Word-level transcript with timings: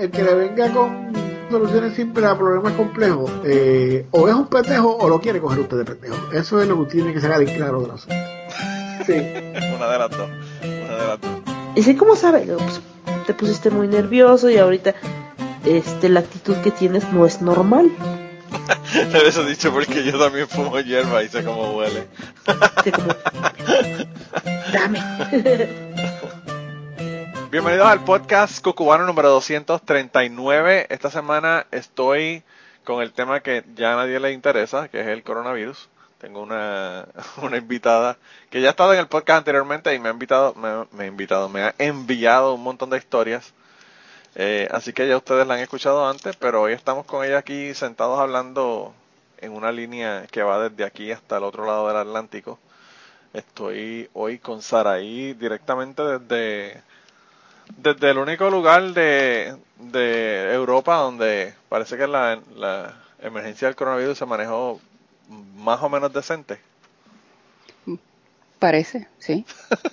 el 0.00 0.10
que 0.10 0.22
le 0.22 0.34
venga 0.34 0.72
con 0.72 1.12
soluciones 1.50 1.94
simples 1.94 2.26
a 2.26 2.36
problemas 2.36 2.72
complejos, 2.74 3.30
eh, 3.44 4.06
o 4.10 4.28
es 4.28 4.34
un 4.34 4.46
pendejo 4.48 4.96
o 4.96 5.08
lo 5.08 5.20
quiere 5.20 5.40
coger 5.40 5.60
usted 5.60 5.78
de 5.78 5.84
pendejo. 5.84 6.32
Eso 6.32 6.60
es 6.60 6.68
lo 6.68 6.84
que 6.84 6.92
tiene 6.92 7.12
que 7.12 7.20
sacar 7.20 7.42
en 7.42 7.54
claro 7.54 7.80
de 7.80 7.88
la 7.88 7.94
asunto. 7.94 8.16
Sí. 9.06 9.12
De. 9.12 9.72
Una 9.76 9.90
de 9.90 9.98
las 9.98 10.10
dos. 10.10 10.28
¿Y 11.74 11.82
sí, 11.82 11.94
cómo 11.96 12.16
sabe? 12.16 12.40
Pues, 12.40 12.80
te 13.26 13.34
pusiste 13.34 13.70
muy 13.70 13.88
nervioso 13.88 14.50
y 14.50 14.58
ahorita 14.58 14.94
este, 15.64 16.08
la 16.08 16.20
actitud 16.20 16.56
que 16.56 16.70
tienes 16.70 17.12
no 17.12 17.26
es 17.26 17.40
normal. 17.40 17.90
Eso 19.26 19.44
dicho 19.44 19.72
porque 19.72 20.02
yo 20.04 20.18
también 20.18 20.48
fumo 20.48 20.78
hierba 20.80 21.22
y 21.22 21.28
sé 21.28 21.44
cómo 21.44 21.76
huele. 21.76 22.08
Dame. 24.72 25.78
Bienvenidos 27.50 27.88
al 27.88 28.04
podcast 28.04 28.62
Cucubano 28.62 29.06
número 29.06 29.30
239. 29.30 30.86
Esta 30.90 31.10
semana 31.10 31.66
estoy 31.70 32.42
con 32.84 33.00
el 33.00 33.14
tema 33.14 33.40
que 33.40 33.64
ya 33.74 33.94
a 33.94 33.96
nadie 33.96 34.20
le 34.20 34.32
interesa, 34.32 34.88
que 34.88 35.00
es 35.00 35.06
el 35.06 35.22
coronavirus. 35.22 35.88
Tengo 36.18 36.42
una, 36.42 37.08
una 37.42 37.56
invitada 37.56 38.18
que 38.50 38.60
ya 38.60 38.68
ha 38.68 38.70
estado 38.72 38.92
en 38.92 39.00
el 39.00 39.06
podcast 39.06 39.38
anteriormente 39.38 39.94
y 39.94 39.98
me 39.98 40.10
ha 40.10 40.12
invitado, 40.12 40.54
me, 40.56 41.02
ha 41.02 41.06
invitado, 41.06 41.48
me 41.48 41.62
ha 41.62 41.74
enviado 41.78 42.52
un 42.52 42.62
montón 42.62 42.90
de 42.90 42.98
historias. 42.98 43.54
Eh, 44.34 44.68
así 44.70 44.92
que 44.92 45.08
ya 45.08 45.16
ustedes 45.16 45.46
la 45.46 45.54
han 45.54 45.60
escuchado 45.60 46.06
antes, 46.06 46.36
pero 46.36 46.60
hoy 46.60 46.74
estamos 46.74 47.06
con 47.06 47.24
ella 47.24 47.38
aquí 47.38 47.72
sentados 47.72 48.20
hablando 48.20 48.92
en 49.38 49.52
una 49.52 49.72
línea 49.72 50.26
que 50.30 50.42
va 50.42 50.68
desde 50.68 50.84
aquí 50.84 51.12
hasta 51.12 51.38
el 51.38 51.44
otro 51.44 51.64
lado 51.64 51.88
del 51.88 51.96
Atlántico. 51.96 52.58
Estoy 53.32 54.10
hoy 54.12 54.38
con 54.38 54.60
Saraí 54.60 55.32
directamente 55.32 56.02
desde 56.02 56.82
desde 57.76 58.10
el 58.10 58.18
único 58.18 58.50
lugar 58.50 58.92
de, 58.92 59.56
de 59.76 60.52
Europa 60.52 60.96
donde 60.96 61.54
parece 61.68 61.96
que 61.96 62.06
la, 62.06 62.40
la 62.56 62.94
emergencia 63.20 63.68
del 63.68 63.76
coronavirus 63.76 64.18
se 64.18 64.26
manejó 64.26 64.80
más 65.56 65.82
o 65.82 65.88
menos 65.88 66.12
decente. 66.12 66.60
Parece, 68.58 69.06
sí. 69.18 69.44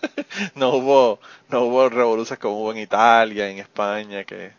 no 0.55 0.69
hubo 0.69 1.19
no 1.49 1.61
hubo 1.61 1.87
revoluciones 1.87 2.39
como 2.39 2.59
hubo 2.61 2.71
en 2.71 2.79
Italia, 2.79 3.47
en 3.47 3.59
España, 3.59 4.23
que, 4.23 4.53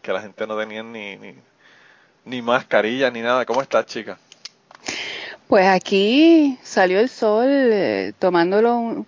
que 0.00 0.12
la 0.12 0.20
gente 0.20 0.46
no 0.46 0.56
tenía 0.56 0.82
ni, 0.84 1.16
ni, 1.16 1.34
ni 2.24 2.40
mascarilla 2.40 3.10
ni 3.10 3.20
nada. 3.20 3.44
¿Cómo 3.44 3.60
estás, 3.60 3.86
chica? 3.86 4.16
Pues 5.48 5.66
aquí 5.66 6.56
salió 6.62 7.00
el 7.00 7.08
sol 7.08 7.46
eh, 7.48 8.12
tomándolo 8.18 8.76
un 8.76 9.06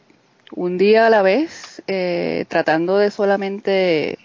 día 0.78 1.06
a 1.06 1.10
la 1.10 1.22
vez, 1.22 1.82
eh, 1.86 2.44
tratando 2.48 2.98
de 2.98 3.10
solamente 3.10 4.18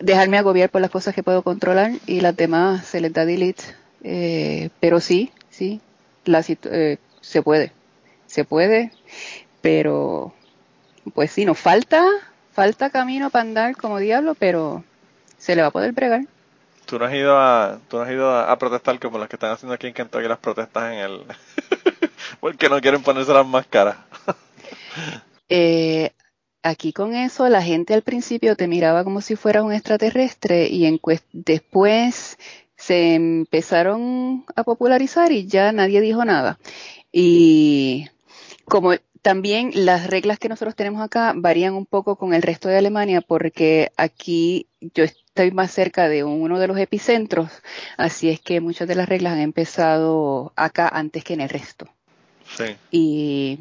dejarme 0.00 0.38
agobiar 0.38 0.70
por 0.70 0.80
las 0.80 0.90
cosas 0.90 1.14
que 1.14 1.22
puedo 1.22 1.42
controlar 1.42 1.92
y 2.06 2.20
las 2.20 2.36
demás 2.36 2.86
se 2.86 3.00
les 3.00 3.12
da 3.12 3.24
delete. 3.24 3.64
Eh, 4.02 4.70
pero 4.80 5.00
sí, 5.00 5.32
sí, 5.50 5.80
la, 6.24 6.44
eh, 6.46 6.98
se 7.20 7.42
puede, 7.42 7.72
se 8.26 8.44
puede, 8.44 8.92
pero 9.62 10.34
pues 11.14 11.30
sí, 11.30 11.44
nos 11.44 11.58
falta, 11.58 12.04
falta 12.52 12.90
camino 12.90 13.30
para 13.30 13.42
andar 13.42 13.76
como 13.76 13.98
diablo, 13.98 14.34
pero 14.34 14.84
se 15.38 15.56
le 15.56 15.62
va 15.62 15.68
a 15.68 15.72
poder 15.72 15.94
pregar. 15.94 16.22
Tú 16.84 16.98
no 16.98 17.06
has 17.06 17.14
ido 17.14 17.38
a, 17.38 17.78
tú 17.88 17.96
no 17.96 18.02
has 18.02 18.10
ido 18.10 18.38
a, 18.38 18.58
protestar 18.58 18.98
como 18.98 19.18
las 19.18 19.28
que 19.28 19.36
están 19.36 19.52
haciendo 19.52 19.74
aquí 19.74 19.86
en 19.86 19.94
Kentucky 19.94 20.28
las 20.28 20.38
protestas 20.38 20.92
en 20.92 20.98
el, 20.98 21.22
porque 22.40 22.68
no 22.68 22.78
quieren 22.82 23.02
ponerse 23.02 23.32
las 23.32 23.46
máscaras. 23.46 23.96
Eh, 25.48 26.10
aquí 26.62 26.92
con 26.92 27.14
eso 27.14 27.48
la 27.48 27.62
gente 27.62 27.94
al 27.94 28.02
principio 28.02 28.56
te 28.56 28.66
miraba 28.66 29.04
como 29.04 29.20
si 29.20 29.36
fuera 29.36 29.62
un 29.62 29.72
extraterrestre 29.72 30.66
y 30.68 30.86
en 30.86 31.00
después 31.32 32.38
se 32.76 33.14
empezaron 33.14 34.44
a 34.56 34.64
popularizar 34.64 35.32
y 35.32 35.46
ya 35.46 35.72
nadie 35.72 36.00
dijo 36.00 36.24
nada. 36.24 36.58
Y 37.12 38.08
como 38.64 38.94
también 39.22 39.70
las 39.74 40.06
reglas 40.08 40.38
que 40.38 40.48
nosotros 40.48 40.74
tenemos 40.74 41.00
acá 41.00 41.32
varían 41.34 41.74
un 41.74 41.86
poco 41.86 42.16
con 42.16 42.34
el 42.34 42.42
resto 42.42 42.68
de 42.68 42.76
Alemania 42.76 43.22
porque 43.22 43.90
aquí 43.96 44.66
yo 44.80 45.04
estoy 45.04 45.50
más 45.50 45.70
cerca 45.70 46.08
de 46.08 46.24
uno 46.24 46.58
de 46.58 46.66
los 46.66 46.78
epicentros, 46.78 47.50
así 47.96 48.28
es 48.28 48.40
que 48.40 48.60
muchas 48.60 48.86
de 48.86 48.94
las 48.94 49.08
reglas 49.08 49.32
han 49.32 49.40
empezado 49.40 50.52
acá 50.56 50.88
antes 50.88 51.24
que 51.24 51.34
en 51.34 51.40
el 51.40 51.48
resto. 51.48 51.88
Sí. 52.56 52.76
Y 52.90 53.60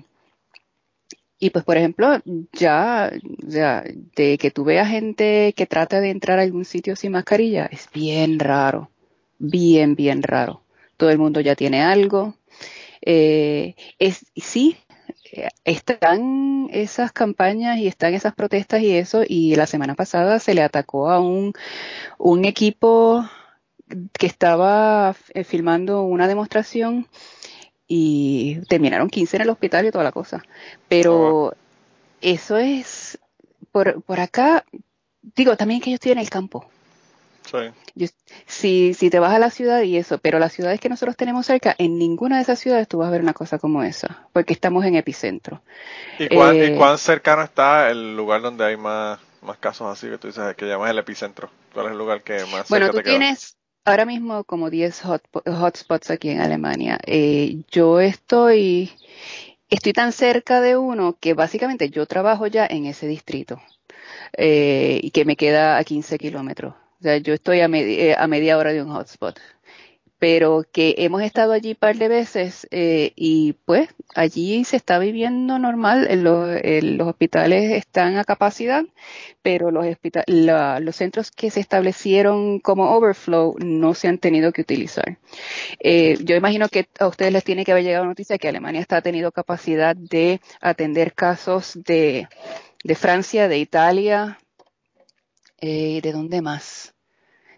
y 1.43 1.49
pues, 1.49 1.65
por 1.65 1.75
ejemplo, 1.75 2.21
ya, 2.53 3.11
ya, 3.39 3.83
de 4.15 4.37
que 4.37 4.49
tú 4.49 4.63
veas 4.63 4.87
gente 4.87 5.53
que 5.57 5.65
trata 5.65 5.99
de 5.99 6.09
entrar 6.09 6.39
a 6.39 6.43
algún 6.43 6.63
sitio 6.63 6.95
sin 6.95 7.11
mascarilla, 7.11 7.65
es 7.65 7.89
bien 7.93 8.39
raro, 8.39 8.89
bien, 9.39 9.95
bien 9.95 10.23
raro. 10.23 10.63
Todo 10.95 11.09
el 11.09 11.17
mundo 11.17 11.41
ya 11.41 11.57
tiene 11.57 11.81
algo. 11.81 12.35
Eh, 13.01 13.75
es, 13.99 14.25
sí, 14.37 14.77
están 15.65 16.69
esas 16.71 17.11
campañas 17.11 17.77
y 17.77 17.87
están 17.87 18.13
esas 18.13 18.33
protestas 18.33 18.81
y 18.81 18.95
eso, 18.95 19.23
y 19.27 19.57
la 19.57 19.67
semana 19.67 19.95
pasada 19.95 20.39
se 20.39 20.53
le 20.53 20.61
atacó 20.61 21.11
a 21.11 21.19
un, 21.19 21.53
equipo 22.45 23.25
que 24.17 24.27
estaba 24.27 25.13
eh, 25.33 25.43
filmando 25.43 26.03
una 26.03 26.29
demostración 26.29 27.09
y 27.87 28.59
terminaron 28.67 29.09
15 29.09 29.37
en 29.37 29.41
el 29.43 29.49
hospital 29.49 29.85
y 29.85 29.91
toda 29.91 30.03
la 30.03 30.11
cosa. 30.11 30.43
Pero 30.87 31.53
eso 32.21 32.57
es, 32.57 33.19
por, 33.71 34.01
por 34.03 34.19
acá, 34.19 34.65
digo, 35.35 35.57
también 35.57 35.81
que 35.81 35.91
yo 35.91 35.95
estoy 35.95 36.13
en 36.13 36.19
el 36.19 36.29
campo. 36.29 36.69
Sí. 37.45 38.07
si, 38.45 38.93
si 38.93 39.09
te 39.09 39.19
vas 39.19 39.33
a 39.33 39.39
la 39.39 39.49
ciudad 39.49 39.81
y 39.81 39.97
eso, 39.97 40.17
pero 40.17 40.39
las 40.39 40.53
ciudades 40.53 40.79
que 40.79 40.87
nosotros 40.87 41.17
tenemos 41.17 41.45
cerca, 41.45 41.75
en 41.77 41.99
ninguna 41.99 42.37
de 42.37 42.43
esas 42.43 42.57
ciudades 42.57 42.87
tú 42.87 42.99
vas 42.99 43.09
a 43.09 43.11
ver 43.11 43.21
una 43.21 43.33
cosa 43.33 43.59
como 43.59 43.83
esa, 43.83 44.27
porque 44.31 44.53
estamos 44.53 44.85
en 44.85 44.95
epicentro. 44.95 45.61
¿Y 46.17 46.29
cuán, 46.29 46.55
¿y 46.55 46.61
eh, 46.61 46.75
cuán 46.77 46.97
cercano 46.97 47.43
está 47.43 47.91
el 47.91 48.15
lugar 48.15 48.41
donde 48.41 48.63
hay 48.63 48.77
más, 48.77 49.19
más 49.41 49.57
casos 49.57 49.91
así 49.91 50.09
que 50.09 50.17
tú 50.17 50.27
dices 50.27 50.55
que 50.55 50.65
llamas 50.65 50.89
el 50.89 50.99
epicentro? 50.99 51.49
¿Cuál 51.73 51.87
es 51.87 51.91
el 51.91 51.97
lugar 51.97 52.21
que 52.21 52.45
más 52.45 52.69
Bueno, 52.69 52.89
tú 52.89 53.01
tienes, 53.01 53.57
ahora 53.85 54.05
mismo 54.05 54.43
como 54.43 54.69
10 54.69 55.03
hotspots 55.05 56.11
aquí 56.11 56.29
en 56.29 56.41
Alemania. 56.41 56.99
Eh, 57.05 57.63
yo 57.71 57.99
estoy, 57.99 58.91
estoy 59.69 59.93
tan 59.93 60.11
cerca 60.11 60.61
de 60.61 60.77
uno 60.77 61.17
que 61.19 61.33
básicamente 61.33 61.89
yo 61.89 62.05
trabajo 62.05 62.47
ya 62.47 62.65
en 62.65 62.85
ese 62.85 63.07
distrito 63.07 63.61
eh, 64.37 64.99
y 65.01 65.11
que 65.11 65.25
me 65.25 65.35
queda 65.35 65.77
a 65.77 65.83
15 65.83 66.17
kilómetros. 66.17 66.75
O 66.99 67.03
sea, 67.03 67.17
yo 67.17 67.33
estoy 67.33 67.59
a, 67.61 67.67
eh, 67.67 68.15
a 68.17 68.27
media 68.27 68.57
hora 68.57 68.73
de 68.73 68.81
un 68.81 68.89
hotspot 68.91 69.39
pero 70.23 70.63
que 70.71 70.95
hemos 70.99 71.21
estado 71.21 71.51
allí 71.51 71.71
un 71.71 71.75
par 71.75 71.97
de 71.97 72.07
veces 72.07 72.65
eh, 72.71 73.11
y 73.17 73.57
pues 73.65 73.89
allí 74.15 74.63
se 74.63 74.77
está 74.77 74.97
viviendo 74.97 75.59
normal, 75.59 76.07
los 76.23 77.07
hospitales 77.09 77.73
están 77.73 78.15
a 78.15 78.23
capacidad, 78.23 78.85
pero 79.41 79.69
los, 79.69 79.85
los 80.25 80.95
centros 80.95 81.29
que 81.29 81.51
se 81.51 81.59
establecieron 81.59 82.61
como 82.61 82.95
overflow 82.95 83.57
no 83.59 83.93
se 83.95 84.07
han 84.07 84.17
tenido 84.17 84.53
que 84.53 84.61
utilizar. 84.61 85.17
Eh, 85.81 86.17
yo 86.23 86.37
imagino 86.37 86.69
que 86.69 86.87
a 86.99 87.07
ustedes 87.07 87.33
les 87.33 87.43
tiene 87.43 87.65
que 87.65 87.73
haber 87.73 87.83
llegado 87.83 88.05
noticia 88.05 88.37
que 88.37 88.47
Alemania 88.47 88.79
está 88.79 89.01
tenido 89.01 89.33
capacidad 89.33 89.93
de 89.93 90.39
atender 90.61 91.15
casos 91.15 91.77
de, 91.83 92.29
de 92.81 92.95
Francia, 92.95 93.49
de 93.49 93.57
Italia, 93.57 94.39
eh, 95.59 95.99
¿de 96.01 96.11
dónde 96.13 96.41
más? 96.41 96.93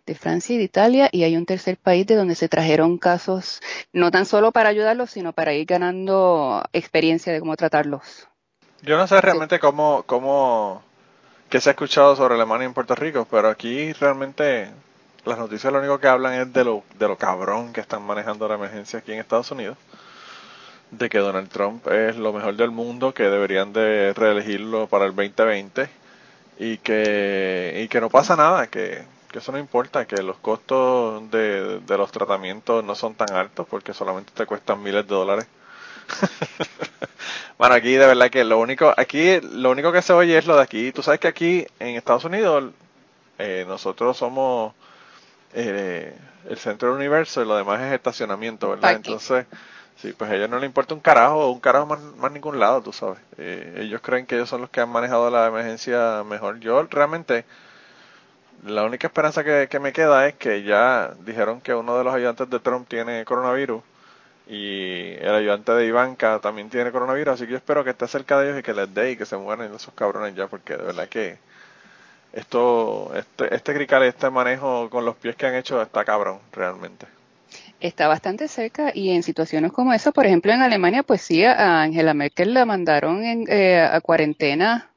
De 0.05 0.15
Francia 0.15 0.55
y 0.55 0.57
de 0.57 0.63
Italia, 0.63 1.09
y 1.11 1.23
hay 1.23 1.35
un 1.35 1.45
tercer 1.45 1.77
país 1.77 2.05
de 2.05 2.15
donde 2.15 2.35
se 2.35 2.49
trajeron 2.49 2.97
casos, 2.97 3.61
no 3.93 4.11
tan 4.11 4.25
solo 4.25 4.51
para 4.51 4.69
ayudarlos, 4.69 5.11
sino 5.11 5.33
para 5.33 5.53
ir 5.53 5.65
ganando 5.65 6.63
experiencia 6.73 7.33
de 7.33 7.39
cómo 7.39 7.55
tratarlos. 7.55 8.27
Yo 8.81 8.97
no 8.97 9.07
sé 9.07 9.19
realmente 9.21 9.59
cómo, 9.59 10.03
cómo, 10.05 10.83
qué 11.49 11.59
se 11.59 11.69
ha 11.69 11.71
escuchado 11.71 12.15
sobre 12.15 12.35
Alemania 12.35 12.65
en 12.65 12.73
Puerto 12.73 12.95
Rico, 12.95 13.27
pero 13.29 13.49
aquí 13.49 13.93
realmente 13.93 14.69
las 15.25 15.39
noticias 15.39 15.73
lo 15.73 15.79
único 15.79 15.99
que 15.99 16.07
hablan 16.07 16.33
es 16.33 16.53
de 16.53 16.63
lo, 16.63 16.83
de 16.99 17.07
lo 17.07 17.17
cabrón 17.17 17.73
que 17.73 17.81
están 17.81 18.03
manejando 18.03 18.47
la 18.47 18.55
emergencia 18.55 18.99
aquí 18.99 19.11
en 19.13 19.19
Estados 19.19 19.49
Unidos 19.51 19.77
de 20.91 21.09
que 21.09 21.19
Donald 21.19 21.49
Trump 21.49 21.87
es 21.87 22.15
lo 22.15 22.33
mejor 22.33 22.55
del 22.55 22.71
mundo, 22.71 23.13
que 23.13 23.23
deberían 23.23 23.73
de 23.73 24.13
reelegirlo 24.13 24.87
para 24.87 25.05
el 25.05 25.15
2020 25.15 25.89
y 26.59 26.77
que, 26.77 27.81
y 27.83 27.87
que 27.87 28.01
no 28.01 28.09
pasa 28.09 28.35
nada, 28.35 28.67
que 28.67 29.03
que 29.35 29.39
eso 29.39 29.51
no 29.51 29.59
importa, 29.59 30.05
que 30.05 30.23
los 30.23 30.37
costos 30.37 31.29
de, 31.29 31.81
los 31.85 32.09
tratamientos 32.09 32.85
no 32.85 32.95
son 32.95 33.15
tan 33.15 33.35
altos 33.35 33.67
porque 33.69 33.93
solamente 33.93 34.31
te 34.33 34.45
cuestan 34.45 34.81
miles 34.81 35.05
de 35.05 35.13
dólares. 35.13 35.45
bueno, 37.57 37.75
aquí 37.75 37.91
de 37.95 38.05
verdad 38.05 38.29
que 38.29 38.45
lo 38.45 38.59
único, 38.59 38.93
aquí 38.95 39.41
lo 39.41 39.71
único 39.71 39.91
que 39.91 40.01
se 40.01 40.13
oye 40.13 40.37
es 40.37 40.47
lo 40.47 40.55
de 40.55 40.63
aquí. 40.63 40.93
Tú 40.93 41.03
sabes 41.03 41.19
que 41.19 41.27
aquí 41.27 41.67
en 41.79 41.97
Estados 41.97 42.23
Unidos 42.23 42.71
eh, 43.37 43.65
nosotros 43.67 44.15
somos 44.15 44.73
eh, 45.53 46.17
el 46.47 46.57
centro 46.57 46.87
del 46.87 46.95
universo 46.95 47.41
y 47.41 47.45
lo 47.45 47.57
demás 47.57 47.81
es 47.81 47.91
estacionamiento, 47.91 48.69
¿verdad? 48.69 48.93
Entonces, 48.93 49.47
Sí, 49.97 50.13
pues 50.17 50.31
a 50.31 50.35
ellos 50.35 50.49
no 50.49 50.59
les 50.59 50.67
importa 50.67 50.93
un 50.93 50.99
carajo, 51.01 51.51
un 51.51 51.59
carajo 51.59 51.85
más, 51.85 51.99
más 52.17 52.31
ningún 52.31 52.57
lado, 52.57 52.81
tú 52.81 52.93
sabes. 52.93 53.19
Eh, 53.37 53.79
ellos 53.79 53.99
creen 54.01 54.25
que 54.25 54.35
ellos 54.35 54.49
son 54.49 54.61
los 54.61 54.69
que 54.69 54.81
han 54.81 54.89
manejado 54.89 55.29
la 55.29 55.47
emergencia 55.47 56.23
mejor. 56.25 56.59
Yo 56.59 56.83
realmente, 56.83 57.45
la 58.63 58.83
única 58.83 59.07
esperanza 59.07 59.43
que, 59.43 59.79
me 59.79 59.93
queda 59.93 60.27
es 60.27 60.35
que 60.35 60.63
ya 60.63 61.13
dijeron 61.25 61.61
que 61.61 61.73
uno 61.73 61.97
de 61.97 62.03
los 62.03 62.13
ayudantes 62.13 62.49
de 62.49 62.59
Trump 62.59 62.87
tiene 62.87 63.25
coronavirus 63.25 63.83
y 64.47 65.13
el 65.19 65.33
ayudante 65.35 65.71
de 65.71 65.87
Ivanka 65.87 66.39
también 66.39 66.69
tiene 66.69 66.91
coronavirus, 66.91 67.33
así 67.33 67.45
que 67.45 67.51
yo 67.51 67.57
espero 67.57 67.83
que 67.83 67.91
esté 67.91 68.07
cerca 68.07 68.39
de 68.39 68.47
ellos 68.47 68.59
y 68.59 68.63
que 68.63 68.73
les 68.73 68.93
dé 68.93 69.11
y 69.11 69.17
que 69.17 69.25
se 69.25 69.37
mueran 69.37 69.73
esos 69.73 69.93
cabrones 69.93 70.35
ya, 70.35 70.47
porque 70.47 70.77
de 70.77 70.83
verdad 70.83 71.09
que 71.09 71.37
esto, 72.33 73.11
este, 73.15 73.53
este 73.55 73.73
crical, 73.73 74.03
este 74.03 74.29
manejo 74.29 74.89
con 74.89 75.05
los 75.05 75.15
pies 75.15 75.35
que 75.35 75.47
han 75.47 75.55
hecho 75.55 75.81
está 75.81 76.03
cabrón, 76.03 76.39
realmente. 76.51 77.07
Está 77.79 78.07
bastante 78.07 78.47
cerca 78.47 78.91
y 78.93 79.11
en 79.11 79.23
situaciones 79.23 79.71
como 79.71 79.93
esa, 79.93 80.11
por 80.11 80.25
ejemplo, 80.25 80.51
en 80.51 80.61
Alemania, 80.61 81.03
pues 81.03 81.21
sí, 81.21 81.43
a 81.43 81.81
Angela 81.81 82.13
Merkel 82.13 82.53
la 82.53 82.65
mandaron 82.65 83.23
en, 83.23 83.45
eh, 83.47 83.81
a 83.81 83.99
cuarentena 84.01 84.89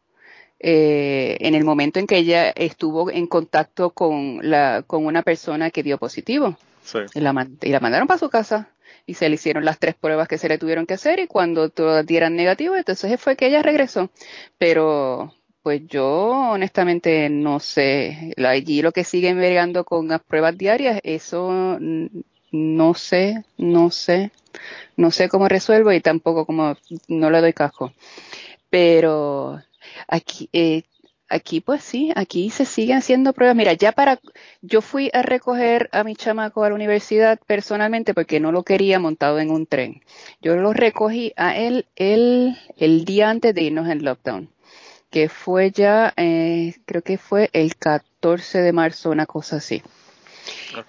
eh, 0.60 1.36
en 1.40 1.54
el 1.54 1.64
momento 1.64 1.98
en 1.98 2.06
que 2.06 2.18
ella 2.18 2.50
estuvo 2.50 3.10
en 3.10 3.26
contacto 3.26 3.90
con, 3.90 4.40
la, 4.42 4.82
con 4.86 5.06
una 5.06 5.22
persona 5.22 5.70
que 5.70 5.82
dio 5.82 5.98
positivo. 5.98 6.56
Sí. 6.82 6.98
Y 7.14 7.20
la, 7.20 7.46
y 7.62 7.68
la 7.70 7.80
mandaron 7.80 8.08
para 8.08 8.18
su 8.18 8.30
casa 8.30 8.70
y 9.06 9.14
se 9.14 9.28
le 9.28 9.36
hicieron 9.36 9.64
las 9.64 9.78
tres 9.78 9.94
pruebas 9.94 10.28
que 10.28 10.38
se 10.38 10.48
le 10.48 10.58
tuvieron 10.58 10.86
que 10.86 10.94
hacer 10.94 11.18
y 11.18 11.26
cuando 11.26 11.70
todas 11.70 12.06
dieran 12.06 12.36
negativo, 12.36 12.76
entonces 12.76 13.20
fue 13.20 13.36
que 13.36 13.46
ella 13.46 13.62
regresó. 13.62 14.10
Pero 14.58 15.34
pues 15.62 15.82
yo 15.86 16.30
honestamente 16.52 17.28
no 17.28 17.60
sé. 17.60 18.34
Allí 18.36 18.82
lo 18.82 18.92
que 18.92 19.04
siguen 19.04 19.38
vergando 19.38 19.84
con 19.84 20.08
las 20.08 20.22
pruebas 20.22 20.56
diarias, 20.56 21.00
eso 21.02 21.78
no 22.52 22.94
sé, 22.94 23.44
no 23.56 23.90
sé, 23.90 24.30
no 24.96 25.10
sé 25.10 25.28
cómo 25.28 25.48
resuelvo 25.48 25.92
y 25.92 26.00
tampoco 26.00 26.46
como 26.46 26.76
no 27.08 27.30
le 27.30 27.40
doy 27.40 27.52
casco. 27.52 27.92
Pero 28.70 29.60
aquí, 30.06 30.48
eh, 30.52 30.82
aquí 31.28 31.60
pues 31.60 31.82
sí, 31.82 32.12
aquí 32.16 32.50
se 32.50 32.64
siguen 32.64 32.98
haciendo 32.98 33.32
pruebas. 33.32 33.56
Mira, 33.56 33.72
ya 33.72 33.92
para, 33.92 34.20
yo 34.62 34.80
fui 34.80 35.10
a 35.12 35.22
recoger 35.22 35.88
a 35.92 36.04
mi 36.04 36.16
chamaco 36.16 36.64
a 36.64 36.68
la 36.68 36.74
universidad 36.74 37.38
personalmente 37.46 38.14
porque 38.14 38.40
no 38.40 38.52
lo 38.52 38.62
quería 38.62 38.98
montado 38.98 39.38
en 39.38 39.50
un 39.50 39.66
tren. 39.66 40.02
Yo 40.40 40.56
lo 40.56 40.72
recogí 40.72 41.32
a 41.36 41.56
él 41.56 41.86
el, 41.96 42.56
el 42.76 43.04
día 43.04 43.30
antes 43.30 43.54
de 43.54 43.62
irnos 43.62 43.88
en 43.88 44.04
lockdown, 44.04 44.50
que 45.10 45.28
fue 45.28 45.70
ya, 45.70 46.12
eh, 46.16 46.74
creo 46.86 47.02
que 47.02 47.18
fue 47.18 47.50
el 47.52 47.76
14 47.76 48.62
de 48.62 48.72
marzo, 48.72 49.10
una 49.10 49.26
cosa 49.26 49.56
así. 49.56 49.82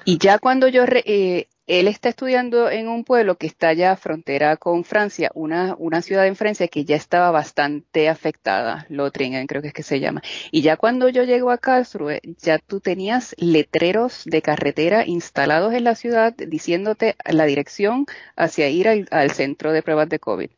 Y 0.05 0.17
ya 0.17 0.39
cuando 0.39 0.67
yo, 0.67 0.83
eh, 0.87 1.47
él 1.69 1.87
está 1.87 2.09
estudiando 2.09 2.71
en 2.71 2.87
un 2.87 3.03
pueblo 3.03 3.37
que 3.37 3.45
está 3.45 3.73
ya 3.73 3.95
frontera 3.95 4.57
con 4.57 4.83
Francia, 4.83 5.29
una, 5.35 5.75
una 5.77 6.01
ciudad 6.01 6.25
en 6.25 6.35
Francia 6.35 6.67
que 6.67 6.83
ya 6.83 6.95
estaba 6.95 7.29
bastante 7.29 8.09
afectada, 8.09 8.87
Lotringen 8.89 9.45
creo 9.45 9.61
que 9.61 9.67
es 9.67 9.73
que 9.75 9.83
se 9.83 9.99
llama. 9.99 10.23
Y 10.51 10.61
ya 10.63 10.77
cuando 10.77 11.09
yo 11.09 11.23
llego 11.25 11.51
a 11.51 11.59
Karlsruhe, 11.59 12.21
ya 12.39 12.57
tú 12.57 12.79
tenías 12.79 13.35
letreros 13.37 14.23
de 14.25 14.41
carretera 14.41 15.05
instalados 15.05 15.75
en 15.75 15.83
la 15.83 15.93
ciudad 15.93 16.33
diciéndote 16.33 17.15
la 17.23 17.45
dirección 17.45 18.07
hacia 18.35 18.67
ir 18.69 18.87
al, 18.87 19.07
al 19.11 19.29
centro 19.29 19.71
de 19.71 19.83
pruebas 19.83 20.09
de 20.09 20.17
COVID. 20.17 20.49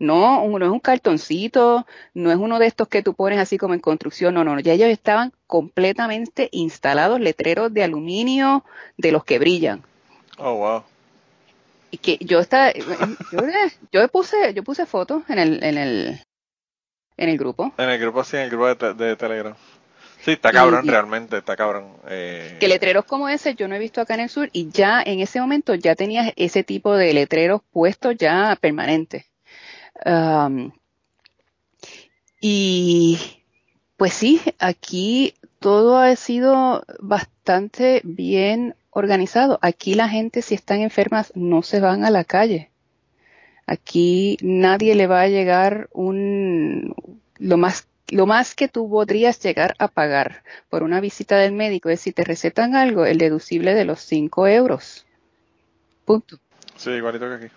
No, 0.00 0.48
no 0.48 0.66
es 0.66 0.72
un 0.72 0.80
cartoncito, 0.80 1.86
no 2.12 2.32
es 2.32 2.38
uno 2.38 2.58
de 2.58 2.66
estos 2.66 2.88
que 2.88 3.02
tú 3.02 3.14
pones 3.14 3.38
así 3.38 3.56
como 3.56 3.74
en 3.74 3.80
construcción, 3.80 4.34
no, 4.34 4.42
no, 4.42 4.58
ya 4.58 4.72
ellos 4.72 4.88
estaban 4.88 5.32
completamente 5.46 6.48
instalados 6.50 7.20
letreros 7.20 7.72
de 7.72 7.84
aluminio 7.84 8.64
de 8.96 9.12
los 9.12 9.24
que 9.24 9.38
brillan. 9.38 9.84
Oh, 10.38 10.54
wow. 10.54 10.84
Y 11.90 11.98
que 11.98 12.18
yo 12.20 12.40
estaba, 12.40 12.72
yo, 13.32 13.40
yo 13.92 14.08
puse, 14.08 14.54
yo 14.54 14.62
puse 14.62 14.86
fotos 14.86 15.22
en 15.28 15.38
el, 15.38 15.62
en 15.62 15.78
el, 15.78 16.20
en 17.16 17.28
el 17.28 17.38
grupo. 17.38 17.72
En 17.78 17.88
el 17.88 17.98
grupo, 17.98 18.24
sí, 18.24 18.36
en 18.36 18.42
el 18.42 18.50
grupo 18.50 18.74
de, 18.74 18.94
de 18.94 19.16
Telegram. 19.16 19.54
Sí, 20.26 20.32
está 20.32 20.50
cabrón, 20.50 20.84
y, 20.84 20.90
realmente, 20.90 21.38
está 21.38 21.56
cabrón. 21.56 21.92
Eh... 22.08 22.56
Que 22.58 22.66
letreros 22.66 23.04
como 23.04 23.28
ese 23.28 23.54
yo 23.54 23.68
no 23.68 23.76
he 23.76 23.78
visto 23.78 24.00
acá 24.00 24.14
en 24.14 24.20
el 24.20 24.28
sur 24.28 24.48
y 24.52 24.70
ya 24.70 25.00
en 25.00 25.20
ese 25.20 25.40
momento 25.40 25.74
ya 25.76 25.94
tenías 25.94 26.32
ese 26.34 26.64
tipo 26.64 26.96
de 26.96 27.14
letreros 27.14 27.62
puestos 27.70 28.16
ya 28.16 28.56
permanentes. 28.60 29.24
Um, 30.04 30.72
y 32.40 33.20
pues 33.96 34.14
sí, 34.14 34.42
aquí 34.58 35.34
todo 35.60 35.96
ha 35.98 36.16
sido 36.16 36.84
bastante 36.98 38.00
bien 38.02 38.74
organizado. 38.96 39.58
Aquí 39.60 39.94
la 39.94 40.08
gente, 40.08 40.40
si 40.40 40.54
están 40.54 40.80
enfermas, 40.80 41.30
no 41.34 41.62
se 41.62 41.80
van 41.80 42.04
a 42.04 42.10
la 42.10 42.24
calle. 42.24 42.70
Aquí 43.66 44.38
nadie 44.40 44.94
le 44.94 45.06
va 45.06 45.20
a 45.20 45.28
llegar 45.28 45.88
un, 45.92 46.94
lo 47.38 47.56
más, 47.58 47.88
lo 48.08 48.24
más 48.24 48.54
que 48.54 48.68
tú 48.68 48.88
podrías 48.88 49.38
llegar 49.42 49.74
a 49.78 49.88
pagar 49.88 50.42
por 50.70 50.82
una 50.82 51.00
visita 51.00 51.36
del 51.36 51.52
médico 51.52 51.90
es 51.90 52.00
si 52.00 52.12
te 52.12 52.24
recetan 52.24 52.74
algo, 52.74 53.04
el 53.04 53.18
deducible 53.18 53.74
de 53.74 53.84
los 53.84 54.00
5 54.00 54.46
euros. 54.46 55.04
Punto. 56.06 56.38
Sí, 56.76 56.90
igualito 56.90 57.28
que 57.28 57.34
aquí. 57.34 57.54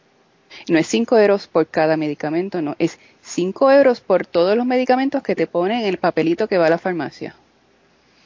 No 0.68 0.78
es 0.78 0.88
5 0.88 1.18
euros 1.20 1.48
por 1.48 1.68
cada 1.68 1.96
medicamento, 1.96 2.62
no, 2.62 2.76
es 2.80 3.00
5 3.22 3.72
euros 3.72 4.02
por 4.02 4.26
todos 4.26 4.58
los 4.58 4.66
medicamentos 4.66 5.24
que 5.24 5.36
te 5.36 5.48
ponen 5.48 5.82
en 5.82 5.86
el 5.86 6.00
papelito 6.00 6.48
que 6.48 6.58
va 6.58 6.68
a 6.68 6.72
la 6.72 6.80
farmacia. 6.80 7.36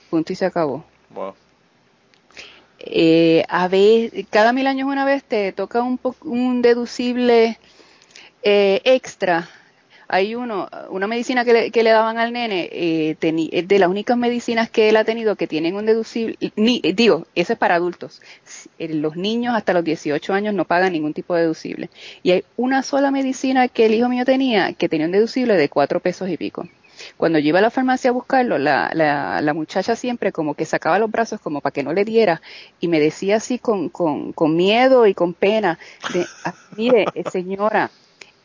Punto 0.09 0.33
y 0.33 0.35
se 0.35 0.45
acabó. 0.45 0.85
Wow. 1.09 1.35
Eh, 2.85 3.45
a 3.47 3.67
ver, 3.69 4.25
cada 4.29 4.51
mil 4.51 4.67
años 4.67 4.89
una 4.89 5.05
vez 5.05 5.23
te 5.23 5.53
toca 5.53 5.81
un, 5.81 5.99
un 6.21 6.61
deducible 6.61 7.57
eh, 8.43 8.81
extra. 8.83 9.49
Hay 10.09 10.35
uno, 10.35 10.69
una 10.89 11.07
medicina 11.07 11.45
que 11.45 11.53
le, 11.53 11.71
que 11.71 11.81
le 11.81 11.91
daban 11.91 12.17
al 12.17 12.33
nene, 12.33 12.69
eh, 12.71 13.15
de 13.19 13.79
las 13.79 13.89
únicas 13.89 14.17
medicinas 14.17 14.69
que 14.69 14.89
él 14.89 14.97
ha 14.97 15.05
tenido 15.05 15.37
que 15.37 15.47
tienen 15.47 15.75
un 15.75 15.85
deducible, 15.85 16.37
ni, 16.57 16.81
digo, 16.81 17.25
eso 17.35 17.53
es 17.53 17.59
para 17.59 17.75
adultos. 17.75 18.21
Los 18.77 19.15
niños 19.15 19.55
hasta 19.55 19.73
los 19.73 19.83
18 19.85 20.33
años 20.33 20.53
no 20.53 20.65
pagan 20.65 20.91
ningún 20.91 21.13
tipo 21.13 21.35
de 21.35 21.43
deducible. 21.43 21.89
Y 22.21 22.31
hay 22.31 22.43
una 22.57 22.83
sola 22.83 23.11
medicina 23.11 23.69
que 23.69 23.85
el 23.85 23.93
hijo 23.95 24.09
mío 24.09 24.25
tenía 24.25 24.73
que 24.73 24.89
tenía 24.89 25.07
un 25.07 25.13
deducible 25.13 25.55
de 25.55 25.69
cuatro 25.69 26.01
pesos 26.01 26.29
y 26.29 26.37
pico. 26.37 26.67
Cuando 27.17 27.39
yo 27.39 27.49
iba 27.49 27.59
a 27.59 27.61
la 27.61 27.71
farmacia 27.71 28.09
a 28.09 28.13
buscarlo, 28.13 28.57
la, 28.57 28.91
la, 28.93 29.41
la, 29.41 29.53
muchacha 29.53 29.95
siempre 29.95 30.31
como 30.31 30.53
que 30.53 30.65
sacaba 30.65 30.99
los 30.99 31.11
brazos 31.11 31.39
como 31.39 31.61
para 31.61 31.71
que 31.73 31.83
no 31.83 31.93
le 31.93 32.05
diera 32.05 32.41
y 32.79 32.87
me 32.87 32.99
decía 32.99 33.37
así 33.37 33.59
con, 33.59 33.89
con, 33.89 34.33
con 34.33 34.55
miedo 34.55 35.07
y 35.07 35.13
con 35.13 35.33
pena, 35.33 35.79
de, 36.13 36.25
ah, 36.45 36.53
mire, 36.75 37.05
señora, 37.31 37.91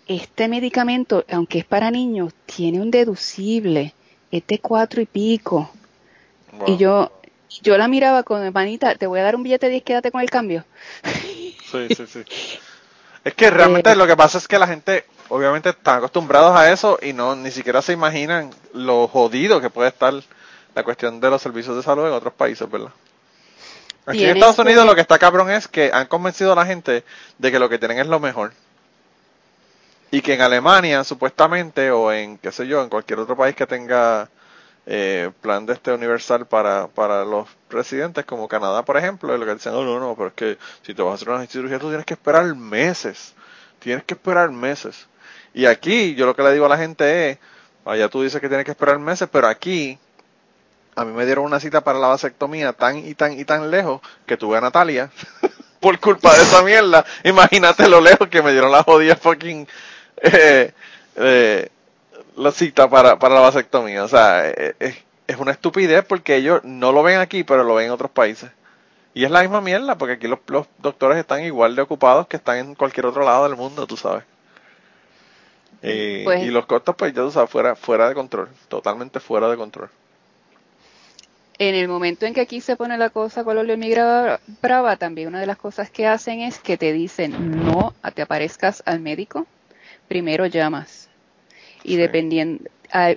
este 0.07 0.49
medicamento, 0.49 1.25
aunque 1.31 1.61
es 1.61 1.65
para 1.65 1.91
niños, 1.91 2.33
tiene 2.47 2.81
un 2.81 2.91
deducible, 2.91 3.95
es 4.31 4.47
de 4.47 4.59
cuatro 4.59 5.01
y 5.01 5.07
pico. 5.07 5.71
Wow. 6.59 6.75
Y 6.75 6.77
yo, 6.79 7.13
yo 7.63 7.77
la 7.77 7.89
miraba 7.89 8.23
con 8.23 8.43
hermanita, 8.43 8.95
te 8.95 9.07
voy 9.07 9.21
a 9.21 9.25
dar 9.25 9.37
un 9.37 9.43
billete 9.43 9.67
de 9.67 9.73
10, 9.73 9.85
quédate 9.85 10.11
con 10.11 10.21
el 10.21 10.31
cambio. 10.31 10.65
Sí, 11.71 11.89
sí, 11.95 12.07
sí. 12.07 12.25
Es 13.29 13.35
que 13.35 13.51
realmente 13.51 13.93
eh, 13.93 13.95
lo 13.95 14.07
que 14.07 14.17
pasa 14.17 14.39
es 14.39 14.49
que 14.49 14.59
la 14.59 14.67
gente 14.67 15.05
obviamente 15.29 15.69
están 15.69 15.99
acostumbrados 15.99 16.57
a 16.57 16.73
eso 16.73 16.99
y 17.03 17.13
no 17.13 17.37
ni 17.37 17.51
siquiera 17.51 17.83
se 17.83 17.93
imaginan 17.93 18.51
lo 18.73 19.07
jodido 19.07 19.61
que 19.61 19.69
puede 19.69 19.91
estar 19.91 20.15
la 20.75 20.83
cuestión 20.83 21.21
de 21.21 21.29
los 21.29 21.43
servicios 21.43 21.77
de 21.77 21.83
salud 21.83 22.07
en 22.07 22.15
otros 22.15 22.33
países, 22.33 22.71
¿verdad? 22.71 22.91
Aquí 24.07 24.25
en 24.25 24.31
Estados 24.31 24.59
Unidos 24.59 24.87
lo 24.87 24.95
que 24.95 25.03
está 25.03 25.19
cabrón 25.19 25.51
es 25.51 25.69
que 25.69 25.91
han 25.93 26.07
convencido 26.07 26.53
a 26.53 26.57
la 26.57 26.65
gente 26.65 27.05
de 27.37 27.53
que 27.53 27.59
lo 27.59 27.69
que 27.69 27.79
tienen 27.79 27.99
es 27.99 28.07
lo 28.07 28.19
mejor. 28.19 28.55
Y 30.11 30.23
que 30.23 30.33
en 30.33 30.41
Alemania, 30.41 31.05
supuestamente, 31.05 31.91
o 31.91 32.11
en, 32.11 32.39
qué 32.39 32.51
sé 32.51 32.67
yo, 32.67 32.83
en 32.83 32.89
cualquier 32.89 33.19
otro 33.19 33.37
país 33.37 33.55
que 33.55 33.67
tenga 33.67 34.31
eh, 34.91 35.31
plan 35.43 35.67
de 35.67 35.75
este 35.75 35.93
universal 35.93 36.47
para, 36.47 36.87
para 36.87 37.23
los 37.23 37.47
residentes, 37.69 38.25
como 38.25 38.49
Canadá, 38.49 38.87
por 38.87 38.97
ejemplo, 38.97 39.35
es 39.35 39.39
lo 39.39 39.45
que 39.45 39.53
dicen, 39.53 39.75
no, 39.75 39.85
no, 39.85 40.01
no, 40.01 40.15
pero 40.15 40.29
es 40.29 40.33
que 40.35 40.59
si 40.81 40.95
te 40.95 41.03
vas 41.03 41.13
a 41.13 41.15
hacer 41.17 41.29
una 41.29 41.47
cirugía 41.47 41.79
tú 41.79 41.89
tienes 41.89 42.07
que 42.07 42.15
esperar 42.15 42.55
meses. 42.57 43.35
Tienes 43.81 44.05
que 44.05 44.15
esperar 44.15 44.51
meses. 44.51 45.07
Y 45.53 45.67
aquí 45.67 46.15
yo 46.15 46.25
lo 46.25 46.35
que 46.35 46.43
le 46.43 46.55
digo 46.55 46.65
a 46.65 46.71
la 46.71 46.79
gente 46.79 47.31
es, 47.31 47.39
allá 47.85 48.09
tú 48.09 48.23
dices 48.23 48.41
que 48.41 48.49
tienes 48.49 48.65
que 48.65 48.71
esperar 48.71 48.99
meses, 48.99 49.29
pero 49.31 49.49
aquí 49.49 49.99
a 50.97 51.05
mí 51.05 51.13
me 51.13 51.27
dieron 51.27 51.45
una 51.45 51.61
cita 51.61 51.83
para 51.83 51.99
la 51.99 52.09
vasectomía 52.09 52.73
tan 52.73 52.97
y 52.97 53.15
tan 53.15 53.39
y 53.39 53.45
tan 53.45 53.71
lejos 53.71 54.01
que 54.25 54.39
tuve 54.39 54.57
a 54.57 54.63
Natalia 54.63 55.11
por 55.81 56.01
culpa 56.01 56.35
de 56.35 56.45
esa 56.45 56.63
mierda. 56.63 57.05
Imagínate 57.25 57.91
lo 57.91 58.01
lejos 58.01 58.29
que 58.29 58.41
me 58.41 58.53
dieron 58.53 58.73
la 58.73 58.85
jodida 58.85 59.17
fucking 59.17 59.69
eh, 60.23 60.73
eh, 61.17 61.69
la 62.39 62.53
cita 62.53 62.89
para, 62.89 63.19
para 63.19 63.35
la 63.35 63.41
vasectomía. 63.41 64.05
O 64.05 64.09
sea, 64.09 64.49
es, 64.49 64.97
es 65.27 65.37
una 65.37 65.53
estupidez 65.53 66.05
porque 66.05 66.37
ellos 66.37 66.61
no 66.65 66.91
lo 66.93 67.03
ven 67.03 67.19
aquí, 67.19 67.45
pero 67.45 67.63
lo 67.63 67.75
ven 67.75 67.87
en 67.87 67.93
otros 67.93 68.11
países. 68.11 68.51
Y 69.15 69.25
es 69.25 69.31
la 69.31 69.43
misma 69.43 69.61
mierda, 69.61 69.99
porque 69.99 70.15
aquí 70.15 70.29
los, 70.29 70.39
los 70.47 70.67
doctores 70.79 71.19
están 71.19 71.43
igual 71.43 71.77
de 71.77 71.83
ocupados 71.83 72.27
que 72.27 72.37
están 72.37 72.59
en 72.59 72.75
cualquier 72.75 73.07
otro 73.07 73.25
lado 73.25 73.49
del 73.49 73.57
mundo, 73.57 73.87
tú 73.87 73.97
sabes. 73.97 74.25
Eh, 75.83 76.23
pues, 76.25 76.43
y 76.43 76.47
los 76.47 76.67
costos, 76.67 76.97
pues 76.97 77.13
ya 77.13 77.23
tú 77.23 77.31
sabes, 77.31 77.51
fuera, 77.51 77.77
fuera 77.77 78.09
de 78.09 78.15
control, 78.15 78.49
totalmente 78.69 79.21
fuera 79.21 79.49
de 79.49 79.57
control. 79.57 79.91
En 81.59 81.75
el 81.75 81.89
momento 81.89 82.25
en 82.25 82.35
que 82.35 82.41
aquí 82.41 82.61
se 82.61 82.77
pone 82.77 82.97
la 82.97 83.11
cosa 83.11 83.43
con 83.45 83.57
la 83.57 83.77
migra 83.77 84.41
brava, 84.63 84.97
también 84.97 85.29
una 85.29 85.41
de 85.41 85.47
las 85.47 85.57
cosas 85.57 85.91
que 85.91 86.07
hacen 86.07 86.41
es 86.41 86.61
que 86.61 86.77
te 86.77 86.93
dicen 86.93 87.65
no 87.65 87.95
te 88.15 88.23
aparezcas 88.23 88.83
al 88.87 89.01
médico, 89.01 89.47
primero 90.07 90.47
llamas. 90.47 91.09
Y 91.89 91.97
dependiendo, 91.97 92.65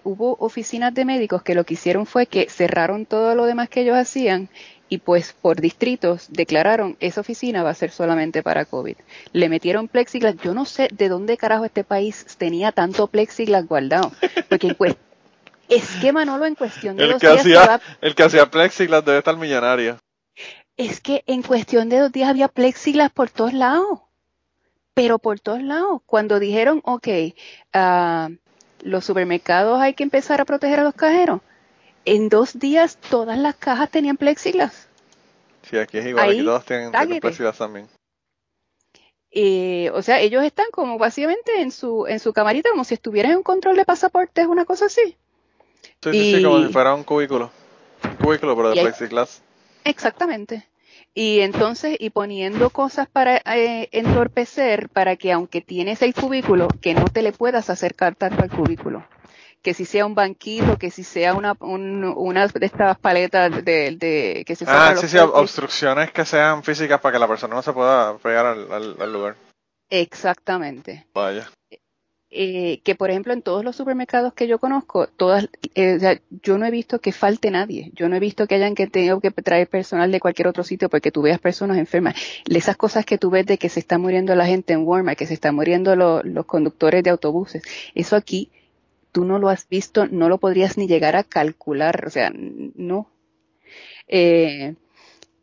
hubo 0.04 0.38
oficinas 0.40 0.94
de 0.94 1.06
médicos 1.06 1.44
que 1.44 1.56
lo 1.56 1.66
que 1.66 1.74
hicieron 1.74 2.06
fue 2.06 2.26
que 2.26 2.50
cerraron 2.50 3.06
todo 3.06 3.36
lo 3.36 3.46
demás 3.46 3.70
que 3.70 3.82
ellos 3.82 3.98
hacían 3.98 4.50
y 4.92 4.98
pues 4.98 5.34
por 5.42 5.62
distritos 5.62 6.28
declararon 6.30 6.98
esa 7.00 7.22
oficina 7.22 7.64
va 7.64 7.70
a 7.70 7.74
ser 7.74 7.92
solamente 7.92 8.44
para 8.44 8.66
COVID. 8.66 8.98
Le 9.32 9.48
metieron 9.48 9.88
plexiglas. 9.88 10.36
Yo 10.44 10.54
no 10.54 10.66
sé 10.66 10.90
de 10.92 11.08
dónde 11.08 11.38
carajo 11.38 11.64
este 11.64 11.86
país 11.86 12.26
tenía 12.38 12.74
tanto 12.74 13.08
plexiglas 13.08 13.66
guardado. 13.66 14.12
Porque 14.50 14.74
pues, 14.74 14.98
es 15.70 15.90
que 16.02 16.12
Manolo 16.12 16.46
en 16.46 16.56
cuestión 16.56 16.98
de 16.98 17.06
el 17.06 17.12
dos 17.12 17.22
que 17.22 17.28
días... 17.28 17.40
Hacía, 17.40 17.82
El 18.02 18.16
que 18.16 18.24
hacía 18.24 18.52
plexiglas 18.52 19.06
debe 19.06 19.20
estar 19.20 19.38
millonario. 19.38 19.98
Es 20.76 21.00
que 21.00 21.24
en 21.26 21.42
cuestión 21.42 21.88
de 21.88 22.00
dos 22.00 22.12
días 22.12 22.30
había 22.30 22.50
plexiglas 22.50 23.12
por 23.12 23.30
todos 23.30 23.54
lados. 23.54 24.02
Pero 24.94 25.20
por 25.20 25.40
todos 25.40 25.64
lados. 25.64 26.02
Cuando 26.06 26.38
dijeron, 26.38 26.82
ok, 26.84 27.08
uh, 27.74 28.36
los 28.84 29.06
supermercados 29.06 29.80
hay 29.80 29.94
que 29.94 30.04
empezar 30.04 30.42
a 30.42 30.46
proteger 30.46 30.80
a 30.80 30.84
los 30.84 30.94
cajeros 30.94 31.42
en 32.06 32.30
dos 32.30 32.58
días 32.58 32.98
todas 33.10 33.38
las 33.38 33.56
cajas 33.56 33.90
tenían 33.90 34.18
plexiglas. 34.18 34.88
Sí, 35.70 35.78
aquí 35.78 36.00
es 36.00 36.08
igual, 36.08 36.30
aquí 36.30 36.44
todos 36.44 36.66
tienen, 36.66 36.92
plexiglas 37.20 37.58
también. 37.58 37.88
Eh, 39.32 39.90
o 39.94 40.02
sea, 40.02 40.20
ellos 40.20 40.44
están 40.44 40.66
como 40.72 40.98
básicamente 40.98 41.62
en 41.62 41.72
su, 41.72 42.06
en 42.08 42.20
su 42.20 42.34
camarita, 42.34 42.70
como 42.72 42.84
si 42.84 42.96
estuvieran 42.96 43.32
en 43.32 43.38
un 43.38 43.44
control 43.44 43.76
de 43.78 43.86
pasaportes, 43.86 44.46
una 44.48 44.66
cosa 44.66 44.88
así. 44.88 45.16
Sí, 46.04 46.12
sí, 46.12 46.36
sí, 46.36 46.44
como 46.44 46.66
si 46.66 46.74
fuera 46.74 46.94
un 46.94 47.04
cubículo. 47.04 47.52
Un 48.04 48.16
cubículo, 48.16 48.56
pero 48.56 48.70
de 48.72 48.82
plexiglas. 48.82 49.42
Exactamente. 49.86 50.68
Y 51.14 51.42
entonces, 51.42 51.98
y 52.00 52.10
poniendo 52.10 52.70
cosas 52.70 53.08
para 53.10 53.38
eh, 53.38 53.90
entorpecer, 53.92 54.90
para 54.90 55.18
que 55.18 55.32
aunque 55.32 55.62
tienes 55.62 56.02
el 56.02 56.14
cubículo, 56.14 56.68
que 56.82 56.94
no 56.94 57.06
te 57.06 57.22
le 57.22 57.34
puedas 57.34 57.70
acercar 57.70 58.16
tanto 58.16 58.44
al 58.44 58.50
cubículo 58.50 59.04
que 59.62 59.74
si 59.74 59.86
sea 59.86 60.06
un 60.06 60.16
banquito, 60.16 60.78
que 60.78 60.90
si 60.90 61.04
sea 61.04 61.34
una, 61.34 61.56
una 61.60 62.48
de 62.48 62.66
estas 62.66 62.98
paletas 62.98 63.64
de, 63.64 63.96
de 63.96 64.44
que 64.46 64.56
se 64.56 64.66
Ah, 64.68 64.96
sí, 64.98 65.08
sí, 65.08 65.18
obstrucciones 65.18 66.12
que 66.12 66.26
sean 66.26 66.64
físicas 66.64 67.00
para 67.00 67.14
que 67.14 67.20
la 67.20 67.28
persona 67.28 67.56
no 67.56 67.62
se 67.62 67.74
pueda 67.74 68.18
pegar 68.18 68.46
al, 68.46 69.14
lugar. 69.14 69.36
Exactamente. 69.90 71.06
Vaya. 71.14 71.48
Eh, 72.34 72.80
que 72.86 72.96
por 72.96 73.10
ejemplo 73.10 73.34
en 73.34 73.42
todos 73.42 73.66
los 73.66 73.76
supermercados 73.76 74.34
que 74.34 74.48
yo 74.48 74.58
conozco, 74.58 75.08
todas, 75.08 75.50
eh, 75.76 75.96
o 75.96 76.00
sea, 76.00 76.22
yo 76.42 76.58
no 76.58 76.66
he 76.66 76.72
visto 76.72 77.00
que 77.00 77.12
falte 77.12 77.52
nadie, 77.52 77.92
yo 77.94 78.08
no 78.08 78.16
he 78.16 78.22
visto 78.22 78.48
que 78.48 78.56
hayan 78.56 78.74
que 78.74 78.88
tenido 78.88 79.20
que 79.20 79.32
traer 79.32 79.68
personal 79.68 80.14
de 80.14 80.22
cualquier 80.22 80.48
otro 80.48 80.64
sitio 80.64 80.88
porque 80.88 81.12
tú 81.12 81.22
veas 81.22 81.40
personas 81.40 81.78
enfermas. 81.78 82.16
Esas 82.50 82.78
cosas 82.78 83.04
que 83.06 83.18
tú 83.18 83.32
ves 83.32 83.46
de 83.48 83.58
que 83.58 83.68
se 83.68 83.82
está 83.82 83.98
muriendo 83.98 84.34
la 84.34 84.46
gente 84.46 84.72
en 84.72 84.88
Walmart, 84.88 85.20
que 85.20 85.26
se 85.26 85.34
están 85.34 85.56
muriendo 85.56 85.98
los 85.98 86.46
conductores 86.46 87.04
de 87.04 87.10
autobuses, 87.10 87.64
eso 87.96 88.16
aquí 88.16 88.50
tú 89.12 89.26
no 89.26 89.38
lo 89.38 89.50
has 89.50 89.68
visto, 89.68 90.08
no 90.08 90.30
lo 90.30 90.38
podrías 90.38 90.78
ni 90.78 90.88
llegar 90.88 91.18
a 91.18 91.26
calcular, 91.26 92.06
o 92.08 92.10
sea, 92.10 92.32
no. 92.34 93.10
Eh, 94.08 94.76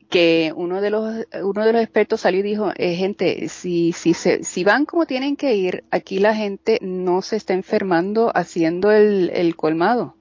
que 0.08 0.52
uno 0.56 0.80
de 0.80 0.90
los 0.90 1.26
uno 1.42 1.66
de 1.66 1.72
los 1.72 1.82
expertos 1.82 2.22
salió 2.22 2.40
y 2.40 2.42
dijo 2.42 2.72
eh, 2.76 2.94
gente 2.94 3.48
si 3.48 3.92
si 3.92 4.14
se, 4.14 4.42
si 4.42 4.64
van 4.64 4.86
como 4.86 5.06
tienen 5.06 5.36
que 5.36 5.54
ir 5.54 5.84
aquí 5.90 6.18
la 6.18 6.34
gente 6.34 6.78
no 6.80 7.20
se 7.22 7.36
está 7.36 7.52
enfermando 7.54 8.32
haciendo 8.34 8.90
el, 8.90 9.30
el 9.34 9.54
colmado 9.54 10.16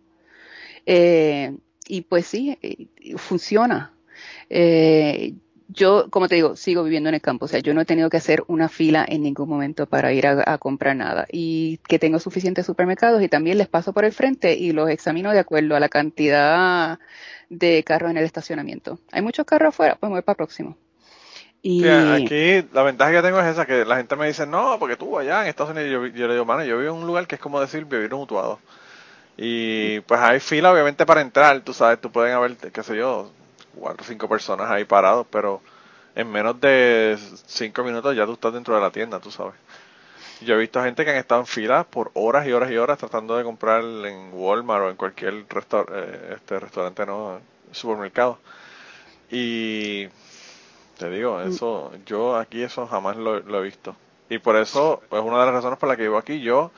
eh, 0.87 1.57
y 1.87 2.01
pues 2.01 2.25
sí 2.25 2.57
eh, 2.61 2.87
funciona. 3.17 3.93
Eh, 4.49 5.35
yo, 5.69 6.09
como 6.09 6.27
te 6.27 6.35
digo, 6.35 6.55
sigo 6.55 6.83
viviendo 6.83 7.09
en 7.09 7.15
el 7.15 7.21
campo, 7.21 7.45
o 7.45 7.47
sea, 7.47 7.59
yo 7.59 7.73
no 7.73 7.81
he 7.81 7.85
tenido 7.85 8.09
que 8.09 8.17
hacer 8.17 8.43
una 8.47 8.69
fila 8.69 9.05
en 9.07 9.21
ningún 9.23 9.49
momento 9.49 9.85
para 9.85 10.13
ir 10.13 10.25
a, 10.27 10.57
comprar 10.57 10.95
nada 10.95 11.27
y 11.31 11.77
que 11.87 11.99
tengo 11.99 12.19
suficientes 12.19 12.65
supermercados 12.65 13.21
y 13.21 13.27
también 13.27 13.57
les 13.57 13.67
paso 13.67 13.93
por 13.93 14.05
el 14.05 14.13
frente 14.13 14.55
y 14.55 14.71
los 14.71 14.89
examino 14.89 15.31
de 15.31 15.39
acuerdo 15.39 15.75
a 15.75 15.79
la 15.79 15.89
cantidad 15.89 16.99
de 17.49 17.83
carros 17.83 18.11
en 18.11 18.17
el 18.17 18.23
estacionamiento. 18.23 18.99
Hay 19.11 19.21
muchos 19.21 19.45
carros 19.45 19.69
afuera, 19.69 19.97
pues 19.99 20.09
voy 20.09 20.21
para 20.21 20.37
próximo. 20.37 20.77
Y... 21.61 21.85
aquí 21.85 22.65
la 22.71 22.83
ventaja 22.83 23.11
que 23.11 23.21
tengo 23.21 23.39
es 23.39 23.47
esa, 23.47 23.65
que 23.65 23.83
la 23.83 23.97
gente 23.97 24.15
me 24.15 24.27
dice, 24.27 24.47
no, 24.47 24.77
porque 24.79 24.95
tú 24.95 25.19
allá 25.19 25.41
en 25.41 25.49
Estados 25.49 25.71
Unidos, 25.71 25.91
yo, 25.91 26.05
yo 26.07 26.27
le 26.27 26.33
digo, 26.33 26.45
mano, 26.45 26.63
yo 26.63 26.77
vivo 26.77 26.93
en 26.93 27.01
un 27.01 27.07
lugar 27.07 27.27
que 27.27 27.35
es 27.35 27.41
como 27.41 27.59
decir 27.59 27.83
vivir 27.85 28.11
mutuado. 28.11 28.59
Y 29.35 29.99
pues 30.01 30.19
hay 30.19 30.39
fila 30.39 30.71
obviamente 30.71 31.05
para 31.05 31.21
entrar, 31.21 31.59
tú 31.61 31.73
sabes, 31.73 31.99
tú 31.99 32.11
pueden 32.11 32.33
haber, 32.33 32.55
qué 32.55 32.83
sé 32.83 32.95
yo, 32.97 33.31
cuatro 33.79 34.03
o 34.03 34.07
cinco 34.07 34.27
personas 34.27 34.69
ahí 34.69 34.85
parados, 34.85 35.27
pero 35.29 35.61
en 36.15 36.31
menos 36.31 36.59
de 36.59 37.17
cinco 37.45 37.83
minutos 37.83 38.15
ya 38.15 38.25
tú 38.25 38.33
estás 38.33 38.53
dentro 38.53 38.75
de 38.75 38.81
la 38.81 38.91
tienda, 38.91 39.19
tú 39.19 39.31
sabes. 39.31 39.55
Yo 40.41 40.55
he 40.55 40.57
visto 40.57 40.83
gente 40.83 41.03
que 41.03 41.11
han 41.11 41.17
estado 41.17 41.41
en 41.41 41.47
fila 41.47 41.83
por 41.83 42.11
horas 42.13 42.45
y 42.47 42.51
horas 42.51 42.71
y 42.71 42.77
horas 42.77 42.99
tratando 42.99 43.35
de 43.37 43.43
comprar 43.43 43.83
en 43.83 44.31
Walmart 44.33 44.83
o 44.83 44.89
en 44.89 44.95
cualquier 44.95 45.33
eh, 45.33 46.33
este 46.35 46.59
restaurante, 46.59 47.05
no, 47.05 47.39
supermercado. 47.71 48.39
Y 49.31 50.07
te 50.97 51.09
digo, 51.09 51.37
mm. 51.37 51.49
eso, 51.49 51.91
yo 52.05 52.35
aquí 52.35 52.61
eso 52.63 52.87
jamás 52.87 53.17
lo, 53.17 53.37
he 53.37 53.63
visto. 53.63 53.95
Y 54.29 54.39
por 54.39 54.57
eso 54.57 55.01
es 55.11 55.19
una 55.19 55.39
de 55.39 55.45
las 55.45 55.55
razones 55.55 55.79
por 55.79 55.89
las 55.89 55.97
que 55.97 56.03
vivo 56.03 56.17
aquí. 56.17 56.41
Yo, 56.41 56.71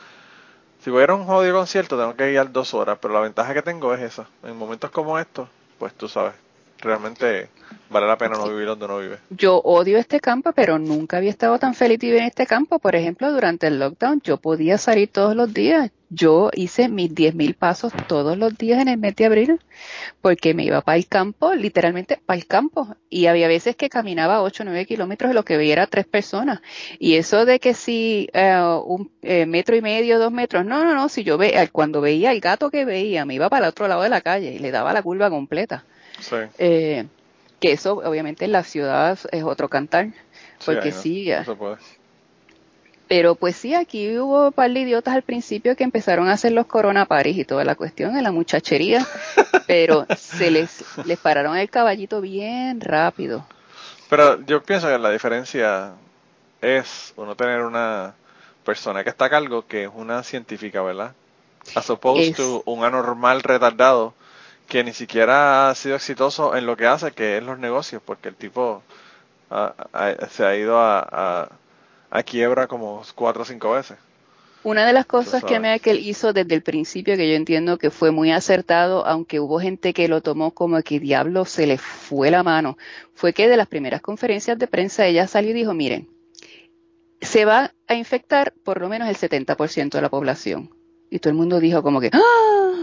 si 0.81 0.89
voy 0.89 1.01
a 1.01 1.03
ir 1.05 1.09
a 1.11 1.15
un 1.15 1.25
jodido 1.25 1.55
concierto, 1.55 1.97
tengo 1.97 2.15
que 2.15 2.31
ir 2.31 2.51
dos 2.51 2.73
horas, 2.73 2.97
pero 3.01 3.13
la 3.13 3.21
ventaja 3.21 3.53
que 3.53 3.61
tengo 3.61 3.93
es 3.93 4.01
esa. 4.01 4.27
En 4.43 4.55
momentos 4.57 4.91
como 4.91 5.19
estos, 5.19 5.49
pues 5.77 5.93
tú 5.93 6.07
sabes, 6.07 6.33
realmente 6.81 7.49
vale 7.89 8.07
la 8.07 8.17
pena 8.17 8.35
no 8.35 8.47
vivir 8.47 8.67
donde 8.67 8.87
no 8.87 8.99
vive. 8.99 9.17
Yo 9.29 9.57
odio 9.57 9.97
este 9.97 10.19
campo, 10.19 10.51
pero 10.53 10.79
nunca 10.79 11.17
había 11.17 11.29
estado 11.29 11.57
tan 11.59 11.73
feliz 11.73 11.99
vivir 11.99 12.19
en 12.19 12.25
este 12.25 12.45
campo. 12.45 12.79
Por 12.79 12.95
ejemplo, 12.95 13.31
durante 13.31 13.67
el 13.67 13.79
lockdown 13.79 14.21
yo 14.21 14.37
podía 14.37 14.77
salir 14.77 15.09
todos 15.09 15.35
los 15.35 15.53
días. 15.53 15.91
Yo 16.11 16.49
hice 16.55 16.89
mis 16.89 17.13
10.000 17.13 17.55
pasos 17.55 17.93
todos 18.07 18.35
los 18.35 18.57
días 18.57 18.81
en 18.81 18.87
el 18.87 18.97
mes 18.97 19.15
de 19.15 19.25
abril 19.25 19.59
porque 20.21 20.55
me 20.55 20.63
iba 20.63 20.81
para 20.81 20.97
el 20.97 21.07
campo, 21.07 21.53
literalmente 21.53 22.19
para 22.25 22.39
el 22.39 22.47
campo. 22.47 22.95
Y 23.11 23.27
había 23.27 23.47
veces 23.47 23.75
que 23.75 23.89
caminaba 23.89 24.41
8 24.41 24.63
o 24.63 24.65
9 24.65 24.85
kilómetros 24.87 25.31
y 25.31 25.33
lo 25.35 25.45
que 25.45 25.57
veía 25.57 25.73
era 25.73 25.87
tres 25.87 26.07
personas. 26.07 26.61
Y 26.97 27.15
eso 27.15 27.45
de 27.45 27.59
que 27.59 27.75
si 27.75 28.27
eh, 28.33 28.59
un 28.85 29.11
eh, 29.21 29.45
metro 29.45 29.75
y 29.75 29.81
medio, 29.81 30.17
dos 30.17 30.31
metros, 30.31 30.65
no, 30.65 30.83
no, 30.83 30.95
no, 30.95 31.09
si 31.09 31.23
yo 31.23 31.37
veía, 31.37 31.67
cuando 31.67 32.01
veía 32.01 32.31
el 32.31 32.41
gato 32.41 32.71
que 32.71 32.85
veía, 32.85 33.25
me 33.25 33.35
iba 33.35 33.49
para 33.49 33.67
el 33.67 33.69
otro 33.69 33.87
lado 33.87 34.01
de 34.01 34.09
la 34.09 34.21
calle 34.21 34.53
y 34.53 34.59
le 34.59 34.71
daba 34.71 34.93
la 34.93 35.03
curva 35.03 35.29
completa. 35.29 35.85
Eh, 36.57 37.05
que 37.59 37.71
eso, 37.71 37.93
obviamente, 37.97 38.45
en 38.45 38.51
la 38.51 38.63
ciudad 38.63 39.19
es 39.31 39.43
otro 39.43 39.69
cantar. 39.69 40.09
Porque 40.65 40.91
sí, 40.91 41.31
Pero 43.07 43.35
pues 43.35 43.55
sí, 43.55 43.73
aquí 43.73 44.17
hubo 44.17 44.47
un 44.47 44.53
par 44.53 44.71
de 44.71 44.81
idiotas 44.81 45.15
al 45.15 45.23
principio 45.23 45.75
que 45.75 45.83
empezaron 45.83 46.27
a 46.27 46.33
hacer 46.33 46.51
los 46.51 46.67
corona 46.67 47.05
paris 47.05 47.37
y 47.37 47.45
toda 47.45 47.63
la 47.63 47.75
cuestión 47.75 48.13
de 48.13 48.21
la 48.21 48.31
muchachería, 48.31 49.05
pero 49.67 50.05
se 50.17 50.51
les, 50.51 50.83
les 51.05 51.17
pararon 51.17 51.57
el 51.57 51.69
caballito 51.69 52.21
bien 52.21 52.81
rápido. 52.81 53.45
Pero 54.09 54.43
yo 54.45 54.61
pienso 54.63 54.87
que 54.87 54.97
la 54.97 55.11
diferencia 55.11 55.93
es 56.61 57.13
uno 57.15 57.35
tener 57.35 57.61
una 57.61 58.13
persona 58.65 59.03
que 59.03 59.09
está 59.09 59.25
a 59.25 59.29
cargo 59.29 59.65
que 59.65 59.83
es 59.83 59.89
una 59.93 60.23
científica, 60.23 60.81
¿verdad? 60.81 61.13
As 61.75 61.89
opposed 61.89 62.35
to 62.35 62.63
un 62.65 62.83
anormal 62.83 63.41
retardado 63.43 64.13
que 64.69 64.83
ni 64.83 64.93
siquiera 64.93 65.69
ha 65.69 65.75
sido 65.75 65.95
exitoso 65.95 66.55
en 66.55 66.65
lo 66.65 66.77
que 66.77 66.85
hace, 66.85 67.11
que 67.11 67.37
es 67.37 67.43
los 67.43 67.57
negocios, 67.57 68.01
porque 68.05 68.29
el 68.29 68.35
tipo 68.35 68.83
se 70.29 70.45
ha 70.45 70.55
ido 70.55 70.77
a, 70.79 71.49
quiebra 72.25 72.67
como 72.67 73.01
cuatro 73.15 73.41
o 73.41 73.45
cinco 73.45 73.71
veces. 73.71 73.97
Una 74.61 74.85
de 74.85 74.93
las 74.93 75.05
cosas 75.05 75.43
que 75.43 75.59
Merkel 75.59 75.99
hizo 76.05 76.33
desde 76.33 76.53
el 76.53 76.61
principio, 76.61 77.15
que 77.15 77.29
yo 77.29 77.35
entiendo 77.35 77.77
que 77.77 77.89
fue 77.89 78.11
muy 78.11 78.31
acertado, 78.31 79.05
aunque 79.07 79.39
hubo 79.39 79.59
gente 79.59 79.93
que 79.93 80.07
lo 80.07 80.21
tomó 80.21 80.51
como 80.51 80.81
que 80.83 80.99
diablo 80.99 81.45
se 81.45 81.65
le 81.65 81.77
fue 81.77 82.29
la 82.29 82.43
mano, 82.43 82.77
fue 83.15 83.33
que 83.33 83.47
de 83.47 83.57
las 83.57 83.67
primeras 83.67 84.01
conferencias 84.01 84.59
de 84.59 84.67
prensa 84.67 85.07
ella 85.07 85.27
salió 85.27 85.51
y 85.51 85.53
dijo, 85.53 85.73
miren, 85.73 86.09
se 87.21 87.45
va 87.45 87.73
a 87.87 87.95
infectar 87.95 88.53
por 88.63 88.81
lo 88.81 88.89
menos 88.89 89.09
el 89.09 89.15
70% 89.15 89.89
de 89.89 90.01
la 90.01 90.09
población. 90.09 90.75
Y 91.09 91.19
todo 91.19 91.31
el 91.31 91.37
mundo 91.37 91.59
dijo 91.59 91.81
como 91.81 91.99
que, 92.01 92.11
¡ah! 92.13 92.78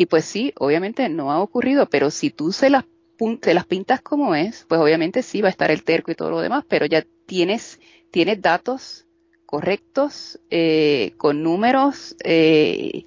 Y 0.00 0.06
pues 0.06 0.24
sí, 0.24 0.54
obviamente 0.56 1.10
no 1.10 1.30
ha 1.30 1.42
ocurrido, 1.42 1.84
pero 1.84 2.10
si 2.10 2.30
tú 2.30 2.52
se 2.52 2.70
las, 2.70 2.86
las 3.18 3.66
pintas 3.66 4.00
como 4.00 4.34
es, 4.34 4.64
pues 4.66 4.80
obviamente 4.80 5.22
sí 5.22 5.42
va 5.42 5.48
a 5.48 5.50
estar 5.50 5.70
el 5.70 5.84
terco 5.84 6.10
y 6.10 6.14
todo 6.14 6.30
lo 6.30 6.40
demás, 6.40 6.64
pero 6.66 6.86
ya 6.86 7.04
tienes, 7.26 7.78
tienes 8.10 8.40
datos 8.40 9.04
correctos, 9.44 10.40
eh, 10.48 11.12
con 11.18 11.42
números, 11.42 12.16
eh, 12.24 13.04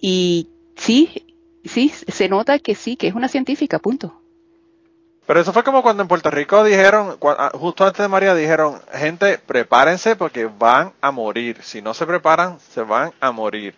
y 0.00 0.48
sí, 0.76 1.26
sí, 1.62 1.90
se 1.90 2.26
nota 2.30 2.58
que 2.58 2.74
sí, 2.74 2.96
que 2.96 3.08
es 3.08 3.14
una 3.14 3.28
científica, 3.28 3.78
punto. 3.78 4.18
Pero 5.26 5.40
eso 5.40 5.52
fue 5.52 5.62
como 5.62 5.82
cuando 5.82 6.04
en 6.04 6.08
Puerto 6.08 6.30
Rico 6.30 6.64
dijeron, 6.64 7.18
ah, 7.22 7.50
justo 7.52 7.84
antes 7.84 8.00
de 8.00 8.08
María 8.08 8.34
dijeron, 8.34 8.80
gente, 8.94 9.36
prepárense 9.36 10.16
porque 10.16 10.46
van 10.46 10.94
a 11.02 11.10
morir. 11.10 11.58
Si 11.62 11.82
no 11.82 11.92
se 11.92 12.06
preparan, 12.06 12.58
se 12.60 12.80
van 12.80 13.12
a 13.20 13.30
morir. 13.30 13.74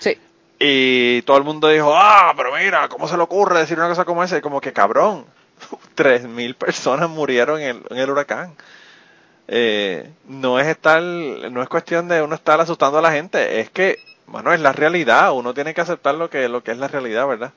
Sí. 0.00 0.18
Y 0.64 1.22
todo 1.22 1.38
el 1.38 1.42
mundo 1.42 1.66
dijo, 1.66 1.92
ah, 1.96 2.32
pero 2.36 2.54
mira, 2.54 2.88
¿cómo 2.88 3.08
se 3.08 3.16
le 3.16 3.22
ocurre 3.24 3.58
decir 3.58 3.76
una 3.78 3.88
cosa 3.88 4.04
como 4.04 4.22
esa? 4.22 4.38
Y 4.38 4.40
como 4.40 4.60
que 4.60 4.72
cabrón, 4.72 5.26
tres 5.96 6.22
mil 6.22 6.54
personas 6.54 7.10
murieron 7.10 7.60
en 7.60 7.82
el, 7.90 8.08
huracán. 8.08 8.54
Eh, 9.48 10.08
no 10.28 10.60
es 10.60 10.68
estar, 10.68 11.02
no 11.02 11.62
es 11.62 11.68
cuestión 11.68 12.06
de 12.06 12.22
uno 12.22 12.36
estar 12.36 12.60
asustando 12.60 12.98
a 12.98 13.02
la 13.02 13.10
gente, 13.10 13.58
es 13.58 13.70
que, 13.70 13.98
bueno, 14.26 14.52
es 14.52 14.60
la 14.60 14.72
realidad, 14.72 15.32
uno 15.32 15.52
tiene 15.52 15.74
que 15.74 15.80
aceptar 15.80 16.14
lo 16.14 16.30
que, 16.30 16.48
lo 16.48 16.62
que 16.62 16.70
es 16.70 16.78
la 16.78 16.86
realidad, 16.86 17.26
¿verdad? 17.26 17.52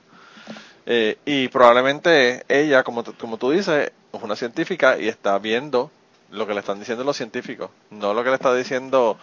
Eh, 0.88 1.20
y 1.26 1.48
probablemente 1.50 2.44
ella, 2.48 2.82
como, 2.84 3.04
como 3.04 3.38
tú 3.38 3.52
dices, 3.52 3.92
es 4.14 4.24
una 4.24 4.36
científica 4.36 4.98
y 4.98 5.10
está 5.10 5.38
viendo 5.38 5.92
lo 6.32 6.48
que 6.48 6.56
le 6.56 6.60
están 6.60 6.80
diciendo 6.80 7.04
los 7.04 7.18
científicos, 7.18 7.70
no 7.92 8.16
lo 8.16 8.24
que 8.24 8.30
le 8.30 8.36
está 8.36 8.54
diciendo, 8.56 9.20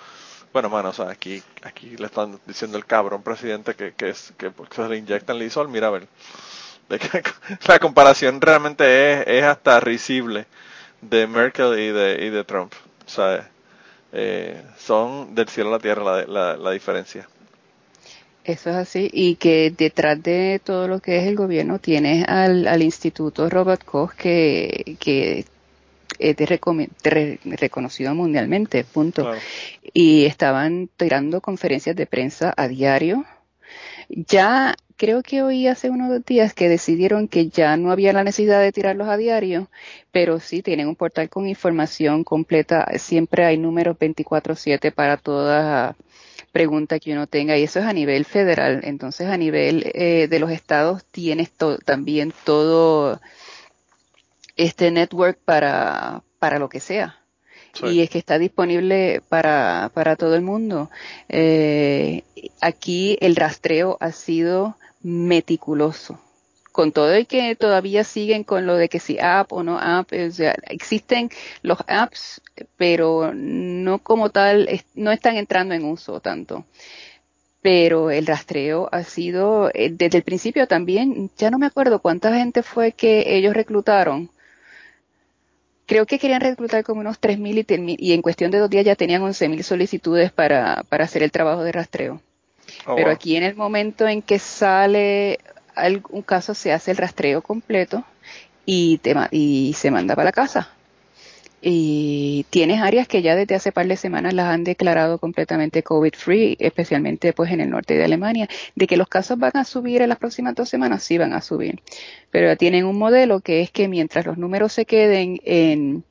bueno, 0.52 0.68
mano, 0.68 0.90
o 0.90 0.92
sea, 0.92 1.08
aquí, 1.10 1.42
aquí 1.62 1.96
le 1.96 2.06
están 2.06 2.38
diciendo 2.46 2.76
el 2.78 2.84
cabrón 2.84 3.22
presidente 3.22 3.74
que, 3.74 3.92
que, 3.94 4.10
es, 4.10 4.32
que, 4.36 4.52
se 4.70 4.88
le 4.88 4.96
inyectan 4.98 5.38
lisol, 5.38 5.68
mira 5.68 5.88
a 5.88 5.90
ver. 5.90 6.08
la 7.68 7.78
comparación 7.78 8.40
realmente 8.40 9.12
es, 9.12 9.24
es 9.26 9.44
hasta 9.44 9.80
risible 9.80 10.46
de 11.00 11.26
Merkel 11.26 11.78
y 11.78 11.88
de, 11.90 12.26
y 12.26 12.30
de 12.30 12.44
Trump. 12.44 12.72
O 13.06 13.08
sea, 13.08 13.48
eh, 14.12 14.62
son 14.78 15.34
del 15.34 15.48
cielo 15.48 15.70
a 15.70 15.72
la 15.72 15.78
tierra 15.78 16.04
la, 16.04 16.24
la, 16.26 16.56
la 16.56 16.70
diferencia. 16.72 17.28
Eso 18.44 18.70
es 18.70 18.76
así, 18.76 19.08
y 19.12 19.36
que 19.36 19.70
detrás 19.70 20.20
de 20.20 20.60
todo 20.64 20.88
lo 20.88 20.98
que 21.00 21.18
es 21.18 21.28
el 21.28 21.36
gobierno 21.36 21.78
tienes 21.78 22.26
al, 22.28 22.66
al 22.66 22.82
Instituto 22.82 23.48
Robert 23.48 23.84
Koch 23.84 24.14
que, 24.14 24.96
que 24.98 25.44
es 26.18 26.36
de 26.36 27.38
reconocido 27.44 28.14
mundialmente, 28.14 28.84
punto. 28.84 29.32
Y 29.92 30.24
estaban 30.24 30.88
tirando 30.96 31.40
conferencias 31.40 31.96
de 31.96 32.06
prensa 32.06 32.52
a 32.56 32.68
diario. 32.68 33.24
Ya 34.08 34.74
creo 34.96 35.22
que 35.22 35.42
hoy 35.42 35.66
hace 35.66 35.90
unos 35.90 36.24
días 36.24 36.54
que 36.54 36.68
decidieron 36.68 37.26
que 37.26 37.48
ya 37.48 37.76
no 37.76 37.90
había 37.90 38.12
la 38.12 38.24
necesidad 38.24 38.60
de 38.60 38.72
tirarlos 38.72 39.08
a 39.08 39.16
diario, 39.16 39.68
pero 40.12 40.38
sí 40.38 40.62
tienen 40.62 40.88
un 40.88 40.96
portal 40.96 41.28
con 41.28 41.48
información 41.48 42.22
completa. 42.24 42.86
Siempre 42.98 43.44
hay 43.44 43.58
números 43.58 43.96
24/7 43.98 44.92
para 44.92 45.16
toda 45.16 45.96
pregunta 46.52 47.00
que 47.00 47.12
uno 47.12 47.26
tenga 47.26 47.56
y 47.56 47.64
eso 47.64 47.80
es 47.80 47.86
a 47.86 47.92
nivel 47.92 48.24
federal. 48.24 48.82
Entonces 48.84 49.26
a 49.28 49.36
nivel 49.36 49.90
eh, 49.94 50.28
de 50.28 50.38
los 50.38 50.50
estados 50.50 51.04
tienes 51.06 51.50
también 51.84 52.32
todo 52.44 53.20
este 54.62 54.90
network 54.90 55.38
para, 55.44 56.22
para 56.38 56.58
lo 56.58 56.68
que 56.68 56.80
sea. 56.80 57.18
Y 57.82 58.00
es 58.00 58.10
que 58.10 58.18
está 58.18 58.38
disponible 58.38 59.22
para, 59.28 59.90
para 59.94 60.16
todo 60.16 60.34
el 60.34 60.42
mundo. 60.42 60.90
Eh, 61.28 62.22
aquí 62.60 63.16
el 63.20 63.34
rastreo 63.34 63.96
ha 64.00 64.12
sido 64.12 64.76
meticuloso. 65.02 66.20
Con 66.70 66.92
todo 66.92 67.18
y 67.18 67.26
que 67.26 67.54
todavía 67.54 68.02
siguen 68.02 68.44
con 68.44 68.66
lo 68.66 68.76
de 68.76 68.88
que 68.88 68.98
si 68.98 69.18
app 69.18 69.52
o 69.52 69.62
no 69.62 69.78
app, 69.78 70.10
o 70.12 70.30
sea, 70.30 70.54
existen 70.68 71.30
los 71.62 71.78
apps, 71.86 72.40
pero 72.76 73.32
no 73.34 73.98
como 73.98 74.30
tal, 74.30 74.68
no 74.94 75.12
están 75.12 75.36
entrando 75.36 75.74
en 75.74 75.84
uso 75.84 76.20
tanto 76.20 76.64
pero 77.62 78.10
el 78.10 78.26
rastreo 78.26 78.88
ha 78.92 79.04
sido 79.04 79.70
eh, 79.72 79.88
desde 79.90 80.18
el 80.18 80.24
principio 80.24 80.66
también, 80.66 81.30
ya 81.38 81.50
no 81.50 81.58
me 81.58 81.66
acuerdo 81.66 82.00
cuánta 82.00 82.34
gente 82.34 82.62
fue 82.64 82.90
que 82.92 83.36
ellos 83.36 83.54
reclutaron, 83.54 84.30
creo 85.92 86.06
que 86.06 86.18
querían 86.18 86.40
reclutar 86.40 86.84
como 86.84 87.02
unos 87.02 87.20
3.000 87.20 87.98
y, 87.98 88.08
y 88.08 88.12
en 88.14 88.22
cuestión 88.22 88.50
de 88.50 88.58
dos 88.58 88.70
días 88.70 88.86
ya 88.86 88.96
tenían 88.96 89.20
11.000 89.20 89.62
solicitudes 89.62 90.32
para, 90.32 90.84
para 90.88 91.04
hacer 91.04 91.22
el 91.22 91.30
trabajo 91.30 91.62
de 91.64 91.72
rastreo. 91.72 92.22
Oh, 92.86 92.96
Pero 92.96 93.10
aquí 93.10 93.36
en 93.36 93.42
el 93.42 93.56
momento 93.56 94.08
en 94.08 94.22
que 94.22 94.38
sale 94.38 95.38
algún 95.74 96.22
caso 96.22 96.54
se 96.54 96.72
hace 96.72 96.92
el 96.92 96.96
rastreo 96.96 97.42
completo 97.42 98.04
y, 98.64 98.98
te, 98.98 99.14
y 99.32 99.74
se 99.74 99.90
manda 99.90 100.14
para 100.14 100.26
la 100.26 100.32
casa 100.32 100.70
y 101.64 102.44
tienes 102.50 102.82
áreas 102.82 103.06
que 103.06 103.22
ya 103.22 103.36
desde 103.36 103.54
hace 103.54 103.70
par 103.70 103.86
de 103.86 103.96
semanas 103.96 104.34
las 104.34 104.48
han 104.48 104.64
declarado 104.64 105.18
completamente 105.18 105.84
COVID 105.84 106.12
free, 106.14 106.56
especialmente 106.58 107.32
pues 107.32 107.52
en 107.52 107.60
el 107.60 107.70
norte 107.70 107.94
de 107.94 108.04
Alemania, 108.04 108.48
de 108.74 108.86
que 108.88 108.96
los 108.96 109.08
casos 109.08 109.38
van 109.38 109.52
a 109.54 109.64
subir 109.64 110.02
en 110.02 110.08
las 110.08 110.18
próximas 110.18 110.56
dos 110.56 110.68
semanas, 110.68 111.04
sí 111.04 111.18
van 111.18 111.32
a 111.32 111.40
subir, 111.40 111.80
pero 112.30 112.48
ya 112.48 112.56
tienen 112.56 112.84
un 112.84 112.98
modelo 112.98 113.40
que 113.40 113.60
es 113.60 113.70
que 113.70 113.86
mientras 113.86 114.26
los 114.26 114.38
números 114.38 114.72
se 114.72 114.86
queden 114.86 115.40
en 115.44 116.04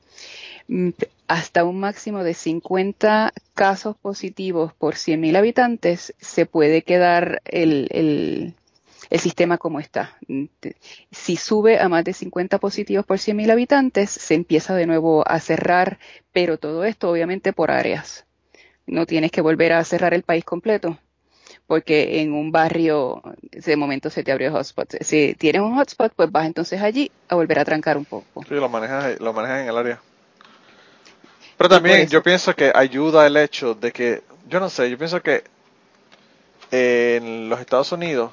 mm, 0.68 0.90
hasta 1.28 1.64
un 1.64 1.80
máximo 1.80 2.24
de 2.24 2.34
50 2.34 3.32
casos 3.54 3.96
positivos 3.96 4.72
por 4.72 4.94
100.000 4.94 5.36
habitantes, 5.36 6.14
se 6.18 6.46
puede 6.46 6.82
quedar 6.82 7.42
el, 7.44 7.88
el 7.90 8.54
el 9.12 9.20
sistema 9.20 9.58
como 9.58 9.78
está. 9.78 10.16
Si 11.10 11.36
sube 11.36 11.78
a 11.78 11.90
más 11.90 12.02
de 12.02 12.14
50 12.14 12.58
positivos 12.58 13.04
por 13.04 13.18
100.000 13.18 13.50
habitantes, 13.50 14.08
se 14.08 14.32
empieza 14.32 14.74
de 14.74 14.86
nuevo 14.86 15.22
a 15.28 15.38
cerrar, 15.38 15.98
pero 16.32 16.56
todo 16.56 16.82
esto 16.84 17.10
obviamente 17.10 17.52
por 17.52 17.70
áreas. 17.70 18.24
No 18.86 19.04
tienes 19.04 19.30
que 19.30 19.42
volver 19.42 19.74
a 19.74 19.84
cerrar 19.84 20.14
el 20.14 20.22
país 20.22 20.46
completo, 20.46 20.98
porque 21.66 22.22
en 22.22 22.32
un 22.32 22.52
barrio 22.52 23.20
de 23.42 23.76
momento 23.76 24.08
se 24.08 24.24
te 24.24 24.32
abrió 24.32 24.48
el 24.48 24.54
hotspot. 24.54 25.02
Si 25.02 25.34
tienes 25.34 25.60
un 25.60 25.76
hotspot, 25.76 26.14
pues 26.16 26.32
vas 26.32 26.46
entonces 26.46 26.80
allí 26.80 27.12
a 27.28 27.34
volver 27.34 27.58
a 27.58 27.66
trancar 27.66 27.98
un 27.98 28.06
poco. 28.06 28.42
Sí, 28.48 28.54
lo 28.54 28.70
manejas, 28.70 29.20
lo 29.20 29.34
manejas 29.34 29.60
en 29.60 29.68
el 29.68 29.76
área. 29.76 30.00
Pero 31.58 31.68
también 31.68 32.08
yo 32.08 32.22
pienso 32.22 32.56
que 32.56 32.72
ayuda 32.74 33.26
el 33.26 33.36
hecho 33.36 33.74
de 33.74 33.92
que, 33.92 34.22
yo 34.48 34.58
no 34.58 34.70
sé, 34.70 34.88
yo 34.88 34.96
pienso 34.96 35.20
que 35.20 35.44
en 36.70 37.50
los 37.50 37.60
Estados 37.60 37.92
Unidos 37.92 38.32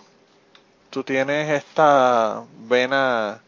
tú 0.89 1.03
tienes 1.03 1.49
esta 1.49 2.43
vena 2.67 3.41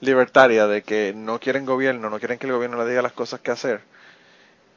libertaria 0.00 0.66
de 0.66 0.82
que 0.82 1.12
no 1.14 1.38
quieren 1.40 1.66
gobierno, 1.66 2.10
no 2.10 2.18
quieren 2.18 2.38
que 2.38 2.46
el 2.46 2.52
gobierno 2.52 2.82
le 2.82 2.88
diga 2.88 3.02
las 3.02 3.12
cosas 3.12 3.40
que 3.40 3.50
hacer. 3.50 3.82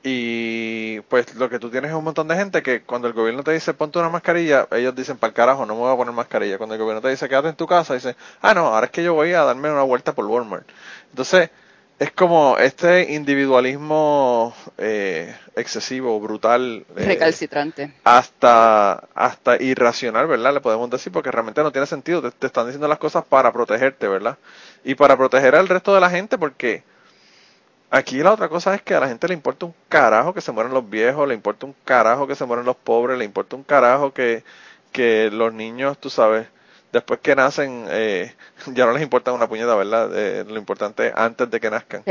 Y 0.06 1.00
pues 1.02 1.36
lo 1.36 1.50
que 1.50 1.60
tú 1.60 1.70
tienes 1.70 1.92
es 1.92 1.96
un 1.96 2.04
montón 2.04 2.28
de 2.28 2.36
gente 2.36 2.62
que 2.62 2.82
cuando 2.84 3.08
el 3.08 3.14
gobierno 3.14 3.42
te 3.42 3.52
dice 3.52 3.74
ponte 3.74 4.00
una 4.00 4.10
mascarilla, 4.10 4.68
ellos 4.72 4.94
dicen 4.94 5.18
para 5.18 5.30
el 5.30 5.34
carajo, 5.34 5.66
no 5.66 5.76
me 5.76 5.82
voy 5.82 5.94
a 5.94 5.96
poner 5.96 6.14
mascarilla. 6.14 6.58
Cuando 6.58 6.76
el 6.76 6.82
gobierno 6.82 7.02
te 7.02 7.10
dice 7.10 7.30
quédate 7.30 7.50
en 7.50 7.56
tu 7.56 7.68
casa, 7.68 7.94
dicen, 7.94 8.16
ah 8.42 8.54
no, 8.54 8.68
ahora 8.68 8.88
es 8.88 8.92
que 8.92 9.04
yo 9.04 9.14
voy 9.14 9.32
a 9.34 9.44
darme 9.44 9.72
una 9.72 9.84
vuelta 9.84 10.14
por 10.14 10.26
Walmart. 10.26 10.68
Entonces, 11.10 11.52
es 12.04 12.12
como 12.12 12.58
este 12.58 13.14
individualismo 13.14 14.54
eh, 14.78 15.34
excesivo, 15.56 16.20
brutal. 16.20 16.86
Eh, 16.98 17.06
Recalcitrante. 17.06 17.94
Hasta, 18.04 19.08
hasta 19.16 19.62
irracional, 19.62 20.28
¿verdad? 20.28 20.54
Le 20.54 20.60
podemos 20.60 20.90
decir, 20.90 21.14
porque 21.14 21.32
realmente 21.32 21.64
no 21.64 21.72
tiene 21.72 21.88
sentido. 21.88 22.30
Te, 22.30 22.46
están 22.46 22.66
diciendo 22.66 22.90
las 22.90 22.98
cosas 22.98 23.24
para 23.24 23.54
protegerte, 23.54 24.10
¿verdad? 24.10 24.38
Y 24.84 24.96
para 24.96 25.16
proteger 25.16 25.56
al 25.56 25.70
resto 25.70 25.96
de 25.96 26.02
la 26.02 26.10
gente, 26.10 26.38
porque 26.38 26.84
aquí 27.90 28.18
la 28.18 28.34
otra 28.34 28.50
cosa 28.50 28.76
es 28.76 28.82
que 28.82 28.96
a 28.96 29.00
la 29.00 29.08
gente 29.08 29.30
le 29.30 29.34
importa 29.34 29.66
un 29.66 29.74
carajo 29.88 30.34
que 30.34 30.42
se 30.42 30.52
mueran 30.52 30.74
los 30.74 30.90
viejos, 30.90 31.26
le 31.26 31.36
importa 31.36 31.66
un 31.66 31.76
carajo 31.86 32.28
que 32.28 32.36
se 32.36 32.44
mueran 32.44 32.66
los 32.66 32.76
pobres, 32.76 33.18
le 33.18 33.24
importa 33.24 33.56
un 33.56 33.64
carajo 33.64 34.14
que, 34.14 34.44
que 34.92 35.30
los 35.32 35.54
niños, 35.54 35.98
tú 35.98 36.10
sabes, 36.10 36.48
después 36.94 37.20
que 37.20 37.36
nacen, 37.36 37.86
eh, 37.90 38.34
ya 38.74 38.86
no 38.86 38.94
les 38.94 39.04
importa 39.04 39.34
una 39.34 39.50
puñeta, 39.50 39.76
¿verdad? 39.76 40.10
Eh, 40.16 40.46
lo 40.48 40.58
importante 40.58 41.08
es 41.08 41.14
antes 41.16 41.52
de 41.52 41.60
que 41.60 41.70
nazcan. 41.70 42.04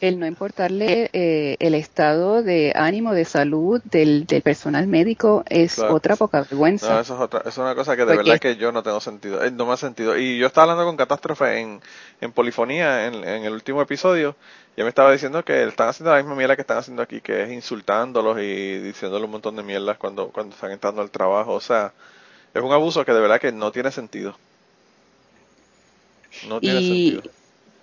el, 0.00 0.18
no 0.18 0.26
importarle 0.26 1.10
eh, 1.12 1.56
el 1.58 1.74
estado 1.74 2.42
de 2.42 2.72
ánimo, 2.74 3.12
de 3.12 3.24
salud 3.24 3.82
del, 3.84 4.26
del 4.26 4.40
personal 4.40 4.86
médico 4.86 5.42
es 5.48 5.78
otra 5.78 6.16
poca 6.16 6.42
vergüenza. 6.42 6.94
No, 6.94 7.00
eso 7.00 7.14
es, 7.14 7.20
otra, 7.20 7.42
es 7.44 7.58
una 7.58 7.74
cosa 7.74 7.96
que 7.96 8.04
de 8.04 8.16
verdad 8.16 8.38
que 8.38 8.56
yo 8.56 8.72
no 8.72 8.82
tengo 8.82 9.00
sentido, 9.00 9.40
no 9.50 9.66
me 9.66 9.72
ha 9.72 9.76
sentido. 9.76 10.16
Y 10.16 10.38
yo 10.38 10.46
estaba 10.46 10.72
hablando 10.72 10.86
con 10.86 10.96
Catástrofe 10.96 11.58
en, 11.58 11.80
en 12.20 12.32
Polifonía 12.32 13.06
en, 13.06 13.14
en 13.14 13.44
el 13.44 13.52
último 13.52 13.82
episodio 13.82 14.36
y 14.76 14.82
me 14.82 14.88
estaba 14.88 15.12
diciendo 15.12 15.44
que 15.44 15.64
están 15.64 15.88
haciendo 15.88 16.12
la 16.12 16.18
misma 16.18 16.34
mierda 16.34 16.54
que 16.54 16.62
están 16.62 16.78
haciendo 16.78 17.02
aquí, 17.02 17.20
que 17.20 17.42
es 17.42 17.50
insultándolos 17.50 18.38
y 18.38 18.78
diciéndole 18.78 19.26
un 19.26 19.32
montón 19.32 19.56
de 19.56 19.62
mierdas 19.62 19.98
cuando, 19.98 20.28
cuando 20.28 20.54
están 20.54 20.70
entrando 20.70 21.02
al 21.02 21.10
trabajo. 21.10 21.52
O 21.52 21.60
sea, 21.60 21.92
es 22.54 22.62
un 22.62 22.72
abuso 22.72 23.04
que 23.04 23.12
de 23.12 23.20
verdad 23.20 23.40
que 23.40 23.52
no 23.52 23.72
tiene 23.72 23.90
sentido. 23.90 24.36
No 26.48 26.60
tiene 26.60 26.80
sentido 26.80 27.22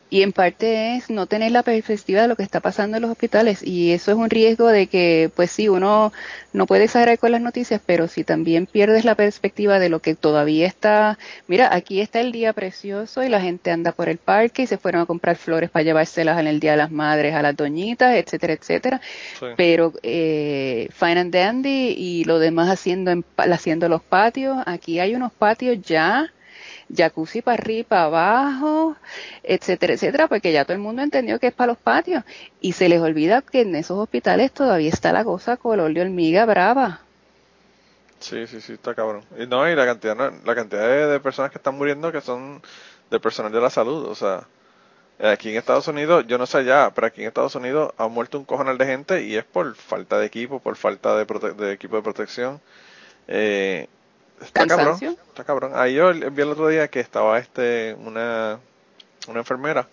y 0.10 0.22
en 0.22 0.34
parte 0.34 0.96
es 0.96 1.10
no 1.10 1.26
tener 1.26 1.52
la 1.52 1.64
perspectiva 1.64 2.22
de 2.22 2.28
lo 2.28 2.36
que 2.36 2.44
está 2.44 2.60
pasando 2.60 2.98
en 2.98 3.02
los 3.02 3.12
hospitales 3.12 3.64
y 3.64 3.92
eso 3.92 4.12
es 4.12 4.18
un 4.18 4.30
riesgo 4.30 4.68
de 4.68 4.88
que 4.88 5.32
pues 5.36 5.52
sí 5.52 5.70
uno 5.70 6.14
no 6.54 6.66
puede 6.66 6.86
exagerar 6.86 7.20
con 7.20 7.32
las 7.32 7.42
noticias 7.42 7.82
pero 7.86 8.08
si 8.08 8.24
también 8.24 8.66
pierdes 8.66 9.06
la 9.06 9.16
perspectiva 9.16 9.80
de 9.80 9.90
lo 9.90 10.00
que 10.00 10.16
todavía 10.16 10.68
está 10.68 11.18
mira 11.48 11.74
aquí 11.74 12.02
está 12.02 12.20
el 12.22 12.32
día 12.32 12.54
precioso 12.54 13.24
y 13.24 13.30
la 13.30 13.42
gente 13.42 13.72
anda 13.72 13.92
por 13.92 14.10
el 14.10 14.18
parque 14.18 14.64
y 14.64 14.68
se 14.68 14.78
fueron 14.78 15.02
a 15.02 15.06
comprar 15.06 15.36
flores 15.36 15.70
para 15.70 15.84
llevárselas 15.84 16.40
en 16.40 16.48
el 16.48 16.60
día 16.60 16.72
de 16.72 16.78
las 16.78 16.92
madres 16.92 17.34
a 17.34 17.42
las 17.42 17.56
doñitas 17.56 18.16
etcétera 18.16 18.54
etcétera. 18.54 19.02
Pero 19.56 19.94
eh, 20.04 20.90
fine 20.92 21.20
and 21.20 21.34
dandy 21.34 21.94
y 21.98 22.24
lo 22.26 22.40
demás 22.40 22.70
haciendo 22.70 23.12
en, 23.12 23.26
haciendo 23.38 23.90
los 23.90 24.02
patios. 24.02 24.58
Aquí 24.66 25.00
hay 25.00 25.16
unos 25.16 25.32
patios 25.32 25.78
ya 25.82 26.32
jacuzzi 26.90 27.42
para 27.42 27.62
arriba, 27.62 27.88
para 27.90 28.04
abajo, 28.06 28.98
etcétera, 29.44 29.94
etcétera, 29.94 30.28
porque 30.28 30.52
ya 30.52 30.66
todo 30.66 30.74
el 30.74 30.80
mundo 30.80 31.02
entendió 31.02 31.40
que 31.40 31.48
es 31.48 31.54
para 31.54 31.68
los 31.74 31.78
patios. 31.78 32.24
Y 32.62 32.74
se 32.74 32.90
les 32.90 33.02
olvida 33.02 33.42
que 33.42 33.62
en 33.62 33.76
esos 33.76 33.98
hospitales 33.98 34.52
todavía 34.54 34.90
está 34.90 35.14
la 35.14 35.24
cosa 35.24 35.58
color 35.58 35.94
de 35.94 36.02
hormiga 36.02 36.46
brava. 36.46 37.02
Sí, 38.20 38.48
sí, 38.48 38.62
sí, 38.62 38.74
está 38.74 38.96
cabrón. 38.96 39.24
Y 39.38 39.46
no, 39.46 39.70
y 39.70 39.76
la 39.76 39.86
cantidad, 39.86 40.16
no- 40.16 40.32
la 40.44 40.56
cantidad 40.56 40.88
de, 40.88 41.08
de 41.08 41.20
personas 41.20 41.52
que 41.52 41.58
están 41.60 41.76
muriendo 41.78 42.12
que 42.12 42.22
son 42.22 42.62
de 43.12 43.20
personal 43.20 43.52
de 43.52 43.62
la 43.62 43.70
salud, 43.70 44.06
o 44.08 44.16
sea, 44.16 44.48
aquí 45.20 45.52
en 45.52 45.58
Estados 45.58 45.88
Unidos, 45.88 46.26
yo 46.28 46.38
no 46.40 46.46
sé 46.48 46.60
allá, 46.60 46.92
pero 46.96 47.08
aquí 47.08 47.22
en 47.24 47.28
Estados 47.30 47.56
Unidos 47.56 47.94
ha 47.98 48.08
muerto 48.10 48.40
un 48.40 48.46
cojonal 48.46 48.78
de 48.78 48.86
gente 48.88 49.24
y 49.24 49.36
es 49.38 49.46
por 49.46 49.76
falta 49.76 50.20
de 50.20 50.28
equipo, 50.28 50.60
por 50.62 50.76
falta 50.78 51.18
de, 51.18 51.28
prote- 51.28 51.56
de 51.56 51.74
equipo 51.74 51.98
de 51.98 52.04
protección. 52.04 52.62
Eh, 53.28 53.88
está 54.42 54.68
cabrón, 54.68 55.02
Cansancio. 55.02 55.18
Está 55.38 55.44
cabrón. 55.44 55.72
Ahí 55.76 55.96
yo 55.96 56.12
vi 56.14 56.42
el 56.42 56.50
otro 56.50 56.68
día 56.68 56.88
que 56.88 57.00
estaba 57.00 57.38
este 57.40 57.96
una, 58.00 58.60
una 59.28 59.40
enfermera 59.40 59.88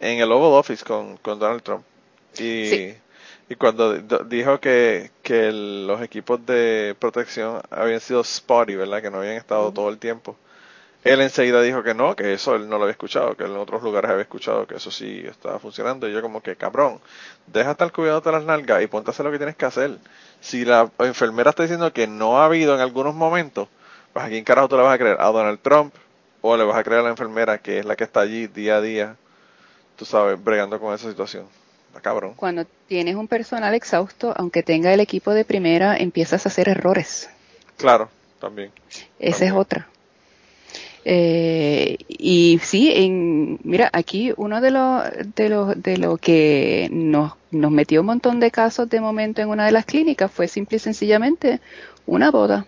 en 0.00 0.18
el 0.18 0.30
Oval 0.30 0.58
Office 0.58 0.84
con, 0.84 1.16
con 1.18 1.38
Donald 1.38 1.62
Trump. 1.62 1.84
Y, 2.38 2.66
Sí. 2.66 2.94
y 3.48 3.54
cuando 3.54 3.94
dijo 4.24 4.60
que, 4.60 5.10
que 5.22 5.48
el- 5.48 5.86
los 5.86 6.02
equipos 6.02 6.44
de 6.44 6.94
protección 6.98 7.62
habían 7.70 8.00
sido 8.00 8.22
spotty, 8.24 8.74
¿verdad? 8.74 9.00
Que 9.02 9.10
no 9.10 9.18
habían 9.18 9.36
estado 9.36 9.72
todo 9.72 9.88
el 9.88 9.98
tiempo. 9.98 10.36
Él 11.04 11.20
enseguida 11.20 11.60
dijo 11.60 11.82
que 11.82 11.92
no, 11.94 12.16
que 12.16 12.32
eso 12.32 12.54
él 12.56 12.66
no 12.68 12.76
lo 12.78 12.84
había 12.84 12.92
escuchado, 12.92 13.36
que 13.36 13.44
en 13.44 13.54
otros 13.56 13.82
lugares 13.82 14.10
había 14.10 14.22
escuchado 14.22 14.66
que 14.66 14.76
eso 14.76 14.90
sí 14.90 15.22
estaba 15.26 15.58
funcionando. 15.58 16.08
Y 16.08 16.12
yo 16.14 16.22
como 16.22 16.42
que, 16.42 16.56
cabrón, 16.56 16.98
deja 17.46 17.72
estar 17.72 17.92
cuidándote 17.92 18.32
las 18.32 18.44
nalgas 18.44 18.82
y 18.82 18.86
ponte 18.86 19.10
a 19.10 19.12
hacer 19.12 19.26
lo 19.26 19.30
que 19.32 19.36
tienes 19.38 19.56
que 19.56 19.66
hacer. 19.66 19.98
Si 20.40 20.64
la 20.64 20.90
enfermera 21.00 21.50
está 21.50 21.62
diciendo 21.62 21.92
que 21.92 22.06
no 22.06 22.40
ha 22.40 22.46
habido 22.46 22.74
en 22.74 22.80
algunos 22.80 23.14
momentos, 23.14 23.68
a 24.14 24.28
quién 24.28 24.44
carajo 24.44 24.68
tú 24.68 24.76
le 24.76 24.82
vas 24.82 24.94
a 24.94 24.98
creer, 24.98 25.16
a 25.20 25.26
Donald 25.26 25.58
Trump 25.60 25.94
o 26.40 26.56
le 26.56 26.64
vas 26.64 26.76
a 26.76 26.84
creer 26.84 27.00
a 27.00 27.04
la 27.04 27.10
enfermera 27.10 27.58
que 27.58 27.78
es 27.78 27.84
la 27.84 27.96
que 27.96 28.04
está 28.04 28.20
allí 28.20 28.46
día 28.46 28.76
a 28.76 28.80
día, 28.80 29.16
tú 29.96 30.04
sabes, 30.04 30.42
bregando 30.42 30.78
con 30.78 30.94
esa 30.94 31.08
situación. 31.08 31.46
Está 31.88 32.00
cabrón. 32.00 32.34
Cuando 32.36 32.66
tienes 32.86 33.16
un 33.16 33.28
personal 33.28 33.74
exhausto, 33.74 34.34
aunque 34.36 34.62
tenga 34.62 34.92
el 34.92 35.00
equipo 35.00 35.32
de 35.32 35.44
primera, 35.44 35.96
empiezas 35.96 36.44
a 36.44 36.48
hacer 36.48 36.68
errores. 36.68 37.30
Claro, 37.76 38.08
también. 38.40 38.70
Esa 39.18 39.44
es 39.46 39.52
otra. 39.52 39.88
Eh, 41.04 41.98
y 42.08 42.58
sí, 42.62 42.92
en, 42.94 43.58
mira, 43.62 43.90
aquí 43.92 44.32
uno 44.36 44.60
de 44.62 44.70
los 44.70 45.02
de 45.34 45.48
los 45.50 45.82
de 45.82 45.98
lo 45.98 46.16
que 46.16 46.88
nos, 46.90 47.34
nos 47.50 47.70
metió 47.70 48.00
un 48.00 48.06
montón 48.06 48.40
de 48.40 48.50
casos 48.50 48.88
de 48.88 49.00
momento 49.00 49.42
en 49.42 49.50
una 49.50 49.66
de 49.66 49.72
las 49.72 49.84
clínicas 49.84 50.30
fue 50.30 50.48
simple 50.48 50.76
y 50.76 50.80
sencillamente 50.80 51.60
una 52.06 52.30
boda. 52.30 52.66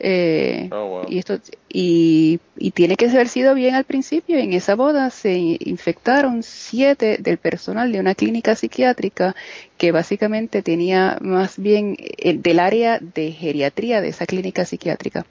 Eh, 0.00 0.68
Oh, 0.72 0.86
wow. 0.88 1.06
y 1.08 1.18
esto 1.18 1.38
y, 1.68 2.40
y 2.56 2.72
tiene 2.72 2.96
que 2.96 3.08
haber 3.08 3.28
sido 3.28 3.54
bien 3.54 3.74
al 3.74 3.84
principio. 3.84 4.38
En 4.38 4.52
esa 4.52 4.74
boda 4.74 5.10
se 5.10 5.32
infectaron 5.60 6.42
siete 6.42 7.16
del 7.20 7.38
personal 7.38 7.92
de 7.92 8.00
una 8.00 8.14
clínica 8.14 8.54
psiquiátrica 8.56 9.34
que 9.78 9.92
básicamente 9.92 10.62
tenía 10.62 11.18
más 11.20 11.58
bien 11.58 11.96
eh, 11.98 12.34
del 12.36 12.58
área 12.58 12.98
de 12.98 13.32
geriatría 13.32 14.00
de 14.00 14.08
esa 14.08 14.26
clínica 14.26 14.64
psiquiátrica. 14.64 15.26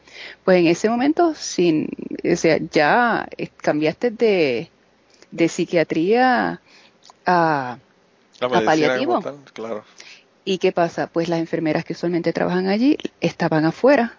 Pues 0.46 0.60
en 0.60 0.68
ese 0.68 0.90
momento, 0.90 1.34
sin, 1.36 1.90
o 2.24 2.36
sea, 2.36 2.58
ya 2.72 3.28
eh, 3.38 3.50
cambiaste 3.58 4.12
de, 4.12 4.70
de 5.32 5.50
psiquiatría 5.50 6.62
a 7.26 7.78
medicina 8.42 8.66
paliativo. 8.66 9.14
como 9.16 9.24
tal, 9.24 9.38
claro. 9.54 9.84
¿Y 10.46 10.58
qué 10.58 10.72
pasa? 10.72 11.08
Pues 11.08 11.30
las 11.30 11.40
enfermeras 11.40 11.86
que 11.86 11.94
usualmente 11.94 12.34
trabajan 12.34 12.68
allí 12.68 12.98
estaban 13.22 13.66
afuera 13.66 14.18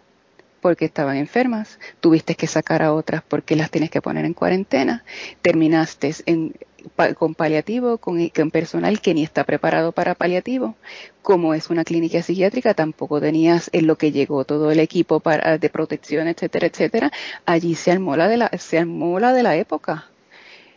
porque 0.65 0.87
estaban 0.87 1.19
enfermas, 1.19 1.79
tuviste 2.01 2.37
que 2.37 2.47
sacar 2.47 2.83
a 2.83 2.95
otras 2.95 3.23
porque 3.29 3.55
las 3.55 3.71
tienes 3.71 3.91
que 3.91 4.01
poner 4.01 4.25
en 4.25 4.33
cuarentena, 4.33 5.05
terminaste 5.43 6.15
en, 6.25 6.55
pa- 6.97 7.13
con 7.13 7.35
paliativo, 7.35 7.99
con, 7.99 8.27
con 8.31 8.51
personal 8.51 9.03
que 9.03 9.13
ni 9.13 9.23
está 9.23 9.45
preparado 9.45 9.93
para 9.93 10.15
paliativo, 10.15 10.75
como 11.21 11.53
es 11.53 11.69
una 11.69 11.85
clínica 11.85 12.23
psiquiátrica, 12.23 12.73
tampoco 12.73 13.21
tenías 13.21 13.69
en 13.75 13.87
lo 13.87 13.99
que 13.99 14.11
llegó 14.11 14.47
todo 14.47 14.71
el 14.71 14.81
equipo 14.81 15.21
para, 15.21 15.59
de 15.59 15.69
protección, 15.69 16.29
etcétera, 16.29 16.67
etcétera, 16.69 17.13
allí 17.45 17.75
se 17.75 17.93
armó 17.93 18.17
la 18.17 18.27
de 18.29 18.39
la, 18.39 18.49
se 18.57 18.79
armó 18.79 19.21
la 19.21 19.35
de 19.35 19.43
la 19.43 19.57
época 19.57 20.07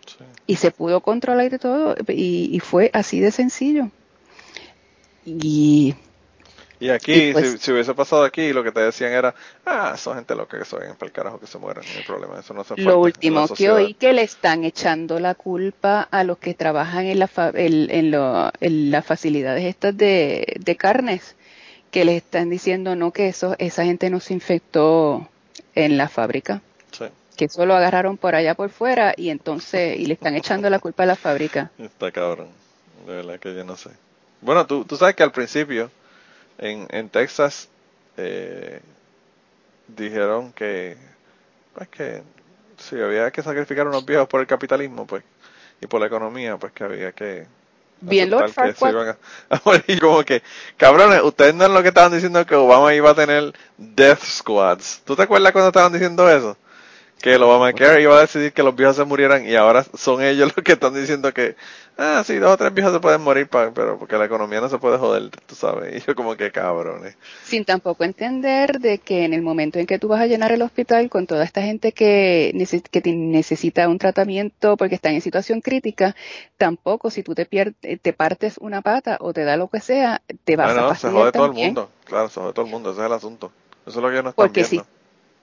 Sí. 0.06 0.26
y 0.48 0.56
se 0.58 0.72
pudo 0.72 1.00
controlar 1.00 1.50
de 1.50 1.60
todo 1.60 1.96
y, 2.10 2.50
y 2.52 2.60
fue 2.60 2.90
así 2.94 3.22
de 3.22 3.32
sencillo. 3.32 3.90
Y 5.26 5.96
Y 6.80 6.90
aquí, 6.90 7.30
Y 7.30 7.34
pues- 7.34 7.54
si, 7.54 7.58
si 7.58 7.72
hubiese 7.72 7.94
pasado 7.96 8.24
aquí, 8.24 8.54
lo 8.54 8.64
que 8.64 8.72
te 8.72 8.80
decían 8.82 9.12
era, 9.12 9.34
ah, 9.66 9.98
son 9.98 10.16
gente 10.16 10.36
loca 10.36 10.60
que 10.60 10.66
se 10.66 10.76
vayan 10.76 10.96
para 10.96 11.08
el 11.08 11.12
carajo 11.14 11.40
que 11.40 11.48
se 11.48 11.58
mueran, 11.58 11.84
no 11.92 11.98
hay 12.00 12.04
problema, 12.06 12.40
eso 12.40 12.54
no 12.54 12.64
falta 12.64 12.82
Lo 12.84 13.00
último 13.00 13.48
que 13.48 13.72
oí 13.72 13.94
que 13.96 14.14
le 14.14 14.22
están 14.22 14.64
echando 14.64 15.20
la 15.20 15.34
culpa 15.34 16.02
a 16.12 16.24
los 16.24 16.38
que 16.38 16.54
trabajan 16.54 17.06
en, 17.08 17.18
la 17.20 17.28
fa- 17.28 17.50
el- 17.50 17.90
en, 17.92 18.12
lo- 18.12 18.52
en 18.60 18.92
las 18.92 19.06
facilidades 19.06 19.64
estas 19.66 19.98
de, 19.98 20.56
de 20.60 20.76
carnes, 20.76 21.36
que 21.90 22.06
les 22.06 22.18
están 22.18 22.50
diciendo 22.50 22.96
no 22.96 23.12
que 23.12 23.28
eso 23.30 23.56
esa 23.58 23.84
gente 23.84 24.10
no 24.12 24.20
se 24.20 24.34
infectó 24.36 25.28
en 25.74 25.98
la 25.98 26.08
fábrica, 26.10 26.62
Sí, 26.92 27.06
que 27.36 27.46
eso 27.46 27.66
lo 27.66 27.76
agarraron 27.76 28.18
por 28.18 28.36
allá 28.36 28.54
por 28.54 28.70
fuera 28.70 29.14
y 29.18 29.30
entonces 29.30 29.98
y 30.00 30.06
le 30.06 30.14
están 30.14 30.36
echando 30.36 30.70
la 30.70 30.78
culpa 30.80 31.04
a 31.04 31.08
la 31.08 31.16
fábrica. 31.16 31.72
está 31.80 32.12
cabrón, 32.12 32.50
de 33.08 33.16
verdad 33.16 33.40
que 33.40 33.56
yo 33.56 33.64
no 33.64 33.76
sé. 33.78 33.90
Bueno, 34.42 34.68
tú, 34.68 34.86
tú 34.86 34.96
sabes 34.98 35.16
que 35.16 35.24
al 35.24 35.32
principio, 35.32 35.90
en, 36.58 36.88
en 36.90 37.10
Texas, 37.10 37.70
eh, 38.18 38.82
dijeron 39.88 40.52
que, 40.54 40.98
pues 41.74 41.88
que 41.90 42.24
si 42.78 43.00
había 43.02 43.32
que 43.32 43.44
sacrificar 43.44 43.88
unos 43.88 44.06
viejos 44.06 44.28
por 44.28 44.42
el 44.42 44.48
capitalismo, 44.48 45.06
pues, 45.08 45.24
y 45.82 45.88
por 45.88 46.00
la 46.02 46.08
economía, 46.08 46.58
pues 46.58 46.74
que 46.74 46.84
había 46.84 47.12
que 47.12 47.48
Bien, 48.00 48.30
Lord 48.30 48.54
que 48.54 48.74
se 48.74 48.90
iban 48.90 49.10
a, 49.10 49.18
a 49.56 49.62
morir. 49.66 50.00
Como 50.00 50.24
que, 50.24 50.44
cabrones, 50.78 51.22
ustedes 51.24 51.56
no 51.56 51.66
es 51.66 51.72
lo 51.72 51.82
que 51.82 51.88
estaban 51.90 52.12
diciendo 52.12 52.46
que 52.46 52.56
Obama 52.56 52.94
iba 52.94 53.10
a 53.10 53.16
tener 53.16 53.54
death 53.78 54.24
squads. 54.24 55.02
¿Tú 55.04 55.16
te 55.16 55.24
acuerdas 55.24 55.52
cuando 55.52 55.70
estaban 55.70 55.92
diciendo 55.92 56.30
eso? 56.30 56.58
Que 57.22 57.34
el 57.34 57.42
Obamacare 57.44 58.02
iba 58.02 58.16
a 58.18 58.22
decidir 58.22 58.54
que 58.54 58.62
los 58.64 58.76
viejos 58.76 58.96
se 58.96 59.04
murieran 59.04 59.46
y 59.48 59.56
ahora 59.56 59.84
son 59.96 60.22
ellos 60.22 60.52
los 60.56 60.64
que 60.64 60.74
están 60.74 60.94
diciendo 60.94 61.34
que, 61.34 61.56
ah, 61.98 62.24
sí, 62.26 62.36
dos 62.38 62.52
o 62.54 62.58
tres 62.58 62.74
viejos 62.74 62.94
se 62.94 63.00
pueden 63.00 63.22
morir, 63.22 63.48
pero 63.50 63.98
porque 63.98 64.18
la 64.18 64.26
economía 64.26 64.62
no 64.62 64.70
se 64.70 64.78
puede 64.78 64.98
joder, 65.00 65.30
tú 65.48 65.56
sabes. 65.56 65.96
Y 66.04 66.06
yo 66.08 66.16
como 66.16 66.36
que 66.36 66.52
cabrones. 66.52 67.16
Sin 67.42 67.66
tampoco 67.66 68.04
entender 68.04 68.80
de 68.80 69.00
que 69.00 69.26
en 69.26 69.34
el 69.34 69.42
momento 69.42 69.80
en 69.80 69.88
que 69.88 69.98
tú 69.98 70.08
vas 70.10 70.22
a 70.22 70.28
llenar 70.28 70.52
el 70.52 70.62
hospital 70.62 71.10
con 71.10 71.26
toda 71.26 71.44
esta 71.44 71.62
gente 71.64 71.92
que, 71.92 72.52
neces- 72.54 72.84
que 72.90 73.02
te- 73.02 73.14
necesita 73.14 73.88
un 73.90 73.98
tratamiento 73.98 74.78
porque 74.78 74.96
están 74.96 75.14
en 75.16 75.22
situación 75.22 75.62
crítica, 75.62 76.16
tampoco 76.58 77.10
si 77.10 77.24
tú 77.24 77.34
te, 77.34 77.50
pier- 77.50 77.74
te 78.02 78.14
partes 78.14 78.58
una 78.60 78.82
pata 78.82 79.18
o 79.22 79.34
te 79.34 79.44
da 79.44 79.58
lo 79.58 79.70
que 79.70 79.80
sea, 79.80 80.22
te 80.44 80.56
vas 80.56 80.70
Ah, 80.72 80.74
a 80.74 80.82
no, 80.82 80.96
se 80.96 81.10
jode 81.10 81.32
todo 81.32 81.46
el 81.46 81.50
también, 81.50 81.70
mundo. 81.70 81.90
Claro, 82.06 82.30
se 82.30 82.40
jode 82.40 82.54
todo 82.54 82.66
el 82.66 82.72
mundo, 82.72 82.92
ese 82.92 83.00
es 83.02 83.06
el 83.08 83.14
asunto. 83.14 83.52
Eso 83.86 84.00
es 84.00 84.04
lo 84.04 84.10
que 84.12 84.22
no 84.22 84.30
están 84.30 84.46
Porque 84.46 84.64
si 84.64 84.76
viendo. 84.78 84.97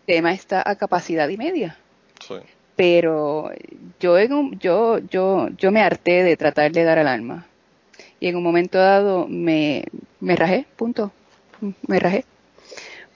Tema 0.07 0.33
está 0.33 0.63
a 0.69 0.77
capacidad 0.77 1.29
y 1.29 1.37
media. 1.37 1.77
Sí. 2.27 2.35
Pero 2.77 3.51
yo, 4.01 4.19
en 4.19 4.33
un- 4.33 4.59
yo, 4.59 4.99
yo, 4.99 5.49
yo 5.57 5.71
me 5.71 5.81
harté 5.83 6.23
de 6.25 6.37
tratar 6.37 6.73
de 6.73 6.85
dar 6.85 6.99
al 6.99 7.09
alma. 7.09 7.47
Y 8.21 8.29
en 8.29 8.37
un 8.37 8.43
momento 8.43 8.79
dado 8.79 9.27
me, 9.29 9.85
me 10.21 10.35
rajé, 10.37 10.67
punto. 10.77 11.13
Me 11.87 11.99
rajé. 12.01 12.25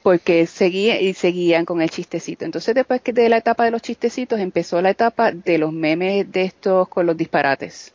Porque 0.03 0.47
seguía 0.47 1.01
y 1.01 1.13
seguían 1.15 1.65
con 1.65 1.83
el 1.83 1.91
chistecito. 1.91 2.45
Entonces 2.45 2.75
después 2.75 3.01
que 3.01 3.13
de 3.13 3.29
la 3.29 3.39
etapa 3.39 3.65
de 3.65 3.71
los 3.73 3.83
chistecitos 3.83 4.39
empezó 4.39 4.81
la 4.81 4.91
etapa 4.91 5.33
de 5.33 5.59
los 5.59 5.73
memes 5.73 6.31
de 6.31 6.43
estos 6.45 6.89
con 6.89 7.05
los 7.07 7.17
disparates. 7.17 7.93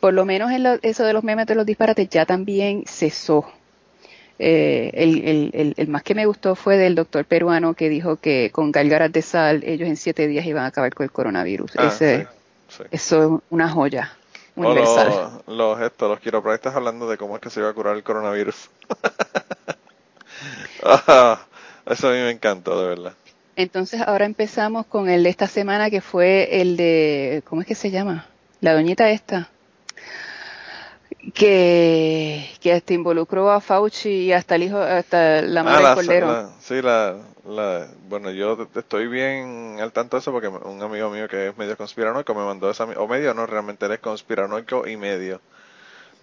Por 0.00 0.12
lo 0.14 0.24
menos 0.24 0.50
en 0.52 0.62
lo- 0.64 0.78
eso 0.82 1.04
de 1.04 1.12
los 1.12 1.24
memes 1.24 1.46
de 1.46 1.54
los 1.54 1.64
disparates 1.66 2.08
ya 2.10 2.26
también 2.26 2.84
cesó. 2.86 3.46
Eh, 4.44 4.90
el, 4.94 5.22
el, 5.24 5.50
el, 5.54 5.74
el 5.76 5.86
más 5.86 6.02
que 6.02 6.16
me 6.16 6.26
gustó 6.26 6.56
fue 6.56 6.76
del 6.76 6.96
doctor 6.96 7.24
peruano 7.24 7.74
que 7.74 7.88
dijo 7.88 8.16
que 8.16 8.50
con 8.52 8.72
gálgaras 8.72 9.12
de 9.12 9.22
sal 9.22 9.62
ellos 9.64 9.88
en 9.88 9.96
siete 9.96 10.26
días 10.26 10.44
iban 10.46 10.64
a 10.64 10.66
acabar 10.66 10.92
con 10.92 11.04
el 11.04 11.12
coronavirus. 11.12 11.70
Ah, 11.76 11.86
Ese, 11.86 12.26
sí, 12.68 12.78
sí. 12.78 12.82
Eso 12.90 13.36
es 13.36 13.42
una 13.50 13.68
joya 13.68 14.16
O 14.56 14.62
universal. 14.62 15.08
los, 15.46 15.56
los, 15.56 15.80
estos, 15.80 16.20
los 16.32 16.66
hablando 16.74 17.08
de 17.08 17.18
cómo 17.18 17.36
es 17.36 17.40
que 17.40 17.50
se 17.50 17.60
iba 17.60 17.68
a 17.68 17.72
curar 17.72 17.94
el 17.94 18.02
coronavirus. 18.02 18.68
Ah, 20.84 21.46
eso 21.86 22.08
a 22.08 22.10
mí 22.10 22.18
me 22.18 22.30
encantó, 22.30 22.82
de 22.82 22.88
verdad. 22.88 23.12
Entonces 23.54 24.00
ahora 24.00 24.24
empezamos 24.24 24.86
con 24.86 25.08
el 25.08 25.22
de 25.22 25.30
esta 25.30 25.46
semana 25.46 25.88
que 25.88 26.00
fue 26.00 26.60
el 26.60 26.76
de, 26.76 27.44
¿cómo 27.48 27.60
es 27.60 27.68
que 27.68 27.76
se 27.76 27.92
llama? 27.92 28.26
La 28.60 28.74
doñita 28.74 29.08
esta. 29.10 29.51
Que, 31.34 32.50
que 32.60 32.72
hasta 32.72 32.94
involucró 32.94 33.50
a 33.52 33.60
Fauci 33.60 34.08
y 34.10 34.32
hasta 34.32 34.56
el 34.56 34.64
hijo, 34.64 34.78
hasta 34.78 35.40
la 35.42 35.62
madre 35.62 35.84
Ah, 35.86 35.94
del 35.94 36.06
cordero. 36.06 36.26
la- 36.26 36.50
sí, 36.60 36.82
la, 36.82 37.16
la, 37.46 37.86
bueno, 38.08 38.32
yo 38.32 38.66
estoy 38.74 39.06
bien 39.06 39.78
al 39.80 39.92
tanto 39.92 40.16
de 40.16 40.20
eso 40.20 40.32
porque 40.32 40.48
un 40.48 40.82
amigo 40.82 41.10
mío 41.10 41.28
que 41.28 41.48
es 41.48 41.56
medio 41.58 41.76
conspiranoico 41.76 42.34
me 42.34 42.44
mandó 42.44 42.68
esa, 42.70 42.84
o 42.84 43.06
medio 43.06 43.34
no, 43.34 43.46
realmente 43.46 43.86
él 43.86 43.92
es 43.92 44.00
conspiranoico 44.00 44.88
y 44.88 44.96
medio. 44.96 45.40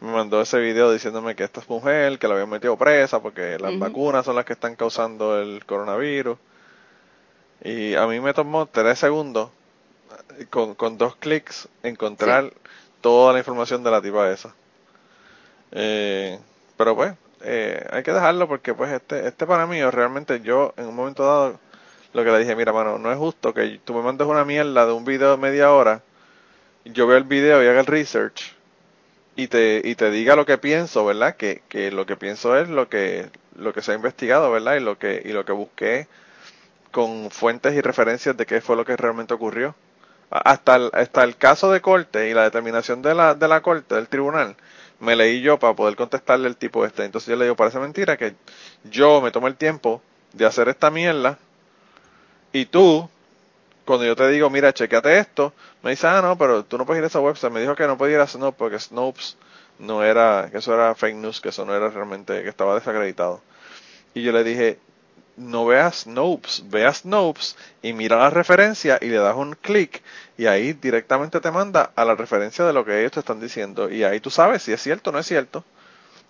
Me 0.01 0.11
mandó 0.11 0.41
ese 0.41 0.59
video 0.59 0.91
diciéndome 0.91 1.35
que 1.35 1.43
esta 1.45 1.61
es 1.61 1.69
mujer, 1.69 2.19
que 2.19 2.27
la 2.27 2.33
habían 2.33 2.49
metido 2.49 2.77
presa 2.77 3.21
porque 3.21 3.57
las 3.59 3.71
vacunas 3.79 4.25
son 4.25 4.35
las 4.35 4.45
que 4.45 4.53
están 4.53 4.75
causando 4.75 5.39
el 5.39 5.65
coronavirus. 5.65 6.37
Y 7.63 7.95
a 7.95 8.07
mí 8.07 8.19
me 8.19 8.33
tomó 8.33 8.65
tres 8.65 8.99
segundos, 8.99 9.49
eh, 10.39 10.45
con, 10.49 10.75
con 10.75 10.97
dos 10.97 11.15
clics, 11.17 11.67
encontrar 11.83 12.51
toda 13.01 13.33
la 13.33 13.39
información 13.39 13.83
de 13.83 13.91
la 13.91 14.01
tipa 14.01 14.29
esa. 14.31 14.53
Eh, 15.71 16.39
pero 16.77 16.95
pues, 16.95 17.13
eh, 17.41 17.85
hay 17.91 18.03
que 18.03 18.13
dejarlo 18.13 18.47
porque 18.47 18.73
pues 18.73 18.91
este, 18.91 19.27
este 19.27 19.45
para 19.45 19.67
mí, 19.67 19.81
realmente 19.83 20.41
yo 20.41 20.73
en 20.77 20.87
un 20.87 20.95
momento 20.95 21.25
dado 21.25 21.59
lo 22.13 22.23
que 22.23 22.31
le 22.31 22.39
dije, 22.39 22.55
mira 22.55 22.73
mano, 22.73 22.97
no 22.97 23.11
es 23.11 23.17
justo 23.17 23.53
que 23.53 23.79
tú 23.85 23.93
me 23.93 24.01
mandes 24.01 24.27
una 24.27 24.45
mierda 24.45 24.85
de 24.85 24.93
un 24.93 25.05
video 25.05 25.31
de 25.31 25.37
media 25.37 25.71
hora, 25.71 26.01
yo 26.85 27.07
veo 27.07 27.17
el 27.17 27.23
video 27.23 27.63
y 27.63 27.67
haga 27.67 27.81
el 27.81 27.85
research 27.85 28.55
y 29.35 29.47
te, 29.47 29.81
y 29.83 29.95
te 29.95 30.11
diga 30.11 30.35
lo 30.35 30.45
que 30.45 30.57
pienso, 30.57 31.05
¿verdad? 31.05 31.35
Que, 31.35 31.61
que 31.69 31.91
lo 31.91 32.05
que 32.05 32.17
pienso 32.17 32.57
es 32.57 32.67
lo 32.67 32.89
que, 32.89 33.29
lo 33.55 33.73
que 33.73 33.81
se 33.81 33.91
ha 33.91 33.95
investigado, 33.95 34.51
¿verdad? 34.51 34.75
Y 34.75 34.79
lo 34.81 34.97
que, 34.97 35.21
y 35.23 35.29
lo 35.29 35.45
que 35.45 35.53
busqué 35.53 36.07
con 36.91 37.29
fuentes 37.31 37.73
y 37.73 37.81
referencias 37.81 38.35
de 38.35 38.45
qué 38.45 38.61
fue 38.61 38.75
lo 38.75 38.85
que 38.85 38.97
realmente 38.97 39.33
ocurrió. 39.33 39.75
Hasta 40.31 40.75
el, 40.75 40.89
hasta 40.93 41.23
el 41.23 41.37
caso 41.37 41.71
de 41.71 41.81
corte 41.81 42.29
y 42.29 42.33
la 42.33 42.43
determinación 42.43 43.01
de 43.01 43.15
la, 43.15 43.33
de 43.33 43.47
la 43.47 43.61
corte, 43.61 43.95
del 43.95 44.07
tribunal, 44.07 44.55
me 44.99 45.15
leí 45.15 45.41
yo 45.41 45.59
para 45.59 45.73
poder 45.73 45.95
contestarle 45.95 46.47
el 46.47 46.57
tipo 46.57 46.85
este. 46.85 47.05
Entonces 47.05 47.29
yo 47.29 47.35
le 47.35 47.45
digo, 47.45 47.55
parece 47.55 47.79
mentira 47.79 48.17
que 48.17 48.35
yo 48.83 49.21
me 49.21 49.31
tomo 49.31 49.47
el 49.47 49.55
tiempo 49.55 50.01
de 50.33 50.45
hacer 50.45 50.69
esta 50.69 50.91
mierda 50.91 51.39
y 52.51 52.65
tú, 52.65 53.09
cuando 53.85 54.05
yo 54.05 54.15
te 54.15 54.27
digo, 54.29 54.49
mira, 54.49 54.73
chequeate 54.73 55.19
esto, 55.19 55.53
me 55.83 55.91
dice, 55.91 56.07
ah, 56.07 56.21
no, 56.21 56.37
pero 56.37 56.63
tú 56.63 56.77
no 56.77 56.85
puedes 56.85 56.99
ir 56.99 57.03
a 57.03 57.07
esa 57.07 57.19
website. 57.19 57.51
Me 57.51 57.61
dijo 57.61 57.75
que 57.75 57.87
no 57.87 57.97
podía 57.97 58.15
ir 58.15 58.21
a 58.21 58.27
Snopes 58.27 58.57
porque 58.57 58.79
Snopes 58.79 59.37
no 59.77 60.03
era, 60.03 60.49
que 60.51 60.57
eso 60.57 60.73
era 60.73 60.95
fake 60.95 61.15
news, 61.15 61.41
que 61.41 61.49
eso 61.49 61.65
no 61.65 61.75
era 61.75 61.89
realmente, 61.89 62.41
que 62.43 62.49
estaba 62.49 62.75
desacreditado. 62.75 63.41
Y 64.13 64.23
yo 64.23 64.31
le 64.31 64.43
dije, 64.43 64.79
no 65.39 65.65
veas 65.65 66.01
Snopes, 66.01 66.63
veas 66.69 66.99
Snopes 66.99 67.55
y 67.81 67.93
mira 67.93 68.17
la 68.17 68.29
referencia 68.29 68.99
y 69.01 69.07
le 69.07 69.17
das 69.17 69.35
un 69.35 69.55
clic 69.55 70.03
y 70.37 70.45
ahí 70.45 70.73
directamente 70.73 71.39
te 71.39 71.51
manda 71.51 71.91
a 71.95 72.05
la 72.05 72.15
referencia 72.15 72.65
de 72.65 72.73
lo 72.73 72.85
que 72.85 72.99
ellos 72.99 73.13
te 73.13 73.21
están 73.21 73.39
diciendo 73.39 73.89
y 73.89 74.03
ahí 74.03 74.19
tú 74.19 74.29
sabes 74.29 74.63
si 74.63 74.73
es 74.73 74.81
cierto 74.81 75.09
o 75.09 75.13
no 75.13 75.19
es 75.19 75.27
cierto. 75.27 75.63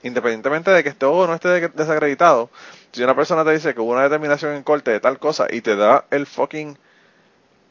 Independientemente 0.02 0.72
de 0.72 0.82
que 0.82 0.90
esté 0.90 1.06
o 1.06 1.28
no 1.28 1.34
esté 1.34 1.50
desacreditado, 1.70 2.50
si 2.94 3.04
una 3.04 3.16
persona 3.16 3.44
te 3.44 3.52
dice 3.52 3.74
que 3.74 3.82
hubo 3.82 3.92
una 3.92 4.04
determinación 4.04 4.56
en 4.56 4.64
corte 4.64 4.92
de 4.92 5.02
tal 5.02 5.20
cosa 5.20 5.48
y 5.52 5.60
te 5.60 5.76
da 5.76 6.06
el 6.10 6.26
fucking 6.26 6.78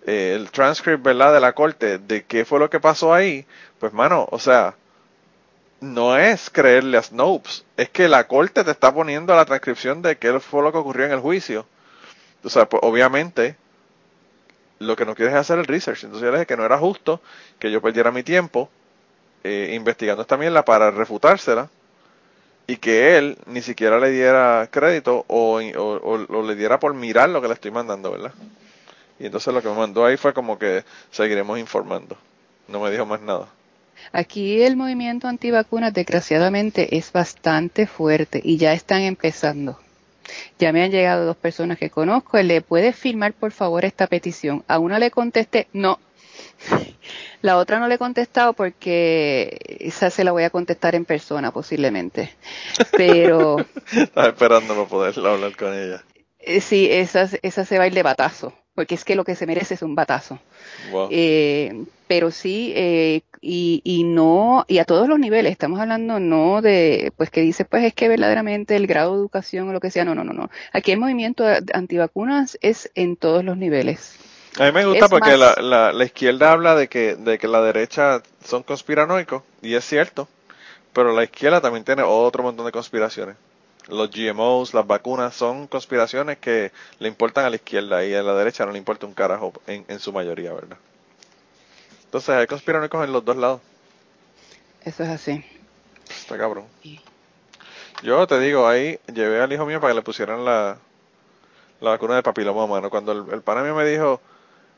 eh, 0.06 0.34
el 0.34 0.50
transcript, 0.50 1.02
¿verdad? 1.02 1.32
De 1.34 1.40
la 1.40 1.54
corte 1.54 1.98
de 1.98 2.24
qué 2.24 2.44
fue 2.44 2.58
lo 2.58 2.70
que 2.70 2.80
pasó 2.80 3.14
ahí, 3.14 3.46
pues 3.78 3.92
mano, 3.92 4.26
o 4.30 4.38
sea, 4.38 4.74
no 5.80 6.16
es 6.18 6.50
creerle 6.50 6.98
a 6.98 7.02
Snopes, 7.02 7.64
es 7.76 7.88
que 7.90 8.08
la 8.08 8.26
corte 8.26 8.64
te 8.64 8.70
está 8.70 8.92
poniendo 8.92 9.34
la 9.34 9.44
transcripción 9.44 10.02
de 10.02 10.18
qué 10.18 10.38
fue 10.40 10.62
lo 10.62 10.72
que 10.72 10.78
ocurrió 10.78 11.06
en 11.06 11.12
el 11.12 11.20
juicio. 11.20 11.66
O 12.42 12.48
sea, 12.48 12.68
pues 12.68 12.82
obviamente 12.84 13.56
lo 14.78 14.96
que 14.96 15.04
no 15.04 15.14
quieres 15.14 15.34
es 15.34 15.40
hacer 15.40 15.58
el 15.58 15.66
research. 15.66 16.04
Entonces 16.04 16.26
yo 16.26 16.30
le 16.32 16.38
dije 16.38 16.46
que 16.46 16.56
no 16.56 16.64
era 16.64 16.78
justo 16.78 17.20
que 17.58 17.70
yo 17.70 17.80
perdiera 17.80 18.10
mi 18.10 18.22
tiempo 18.22 18.68
eh, 19.44 19.72
investigando 19.74 20.22
esta 20.22 20.36
mierda 20.36 20.64
para 20.64 20.90
refutársela 20.90 21.68
y 22.66 22.76
que 22.76 23.16
él 23.16 23.38
ni 23.46 23.62
siquiera 23.62 23.98
le 23.98 24.10
diera 24.10 24.68
crédito 24.70 25.24
o, 25.28 25.60
o, 25.60 26.42
le 26.42 26.54
diera 26.54 26.78
por 26.78 26.94
mirar 26.94 27.28
lo 27.30 27.40
que 27.40 27.48
le 27.48 27.54
estoy 27.54 27.70
mandando, 27.70 28.10
¿verdad? 28.10 28.32
Y 29.18 29.26
entonces 29.26 29.52
lo 29.52 29.62
que 29.62 29.68
me 29.68 29.74
mandó 29.74 30.04
ahí 30.04 30.16
fue 30.16 30.34
como 30.34 30.58
que 30.58 30.84
seguiremos 31.10 31.58
informando. 31.58 32.16
No 32.68 32.80
me 32.80 32.90
dijo 32.90 33.06
más 33.06 33.20
nada. 33.20 33.48
Aquí 34.12 34.62
el 34.62 34.76
movimiento 34.76 35.28
antivacunas, 35.28 35.92
desgraciadamente, 35.92 36.96
es 36.96 37.12
bastante 37.12 37.86
fuerte 37.86 38.40
y 38.42 38.56
ya 38.56 38.72
están 38.72 39.02
empezando. 39.02 39.78
Ya 40.58 40.72
me 40.72 40.82
han 40.82 40.90
llegado 40.90 41.24
dos 41.24 41.36
personas 41.36 41.78
que 41.78 41.90
conozco. 41.90 42.38
¿Le 42.38 42.60
puede 42.60 42.92
firmar, 42.92 43.32
por 43.32 43.52
favor, 43.52 43.84
esta 43.84 44.06
petición? 44.06 44.64
A 44.68 44.78
una 44.78 44.98
le 44.98 45.10
contesté, 45.10 45.68
no. 45.72 45.98
La 47.42 47.56
otra 47.56 47.78
no 47.78 47.88
le 47.88 47.94
he 47.94 47.98
contestado 47.98 48.52
porque 48.52 49.58
esa 49.80 50.10
se 50.10 50.24
la 50.24 50.32
voy 50.32 50.42
a 50.42 50.50
contestar 50.50 50.94
en 50.94 51.04
persona, 51.04 51.52
posiblemente. 51.52 52.34
Pero. 52.96 53.58
Estaba 53.92 54.28
esperando 54.28 54.74
para 54.74 54.88
poder 54.88 55.14
hablar 55.26 55.56
con 55.56 55.72
ella. 55.72 56.02
Eh, 56.40 56.60
sí, 56.60 56.88
esa, 56.90 57.28
esa 57.42 57.64
se 57.64 57.78
va 57.78 57.84
a 57.84 57.86
ir 57.86 57.94
de 57.94 58.02
batazo 58.02 58.52
porque 58.78 58.94
es 58.94 59.04
que 59.04 59.16
lo 59.16 59.24
que 59.24 59.34
se 59.34 59.44
merece 59.44 59.74
es 59.74 59.82
un 59.82 59.96
batazo. 59.96 60.38
Eh, 61.10 61.82
pero 62.06 62.30
sí, 62.30 62.72
eh, 62.76 63.22
y, 63.40 63.80
y 63.82 64.04
no, 64.04 64.64
y 64.68 64.78
a 64.78 64.84
todos 64.84 65.08
los 65.08 65.18
niveles, 65.18 65.50
estamos 65.50 65.80
hablando 65.80 66.20
no 66.20 66.62
de, 66.62 67.12
pues 67.16 67.28
que 67.28 67.40
dice, 67.40 67.64
pues 67.64 67.82
es 67.82 67.92
que 67.92 68.06
verdaderamente 68.06 68.76
el 68.76 68.86
grado 68.86 69.14
de 69.14 69.18
educación 69.18 69.68
o 69.68 69.72
lo 69.72 69.80
que 69.80 69.90
sea, 69.90 70.04
no, 70.04 70.14
no, 70.14 70.22
no, 70.22 70.32
no. 70.32 70.48
Aquí 70.72 70.92
el 70.92 71.00
movimiento 71.00 71.44
antivacunas 71.74 72.56
es 72.60 72.92
en 72.94 73.16
todos 73.16 73.42
los 73.42 73.56
niveles. 73.56 74.14
A 74.60 74.66
mí 74.66 74.70
me 74.70 74.86
gusta 74.86 75.08
porque 75.08 75.36
la, 75.36 75.56
la, 75.60 75.92
la, 75.92 76.04
izquierda 76.04 76.52
habla 76.52 76.76
de 76.76 76.86
que, 76.86 77.16
de 77.16 77.36
que 77.36 77.48
la 77.48 77.60
derecha 77.60 78.22
son 78.44 78.62
conspiranoicos, 78.62 79.42
y 79.60 79.74
es 79.74 79.84
cierto, 79.84 80.28
pero 80.92 81.12
la 81.16 81.24
izquierda 81.24 81.60
también 81.60 81.82
tiene 81.82 82.04
otro 82.04 82.44
montón 82.44 82.64
de 82.64 82.70
conspiraciones 82.70 83.34
los 83.88 84.10
GMOs, 84.10 84.74
las 84.74 84.86
vacunas, 84.86 85.34
son 85.34 85.66
conspiraciones 85.66 86.38
que 86.38 86.72
le 86.98 87.08
importan 87.08 87.44
a 87.44 87.50
la 87.50 87.56
izquierda 87.56 88.04
y 88.04 88.14
a 88.14 88.22
la 88.22 88.34
derecha 88.34 88.66
no 88.66 88.72
le 88.72 88.78
importa 88.78 89.06
un 89.06 89.14
carajo 89.14 89.52
en, 89.66 89.84
en 89.88 89.98
su 89.98 90.12
mayoría, 90.12 90.52
¿verdad? 90.52 90.78
Entonces 92.04 92.30
hay 92.30 92.46
conspiranoicos 92.46 93.04
en 93.04 93.12
los 93.12 93.24
dos 93.24 93.36
lados. 93.36 93.60
Eso 94.82 95.02
es 95.02 95.08
así. 95.10 95.44
Está 96.08 96.38
cabrón. 96.38 96.64
Yo 98.02 98.26
te 98.26 98.38
digo, 98.38 98.66
ahí 98.66 98.98
llevé 99.12 99.40
al 99.40 99.52
hijo 99.52 99.66
mío 99.66 99.80
para 99.80 99.92
que 99.92 99.96
le 99.96 100.02
pusieran 100.02 100.44
la, 100.44 100.78
la 101.80 101.90
vacuna 101.90 102.16
de 102.16 102.22
papiloma 102.22 102.64
humano. 102.64 102.90
Cuando 102.90 103.12
el, 103.12 103.24
el 103.32 103.42
pana 103.42 103.62
mío 103.62 103.74
me 103.74 103.84
dijo 103.84 104.20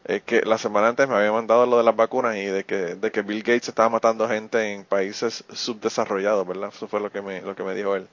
eh, 0.06 0.22
que 0.24 0.42
la 0.42 0.58
semana 0.58 0.88
antes 0.88 1.08
me 1.08 1.14
había 1.16 1.32
mandado 1.32 1.66
lo 1.66 1.78
de 1.78 1.84
las 1.84 1.94
vacunas 1.94 2.36
y 2.36 2.46
de 2.46 2.64
que, 2.64 2.94
de 2.96 3.10
que 3.12 3.22
Bill 3.22 3.42
Gates 3.42 3.68
estaba 3.68 3.88
matando 3.90 4.28
gente 4.28 4.72
en 4.72 4.84
países 4.84 5.44
subdesarrollados, 5.52 6.46
¿verdad? 6.46 6.70
Eso 6.74 6.88
fue 6.88 7.00
lo 7.00 7.12
que 7.12 7.22
me, 7.22 7.42
lo 7.42 7.54
que 7.54 7.62
me 7.62 7.74
dijo 7.74 7.94
él 7.96 8.08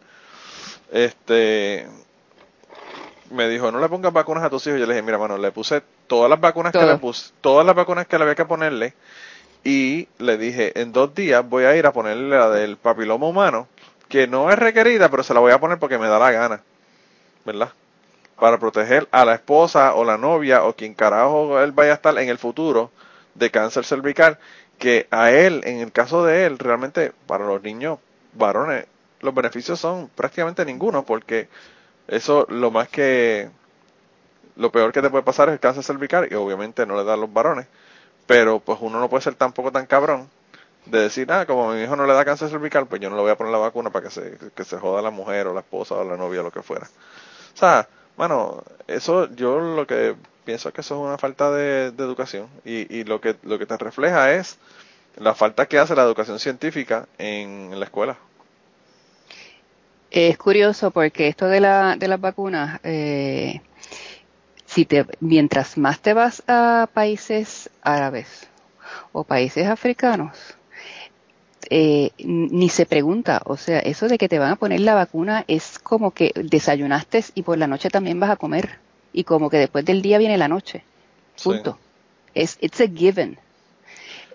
este 0.91 1.87
me 3.31 3.47
dijo, 3.49 3.71
no 3.71 3.79
le 3.79 3.89
pongas 3.89 4.13
vacunas 4.13 4.43
a 4.43 4.49
tus 4.49 4.65
hijos. 4.67 4.79
Yo 4.79 4.85
le 4.85 4.93
dije, 4.93 5.03
mira, 5.03 5.17
mano, 5.17 5.37
le 5.37 5.51
puse 5.51 5.81
todas 6.07 6.29
las 6.29 6.39
vacunas 6.39 6.71
que 6.71 6.85
le 6.85 6.97
puse, 6.97 7.31
todas 7.41 7.65
las 7.65 7.75
vacunas 7.75 8.07
que 8.07 8.17
le 8.17 8.23
había 8.23 8.35
que 8.35 8.45
ponerle. 8.45 8.93
Y 9.63 10.07
le 10.19 10.37
dije, 10.37 10.79
en 10.79 10.93
dos 10.93 11.13
días 11.13 11.47
voy 11.47 11.65
a 11.65 11.75
ir 11.75 11.85
a 11.85 11.91
ponerle 11.91 12.37
la 12.37 12.49
del 12.49 12.77
papiloma 12.77 13.27
humano, 13.27 13.67
que 14.07 14.27
no 14.27 14.49
es 14.49 14.57
requerida, 14.57 15.09
pero 15.09 15.23
se 15.23 15.33
la 15.33 15.39
voy 15.39 15.51
a 15.51 15.59
poner 15.59 15.77
porque 15.77 15.97
me 15.97 16.07
da 16.07 16.19
la 16.19 16.31
gana. 16.31 16.61
¿Verdad? 17.43 17.71
Para 18.39 18.59
proteger 18.59 19.07
a 19.11 19.25
la 19.25 19.35
esposa 19.35 19.95
o 19.95 20.05
la 20.05 20.17
novia 20.17 20.63
o 20.63 20.73
quien 20.73 20.93
carajo 20.93 21.59
él 21.59 21.71
vaya 21.71 21.91
a 21.91 21.95
estar 21.95 22.17
en 22.17 22.29
el 22.29 22.37
futuro 22.37 22.91
de 23.35 23.51
cáncer 23.51 23.83
cervical. 23.83 24.37
Que 24.77 25.07
a 25.09 25.31
él, 25.31 25.61
en 25.65 25.79
el 25.79 25.91
caso 25.91 26.23
de 26.23 26.45
él, 26.45 26.59
realmente 26.59 27.11
para 27.25 27.45
los 27.45 27.61
niños 27.63 27.99
varones 28.33 28.85
los 29.21 29.33
beneficios 29.33 29.79
son 29.79 30.09
prácticamente 30.15 30.65
ninguno, 30.65 31.05
porque 31.05 31.49
eso 32.07 32.45
lo 32.49 32.71
más 32.71 32.89
que 32.89 33.49
lo 34.55 34.71
peor 34.71 34.91
que 34.91 35.01
te 35.01 35.09
puede 35.09 35.23
pasar 35.23 35.49
es 35.49 35.53
el 35.53 35.59
cáncer 35.59 35.83
cervical 35.83 36.27
y 36.29 36.35
obviamente 36.35 36.85
no 36.85 36.97
le 36.97 37.03
da 37.03 37.13
a 37.13 37.17
los 37.17 37.31
varones, 37.31 37.67
pero 38.27 38.59
pues 38.59 38.79
uno 38.81 38.99
no 38.99 39.09
puede 39.09 39.23
ser 39.23 39.35
tampoco 39.35 39.71
tan 39.71 39.85
cabrón 39.85 40.29
de 40.85 41.01
decir, 41.01 41.31
ah, 41.31 41.45
como 41.45 41.71
a 41.71 41.75
mi 41.75 41.83
hijo 41.83 41.95
no 41.95 42.05
le 42.05 42.13
da 42.13 42.25
cáncer 42.25 42.49
cervical, 42.49 42.87
pues 42.87 43.01
yo 43.01 43.09
no 43.09 43.15
le 43.15 43.21
voy 43.23 43.31
a 43.31 43.37
poner 43.37 43.51
la 43.51 43.59
vacuna 43.59 43.89
para 43.91 44.05
que 44.05 44.11
se, 44.11 44.37
que 44.55 44.63
se 44.63 44.77
joda 44.77 45.01
la 45.01 45.11
mujer 45.11 45.47
o 45.47 45.53
la 45.53 45.61
esposa 45.61 45.95
o 45.95 46.03
la 46.03 46.17
novia 46.17 46.41
o 46.41 46.43
lo 46.43 46.51
que 46.51 46.61
fuera. 46.63 46.87
O 47.53 47.57
sea, 47.57 47.87
bueno, 48.17 48.63
eso 48.87 49.29
yo 49.35 49.59
lo 49.59 49.85
que 49.87 50.15
pienso 50.45 50.71
que 50.73 50.81
eso 50.81 50.95
es 50.95 51.01
una 51.07 51.17
falta 51.17 51.51
de, 51.51 51.91
de 51.91 52.03
educación 52.03 52.49
y, 52.65 52.93
y 52.95 53.03
lo 53.03 53.21
que 53.21 53.35
lo 53.43 53.59
que 53.59 53.65
te 53.65 53.77
refleja 53.77 54.33
es 54.33 54.57
la 55.17 55.35
falta 55.35 55.67
que 55.67 55.79
hace 55.79 55.95
la 55.95 56.03
educación 56.03 56.39
científica 56.39 57.07
en 57.17 57.79
la 57.79 57.85
escuela. 57.85 58.17
Es 60.11 60.37
curioso 60.37 60.91
porque 60.91 61.27
esto 61.27 61.47
de, 61.47 61.59
la, 61.59 61.95
de 61.97 62.07
las 62.07 62.19
vacunas, 62.21 62.79
eh, 62.83 63.61
si 64.65 64.85
te, 64.85 65.05
mientras 65.19 65.77
más 65.77 65.99
te 65.99 66.13
vas 66.13 66.43
a 66.47 66.87
países 66.93 67.69
árabes 67.81 68.47
o 69.11 69.23
países 69.23 69.67
africanos, 69.67 70.37
eh, 71.69 72.11
ni 72.19 72.69
se 72.69 72.85
pregunta, 72.85 73.41
o 73.45 73.57
sea, 73.57 73.79
eso 73.79 74.07
de 74.07 74.17
que 74.17 74.29
te 74.29 74.39
van 74.39 74.51
a 74.51 74.55
poner 74.55 74.79
la 74.79 74.95
vacuna 74.95 75.43
es 75.49 75.79
como 75.79 76.11
que 76.11 76.31
desayunaste 76.35 77.25
y 77.35 77.41
por 77.41 77.57
la 77.57 77.67
noche 77.67 77.89
también 77.89 78.19
vas 78.19 78.29
a 78.29 78.37
comer 78.37 78.79
y 79.11 79.25
como 79.25 79.49
que 79.49 79.57
después 79.57 79.83
del 79.83 80.01
día 80.01 80.17
viene 80.17 80.37
la 80.37 80.47
noche. 80.47 80.83
Punto. 81.43 81.77
Es 82.33 82.57
it's 82.61 82.79
a 82.79 82.87
given. 82.87 83.37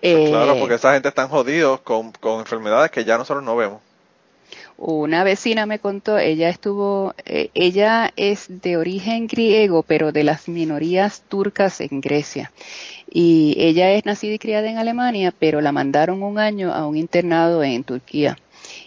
claro, 0.01 0.59
porque 0.59 0.75
esa 0.75 0.93
gente 0.93 1.07
están 1.07 1.29
jodidos 1.29 1.79
con, 1.81 2.11
con 2.11 2.41
enfermedades 2.41 2.91
que 2.91 3.03
ya 3.03 3.17
nosotros 3.17 3.43
no 3.43 3.55
vemos. 3.55 3.81
Una 4.77 5.23
vecina 5.23 5.65
me 5.65 5.79
contó, 5.79 6.17
ella 6.17 6.49
estuvo, 6.49 7.13
eh, 7.25 7.49
ella 7.53 8.11
es 8.15 8.47
de 8.61 8.77
origen 8.77 9.27
griego, 9.27 9.83
pero 9.83 10.11
de 10.11 10.23
las 10.23 10.47
minorías 10.47 11.23
turcas 11.29 11.79
en 11.81 12.01
Grecia. 12.01 12.51
Y 13.09 13.55
ella 13.57 13.91
es 13.91 14.05
nacida 14.05 14.33
y 14.33 14.39
criada 14.39 14.69
en 14.69 14.77
Alemania, 14.77 15.33
pero 15.37 15.61
la 15.61 15.71
mandaron 15.71 16.23
un 16.23 16.39
año 16.39 16.73
a 16.73 16.87
un 16.87 16.97
internado 16.97 17.63
en 17.63 17.83
Turquía. 17.83 18.37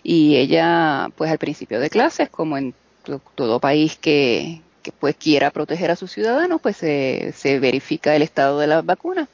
Y 0.02 0.36
ella, 0.36 1.08
pues 1.16 1.30
al 1.30 1.38
principio 1.38 1.80
de 1.80 1.90
clases, 1.90 2.28
como 2.28 2.58
en 2.58 2.74
todo 3.36 3.60
país 3.60 3.96
que, 3.96 4.60
que 4.82 4.92
pues 4.92 5.14
quiera 5.16 5.50
proteger 5.50 5.90
a 5.90 5.96
sus 5.96 6.10
ciudadanos, 6.10 6.60
pues 6.60 6.76
se, 6.76 7.32
se 7.36 7.60
verifica 7.60 8.16
el 8.16 8.22
estado 8.22 8.58
de 8.58 8.66
las 8.66 8.84
vacunas 8.84 9.28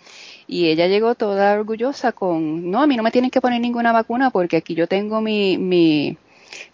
y 0.46 0.68
ella 0.68 0.86
llegó 0.86 1.14
toda 1.14 1.54
orgullosa 1.54 2.12
con, 2.12 2.70
no, 2.70 2.82
a 2.82 2.86
mí 2.86 2.96
no 2.96 3.02
me 3.02 3.10
tienen 3.10 3.30
que 3.30 3.40
poner 3.40 3.60
ninguna 3.60 3.92
vacuna 3.92 4.30
porque 4.30 4.58
aquí 4.58 4.74
yo 4.74 4.86
tengo 4.86 5.20
mi, 5.20 5.56
mi, 5.56 6.18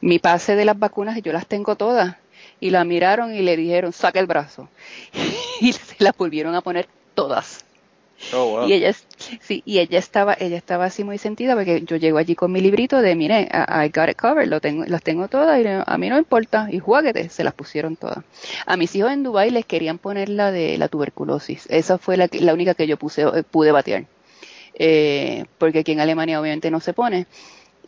mi 0.01 0.19
pase 0.19 0.57
de 0.57 0.65
las 0.65 0.79
vacunas, 0.79 1.21
yo 1.23 1.33
las 1.33 1.47
tengo 1.47 1.77
todas. 1.77 2.17
Y 2.61 2.71
la 2.71 2.85
miraron 2.85 3.35
y 3.35 3.43
le 3.43 3.57
dijeron, 3.57 3.93
saca 3.93 4.21
el 4.21 4.27
brazo. 4.27 4.69
y 5.61 5.73
se 5.73 5.97
las 5.99 6.17
volvieron 6.17 6.55
a 6.55 6.61
poner 6.61 6.89
todas. 7.15 7.65
Oh, 8.33 8.51
wow. 8.51 8.69
Y 8.69 8.73
ella, 8.73 8.93
sí, 9.41 9.63
y 9.65 9.79
ella 9.79 9.99
estaba, 9.99 10.37
ella 10.39 10.57
estaba 10.57 10.87
así 10.87 11.05
muy 11.05 11.19
sentida 11.19 11.55
porque 11.55 11.83
yo 11.83 11.97
llego 11.97 12.19
allí 12.19 12.35
con 12.35 12.51
mi 12.51 12.61
librito 12.61 13.01
de, 13.01 13.15
mire, 13.15 13.49
I 13.53 13.91
got 13.95 14.09
it 14.09 14.17
covered, 14.17 14.49
lo 14.49 14.61
tengo, 14.61 14.85
las 14.87 15.05
tengo 15.05 15.29
todas 15.29 15.61
y 15.61 15.65
a 15.67 15.99
mí 15.99 16.09
no 16.09 16.19
importa, 16.19 16.69
y 16.71 16.81
juáguete, 16.81 17.29
se 17.29 17.45
las 17.45 17.55
pusieron 17.55 17.95
todas. 17.95 18.25
A 18.67 18.77
mis 18.77 18.95
hijos 18.97 19.13
en 19.13 19.23
Dubai 19.23 19.51
les 19.51 19.65
querían 19.67 19.99
poner 19.99 20.29
la 20.31 20.51
de 20.51 20.77
la 20.79 20.89
tuberculosis, 20.89 21.67
esa 21.71 21.97
fue 21.97 22.17
la, 22.17 22.29
la 22.33 22.55
única 22.55 22.75
que 22.75 22.89
yo 22.89 22.97
puse, 22.97 23.23
eh, 23.23 23.45
pude 23.49 23.71
batear, 23.71 24.07
Eh, 24.75 25.45
porque 25.59 25.81
aquí 25.81 25.93
en 25.93 26.01
Alemania 26.01 26.41
obviamente 26.41 26.71
no 26.71 26.81
se 26.81 26.93
pone, 26.93 27.27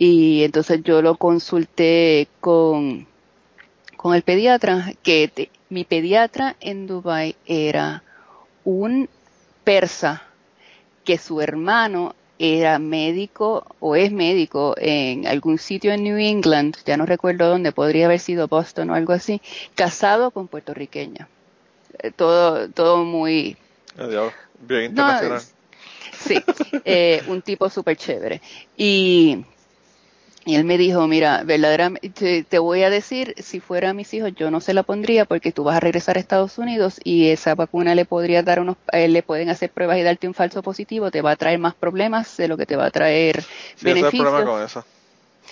y 0.01 0.45
entonces 0.45 0.83
yo 0.83 1.03
lo 1.03 1.17
consulté 1.17 2.27
con, 2.41 3.07
con 3.97 4.15
el 4.15 4.23
pediatra, 4.23 4.93
que 5.03 5.29
te- 5.29 5.51
mi 5.69 5.85
pediatra 5.85 6.57
en 6.61 6.87
Dubai 6.89 7.37
era 7.47 8.03
un 8.65 9.09
persa 9.65 10.23
que 11.05 11.19
su 11.19 11.41
hermano 11.41 12.15
era 12.39 12.79
médico 12.79 13.67
o 13.81 13.97
es 13.97 14.13
médico 14.13 14.75
en 14.79 15.27
algún 15.27 15.59
sitio 15.59 15.93
en 15.93 16.05
New 16.05 16.17
England, 16.19 16.77
ya 16.87 16.97
no 16.97 17.07
recuerdo 17.07 17.49
dónde, 17.49 17.73
podría 17.73 18.07
haber 18.07 18.21
sido 18.21 18.49
Boston 18.49 18.91
o 18.91 18.95
algo 18.95 19.13
así, 19.13 19.43
casado 19.77 20.31
con 20.31 20.49
puertorriqueña. 20.49 21.29
Eh, 21.99 22.11
Todo, 22.13 22.69
todo 22.71 23.05
muy, 23.05 23.57
Adiós. 23.99 24.33
Bien 24.61 24.85
internacional. 24.85 25.43
sí, 26.13 26.43
eh, 26.85 27.23
un 27.29 27.43
tipo 27.43 27.69
súper 27.69 27.97
chévere. 27.97 28.41
Y, 28.77 29.45
y 30.46 30.55
él 30.55 30.64
me 30.64 30.79
dijo, 30.79 31.07
mira, 31.07 31.42
verdaderamente, 31.44 32.44
te, 32.44 32.59
voy 32.59 32.83
a 32.83 32.90
decir, 32.90 33.35
si 33.38 33.61
fuera 33.61 33.92
mis 33.92 34.12
hijos, 34.14 34.33
yo 34.35 34.50
no 34.50 34.61
se 34.61 34.72
la 34.74 34.83
pondría 34.83 35.26
porque 35.26 35.53
tú 35.53 35.64
vas 35.64 35.76
a 35.76 35.81
regresar 35.81 36.16
a 36.16 36.20
Estados 36.20 36.57
Unidos 36.59 36.98
y 37.05 37.29
esa 37.29 37.55
vacuna 37.55 37.94
le 37.94 38.07
podría 38.07 38.42
dar 38.42 38.61
unos, 38.61 38.76
eh, 38.92 39.09
le 39.09 39.22
pueden 39.22 39.50
hacer 39.50 39.70
pruebas 39.70 39.98
y 39.98 40.03
darte 40.03 40.26
un 40.29 40.35
falso 40.35 40.62
positivo, 40.62 41.11
te 41.11 41.20
va 41.22 41.33
a 41.33 41.37
traer 41.37 41.59
más 41.59 41.74
problemas 41.74 42.37
de 42.38 42.48
lo 42.48 42.57
que 42.57 42.66
te 42.66 42.76
va 42.76 42.87
a 42.87 42.90
traer 42.90 43.42
Sí, 43.76 43.90
ese 43.90 43.90
es 43.92 43.96
el 43.96 43.96
beneficios. 43.96 44.33
problema 44.33 44.44
con 44.50 44.62
eso. 44.62 44.85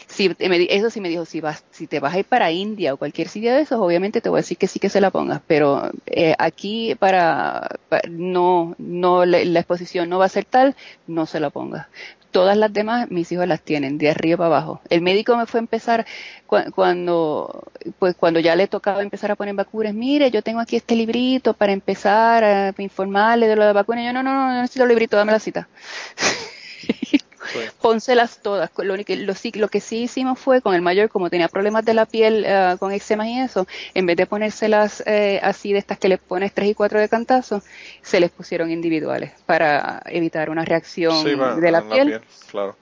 Sí, 0.09 0.35
eso 0.39 0.91
sí 0.91 1.01
me 1.01 1.09
dijo, 1.09 1.25
si 1.25 1.41
vas, 1.41 1.65
si 1.71 1.87
te 1.87 2.01
vas 2.01 2.15
a 2.15 2.19
ir 2.19 2.25
para 2.27 2.51
India 2.51 2.95
o 2.95 2.97
cualquier 2.99 3.29
sitio 3.29 3.53
de 3.55 3.61
esos, 3.63 3.79
obviamente 3.81 4.21
te 4.21 4.29
voy 4.29 4.39
a 4.39 4.43
decir 4.43 4.57
que 4.59 4.67
sí 4.67 4.79
que 4.81 4.89
se 4.89 5.01
la 5.01 5.11
pongas, 5.11 5.43
pero 5.47 5.91
eh, 6.07 6.35
aquí 6.39 6.95
para, 6.99 7.69
pa- 7.89 8.01
no, 8.09 8.75
no 8.79 9.25
la, 9.25 9.45
la 9.45 9.61
exposición 9.61 10.09
no 10.09 10.19
va 10.19 10.27
a 10.27 10.29
ser 10.29 10.45
tal, 10.45 10.77
no 11.07 11.27
se 11.27 11.41
la 11.41 11.51
pongas. 11.51 11.89
Todas 12.31 12.57
las 12.57 12.73
demás 12.73 13.11
mis 13.11 13.33
hijos 13.33 13.47
las 13.49 13.63
tienen 13.63 13.97
de 13.99 14.11
arriba 14.11 14.37
para 14.39 14.47
abajo. 14.49 14.81
El 14.91 15.01
médico 15.03 15.37
me 15.37 15.47
fue 15.47 15.61
a 15.61 15.63
empezar 15.63 16.07
cua- 16.47 16.71
cuando, 16.73 17.65
pues 17.99 18.15
cuando 18.17 18.39
ya 18.41 18.55
le 18.55 18.69
tocaba 18.69 19.03
empezar 19.03 19.31
a 19.31 19.37
poner 19.37 19.55
vacunas. 19.55 19.95
Mire, 19.95 20.31
yo 20.31 20.43
tengo 20.43 20.61
aquí 20.61 20.77
este 20.77 20.95
librito 20.95 21.55
para 21.55 21.73
empezar 21.73 22.45
a 22.45 22.75
informarle 22.79 23.49
de 23.49 23.57
lo 23.57 23.65
de 23.67 23.73
vacunas. 23.73 24.05
Yo 24.05 24.13
no, 24.13 24.23
no, 24.23 24.35
no, 24.35 24.49
no 24.55 24.61
necesito 24.63 24.85
el 24.85 24.91
librito, 24.91 25.17
dame 25.17 25.33
la 25.33 25.41
cita. 25.41 25.69
Sí. 27.53 27.61
Pónselas 27.81 28.39
todas. 28.43 28.71
Lo, 28.79 28.95
único- 28.95 29.15
lo, 29.15 29.33
lo 29.55 29.69
que 29.69 29.81
sí 29.81 30.03
hicimos 30.03 30.39
fue 30.39 30.61
con 30.61 30.75
el 30.75 30.83
mayor, 30.83 31.09
como 31.09 31.31
tenía 31.31 31.49
problemas 31.49 31.85
de 31.85 31.95
la 31.95 32.05
piel 32.07 32.45
eh, 32.47 32.77
con 32.79 32.93
eczemas 32.93 33.29
y 33.29 33.39
eso, 33.41 33.67
en 33.95 34.07
vez 34.07 34.17
de 34.17 34.27
ponérselas 34.27 35.03
eh, 35.07 35.41
así 35.43 35.73
de 35.73 35.79
estas 35.79 35.99
que 35.99 36.09
le 36.09 36.19
pones 36.19 36.53
tres 36.53 36.69
y 36.71 36.75
cuatro 36.75 36.99
de 37.01 37.09
cantazo, 37.09 37.63
se 38.03 38.21
les 38.21 38.31
pusieron 38.31 38.71
individuales 38.71 39.33
para 39.47 40.03
evitar 40.07 40.51
una 40.51 40.65
reacción 40.65 41.15
Sí, 41.25 41.37
de 41.61 41.71
la 41.71 41.83
piel. 41.89 42.21
claro. 42.51 42.77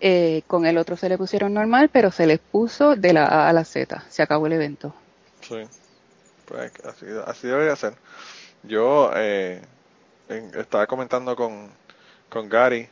Eh, 0.00 0.42
con 0.46 0.66
el 0.66 0.76
otro 0.76 0.96
se 0.98 1.08
le 1.08 1.16
pusieron 1.16 1.54
normal, 1.54 1.88
pero 1.90 2.10
se 2.10 2.26
les 2.26 2.38
puso 2.38 2.94
de 2.96 3.14
la 3.14 3.24
A 3.24 3.48
a 3.48 3.52
la 3.54 3.64
Z. 3.64 4.04
Se 4.10 4.22
acabó 4.22 4.46
el 4.46 4.52
evento. 4.52 4.94
Sí. 5.40 5.62
Pues 6.44 6.72
así, 6.84 7.06
así 7.26 7.46
debería 7.46 7.74
ser. 7.74 7.94
Yo 8.64 9.10
eh, 9.16 9.62
en- 10.28 10.52
estaba 10.58 10.86
comentando 10.86 11.34
con, 11.36 11.70
con 12.28 12.50
Gary 12.50 12.86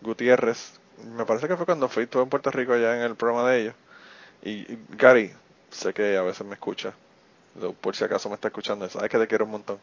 Gutiérrez. 0.00 0.78
Me 1.16 1.24
parece 1.24 1.48
que 1.48 1.56
fue 1.56 1.66
cuando 1.66 1.88
fui, 1.88 2.04
estuve 2.04 2.22
en 2.22 2.28
Puerto 2.28 2.50
Rico 2.50 2.72
allá 2.72 2.96
en 2.96 3.02
el 3.02 3.14
programa 3.16 3.50
de 3.50 3.60
ellos. 3.62 3.74
Y, 4.42 4.66
Gary, 4.96 5.32
sé 5.70 5.92
que 5.92 6.16
a 6.16 6.22
veces 6.22 6.46
me 6.46 6.54
escucha. 6.54 6.92
Por 7.80 7.96
si 7.96 8.04
acaso 8.04 8.28
me 8.28 8.36
está 8.36 8.48
escuchando, 8.48 8.88
sabes 8.88 9.10
que 9.10 9.18
te 9.18 9.26
quiero 9.26 9.44
un 9.44 9.52
montón. 9.52 9.78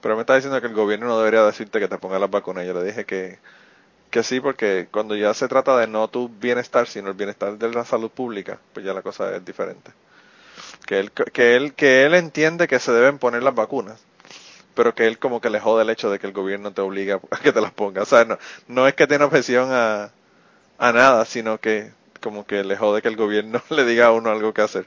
Pero 0.00 0.16
me 0.16 0.22
está 0.22 0.34
diciendo 0.34 0.60
que 0.60 0.66
el 0.66 0.74
gobierno 0.74 1.06
no 1.06 1.18
debería 1.18 1.44
decirte 1.44 1.78
que 1.80 1.88
te 1.88 1.98
pongas 1.98 2.20
las 2.20 2.30
vacunas. 2.30 2.66
Yo 2.66 2.74
le 2.74 2.84
dije 2.84 3.04
que, 3.04 3.38
que 4.10 4.22
sí, 4.22 4.40
porque 4.40 4.88
cuando 4.90 5.16
ya 5.16 5.34
se 5.34 5.48
trata 5.48 5.76
de 5.78 5.86
no 5.86 6.08
tu 6.08 6.28
bienestar, 6.28 6.86
sino 6.88 7.08
el 7.08 7.14
bienestar 7.14 7.56
de 7.58 7.72
la 7.72 7.84
salud 7.84 8.10
pública, 8.10 8.58
pues 8.72 8.84
ya 8.84 8.92
la 8.92 9.02
cosa 9.02 9.34
es 9.36 9.44
diferente 9.44 9.92
que 10.86 10.98
él, 10.98 11.12
que 11.12 11.56
él, 11.56 11.74
que 11.74 12.04
él 12.04 12.14
entiende 12.14 12.68
que 12.68 12.78
se 12.78 12.92
deben 12.92 13.18
poner 13.18 13.42
las 13.42 13.54
vacunas, 13.54 14.00
pero 14.74 14.94
que 14.94 15.06
él 15.06 15.18
como 15.18 15.40
que 15.40 15.50
le 15.50 15.60
jode 15.60 15.82
el 15.82 15.90
hecho 15.90 16.10
de 16.10 16.18
que 16.18 16.26
el 16.26 16.32
gobierno 16.32 16.72
te 16.72 16.80
obliga 16.80 17.20
a 17.30 17.38
que 17.38 17.52
te 17.52 17.60
las 17.60 17.72
pongas. 17.72 18.04
O 18.04 18.16
sea, 18.16 18.24
no, 18.24 18.38
no 18.68 18.86
es 18.88 18.94
que 18.94 19.06
tiene 19.06 19.24
objeción 19.24 19.70
a, 19.72 20.12
a 20.78 20.92
nada, 20.92 21.24
sino 21.24 21.58
que 21.60 21.92
como 22.22 22.46
que 22.46 22.64
le 22.64 22.76
jode 22.76 23.02
que 23.02 23.08
el 23.08 23.16
gobierno 23.16 23.62
le 23.70 23.84
diga 23.84 24.06
a 24.06 24.12
uno 24.12 24.30
algo 24.30 24.52
que 24.54 24.62
hacer. 24.62 24.86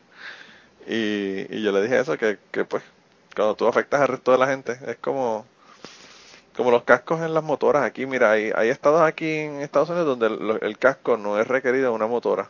Y, 0.87 1.55
y 1.55 1.61
yo 1.63 1.71
le 1.71 1.81
dije 1.81 1.99
eso, 1.99 2.17
que, 2.17 2.39
que 2.51 2.65
pues 2.65 2.83
cuando 3.35 3.55
tú 3.55 3.67
afectas 3.67 4.01
al 4.01 4.09
resto 4.09 4.31
de 4.31 4.37
la 4.37 4.47
gente, 4.47 4.79
es 4.87 4.97
como 4.97 5.45
como 6.55 6.71
los 6.71 6.83
cascos 6.83 7.21
en 7.21 7.33
las 7.33 7.43
motoras. 7.43 7.83
Aquí, 7.83 8.05
mira, 8.05 8.31
hay, 8.31 8.51
hay 8.55 8.69
estados 8.69 9.01
aquí 9.01 9.27
en 9.27 9.61
Estados 9.61 9.89
Unidos 9.89 10.17
donde 10.17 10.27
el, 10.27 10.59
el 10.61 10.77
casco 10.77 11.17
no 11.17 11.39
es 11.39 11.47
requerido 11.47 11.89
en 11.89 11.95
una 11.95 12.07
motora. 12.07 12.49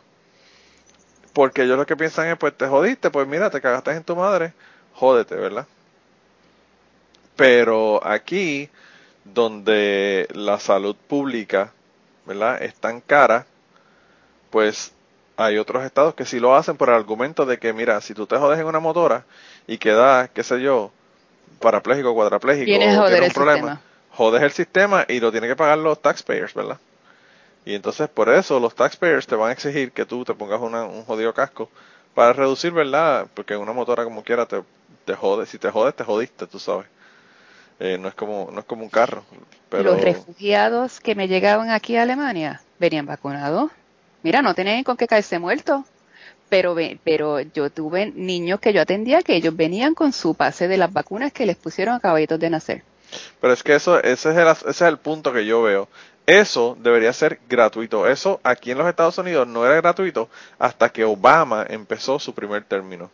Porque 1.32 1.62
ellos 1.62 1.76
lo 1.76 1.86
que 1.86 1.96
piensan 1.96 2.28
es, 2.28 2.38
pues 2.38 2.56
te 2.56 2.66
jodiste, 2.68 3.10
pues 3.10 3.26
mira, 3.26 3.50
te 3.50 3.60
cagaste 3.60 3.90
en 3.92 4.04
tu 4.04 4.14
madre, 4.14 4.52
jódete, 4.94 5.34
¿verdad? 5.34 5.66
Pero 7.36 8.04
aquí, 8.06 8.70
donde 9.24 10.28
la 10.34 10.58
salud 10.60 10.96
pública, 11.08 11.72
¿verdad? 12.26 12.62
Es 12.62 12.74
tan 12.76 13.00
cara, 13.00 13.46
pues 14.50 14.92
hay 15.36 15.58
otros 15.58 15.84
estados 15.84 16.14
que 16.14 16.24
sí 16.24 16.38
lo 16.40 16.54
hacen 16.54 16.76
por 16.76 16.88
el 16.88 16.94
argumento 16.94 17.44
de 17.46 17.58
que, 17.58 17.72
mira, 17.72 18.00
si 18.00 18.14
tú 18.14 18.26
te 18.26 18.36
jodes 18.36 18.58
en 18.60 18.66
una 18.66 18.78
motora 18.80 19.24
y 19.66 19.78
quedas, 19.78 20.30
qué 20.30 20.42
sé 20.44 20.60
yo, 20.62 20.92
parapléjico, 21.60 22.14
cuadrapléjico, 22.14 22.94
joder 22.94 23.04
tienes 23.04 23.26
el 23.26 23.30
un 23.30 23.32
problema, 23.32 23.72
sistema. 23.72 23.80
jodes 24.10 24.42
el 24.42 24.52
sistema 24.52 25.06
y 25.08 25.20
lo 25.20 25.30
tienen 25.32 25.50
que 25.50 25.56
pagar 25.56 25.78
los 25.78 26.02
taxpayers, 26.02 26.54
¿verdad? 26.54 26.80
Y 27.64 27.74
entonces 27.74 28.08
por 28.10 28.28
eso 28.30 28.60
los 28.60 28.74
taxpayers 28.74 29.26
te 29.26 29.36
van 29.36 29.50
a 29.50 29.52
exigir 29.52 29.92
que 29.92 30.06
tú 30.06 30.24
te 30.24 30.34
pongas 30.34 30.60
una- 30.60 30.84
un 30.86 31.04
jodido 31.04 31.34
casco 31.34 31.70
para 32.14 32.32
reducir, 32.32 32.72
¿verdad? 32.72 33.28
Porque 33.34 33.54
en 33.54 33.60
una 33.60 33.72
motora 33.72 34.04
como 34.04 34.24
quiera 34.24 34.46
te, 34.46 34.62
te 35.04 35.14
jodes, 35.16 35.48
si 35.50 35.58
te 35.58 35.70
jodes 35.70 35.94
te 35.96 36.04
jodiste, 36.04 36.46
tú 36.46 36.58
sabes. 36.58 36.86
Eh, 37.80 37.98
no 37.98 38.08
es 38.08 38.14
como 38.14 38.50
no 38.52 38.60
es 38.60 38.66
como 38.66 38.84
un 38.84 38.90
carro, 38.90 39.24
pero 39.68 39.82
Los 39.84 40.00
refugiados 40.00 41.00
que 41.00 41.14
me 41.14 41.26
llegaban 41.26 41.70
aquí 41.70 41.96
a 41.96 42.02
Alemania 42.02 42.60
venían 42.78 43.06
vacunados. 43.06 43.70
Mira, 44.22 44.42
no 44.42 44.54
tenían 44.54 44.84
con 44.84 44.96
qué 44.96 45.06
caerse 45.06 45.38
muertos. 45.38 45.82
Pero, 46.48 46.76
pero 47.02 47.40
yo 47.40 47.70
tuve 47.70 48.12
niños 48.14 48.60
que 48.60 48.72
yo 48.72 48.82
atendía 48.82 49.22
que 49.22 49.34
ellos 49.34 49.56
venían 49.56 49.94
con 49.94 50.12
su 50.12 50.34
pase 50.34 50.68
de 50.68 50.76
las 50.76 50.92
vacunas 50.92 51.32
que 51.32 51.46
les 51.46 51.56
pusieron 51.56 51.94
a 51.94 52.00
caballitos 52.00 52.38
de 52.38 52.50
nacer. 52.50 52.82
Pero 53.40 53.52
es 53.52 53.62
que 53.62 53.74
eso, 53.74 53.98
ese 54.02 54.30
es, 54.30 54.36
el, 54.36 54.46
ese 54.46 54.68
es 54.70 54.82
el 54.82 54.98
punto 54.98 55.32
que 55.32 55.46
yo 55.46 55.62
veo. 55.62 55.88
Eso 56.26 56.76
debería 56.80 57.12
ser 57.12 57.40
gratuito. 57.48 58.06
Eso 58.06 58.40
aquí 58.42 58.70
en 58.70 58.78
los 58.78 58.88
Estados 58.88 59.18
Unidos 59.18 59.46
no 59.46 59.66
era 59.66 59.74
gratuito 59.76 60.28
hasta 60.58 60.90
que 60.90 61.04
Obama 61.04 61.66
empezó 61.68 62.18
su 62.18 62.34
primer 62.34 62.64
término. 62.64 63.10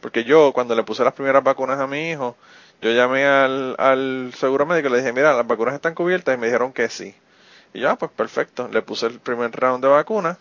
Porque 0.00 0.24
yo, 0.24 0.52
cuando 0.52 0.74
le 0.74 0.82
puse 0.82 1.04
las 1.04 1.14
primeras 1.14 1.42
vacunas 1.42 1.78
a 1.78 1.86
mi 1.86 2.10
hijo, 2.10 2.36
yo 2.82 2.90
llamé 2.92 3.24
al, 3.26 3.74
al 3.78 4.32
seguro 4.36 4.66
médico 4.66 4.88
y 4.88 4.92
le 4.92 4.98
dije, 4.98 5.12
mira, 5.12 5.32
las 5.34 5.46
vacunas 5.46 5.74
están 5.74 5.94
cubiertas 5.94 6.34
y 6.34 6.38
me 6.38 6.46
dijeron 6.46 6.72
que 6.72 6.88
sí. 6.88 7.14
Y 7.74 7.80
yo, 7.80 7.90
ah, 7.90 7.96
pues 7.98 8.10
perfecto. 8.12 8.68
Le 8.68 8.82
puse 8.82 9.06
el 9.06 9.20
primer 9.20 9.52
round 9.52 9.82
de 9.84 9.90
vacunas. 9.90 10.38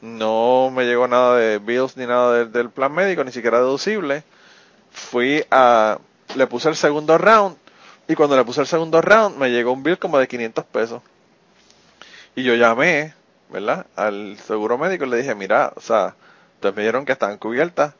No 0.00 0.70
me 0.72 0.84
llegó 0.84 1.08
nada 1.08 1.36
de 1.38 1.58
bills 1.58 1.96
ni 1.96 2.06
nada 2.06 2.44
del- 2.44 2.70
plan 2.70 2.92
médico, 2.92 3.24
ni 3.24 3.32
siquiera 3.32 3.58
deducible. 3.58 4.22
Fui 4.92 5.44
a, 5.50 5.98
le 6.36 6.46
puse 6.46 6.68
el 6.70 6.76
segundo 6.76 7.18
round 7.18 7.56
y 8.08 8.14
cuando 8.14 8.36
le 8.36 8.44
puse 8.44 8.60
el 8.62 8.66
segundo 8.66 9.02
round, 9.02 9.38
me 9.38 9.50
llegó 9.50 9.72
un 9.72 9.82
bill 9.82 9.98
como 9.98 10.18
de 10.18 10.28
500 10.28 10.64
pesos. 10.66 11.02
Y 12.34 12.42
yo 12.42 12.54
llamé, 12.54 13.14
¿verdad? 13.50 13.86
Al 13.96 14.38
seguro 14.38 14.78
médico 14.78 15.04
y 15.04 15.10
le 15.10 15.18
dije, 15.18 15.34
mira, 15.34 15.72
o 15.76 15.80
sea, 15.80 16.14
ustedes 16.56 16.74
me 16.74 16.82
dijeron 16.82 17.04
que 17.04 17.12
estaban 17.12 17.38
cubiertas 17.38 17.94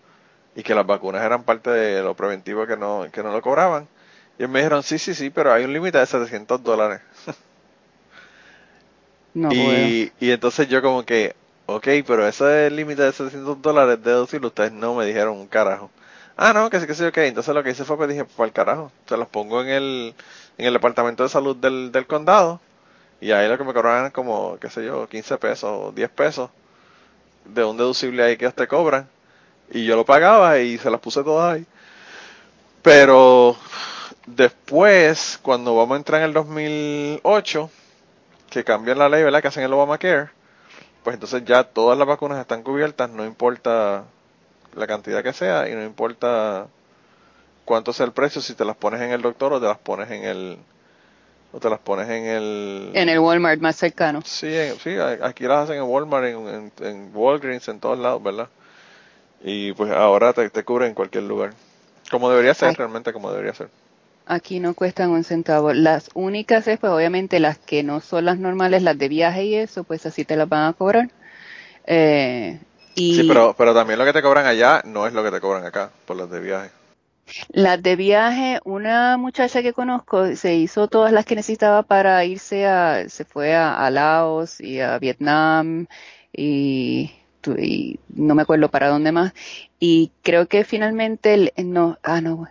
y 0.56 0.62
que 0.62 0.74
las 0.74 0.86
vacunas 0.86 1.22
eran 1.24 1.44
parte 1.44 1.70
de 1.70 2.02
lo 2.02 2.14
preventivo 2.14 2.66
que 2.66 2.76
no, 2.76 3.06
que 3.12 3.22
no 3.22 3.32
lo 3.32 3.42
cobraban. 3.42 3.88
Y 4.38 4.42
ellos 4.42 4.50
me 4.50 4.60
dijeron, 4.60 4.82
sí, 4.82 4.98
sí, 4.98 5.14
sí, 5.14 5.30
pero 5.30 5.52
hay 5.52 5.64
un 5.64 5.72
límite 5.72 5.98
de 5.98 6.06
700 6.06 6.62
dólares. 6.62 7.00
No 9.34 9.50
y, 9.54 10.12
y 10.20 10.30
entonces 10.30 10.68
yo 10.68 10.82
como 10.82 11.04
que, 11.04 11.36
ok, 11.66 11.86
pero 12.06 12.26
ese 12.26 12.70
límite 12.70 13.02
de 13.02 13.12
700 13.12 13.60
dólares 13.62 14.02
deducible, 14.02 14.48
ustedes 14.48 14.72
no 14.72 14.94
me 14.94 15.06
dijeron 15.06 15.36
un 15.38 15.46
carajo. 15.48 15.90
Ah, 16.36 16.52
no, 16.52 16.68
que 16.70 16.80
sí, 16.80 16.86
que 16.86 16.94
sí, 16.94 17.04
ok. 17.04 17.18
Entonces 17.18 17.54
lo 17.54 17.62
que 17.62 17.70
hice 17.70 17.84
fue 17.84 17.98
que 17.98 18.06
dije, 18.08 18.24
para 18.24 18.46
el 18.46 18.52
carajo, 18.52 18.92
se 19.06 19.16
los 19.16 19.28
pongo 19.28 19.60
en 19.62 19.68
el, 19.68 20.14
en 20.58 20.66
el 20.66 20.72
departamento 20.72 21.22
de 21.22 21.28
salud 21.28 21.56
del, 21.56 21.92
del 21.92 22.06
condado 22.06 22.60
y 23.20 23.32
ahí 23.32 23.48
lo 23.48 23.58
que 23.58 23.64
me 23.64 23.74
cobraban 23.74 24.10
como, 24.12 24.58
qué 24.60 24.70
sé 24.70 24.84
yo, 24.84 25.08
15 25.08 25.38
pesos 25.38 25.70
o 25.72 25.92
10 25.92 26.10
pesos 26.10 26.50
de 27.44 27.64
un 27.64 27.76
deducible 27.76 28.24
ahí 28.24 28.36
que 28.36 28.50
te 28.52 28.68
cobran. 28.68 29.08
Y 29.70 29.84
yo 29.84 29.96
lo 29.96 30.04
pagaba 30.04 30.58
y 30.58 30.78
se 30.78 30.90
las 30.90 31.00
puse 31.00 31.22
todas 31.22 31.54
ahí. 31.54 31.66
Pero 32.82 33.56
después, 34.26 35.38
cuando 35.42 35.74
vamos 35.74 35.94
a 35.94 35.98
entrar 35.98 36.20
en 36.20 36.28
el 36.28 36.32
2008, 36.34 37.70
que 38.50 38.64
cambian 38.64 38.98
la 38.98 39.08
ley, 39.08 39.22
¿verdad? 39.22 39.42
Que 39.42 39.48
hacen 39.48 39.64
el 39.64 39.72
Obamacare, 39.72 40.28
pues 41.02 41.14
entonces 41.14 41.44
ya 41.44 41.64
todas 41.64 41.98
las 41.98 42.06
vacunas 42.06 42.38
están 42.38 42.62
cubiertas, 42.62 43.10
no 43.10 43.24
importa 43.24 44.04
la 44.74 44.86
cantidad 44.86 45.22
que 45.22 45.32
sea 45.32 45.68
y 45.68 45.74
no 45.74 45.84
importa 45.84 46.66
cuánto 47.64 47.92
sea 47.92 48.06
el 48.06 48.12
precio, 48.12 48.40
si 48.40 48.54
te 48.54 48.64
las 48.64 48.76
pones 48.76 49.00
en 49.00 49.10
el 49.10 49.22
doctor 49.22 49.52
o 49.52 49.60
te 49.60 49.66
las 49.66 49.78
pones 49.78 50.10
en 50.10 50.24
el 50.24 50.58
o 51.52 51.60
te 51.60 51.70
las 51.70 51.78
pones 51.78 52.08
en 52.08 52.24
el 52.24 52.90
en 52.94 53.08
el 53.08 53.18
Walmart 53.18 53.60
más 53.60 53.76
cercano. 53.76 54.22
Sí, 54.24 54.54
sí, 54.82 54.96
aquí 55.22 55.44
las 55.44 55.64
hacen 55.64 55.76
en 55.76 55.84
Walmart, 55.84 56.26
en, 56.26 56.72
en, 56.80 57.10
Walgreens, 57.14 57.68
en 57.68 57.80
todos 57.80 57.98
lados, 57.98 58.22
¿verdad? 58.22 58.48
Y 59.44 59.72
pues 59.74 59.92
ahora 59.92 60.32
te, 60.32 60.48
te 60.50 60.64
cubre 60.64 60.86
en 60.86 60.94
cualquier 60.94 61.24
lugar. 61.24 61.52
Como 62.10 62.30
debería 62.30 62.54
ser, 62.54 62.76
realmente 62.76 63.12
como 63.12 63.30
debería 63.30 63.54
ser. 63.54 63.68
Aquí 64.26 64.58
no 64.58 64.74
cuestan 64.74 65.10
un 65.10 65.22
centavo. 65.22 65.72
Las 65.74 66.10
únicas 66.14 66.66
es, 66.66 66.78
pues 66.78 66.90
obviamente, 66.90 67.40
las 67.40 67.58
que 67.58 67.82
no 67.82 68.00
son 68.00 68.24
las 68.24 68.38
normales, 68.38 68.82
las 68.82 68.96
de 68.96 69.08
viaje 69.08 69.44
y 69.44 69.54
eso, 69.54 69.84
pues 69.84 70.06
así 70.06 70.24
te 70.24 70.36
las 70.36 70.48
van 70.48 70.68
a 70.68 70.72
cobrar. 70.72 71.10
Eh, 71.86 72.58
y 72.94 73.16
sí, 73.16 73.24
pero, 73.28 73.54
pero 73.56 73.74
también 73.74 73.98
lo 73.98 74.04
que 74.06 74.14
te 74.14 74.22
cobran 74.22 74.46
allá 74.46 74.82
no 74.84 75.06
es 75.06 75.12
lo 75.12 75.22
que 75.22 75.30
te 75.30 75.40
cobran 75.40 75.66
acá, 75.66 75.90
por 76.06 76.16
las 76.16 76.30
de 76.30 76.40
viaje. 76.40 76.70
Las 77.48 77.82
de 77.82 77.96
viaje, 77.96 78.60
una 78.64 79.16
muchacha 79.16 79.62
que 79.62 79.72
conozco 79.72 80.36
se 80.36 80.54
hizo 80.54 80.88
todas 80.88 81.12
las 81.12 81.24
que 81.24 81.34
necesitaba 81.34 81.82
para 81.82 82.24
irse 82.24 82.66
a, 82.66 83.08
se 83.08 83.24
fue 83.24 83.54
a, 83.54 83.90
Laos 83.90 84.60
y 84.60 84.80
a 84.80 84.98
Vietnam 84.98 85.86
y, 86.32 87.12
y, 87.58 88.00
no 88.08 88.34
me 88.34 88.42
acuerdo 88.42 88.70
para 88.70 88.88
dónde 88.88 89.12
más. 89.12 89.32
Y 89.78 90.12
creo 90.22 90.46
que 90.46 90.64
finalmente, 90.64 91.52
no, 91.56 91.98
ah, 92.02 92.20
no, 92.20 92.48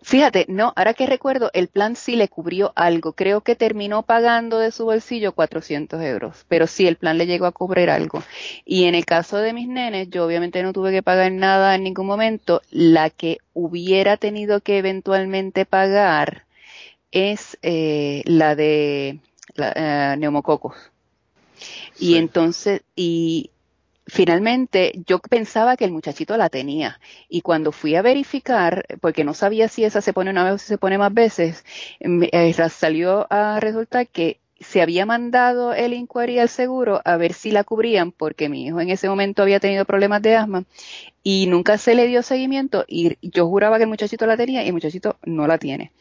Fíjate, 0.00 0.46
no, 0.48 0.72
ahora 0.76 0.94
que 0.94 1.06
recuerdo, 1.06 1.50
el 1.52 1.68
plan 1.68 1.96
sí 1.96 2.16
le 2.16 2.28
cubrió 2.28 2.72
algo. 2.76 3.12
Creo 3.12 3.42
que 3.42 3.56
terminó 3.56 4.04
pagando 4.04 4.58
de 4.58 4.70
su 4.70 4.84
bolsillo 4.84 5.32
400 5.32 6.00
euros, 6.02 6.46
pero 6.48 6.66
sí, 6.66 6.86
el 6.86 6.96
plan 6.96 7.18
le 7.18 7.26
llegó 7.26 7.46
a 7.46 7.52
cubrir 7.52 7.90
algo. 7.90 8.22
Y 8.64 8.84
en 8.84 8.94
el 8.94 9.04
caso 9.04 9.38
de 9.38 9.52
mis 9.52 9.68
nenes, 9.68 10.08
yo 10.08 10.24
obviamente 10.24 10.62
no 10.62 10.72
tuve 10.72 10.92
que 10.92 11.02
pagar 11.02 11.32
nada 11.32 11.74
en 11.74 11.82
ningún 11.82 12.06
momento. 12.06 12.62
La 12.70 13.10
que 13.10 13.38
hubiera 13.52 14.16
tenido 14.16 14.60
que 14.60 14.78
eventualmente 14.78 15.66
pagar 15.66 16.46
es 17.10 17.58
eh, 17.62 18.22
la 18.24 18.54
de 18.54 19.18
la, 19.56 19.72
eh, 19.74 20.16
neumococos. 20.16 20.76
Y 21.98 22.16
entonces, 22.16 22.82
y 22.94 23.50
finalmente 24.08 24.92
yo 25.06 25.20
pensaba 25.20 25.76
que 25.76 25.84
el 25.84 25.92
muchachito 25.92 26.36
la 26.36 26.48
tenía. 26.48 27.00
Y 27.28 27.42
cuando 27.42 27.72
fui 27.72 27.94
a 27.94 28.02
verificar, 28.02 28.86
porque 29.00 29.24
no 29.24 29.34
sabía 29.34 29.68
si 29.68 29.84
esa 29.84 30.00
se 30.00 30.12
pone 30.12 30.30
una 30.30 30.44
vez 30.44 30.54
o 30.54 30.58
si 30.58 30.66
se 30.66 30.78
pone 30.78 30.98
más 30.98 31.12
veces, 31.14 31.64
eh, 32.00 32.52
salió 32.70 33.26
a 33.30 33.60
resultar 33.60 34.08
que 34.08 34.40
se 34.60 34.82
había 34.82 35.06
mandado 35.06 35.72
el 35.72 35.94
inquiry 35.94 36.40
al 36.40 36.48
seguro 36.48 37.00
a 37.04 37.16
ver 37.16 37.32
si 37.32 37.52
la 37.52 37.62
cubrían 37.62 38.10
porque 38.10 38.48
mi 38.48 38.66
hijo 38.66 38.80
en 38.80 38.90
ese 38.90 39.08
momento 39.08 39.42
había 39.42 39.60
tenido 39.60 39.84
problemas 39.84 40.20
de 40.20 40.34
asma 40.34 40.64
y 41.22 41.46
nunca 41.46 41.78
se 41.78 41.94
le 41.94 42.08
dio 42.08 42.24
seguimiento 42.24 42.84
y 42.88 43.16
yo 43.22 43.46
juraba 43.46 43.76
que 43.76 43.84
el 43.84 43.88
muchachito 43.88 44.26
la 44.26 44.36
tenía 44.36 44.64
y 44.64 44.66
el 44.66 44.72
muchachito 44.72 45.16
no 45.24 45.46
la 45.46 45.58
tiene 45.58 45.92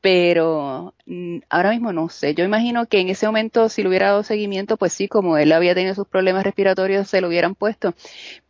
pero 0.00 0.94
mm, 1.06 1.38
ahora 1.50 1.70
mismo 1.70 1.92
no 1.92 2.08
sé. 2.08 2.34
Yo 2.34 2.44
imagino 2.44 2.86
que 2.86 3.00
en 3.00 3.08
ese 3.08 3.26
momento, 3.26 3.68
si 3.68 3.82
le 3.82 3.88
hubiera 3.88 4.08
dado 4.08 4.22
seguimiento, 4.22 4.76
pues 4.76 4.92
sí, 4.92 5.08
como 5.08 5.36
él 5.36 5.52
había 5.52 5.74
tenido 5.74 5.94
sus 5.94 6.06
problemas 6.06 6.44
respiratorios, 6.44 7.08
se 7.08 7.20
lo 7.20 7.28
hubieran 7.28 7.54
puesto, 7.54 7.94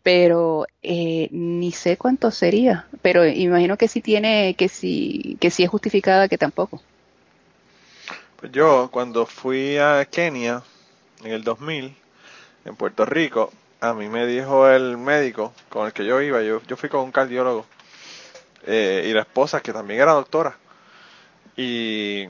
pero 0.02 0.66
eh, 0.82 1.28
ni 1.32 1.72
sé 1.72 1.96
cuánto 1.96 2.30
sería. 2.30 2.86
Pero 3.02 3.26
imagino 3.26 3.76
que 3.76 3.88
sí 3.88 4.00
tiene, 4.00 4.54
que 4.54 4.68
sí, 4.68 5.36
que 5.40 5.50
sí 5.50 5.64
es 5.64 5.70
justificada, 5.70 6.28
que 6.28 6.38
tampoco. 6.38 6.80
Pues 8.36 8.52
yo, 8.52 8.88
cuando 8.90 9.26
fui 9.26 9.76
a 9.76 10.04
Kenia 10.06 10.62
en 11.24 11.32
el 11.32 11.42
2000, 11.42 11.94
en 12.64 12.76
Puerto 12.76 13.04
Rico, 13.04 13.52
a 13.80 13.92
mí 13.92 14.08
me 14.08 14.26
dijo 14.26 14.68
el 14.68 14.96
médico 14.98 15.52
con 15.68 15.86
el 15.86 15.92
que 15.92 16.04
yo 16.04 16.20
iba, 16.20 16.42
yo, 16.42 16.62
yo 16.66 16.76
fui 16.76 16.88
con 16.88 17.00
un 17.00 17.12
cardiólogo 17.12 17.66
eh, 18.66 19.06
y 19.08 19.12
la 19.12 19.22
esposa, 19.22 19.60
que 19.60 19.72
también 19.72 20.00
era 20.00 20.12
doctora 20.12 20.56
y, 21.60 22.26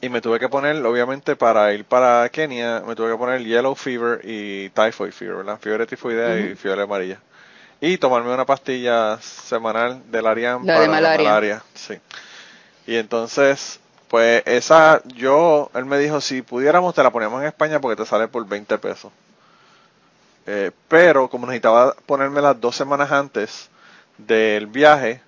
y 0.00 0.08
me 0.08 0.20
tuve 0.20 0.38
que 0.38 0.48
poner, 0.48 0.76
obviamente, 0.86 1.34
para 1.34 1.72
ir 1.72 1.84
para 1.84 2.28
Kenia, 2.28 2.80
me 2.86 2.94
tuve 2.94 3.10
que 3.10 3.18
poner 3.18 3.42
yellow 3.42 3.74
fever 3.74 4.20
y 4.22 4.68
typhoid 4.70 5.10
fever, 5.10 5.44
la 5.44 5.56
fiebre 5.58 5.84
tifoidea 5.84 6.38
y 6.38 6.54
fiebre 6.54 6.82
amarilla. 6.82 7.18
Y 7.80 7.98
tomarme 7.98 8.32
una 8.32 8.46
pastilla 8.46 9.18
semanal 9.20 10.00
del 10.12 10.26
Ariam 10.28 10.64
para 10.64 10.86
la 10.86 11.00
malaria. 11.00 11.62
Sí. 11.74 11.98
Y 12.86 12.96
entonces, 12.96 13.80
pues 14.06 14.44
esa, 14.46 15.02
yo, 15.06 15.70
él 15.74 15.84
me 15.84 15.98
dijo, 15.98 16.20
si 16.20 16.42
pudiéramos 16.42 16.94
te 16.94 17.02
la 17.02 17.10
poníamos 17.10 17.42
en 17.42 17.48
España 17.48 17.80
porque 17.80 18.00
te 18.00 18.08
sale 18.08 18.28
por 18.28 18.46
20 18.46 18.78
pesos. 18.78 19.10
Eh, 20.46 20.70
pero 20.86 21.28
como 21.28 21.46
necesitaba 21.46 21.96
ponerme 22.06 22.40
las 22.40 22.60
dos 22.60 22.76
semanas 22.76 23.10
antes 23.10 23.68
del 24.18 24.68
viaje, 24.68 25.20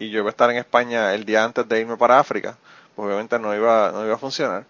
y 0.00 0.10
yo 0.10 0.20
iba 0.20 0.28
a 0.28 0.30
estar 0.30 0.50
en 0.50 0.56
España 0.56 1.14
el 1.14 1.24
día 1.24 1.44
antes 1.44 1.68
de 1.68 1.78
irme 1.78 1.96
para 1.96 2.18
África, 2.18 2.56
pues 2.96 3.06
obviamente 3.06 3.38
no 3.38 3.54
iba, 3.54 3.92
no 3.92 4.04
iba 4.04 4.14
a 4.14 4.18
funcionar. 4.18 4.64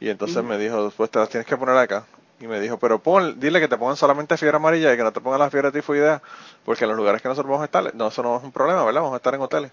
Y 0.00 0.08
entonces 0.08 0.42
me 0.44 0.56
dijo, 0.56 0.84
después 0.84 1.10
te 1.10 1.18
las 1.18 1.28
tienes 1.28 1.46
que 1.46 1.56
poner 1.56 1.76
acá. 1.76 2.04
Y 2.40 2.46
me 2.46 2.60
dijo, 2.60 2.78
pero 2.78 3.00
pon, 3.00 3.40
dile 3.40 3.58
que 3.58 3.66
te 3.66 3.76
pongan 3.76 3.96
solamente 3.96 4.36
fiebre 4.36 4.56
amarilla 4.56 4.94
y 4.94 4.96
que 4.96 5.02
no 5.02 5.12
te 5.12 5.20
pongan 5.20 5.40
la 5.40 5.50
fiebre 5.50 5.72
tifoidea, 5.72 6.22
porque 6.64 6.84
en 6.84 6.90
los 6.90 6.96
lugares 6.96 7.20
que 7.20 7.28
nosotros 7.28 7.50
vamos 7.50 7.62
a 7.62 7.64
estar, 7.64 7.92
no, 7.96 8.06
eso 8.06 8.22
no 8.22 8.36
es 8.36 8.44
un 8.44 8.52
problema, 8.52 8.84
¿verdad? 8.84 9.00
Vamos 9.00 9.14
a 9.14 9.16
estar 9.16 9.34
en 9.34 9.40
hoteles. 9.40 9.72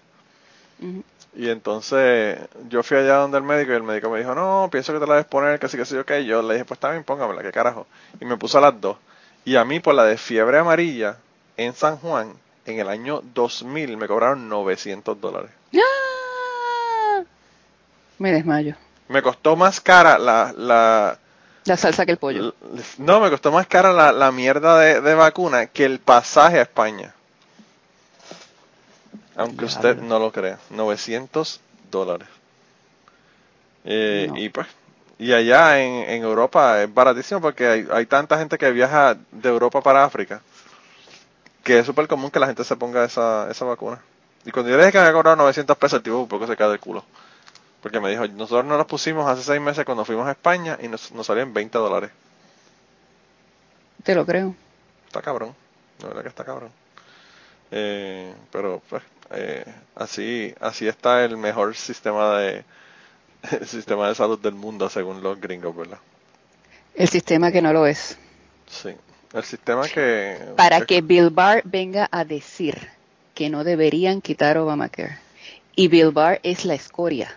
Y 1.36 1.48
entonces 1.48 2.40
yo 2.68 2.82
fui 2.82 2.96
allá 2.96 3.18
donde 3.18 3.38
el 3.38 3.44
médico 3.44 3.70
y 3.70 3.76
el 3.76 3.84
médico 3.84 4.10
me 4.10 4.18
dijo, 4.18 4.34
no, 4.34 4.68
pienso 4.72 4.92
que 4.92 4.98
te 4.98 5.06
la 5.06 5.14
debes 5.14 5.28
poner, 5.28 5.60
que 5.60 5.68
sí, 5.68 5.76
que 5.76 5.84
sí, 5.84 5.96
ok. 5.96 6.14
Yo 6.26 6.42
le 6.42 6.54
dije, 6.54 6.64
pues 6.64 6.80
también 6.80 7.04
póngamela, 7.04 7.42
qué 7.42 7.52
carajo. 7.52 7.86
Y 8.20 8.24
me 8.24 8.36
puso 8.36 8.58
a 8.58 8.62
las 8.62 8.80
dos. 8.80 8.96
Y 9.44 9.54
a 9.54 9.64
mí 9.64 9.78
por 9.78 9.94
la 9.94 10.04
de 10.04 10.16
fiebre 10.18 10.58
amarilla 10.58 11.18
en 11.56 11.72
San 11.74 11.96
Juan 11.98 12.32
en 12.66 12.80
el 12.80 12.88
año 12.88 13.22
2000 13.34 13.96
me 13.96 14.08
cobraron 14.08 14.48
900 14.48 15.20
dólares. 15.20 15.50
¡Ah! 15.74 17.22
Me 18.18 18.32
desmayo. 18.32 18.74
Me 19.08 19.22
costó 19.22 19.56
más 19.56 19.80
cara 19.80 20.18
la, 20.18 20.52
la... 20.56 21.18
La 21.64 21.76
salsa 21.76 22.04
que 22.04 22.12
el 22.12 22.18
pollo. 22.18 22.54
No, 22.98 23.20
me 23.20 23.30
costó 23.30 23.50
más 23.50 23.66
cara 23.66 23.92
la, 23.92 24.12
la 24.12 24.30
mierda 24.32 24.78
de, 24.78 25.14
vacuna 25.14 25.66
que 25.66 25.84
el 25.84 25.98
pasaje 25.98 26.58
a 26.58 26.62
España. 26.62 27.12
Aunque 29.36 29.64
usted 29.64 29.96
no 29.96 30.18
lo 30.18 30.32
crea. 30.32 30.58
900 30.70 31.60
dólares. 31.90 32.28
Eh, 33.84 34.30
y 34.36 34.48
pues, 34.48 34.66
y 35.18 35.32
allá 35.32 35.80
en, 35.80 36.08
en, 36.08 36.22
Europa 36.22 36.82
es 36.82 36.92
baratísimo 36.92 37.40
porque 37.40 37.66
hay, 37.66 37.88
hay 37.92 38.06
tanta 38.06 38.38
gente 38.38 38.58
que 38.58 38.70
viaja 38.70 39.16
de 39.30 39.48
Europa 39.48 39.80
para 39.80 40.04
África 40.04 40.40
que 41.66 41.80
es 41.80 41.86
súper 41.86 42.06
común 42.06 42.30
que 42.30 42.38
la 42.38 42.46
gente 42.46 42.62
se 42.62 42.76
ponga 42.76 43.04
esa, 43.04 43.50
esa 43.50 43.64
vacuna. 43.64 44.00
Y 44.44 44.52
cuando 44.52 44.70
yo 44.70 44.76
le 44.76 44.84
dije 44.84 44.92
que 44.92 44.98
me 44.98 45.02
había 45.02 45.14
cobrado 45.14 45.34
900 45.34 45.76
pesos, 45.76 45.96
el 45.96 46.04
tipo 46.04 46.16
un 46.16 46.28
poco 46.28 46.46
se 46.46 46.56
cae 46.56 46.68
de 46.68 46.78
culo. 46.78 47.04
Porque 47.82 47.98
me 47.98 48.08
dijo, 48.08 48.24
nosotros 48.28 48.64
nos 48.66 48.78
los 48.78 48.86
pusimos 48.86 49.28
hace 49.28 49.42
seis 49.42 49.60
meses 49.60 49.84
cuando 49.84 50.04
fuimos 50.04 50.28
a 50.28 50.30
España 50.30 50.78
y 50.80 50.86
nos, 50.86 51.10
nos 51.10 51.26
salían 51.26 51.52
20 51.52 51.76
dólares. 51.76 52.12
Te 54.04 54.14
lo 54.14 54.24
creo. 54.24 54.54
Está 55.08 55.20
cabrón, 55.20 55.56
la 56.02 56.06
verdad 56.06 56.22
que 56.22 56.28
está 56.28 56.44
cabrón. 56.44 56.70
Eh, 57.72 58.32
pero 58.52 58.80
pues, 58.88 59.02
eh, 59.32 59.64
así, 59.96 60.54
así 60.60 60.86
está 60.86 61.24
el 61.24 61.36
mejor 61.36 61.74
sistema 61.74 62.38
de, 62.38 62.64
el 63.50 63.66
sistema 63.66 64.06
de 64.06 64.14
salud 64.14 64.38
del 64.38 64.54
mundo 64.54 64.88
según 64.88 65.20
los 65.20 65.40
gringos, 65.40 65.74
¿verdad? 65.74 65.98
El 66.94 67.08
sistema 67.08 67.50
que 67.50 67.60
no 67.60 67.72
lo 67.72 67.86
es. 67.88 68.16
Sí. 68.70 68.94
El 69.32 69.44
sistema 69.44 69.88
que... 69.88 70.38
Para 70.56 70.80
que 70.82 71.00
Bill 71.00 71.30
Barr 71.30 71.62
venga 71.64 72.08
a 72.10 72.24
decir 72.24 72.88
que 73.34 73.50
no 73.50 73.64
deberían 73.64 74.20
quitar 74.22 74.56
Obamacare. 74.58 75.18
Y 75.74 75.88
Bill 75.88 76.10
Barr 76.10 76.40
es 76.42 76.64
la 76.64 76.74
escoria. 76.74 77.34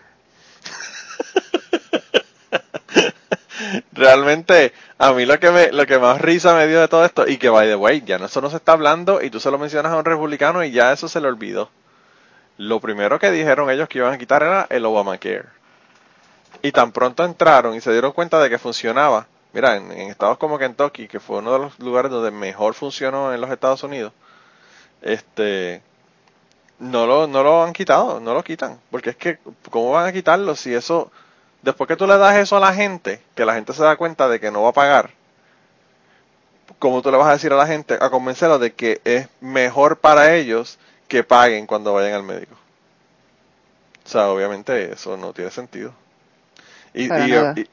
Realmente, 3.92 4.74
a 4.98 5.12
mí 5.12 5.26
lo 5.26 5.40
que 5.40 5.52
me, 5.52 5.72
lo 5.72 5.86
que 5.86 6.00
más 6.00 6.22
risa 6.22 6.56
me 6.56 6.68
dio 6.68 6.80
de 6.80 6.88
todo 6.88 7.04
esto, 7.04 7.28
y 7.28 7.38
que 7.38 7.50
by 7.50 7.68
the 7.68 7.76
way, 7.76 8.02
ya 8.06 8.18
no, 8.18 8.28
eso 8.28 8.40
no 8.40 8.50
se 8.50 8.56
está 8.58 8.72
hablando, 8.72 9.22
y 9.22 9.30
tú 9.30 9.40
se 9.42 9.52
lo 9.52 9.58
mencionas 9.58 9.92
a 9.92 9.98
un 9.98 10.06
republicano 10.06 10.64
y 10.64 10.72
ya 10.72 10.94
eso 10.94 11.10
se 11.10 11.20
le 11.20 11.28
olvidó. 11.28 11.70
Lo 12.58 12.80
primero 12.80 13.20
que 13.20 13.32
dijeron 13.32 13.70
ellos 13.70 13.90
que 13.90 13.98
iban 14.00 14.14
a 14.14 14.18
quitar 14.18 14.44
era 14.44 14.68
el 14.70 14.86
Obamacare. 14.86 15.46
Y 16.62 16.72
tan 16.72 16.92
pronto 16.92 17.24
entraron 17.24 17.76
y 17.76 17.82
se 17.82 17.92
dieron 17.92 18.12
cuenta 18.12 18.40
de 18.40 18.50
que 18.50 18.58
funcionaba, 18.58 19.28
Mira, 19.54 19.76
en, 19.78 19.92
estados 19.92 20.38
como 20.38 20.60
Kentucky, 20.60 21.08
que 21.08 21.20
fue 21.20 21.38
uno 21.38 21.54
de 21.54 21.60
los 21.60 21.80
lugares 21.80 22.12
donde 22.12 22.32
mejor 22.32 22.74
funcionó 22.74 23.34
en 23.34 23.42
los 23.42 23.50
Estados 23.50 23.84
Unidos, 23.84 24.14
este 25.02 25.82
no 26.80 27.06
lo, 27.06 27.28
no 27.28 27.44
lo 27.44 27.64
han 27.64 27.74
quitado, 27.74 28.20
no 28.20 28.34
lo 28.34 28.44
quitan. 28.44 28.80
Porque 28.92 29.12
es 29.12 29.16
que, 29.16 29.40
¿cómo 29.70 29.92
van 29.92 30.08
a 30.08 30.14
quitarlo 30.14 30.56
si 30.56 30.74
eso, 30.74 31.12
después 31.62 31.88
que 31.88 31.96
tú 31.96 32.08
le 32.08 32.18
das 32.18 32.38
eso 32.38 32.58
a 32.58 32.60
la 32.60 32.74
gente, 32.74 33.22
que 33.36 33.46
la 33.46 33.56
gente 33.56 33.74
se 33.74 33.84
da 33.84 33.98
cuenta 33.98 34.28
de 34.30 34.40
que 34.40 34.52
no 34.52 34.64
va 34.64 34.70
a 34.70 34.74
pagar, 34.74 35.12
¿cómo 36.80 37.02
tú 37.02 37.12
le 37.12 37.18
vas 37.18 37.28
a 37.28 37.34
decir 37.34 37.52
a 37.52 37.58
la 37.58 37.68
gente, 37.68 37.98
a 38.00 38.10
convencerlos 38.10 38.60
de 38.60 38.74
que 38.74 39.02
es 39.04 39.28
mejor 39.42 39.98
para 39.98 40.36
ellos 40.36 40.80
que 41.08 41.24
paguen 41.24 41.68
cuando 41.68 41.94
vayan 41.94 42.14
al 42.14 42.24
médico? 42.24 42.56
O 44.06 44.10
sea, 44.10 44.30
obviamente 44.30 44.94
eso 44.94 45.18
no 45.18 45.34
tiene 45.34 45.52
sentido. 45.52 45.94
Y, 46.94 47.12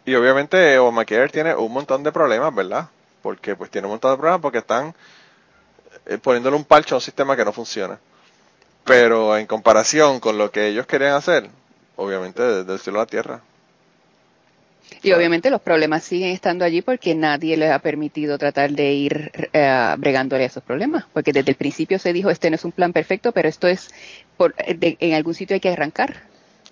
y 0.05 0.15
obviamente 0.15 0.79
Obamacare 0.79 1.29
tiene 1.29 1.55
un 1.55 1.73
montón 1.73 2.03
de 2.03 2.13
problemas, 2.13 2.55
¿verdad? 2.55 2.89
Porque 3.23 3.57
pues 3.57 3.71
tiene 3.71 3.87
un 3.87 3.93
montón 3.93 4.13
de 4.13 4.17
problemas 4.19 4.41
porque 4.41 4.59
están 4.59 4.95
eh, 6.07 6.19
poniéndole 6.19 6.57
un 6.57 6.65
parche 6.65 6.95
a 6.95 6.99
un 6.99 7.01
sistema 7.03 7.37
que 7.37 7.45
no 7.45 7.53
funciona. 7.53 7.99
Pero 8.85 9.37
en 9.39 9.47
comparación 9.47 10.21
con 10.21 10.39
lo 10.39 10.51
que 10.51 10.69
ellos 10.69 10.87
querían 10.87 11.15
hacer, 11.15 11.51
obviamente 11.97 12.43
desde 12.43 12.73
el 12.75 12.81
cielo 12.81 13.01
a 13.01 13.03
la 13.03 13.07
tierra. 13.07 13.43
Y 15.03 15.13
obviamente 15.13 15.51
los 15.51 15.61
problemas 15.63 16.05
siguen 16.05 16.31
estando 16.31 16.65
allí 16.65 16.83
porque 16.83 17.15
nadie 17.15 17.57
les 17.57 17.71
ha 17.71 17.79
permitido 17.81 18.39
tratar 18.39 18.71
de 18.73 18.93
ir 18.93 19.33
eh, 19.53 19.95
bregándole 19.99 20.45
a 20.45 20.47
esos 20.47 20.63
problemas. 20.63 21.05
Porque 21.13 21.33
desde 21.33 21.51
el 21.51 21.57
principio 21.57 21.99
se 21.99 22.13
dijo, 22.13 22.31
este 22.31 22.51
no 22.51 22.57
es 22.57 22.65
un 22.65 22.73
plan 22.73 22.93
perfecto, 22.93 23.33
pero 23.33 23.49
esto 23.49 23.67
es, 23.69 23.89
por, 24.37 24.55
de- 24.57 24.97
en 25.01 25.15
algún 25.15 25.35
sitio 25.35 25.55
hay 25.55 25.61
que 25.61 25.71
arrancar. 25.71 26.25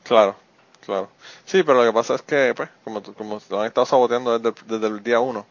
Claro, 0.05 0.37
claro. 0.85 1.09
Sí, 1.45 1.63
pero 1.63 1.79
lo 1.83 1.91
que 1.91 1.95
pasa 1.95 2.15
es 2.15 2.23
que, 2.23 2.53
pues, 2.57 2.69
como, 2.85 3.03
como 3.03 3.41
lo 3.51 3.61
han 3.61 3.67
estado 3.67 3.87
saboteando 3.87 4.39
desde, 4.39 4.49
el- 4.61 4.67
desde 4.81 4.87
el 4.95 5.03
día 5.03 5.21
uno. 5.21 5.47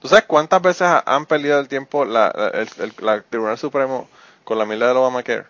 ¿Tú 0.00 0.08
sabes 0.08 0.24
cuántas 0.26 0.60
veces 0.62 0.82
ha- 0.82 1.02
han 1.06 1.26
perdido 1.26 1.58
el 1.60 1.68
tiempo 1.68 2.04
la, 2.04 2.32
la- 2.34 2.48
el, 2.48 2.68
el- 2.78 2.94
la 3.00 3.20
Tribunal 3.22 3.58
Supremo 3.58 4.08
con 4.44 4.58
la 4.58 4.64
mierda 4.66 4.88
del 4.88 4.96
Obamacare? 4.96 5.44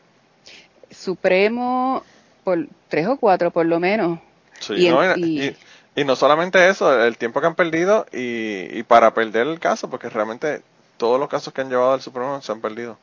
Supremo, 0.91 2.03
por 2.45 2.67
tres 2.89 3.07
o 3.07 3.17
cuatro 3.17 3.51
por 3.51 3.67
lo 3.67 3.81
menos. 3.81 4.19
Sí, 4.61 4.75
Y 4.75 4.89
no, 4.91 5.05
y, 5.17 5.21
y- 5.21 5.47
y- 5.49 5.57
y 6.03 6.05
no 6.05 6.17
solamente 6.17 6.69
eso, 6.69 7.03
el 7.03 7.17
tiempo 7.19 7.41
que 7.41 7.47
han 7.47 7.55
perdido 7.55 8.07
y, 8.13 8.79
y 8.79 8.83
para 8.83 9.13
perder 9.15 9.47
el 9.47 9.59
caso, 9.61 9.89
porque 9.91 10.09
realmente 10.09 10.63
todos 10.97 11.19
los 11.19 11.29
casos 11.29 11.53
que 11.53 11.61
han 11.63 11.69
llevado 11.71 11.93
al 11.95 12.01
Supremo 12.03 12.41
se 12.43 12.53
han 12.53 12.61
perdido. 12.61 12.99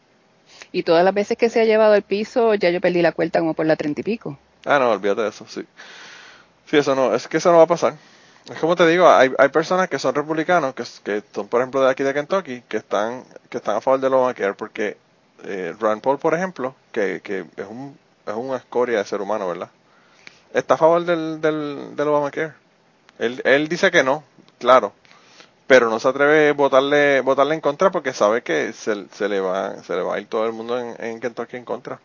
Y 0.72 0.84
todas 0.84 1.04
las 1.04 1.14
veces 1.14 1.38
que 1.38 1.50
se 1.50 1.62
ha 1.62 1.66
llevado 1.66 1.94
al 1.94 2.02
piso, 2.04 2.54
ya 2.56 2.70
yo 2.70 2.82
perdí 2.82 3.02
la 3.02 3.12
cuenta 3.12 3.40
como 3.40 3.54
por 3.54 3.66
la 3.66 3.76
treinta 3.76 4.02
y 4.02 4.04
pico. 4.04 4.38
Ah, 4.66 4.80
no, 4.80 4.92
olvídate 4.92 5.22
de 5.22 5.30
eso, 5.30 5.46
sí. 5.48 5.66
Sí, 6.66 6.78
eso 6.78 6.96
no, 6.96 7.14
es 7.16 7.28
que 7.28 7.38
eso 7.38 7.52
no 7.52 7.58
va 7.58 7.64
a 7.64 7.68
pasar. 7.68 7.96
Es 8.50 8.58
como 8.60 8.76
te 8.76 8.88
digo, 8.88 9.10
hay, 9.10 9.32
hay 9.38 9.50
personas 9.50 9.90
que 9.90 10.00
son 10.00 10.16
republicanos, 10.16 10.74
que, 10.76 10.84
que 11.04 11.24
son, 11.34 11.48
por 11.48 11.62
ejemplo, 11.62 11.82
de 11.82 11.90
aquí 11.92 12.04
de 12.04 12.14
Kentucky, 12.14 12.62
que 12.68 12.78
están, 12.78 13.24
que 13.50 13.58
están 13.58 13.78
a 13.78 13.82
favor 13.82 14.00
del 14.00 14.14
Obamacare, 14.14 14.54
porque 14.54 14.98
eh, 15.44 15.76
Rand 15.80 16.02
Paul, 16.02 16.20
por 16.20 16.34
ejemplo, 16.34 16.76
que, 16.92 17.22
que 17.24 17.40
es, 17.58 17.68
un, 17.70 17.98
es 18.26 18.34
una 18.34 18.58
escoria 18.58 19.00
de 19.00 19.06
ser 19.06 19.22
humano, 19.22 19.48
¿verdad? 19.48 19.70
Está 20.54 20.76
a 20.76 20.78
favor 20.78 21.04
del, 21.06 21.42
del, 21.42 21.96
del 21.96 22.08
Obamacare. 22.08 22.54
Él, 23.20 23.42
él 23.46 23.68
dice 23.70 23.92
que 23.92 24.04
no, 24.04 24.24
claro, 24.60 24.94
pero 25.68 25.90
no 25.90 26.00
se 26.00 26.08
atreve 26.10 26.50
a 26.50 26.54
votarle, 26.54 27.22
votarle 27.22 27.56
en 27.56 27.62
contra 27.62 27.92
porque 27.92 28.14
sabe 28.14 28.44
que 28.44 28.74
se, 28.74 29.08
se, 29.10 29.30
le 29.30 29.40
va, 29.42 29.84
se 29.84 29.96
le 29.96 30.02
va 30.04 30.16
a 30.16 30.20
ir 30.20 30.28
todo 30.28 30.46
el 30.46 30.54
mundo 30.54 30.80
en, 30.80 30.96
en 31.04 31.20
Kentucky 31.20 31.58
en 31.58 31.66
contra. 31.66 32.00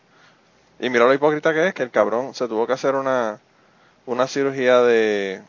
Y 0.79 0.89
mira 0.89 1.05
lo 1.05 1.13
hipócrita 1.13 1.53
que 1.53 1.67
es, 1.67 1.73
que 1.73 1.83
el 1.83 1.91
cabrón 1.91 2.33
se 2.33 2.47
tuvo 2.47 2.67
que 2.67 2.73
hacer 2.73 2.95
una, 2.95 3.39
una 4.05 4.27
cirugía 4.27 4.81
de, 4.81 5.41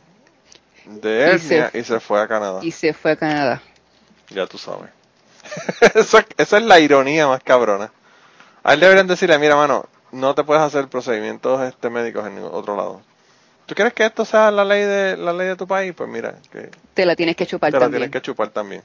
de 0.87 1.35
Y 1.35 1.39
se- 1.39 1.57
hernia 1.59 1.71
y 1.81 1.85
se 1.85 2.01
fue 2.01 2.21
a 2.21 2.29
Canadá. 2.29 2.61
Y 2.63 2.71
se 2.73 2.93
fue 2.93 3.13
a 3.13 3.17
Canadá. 3.17 3.63
Ya 4.31 4.47
tú 4.47 4.59
sabes. 4.59 4.91
Eso- 5.95 6.19
esa 6.37 6.57
es 6.59 6.63
la 6.65 6.79
ironía 6.81 7.27
más 7.27 7.43
cabrona. 7.43 7.91
A 8.63 8.75
él 8.75 8.81
deberían 8.81 9.07
decirle, 9.07 9.39
mira, 9.39 9.57
mano, 9.57 9.87
no 10.13 10.35
te 10.35 10.45
puedes 10.45 10.63
hacer 10.63 10.89
procedimientos 10.89 11.61
este 11.63 11.91
médicos 11.91 12.27
en 12.27 12.37
ningún 12.37 12.51
otro 12.53 12.77
lado. 12.77 13.01
¿Tú 13.67 13.75
quieres 13.75 13.95
que 13.95 14.05
esto 14.07 14.25
sea 14.25 14.51
la 14.53 14.65
ley 14.65 14.83
de 14.85 15.17
la 15.17 15.33
ley 15.33 15.49
de 15.49 15.57
tu 15.57 15.67
país? 15.67 15.93
Pues 15.97 16.09
mira, 16.09 16.37
que 16.53 16.71
Te 16.95 17.05
la 17.05 17.17
tienes 17.17 17.35
que 17.37 17.47
chupar 17.47 17.73
te 17.73 17.79
la 17.79 17.85
también. 17.87 18.03
tienes 18.03 18.13
que 18.13 18.23
chupar 18.23 18.49
también. 18.51 18.83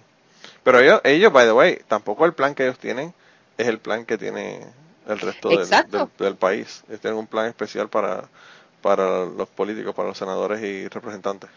Pero 0.63 0.79
ellos, 0.79 1.01
ellos, 1.03 1.31
by 1.31 1.45
the 1.45 1.51
way, 1.53 1.79
tampoco 1.87 2.25
el 2.25 2.33
plan 2.33 2.55
que 2.55 2.63
ellos 2.63 2.79
tienen 2.79 3.13
es 3.57 3.67
el 3.67 3.77
plan 3.79 4.05
que 4.05 4.17
tiene 4.17 4.65
el 5.07 5.19
resto 5.19 5.49
del, 5.49 5.59
del- 5.89 6.07
del 6.17 6.35
país. 6.35 6.83
Tienen 7.01 7.19
un 7.19 7.27
plan 7.27 7.47
especial 7.47 7.89
para, 7.89 8.23
para 8.81 9.25
los 9.25 9.47
políticos, 9.49 9.93
para 9.95 10.09
los 10.09 10.17
senadores 10.17 10.61
y 10.63 10.87
representantes. 10.87 11.49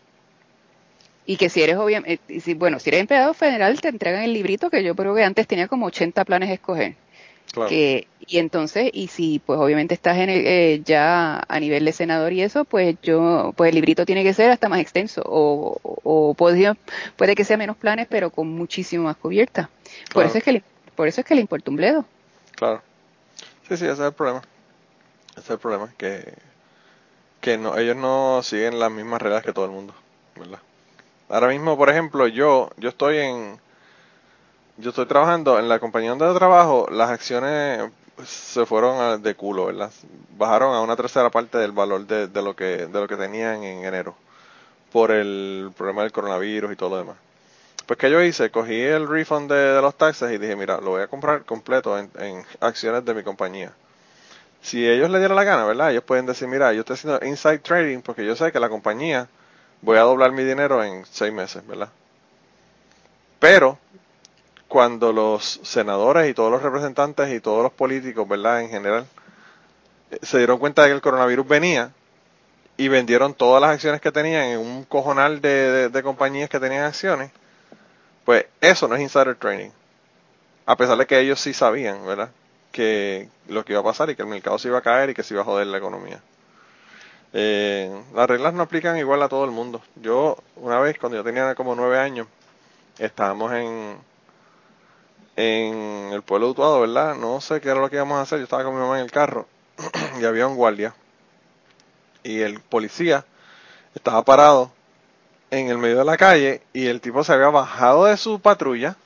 Y 1.27 1.37
que 1.39 1.49
si 1.49 1.63
eres, 1.63 1.77
obviamente, 1.77 2.41
si, 2.41 2.55
bueno, 2.55 2.79
si 2.79 2.91
eres 2.91 3.01
empleado 3.01 3.33
federal, 3.33 3.81
te 3.81 3.89
entregan 3.89 4.23
el 4.23 4.35
librito 4.35 4.69
que 4.69 4.83
yo 4.85 4.95
creo 4.95 5.15
que 5.15 5.25
antes 5.25 5.47
tenía 5.47 5.69
como 5.69 5.87
80 5.87 6.25
planes 6.25 6.51
a 6.51 6.55
escoger. 6.55 6.95
Claro. 7.53 7.71
Que, 7.71 8.09
y 8.27 8.39
entonces, 8.39 8.91
y 8.93 9.07
si 9.09 9.39
pues 9.39 9.59
obviamente 9.61 9.95
estás 9.95 10.19
en 10.19 10.29
el, 10.29 10.45
eh, 10.47 10.83
ya 10.85 11.43
a 11.49 11.61
nivel 11.61 11.85
de 11.85 11.93
senador 11.93 12.33
y 12.33 12.43
eso, 12.43 12.65
pues 12.65 12.97
yo, 13.03 13.55
pues 13.57 13.69
el 13.71 13.77
librito 13.77 14.05
tiene 14.05 14.23
que 14.25 14.35
ser 14.35 14.51
hasta 14.51 14.69
más 14.69 14.81
extenso. 14.81 15.23
O, 15.25 15.79
o 15.83 16.35
puede, 16.35 16.75
puede 17.17 17.35
que 17.35 17.45
sea 17.45 17.57
menos 17.57 17.77
planes, 17.77 18.07
pero 18.11 18.31
con 18.31 18.49
muchísimo 18.49 19.05
más 19.05 19.17
cubierta. 19.17 19.71
Por 20.13 20.27
eso 20.27 20.39
es 20.39 20.45
que 20.45 20.53
le, 20.53 20.63
por 20.97 21.09
eso 21.09 21.21
es 21.21 21.27
que 21.27 21.35
le 21.37 21.41
importa 21.43 21.71
un 21.71 21.77
bledo. 21.77 22.05
Claro. 22.57 22.83
Sí, 23.69 23.77
sí, 23.77 23.85
ese 23.85 23.93
es 23.93 24.01
el 24.01 24.13
problema. 24.13 24.43
Ese 25.33 25.41
es 25.41 25.51
el 25.51 25.59
problema, 25.59 25.93
que, 25.99 26.35
que 27.41 27.59
no, 27.59 27.77
ellos 27.77 27.97
no 27.97 28.43
siguen 28.43 28.79
las 28.79 28.91
mismas 28.91 29.21
reglas 29.21 29.45
que 29.45 29.53
todo 29.53 29.67
el 29.67 29.71
mundo, 29.71 29.95
¿verdad? 30.37 30.61
Ahora 31.29 31.49
mismo, 31.49 31.77
por 31.77 31.91
ejemplo, 31.91 32.29
yo, 32.29 32.71
yo 32.79 32.91
estoy 32.91 33.19
en, 33.19 33.61
yo 34.77 34.91
estoy 34.91 35.07
trabajando 35.07 35.59
en 35.59 35.69
la 35.69 35.79
compañía 35.79 36.15
donde 36.15 36.39
trabajo, 36.39 36.89
las 36.91 37.11
acciones 37.11 37.91
se 38.25 38.67
fueron 38.67 39.23
de 39.23 39.35
culo, 39.35 39.67
¿verdad? 39.67 39.91
Bajaron 40.37 40.75
a 40.75 40.81
una 40.81 40.97
tercera 40.97 41.31
parte 41.31 41.59
del 41.59 41.73
valor 41.73 42.07
de, 42.07 42.29
de 42.29 42.43
lo 42.43 42.55
que, 42.57 42.87
de 42.87 43.01
lo 43.01 43.09
que 43.09 43.17
tenían 43.17 43.63
en 43.65 43.85
enero, 43.85 44.15
por 44.93 45.11
el 45.13 45.73
problema 45.77 46.03
del 46.03 46.13
coronavirus 46.13 46.73
y 46.73 46.77
todo 46.77 46.91
lo 46.91 46.99
demás. 46.99 47.17
Pues 47.87 47.99
que 47.99 48.11
yo 48.11 48.23
hice, 48.23 48.51
cogí 48.51 48.81
el 48.81 49.07
refund 49.07 49.53
de, 49.53 49.81
los 49.83 49.95
taxes 49.97 50.33
y 50.33 50.39
dije, 50.39 50.57
mira, 50.57 50.79
lo 50.81 50.91
voy 50.93 51.03
a 51.03 51.07
comprar 51.07 51.45
completo 51.45 51.99
en, 51.99 52.11
en 52.19 52.45
acciones 52.61 53.05
de 53.05 53.13
mi 53.13 53.23
compañía. 53.23 53.73
Si 54.63 54.89
ellos 54.89 55.11
le 55.11 55.19
dieran 55.19 55.37
la 55.37 55.45
gana, 55.45 55.67
¿verdad? 55.67 55.91
Ellos 55.91 56.05
pueden 56.05 56.25
decir, 56.25 56.49
mira, 56.49 56.73
yo 56.73 56.81
estoy 56.81 56.95
haciendo 56.95 57.27
inside 57.27 57.59
trading 57.59 58.01
porque 58.01 58.25
yo 58.25 58.35
sé 58.35 58.51
que 58.51 58.59
la 58.59 58.71
compañía 58.71 59.29
voy 59.83 59.99
a 59.99 60.01
doblar 60.01 60.33
mi 60.33 60.45
dinero 60.45 60.83
en 60.83 61.05
seis 61.05 61.31
meses, 61.31 61.67
¿verdad? 61.67 61.91
Pero 63.39 63.79
cuando 64.67 65.13
los 65.13 65.61
senadores 65.63 66.31
y 66.31 66.33
todos 66.33 66.51
los 66.51 66.63
representantes 66.63 67.31
y 67.31 67.41
todos 67.41 67.63
los 67.63 67.73
políticos, 67.73 68.27
¿verdad? 68.27 68.63
En 68.63 68.71
general, 68.71 69.07
eh, 70.11 70.19
se 70.23 70.39
dieron 70.39 70.59
cuenta 70.59 70.83
de 70.83 70.89
que 70.89 70.95
el 70.95 71.03
coronavirus 71.03 71.47
venía 71.47 71.93
y 72.79 72.89
vendieron 72.89 73.35
todas 73.35 73.61
las 73.61 73.73
acciones 73.73 74.01
que 74.01 74.11
tenían 74.11 74.45
en 74.45 74.59
un 74.61 74.85
cojonal 74.85 75.43
de 75.43 76.01
compañías 76.03 76.49
que 76.49 76.59
tenían 76.59 76.85
acciones, 76.85 77.31
pues 78.25 78.47
eso 78.61 78.89
no 78.89 78.95
es 78.95 79.03
insider 79.03 79.37
trading. 79.37 79.71
A 80.67 80.77
pesar 80.77 80.97
de 80.97 81.07
que 81.07 81.19
ellos 81.21 81.41
sí 81.41 81.53
sabían, 81.53 82.07
¿verdad? 82.07 82.31
Que 82.73 83.29
lo 83.49 83.65
que 83.65 83.73
iba 83.73 83.81
a 83.81 83.85
pasar 83.85 84.11
y 84.11 84.17
que 84.17 84.23
el 84.23 84.29
mercado 84.29 84.59
se 84.59 84.69
iba 84.69 84.79
a 84.79 84.83
caer 84.83 85.11
y 85.11 85.15
que 85.15 85.23
se 85.23 85.35
iba 85.35 85.43
a 85.43 85.45
joder 85.45 85.67
la 85.67 85.79
economía. 85.79 86.21
Eh, 87.35 87.91
las 88.15 88.29
reglas 88.29 88.55
no 88.55 88.63
aplican 88.63 88.97
igual 88.97 89.23
a 89.23 89.29
todo 89.29 89.45
el 89.45 89.51
mundo. 89.51 89.83
Yo, 89.97 90.39
una 90.57 90.79
vez, 90.79 90.99
cuando 90.99 91.19
yo 91.19 91.25
tenía 91.25 91.55
como 91.55 91.75
nueve 91.75 91.99
años, 91.99 92.29
estábamos 92.99 93.53
en, 93.53 93.99
en 95.37 96.11
el 96.13 96.23
pueblo 96.23 96.47
de 96.47 96.53
Utuado, 96.53 96.81
¿verdad? 96.81 97.17
No 97.17 97.41
sé 97.41 97.61
qué 97.61 97.69
era 97.69 97.81
lo 97.81 97.91
que 97.91 97.97
íbamos 97.97 98.19
a 98.19 98.23
hacer. 98.23 98.39
Yo 98.39 98.45
estaba 98.45 98.65
con 98.65 98.75
mi 98.75 98.81
mamá 98.81 98.99
en 98.99 99.05
el 99.05 99.11
carro 99.11 99.47
y 100.21 100.25
había 100.25 100.47
un 100.47 100.57
guardia. 100.57 100.95
Y 102.23 102.41
el 102.41 102.61
policía 102.61 103.25
estaba 103.95 104.25
parado 104.25 104.73
en 105.59 105.69
el 105.69 105.79
medio 105.79 105.99
de 105.99 106.05
la 106.05 106.17
calle 106.17 106.63
y 106.73 106.87
el 106.87 107.01
tipo 107.01 107.25
se 107.25 107.33
había 107.33 107.49
bajado 107.49 108.05
de 108.07 108.17
su 108.17 108.41
patrulla 108.41 108.97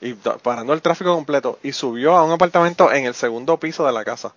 y 0.00 0.14
parando 0.14 0.72
el 0.72 0.82
tráfico 0.82 1.14
completo 1.14 1.58
y 1.62 1.72
subió 1.72 2.16
a 2.16 2.24
un 2.24 2.32
apartamento 2.32 2.92
en 2.92 3.04
el 3.06 3.14
segundo 3.14 3.58
piso 3.58 3.84
de 3.86 3.92
la 3.92 4.04
casa. 4.04 4.32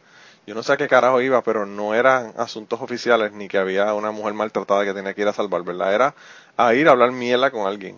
Yo 0.46 0.56
no 0.56 0.64
sé 0.64 0.74
a 0.74 0.78
qué 0.78 0.88
carajo 0.89 1.22
iba, 1.22 1.41
pero 1.41 1.66
no 1.66 1.94
eran 1.96 2.34
asuntos 2.38 2.82
oficiales 2.82 3.32
ni 3.32 3.48
que 3.48 3.58
había 3.58 3.94
una 3.94 4.12
mujer 4.12 4.34
maltratada 4.34 4.84
que 4.84 4.94
tenía 4.94 5.14
que 5.14 5.22
ir 5.22 5.28
a 5.30 5.34
salvar, 5.34 5.64
¿verdad? 5.64 5.94
Era 5.94 6.16
a 6.58 6.74
ir 6.74 6.88
a 6.88 6.91
hablar 6.91 7.12
mierda 7.12 7.50
con 7.50 7.66
alguien. 7.66 7.98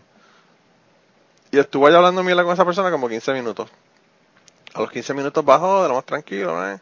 Y 1.51 1.57
estuvo 1.57 1.87
ahí 1.87 1.95
hablando 1.95 2.23
mierda 2.23 2.43
con 2.43 2.53
esa 2.53 2.65
persona 2.65 2.91
como 2.91 3.07
15 3.09 3.33
minutos. 3.33 3.69
A 4.73 4.81
los 4.81 4.91
15 4.91 5.13
minutos 5.13 5.43
bajó 5.43 5.83
de 5.83 5.89
lo 5.89 5.95
más 5.95 6.05
tranquilo. 6.05 6.67
Eh, 6.71 6.79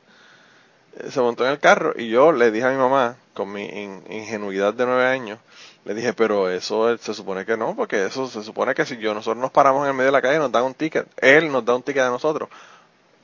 Se 1.10 1.22
montó 1.22 1.46
en 1.46 1.52
el 1.52 1.60
carro 1.60 1.94
y 1.98 2.10
yo 2.10 2.32
le 2.32 2.52
dije 2.52 2.66
a 2.66 2.72
mi 2.72 2.78
mamá, 2.78 3.16
con 3.34 3.52
mi 3.52 3.64
in- 3.66 4.04
ingenuidad 4.10 4.74
de 4.74 4.86
nueve 4.86 5.06
años, 5.08 5.40
le 5.86 5.94
dije, 5.94 6.14
pero 6.14 6.50
eso 6.50 6.92
eh, 6.92 6.98
se 6.98 7.14
supone 7.14 7.46
que 7.46 7.58
no, 7.58 7.76
porque 7.76 8.06
eso 8.06 8.28
se 8.28 8.44
supone 8.44 8.74
que 8.74 8.86
si 8.86 8.98
yo 8.98 9.14
nosotros 9.14 9.42
nos 9.42 9.52
paramos 9.52 9.84
en 9.84 9.90
el 9.90 9.94
medio 9.94 10.08
de 10.08 10.12
la 10.14 10.22
calle 10.22 10.40
nos 10.40 10.52
dan 10.52 10.64
un 10.64 10.74
ticket, 10.74 11.08
él 11.18 11.52
nos 11.52 11.66
da 11.66 11.76
un 11.76 11.84
ticket 11.84 12.04
a 12.04 12.10
nosotros, 12.10 12.50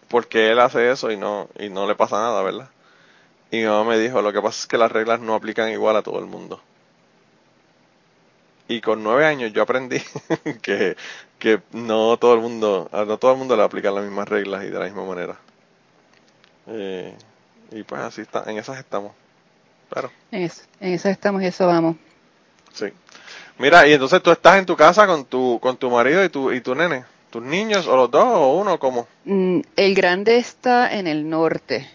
porque 0.09 0.51
él 0.51 0.59
hace 0.59 0.91
eso 0.91 1.11
y 1.11 1.17
no 1.17 1.47
y 1.57 1.69
no 1.69 1.87
le 1.87 1.95
pasa 1.95 2.17
nada, 2.17 2.41
¿verdad? 2.43 2.69
Y 3.51 3.57
mi 3.57 3.65
mamá 3.65 3.91
me 3.91 3.97
dijo, 3.97 4.21
lo 4.21 4.33
que 4.33 4.41
pasa 4.41 4.59
es 4.59 4.67
que 4.67 4.77
las 4.77 4.91
reglas 4.91 5.19
no 5.21 5.35
aplican 5.35 5.69
igual 5.69 5.95
a 5.95 6.03
todo 6.03 6.19
el 6.19 6.25
mundo. 6.25 6.61
Y 8.67 8.81
con 8.81 9.01
nueve 9.01 9.25
años 9.25 9.51
yo 9.51 9.63
aprendí 9.63 9.99
que, 10.61 10.95
que 11.39 11.59
no 11.71 12.17
todo 12.17 12.35
el 12.35 12.41
mundo, 12.41 12.87
no 12.91 13.17
todo 13.17 13.31
el 13.31 13.37
mundo 13.37 13.55
le 13.55 13.63
aplican 13.63 13.95
las 13.95 14.03
mismas 14.03 14.27
reglas 14.27 14.63
y 14.65 14.67
de 14.69 14.77
la 14.77 14.85
misma 14.85 15.05
manera. 15.05 15.37
Eh, 16.67 17.15
y 17.71 17.81
pues 17.83 18.01
así 18.01 18.21
está, 18.21 18.43
en 18.45 18.57
esas 18.57 18.77
estamos. 18.77 19.13
Pero, 19.89 20.11
En 20.31 20.43
en 20.81 20.93
eso 20.93 21.09
estamos 21.09 21.41
y 21.41 21.47
eso 21.47 21.65
vamos. 21.65 21.95
Sí. 22.79 22.93
Mira, 23.57 23.87
y 23.87 23.93
entonces 23.93 24.23
tú 24.23 24.31
estás 24.31 24.57
en 24.57 24.65
tu 24.65 24.75
casa 24.75 25.05
con 25.05 25.25
tu, 25.25 25.59
con 25.59 25.77
tu 25.77 25.89
marido 25.89 26.23
y 26.23 26.29
tu, 26.29 26.51
y 26.51 26.61
tu 26.61 26.75
nene. 26.75 27.03
¿Tus 27.29 27.43
niños 27.43 27.85
o 27.87 27.95
los 27.95 28.09
dos 28.09 28.25
o 28.25 28.57
uno 28.57 28.79
como? 28.79 29.07
Mm, 29.25 29.59
el 29.75 29.93
grande 29.93 30.37
está 30.37 30.95
en 30.97 31.05
el 31.05 31.29
norte. 31.29 31.87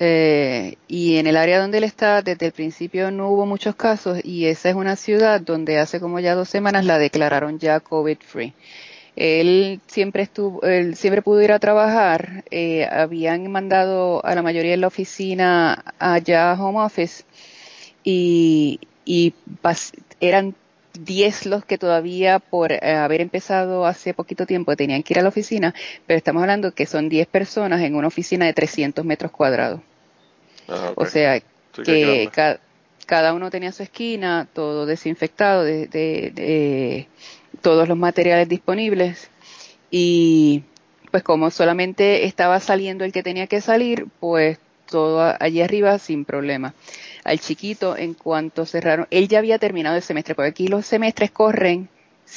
Eh, 0.00 0.74
y 0.88 1.18
en 1.18 1.28
el 1.28 1.36
área 1.36 1.60
donde 1.60 1.78
él 1.78 1.84
está, 1.84 2.22
desde 2.22 2.46
el 2.46 2.52
principio 2.52 3.12
no 3.12 3.28
hubo 3.28 3.46
muchos 3.46 3.76
casos 3.76 4.18
y 4.24 4.46
esa 4.46 4.70
es 4.70 4.74
una 4.74 4.96
ciudad 4.96 5.40
donde 5.40 5.78
hace 5.78 6.00
como 6.00 6.18
ya 6.18 6.34
dos 6.34 6.48
semanas 6.48 6.84
la 6.84 6.98
declararon 6.98 7.60
ya 7.60 7.78
COVID 7.78 8.18
free. 8.18 8.52
Él 9.14 9.80
siempre 9.86 10.22
estuvo, 10.24 10.62
él 10.62 10.96
siempre 10.96 11.22
pudo 11.22 11.42
ir 11.42 11.52
a 11.52 11.60
trabajar. 11.60 12.42
Eh, 12.50 12.84
habían 12.90 13.50
mandado 13.52 14.24
a 14.24 14.34
la 14.34 14.42
mayoría 14.42 14.72
de 14.72 14.78
la 14.78 14.86
oficina 14.88 15.84
allá 15.98 16.50
a 16.50 16.60
home 16.60 16.80
office 16.80 17.24
y, 18.02 18.80
y 19.04 19.34
eran 20.22 20.54
10 20.98 21.46
los 21.46 21.64
que 21.64 21.78
todavía 21.78 22.38
por 22.38 22.72
eh, 22.72 22.78
haber 22.82 23.20
empezado 23.20 23.86
hace 23.86 24.14
poquito 24.14 24.46
tiempo 24.46 24.76
tenían 24.76 25.02
que 25.02 25.14
ir 25.14 25.18
a 25.18 25.22
la 25.22 25.28
oficina, 25.28 25.74
pero 26.06 26.16
estamos 26.16 26.42
hablando 26.42 26.74
que 26.74 26.86
son 26.86 27.08
10 27.08 27.26
personas 27.26 27.80
en 27.82 27.94
una 27.94 28.08
oficina 28.08 28.46
de 28.46 28.52
300 28.54 29.04
metros 29.04 29.32
cuadrados. 29.32 29.80
Ah, 30.68 30.92
o 30.94 31.04
sea, 31.06 31.42
que 31.84 32.30
cada 33.06 33.34
uno 33.34 33.50
tenía 33.50 33.72
su 33.72 33.82
esquina, 33.82 34.46
todo 34.52 34.86
desinfectado, 34.86 35.64
de, 35.64 35.88
de, 35.88 37.08
todos 37.60 37.88
los 37.88 37.98
materiales 37.98 38.48
disponibles 38.48 39.28
y 39.90 40.62
pues 41.10 41.22
como 41.22 41.50
solamente 41.50 42.26
estaba 42.26 42.60
saliendo 42.60 43.04
el 43.04 43.12
que 43.12 43.22
tenía 43.22 43.46
que 43.46 43.60
salir, 43.60 44.06
pues 44.20 44.58
todo 44.88 45.34
allí 45.40 45.60
arriba 45.60 45.98
sin 45.98 46.24
problema. 46.24 46.74
Al 47.24 47.38
chiquito, 47.38 47.96
en 47.96 48.14
cuanto 48.14 48.66
cerraron, 48.66 49.06
él 49.10 49.28
ya 49.28 49.38
había 49.38 49.58
terminado 49.58 49.96
el 49.96 50.02
semestre, 50.02 50.34
porque 50.34 50.50
aquí 50.50 50.68
los 50.68 50.86
semestres 50.86 51.30
corren, 51.30 51.88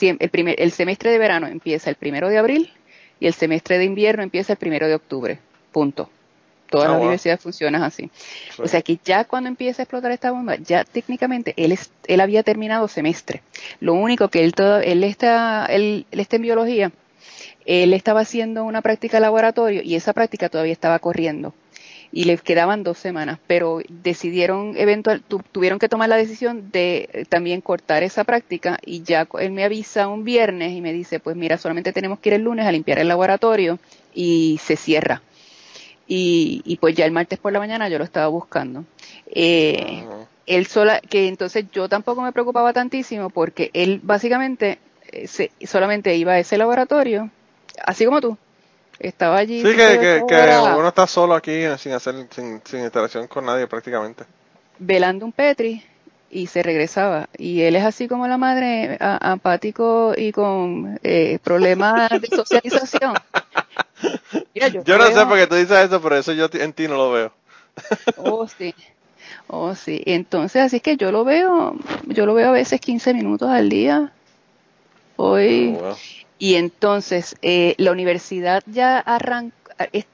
el, 0.01 0.29
primer, 0.29 0.61
el 0.61 0.71
semestre 0.71 1.11
de 1.11 1.17
verano 1.17 1.47
empieza 1.47 1.89
el 1.89 1.95
primero 1.95 2.29
de 2.29 2.37
abril 2.37 2.71
y 3.19 3.27
el 3.27 3.33
semestre 3.33 3.77
de 3.77 3.85
invierno 3.85 4.23
empieza 4.23 4.53
el 4.53 4.57
primero 4.57 4.87
de 4.87 4.95
octubre. 4.95 5.39
Punto. 5.71 6.09
Todas 6.69 6.89
las 6.89 6.99
universidades 6.99 7.41
funcionan 7.41 7.83
así. 7.83 8.09
O 8.57 8.67
sea 8.67 8.81
que 8.81 8.99
ya 9.03 9.23
cuando 9.23 9.49
empieza 9.49 9.81
a 9.81 9.83
explotar 9.83 10.11
esta 10.11 10.31
bomba, 10.31 10.55
ya 10.55 10.83
técnicamente 10.83 11.53
él, 11.57 11.77
él 12.07 12.21
había 12.21 12.43
terminado 12.43 12.87
semestre. 12.87 13.41
Lo 13.79 13.93
único 13.93 14.29
que 14.29 14.43
él, 14.43 14.53
todo, 14.53 14.79
él, 14.79 15.03
está, 15.03 15.67
él, 15.67 16.05
él 16.11 16.19
está 16.19 16.35
en 16.37 16.41
biología, 16.41 16.91
él 17.65 17.93
estaba 17.93 18.21
haciendo 18.21 18.63
una 18.63 18.81
práctica 18.81 19.17
de 19.17 19.21
laboratorio 19.21 19.81
y 19.83 19.95
esa 19.95 20.13
práctica 20.13 20.49
todavía 20.49 20.73
estaba 20.73 20.99
corriendo 20.99 21.53
y 22.15 22.23
les 22.23 22.41
quedaban 22.41 22.83
dos 22.83 22.97
semanas, 22.97 23.39
pero 23.45 23.81
decidieron, 23.89 24.77
eventual, 24.77 25.21
tuvieron 25.51 25.79
que 25.79 25.89
tomar 25.89 26.07
la 26.07 26.15
decisión 26.15 26.71
de 26.71 27.09
eh, 27.11 27.25
también 27.25 27.59
cortar 27.59 28.03
esa 28.03 28.23
práctica 28.23 28.79
y 28.85 29.03
ya 29.03 29.27
él 29.37 29.51
me 29.51 29.65
avisa 29.65 30.07
un 30.07 30.23
viernes 30.23 30.71
y 30.71 30.79
me 30.79 30.93
dice, 30.93 31.19
pues 31.19 31.35
mira, 31.35 31.57
solamente 31.57 31.91
tenemos 31.91 32.19
que 32.19 32.29
ir 32.29 32.35
el 32.35 32.43
lunes 32.43 32.65
a 32.65 32.71
limpiar 32.71 32.99
el 32.99 33.09
laboratorio 33.09 33.79
y 34.13 34.61
se 34.63 34.77
cierra. 34.77 35.21
Y, 36.07 36.61
y 36.63 36.77
pues 36.77 36.95
ya 36.95 37.03
el 37.03 37.11
martes 37.11 37.37
por 37.37 37.51
la 37.51 37.59
mañana 37.59 37.89
yo 37.89 37.97
lo 37.97 38.05
estaba 38.05 38.27
buscando. 38.27 38.85
Eh, 39.27 40.05
él 40.45 40.67
sola, 40.67 41.01
que 41.01 41.27
entonces 41.27 41.65
yo 41.73 41.89
tampoco 41.89 42.21
me 42.21 42.31
preocupaba 42.31 42.71
tantísimo 42.71 43.29
porque 43.29 43.71
él 43.73 43.99
básicamente 44.01 44.79
eh, 45.11 45.27
se, 45.27 45.51
solamente 45.65 46.15
iba 46.15 46.31
a 46.31 46.39
ese 46.39 46.57
laboratorio, 46.57 47.29
así 47.85 48.05
como 48.05 48.21
tú, 48.21 48.37
estaba 48.99 49.37
allí. 49.37 49.61
Sí, 49.61 49.75
que, 49.75 50.21
uno 50.77 50.87
está 50.87 51.07
solo 51.07 51.35
aquí 51.35 51.63
sin 51.77 51.93
hacer, 51.93 52.27
sin, 52.31 52.61
sin 52.63 52.83
interacción 52.83 53.27
con 53.27 53.45
nadie 53.45 53.67
prácticamente. 53.67 54.23
Velando 54.79 55.25
un 55.25 55.31
Petri 55.31 55.83
y 56.35 56.47
se 56.47 56.63
regresaba. 56.63 57.29
Y 57.37 57.61
él 57.61 57.75
es 57.75 57.83
así 57.83 58.07
como 58.07 58.27
la 58.27 58.37
madre, 58.37 58.97
apático 58.99 60.13
y 60.17 60.31
con 60.33 60.99
eh, 61.01 61.39
problemas 61.43 62.09
de 62.09 62.27
socialización. 62.35 63.13
yo, 64.53 64.97
no 64.97 65.07
sé 65.07 65.25
por 65.25 65.37
qué 65.37 65.47
tú 65.47 65.55
dices 65.55 65.85
eso, 65.85 66.01
pero 66.01 66.17
eso 66.17 66.33
yo 66.33 66.49
en 66.51 66.73
ti 66.73 66.87
no 66.87 66.95
lo 66.97 67.11
veo. 67.11 67.31
oh, 68.17 68.47
sí. 68.47 68.75
Oh, 69.47 69.75
sí. 69.75 70.01
Entonces, 70.05 70.61
así 70.61 70.81
que 70.81 70.97
yo 70.97 71.11
lo 71.11 71.23
veo, 71.23 71.75
yo 72.07 72.25
lo 72.25 72.33
veo 72.33 72.49
a 72.49 72.53
veces 72.53 72.81
15 72.81 73.13
minutos 73.13 73.49
al 73.49 73.69
día. 73.69 74.11
Hoy. 75.15 75.77
Oh, 75.79 75.95
y 76.37 76.55
entonces 76.55 77.35
eh, 77.41 77.75
la 77.77 77.91
universidad 77.91 78.63
ya 78.65 78.99
arrancó, 78.99 79.55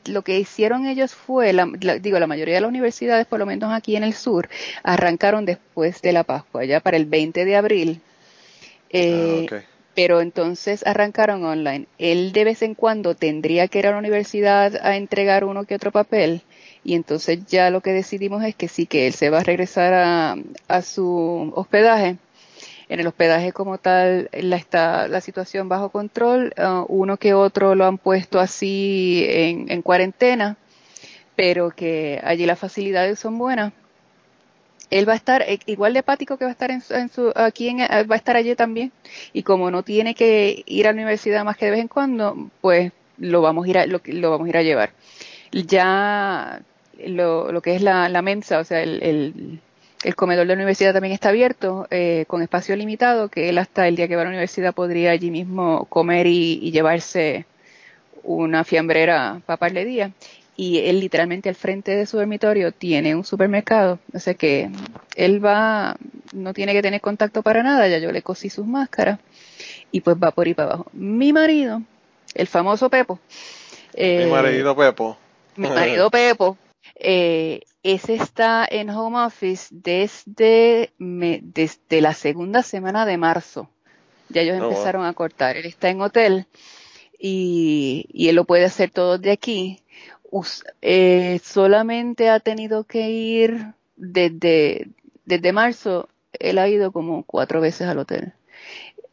lo 0.06 0.24
que 0.24 0.40
hicieron 0.40 0.88
ellos 0.88 1.14
fue, 1.14 1.54
la, 1.54 1.68
digo, 2.00 2.20
la 2.20 2.28
mayoría 2.28 2.56
de 2.56 2.62
las 2.62 2.70
universidades, 2.70 3.28
por 3.28 3.40
lo 3.40 3.46
menos 3.46 3.72
aquí 3.72 3.96
en 3.96 4.04
el 4.04 4.14
sur, 4.14 4.50
arrancaron 4.84 5.46
después 5.46 6.02
de 6.02 6.14
la 6.14 6.24
Pascua, 6.24 6.66
ya 6.66 6.80
para 6.80 6.98
el 6.98 7.06
20 7.06 7.46
de 7.46 7.56
abril. 7.56 8.02
Eh, 8.90 9.48
ah, 9.52 9.56
pero 9.94 10.22
entonces 10.22 10.86
arrancaron 10.86 11.44
online. 11.44 11.86
Él 11.98 12.32
de 12.32 12.44
vez 12.44 12.62
en 12.62 12.76
cuando 12.76 13.14
tendría 13.16 13.68
que 13.68 13.80
ir 13.80 13.88
a 13.88 13.92
la 13.92 13.98
universidad 13.98 14.76
a 14.84 14.96
entregar 14.96 15.44
uno 15.44 15.66
que 15.66 15.76
otro 15.76 15.92
papel. 15.92 16.42
Y 16.84 16.96
entonces 16.96 17.46
ya 17.46 17.70
lo 17.70 17.82
que 17.82 17.92
decidimos 17.92 18.44
es 18.44 18.56
que 18.56 18.68
sí, 18.68 18.88
que 18.88 19.06
él 19.06 19.14
se 19.14 19.30
va 19.30 19.40
a 19.40 19.44
regresar 19.44 19.94
a, 19.94 20.38
a 20.68 20.82
su 20.82 21.52
hospedaje 21.56 22.18
en 22.92 23.00
el 23.00 23.08
hospedaje 23.08 23.54
como 23.54 23.78
tal 23.78 24.30
la, 24.34 24.58
está 24.58 25.08
la 25.08 25.22
situación 25.22 25.70
bajo 25.70 25.92
control. 25.92 26.54
Uh, 26.58 26.86
uno 26.89 27.16
que 27.16 27.34
otro 27.34 27.74
lo 27.74 27.86
han 27.86 27.98
puesto 27.98 28.38
así 28.38 29.26
en, 29.30 29.82
cuarentena, 29.82 30.58
pero 31.38 31.72
que 31.72 32.20
allí 32.22 32.46
las 32.46 32.60
facilidades 32.60 33.18
son 33.18 33.38
buenas. 33.38 33.72
Él 34.89 35.08
va 35.08 35.14
a 35.14 35.16
estar 35.16 35.42
eh, 35.44 35.60
igual 35.68 35.94
de 35.94 36.00
hepático 36.00 36.36
que 36.36 36.44
va 36.44 36.50
a 36.50 36.52
estar 36.52 36.70
en, 36.70 36.82
su, 36.82 37.32
aquí 37.34 37.70
en, 37.70 37.80
eh, 37.80 38.04
va 38.04 38.16
a 38.16 38.18
estar 38.18 38.36
allí 38.36 38.56
también. 38.56 38.92
Y 39.32 39.44
como 39.44 39.72
no 39.72 39.84
tiene 39.84 40.14
que 40.14 40.62
ir 40.66 40.86
a 40.86 40.89
la 40.92 40.96
universidad 40.96 41.46
más 41.46 41.56
que 41.56 41.68
de 41.68 41.72
vez 41.72 41.80
en 41.80 41.88
cuando, 41.88 42.50
pues 42.60 42.92
lo 43.18 43.42
vamos 43.42 43.68
a 43.68 43.70
ir 43.70 43.78
a, 43.78 43.86
lo, 43.86 44.02
vamos 44.32 44.48
a 44.48 44.50
ir 44.50 44.58
a 44.58 44.64
llevar. 44.64 44.92
Ya 45.54 46.62
lo, 47.08 47.54
lo 47.54 47.62
que 47.62 47.74
es 47.74 47.82
la, 47.82 48.10
la 48.10 48.22
mensa, 48.22 48.60
o 48.60 48.66
sea, 48.66 48.84
el 48.84 49.02
el 49.02 49.62
comedor 50.16 50.45
de 50.45 50.47
la 50.47 50.54
universidad 50.56 50.93
también 50.93 51.14
está 51.14 51.30
abierto, 51.30 51.88
eh, 51.91 52.26
con 52.28 52.41
espacio 52.41 52.76
limitado, 52.76 53.30
que 53.30 53.49
él 53.49 53.58
hasta 53.58 53.88
el 53.88 53.95
día 53.95 54.08
que 54.08 54.16
va 54.16 54.22
a 54.22 54.26
la 54.26 54.32
universidad 54.32 54.74
podría 54.74 55.12
allí 55.12 55.30
mismo 55.30 55.86
comer 55.86 56.28
y, 56.28 56.72
llevarse 56.72 57.45
una 58.24 58.64
fiambrera 58.64 59.41
para 59.45 59.58
par 59.58 59.74
de 59.74 59.86
día. 59.86 60.12
Y 60.56 60.80
él 60.80 60.99
literalmente 60.99 61.49
al 61.49 61.56
frente 61.56 61.95
de 61.95 62.06
su 62.06 62.18
dormitorio 62.18 62.72
tiene 62.72 63.16
un 63.16 63.24
supermercado, 63.24 63.99
o 64.14 64.20
sea 64.20 64.34
que 64.34 64.70
él 65.16 65.43
va, 65.43 65.95
no 66.34 66.54
tiene 66.54 66.74
que 66.74 66.82
tener 66.82 67.02
contacto 67.02 67.41
para 67.41 67.64
nada, 67.64 67.88
ya 67.88 67.97
yo 67.97 68.12
le 68.12 68.22
cosí 68.22 68.49
sus 68.49 68.68
máscaras 68.68 69.20
y 69.91 70.02
pues 70.02 70.18
va 70.18 70.32
por 70.32 70.47
ahí 70.47 70.54
para 70.54 70.70
abajo. 70.70 70.88
Mi 70.93 71.34
marido, 71.34 71.82
el 72.36 72.47
famoso 72.47 72.89
Pepo. 72.89 73.20
mi 73.95 74.04
eh, 74.04 74.28
marido 74.30 74.76
Pepo. 74.76 75.18
Mi 75.56 75.68
marido 75.68 76.10
Pepo. 76.10 76.58
Eh, 76.96 77.62
ese 77.84 78.16
está 78.16 78.68
en 78.70 78.90
home 78.90 79.20
office 79.26 79.68
desde, 79.72 80.92
desde 80.98 82.02
la 82.02 82.14
segunda 82.14 82.64
semana 82.64 83.06
de 83.06 83.18
marzo. 83.18 83.70
Ya 84.30 84.42
ellos 84.42 84.60
oh, 84.62 84.66
empezaron 84.66 85.06
a 85.06 85.14
cortar. 85.14 85.58
Él 85.58 85.66
está 85.66 85.90
en 85.90 86.02
hotel 86.02 86.46
y, 87.20 88.08
y 88.12 88.30
él 88.30 88.36
lo 88.36 88.46
puede 88.46 88.66
hacer 88.66 88.92
todo 88.92 89.18
de 89.18 89.32
aquí. 89.32 89.82
eh, 90.82 91.40
solamente 91.44 92.30
ha 92.30 92.40
tenido 92.40 92.84
que 92.86 93.10
ir 93.10 93.74
desde, 93.96 94.90
desde 95.26 95.54
marzo. 95.54 96.08
Él 96.34 96.58
ha 96.58 96.70
ido 96.70 96.92
como 96.92 97.24
cuatro 97.24 97.62
veces 97.62 97.88
al 97.88 98.00
hotel. 98.00 98.34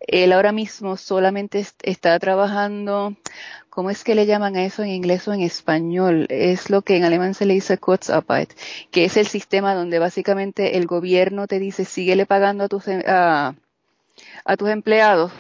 Él 0.01 0.33
ahora 0.33 0.53
mismo 0.53 0.97
solamente 0.97 1.64
está 1.83 2.19
trabajando 2.19 3.16
¿cómo 3.79 3.91
es 3.91 4.03
que 4.03 4.16
le 4.16 4.26
llaman 4.26 4.57
a 4.57 4.64
eso 4.64 4.83
en 4.83 4.89
inglés 4.89 5.29
o 5.29 5.33
en 5.33 5.41
español? 5.41 6.26
Es 6.31 6.68
lo 6.68 6.83
que 6.83 6.97
en 6.97 7.05
alemán 7.05 7.35
se 7.35 7.47
le 7.47 7.55
dice 7.55 7.79
Kurzarbeit, 7.79 8.53
que 8.91 9.05
es 9.05 9.16
el 9.16 9.29
sistema 9.29 9.72
donde 9.72 10.01
básicamente 10.01 10.76
el 10.76 10.89
gobierno 10.89 11.47
te 11.47 11.61
dice, 11.61 11.85
síguele 11.85 12.26
pagando 12.26 12.64
a 12.64 12.68
tus, 12.68 12.89
em, 12.89 13.05
a, 13.07 13.55
tus 14.59 14.68
empleados 14.70 15.31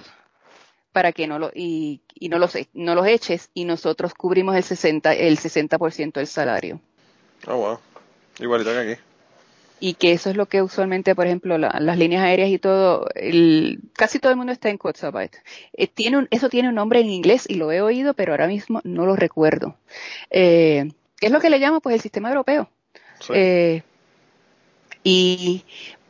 para 0.92 1.10
que 1.10 1.26
no 1.26 1.40
lo, 1.40 1.50
y, 1.52 2.00
y 2.14 2.28
no 2.28 2.38
los, 2.38 2.56
no 2.74 2.94
los 2.94 3.08
eches 3.08 3.50
y 3.54 3.64
nosotros 3.64 4.14
cubrimos 4.14 4.54
el 4.54 4.62
60, 4.62 5.14
el 5.14 5.36
60% 5.36 6.12
del 6.12 6.28
salario. 6.28 6.80
Ah, 7.44 7.54
wow. 7.54 7.80
Igualito 8.38 8.70
que 8.70 8.78
aquí 8.78 9.07
y 9.80 9.94
que 9.94 10.12
eso 10.12 10.30
es 10.30 10.36
lo 10.36 10.46
que 10.46 10.62
usualmente, 10.62 11.14
por 11.14 11.26
ejemplo, 11.26 11.58
las 11.58 11.98
líneas 11.98 12.22
aéreas 12.22 12.50
y 12.50 12.58
todo, 12.58 13.06
el, 13.14 13.80
casi 13.94 14.18
todo 14.18 14.32
el 14.32 14.38
mundo 14.38 14.52
está 14.52 14.70
en 14.70 14.78
Kurzarbeit. 14.78 15.36
Eh, 15.72 15.86
tiene 15.86 16.18
un, 16.18 16.28
eso 16.30 16.48
tiene 16.48 16.68
un 16.68 16.74
nombre 16.74 17.00
en 17.00 17.10
inglés 17.10 17.44
y 17.48 17.54
lo 17.54 17.70
he 17.72 17.80
oído, 17.80 18.14
pero 18.14 18.32
ahora 18.32 18.46
mismo 18.46 18.80
no 18.84 19.06
lo 19.06 19.16
recuerdo. 19.16 19.76
Eh, 20.30 20.90
¿Qué 21.16 21.26
es 21.26 21.32
lo 21.32 21.40
que 21.40 21.50
le 21.50 21.60
llama? 21.60 21.80
Pues 21.80 21.94
el 21.94 22.00
sistema 22.00 22.28
europeo. 22.28 22.68
Eh, 23.30 23.82
y 25.02 25.64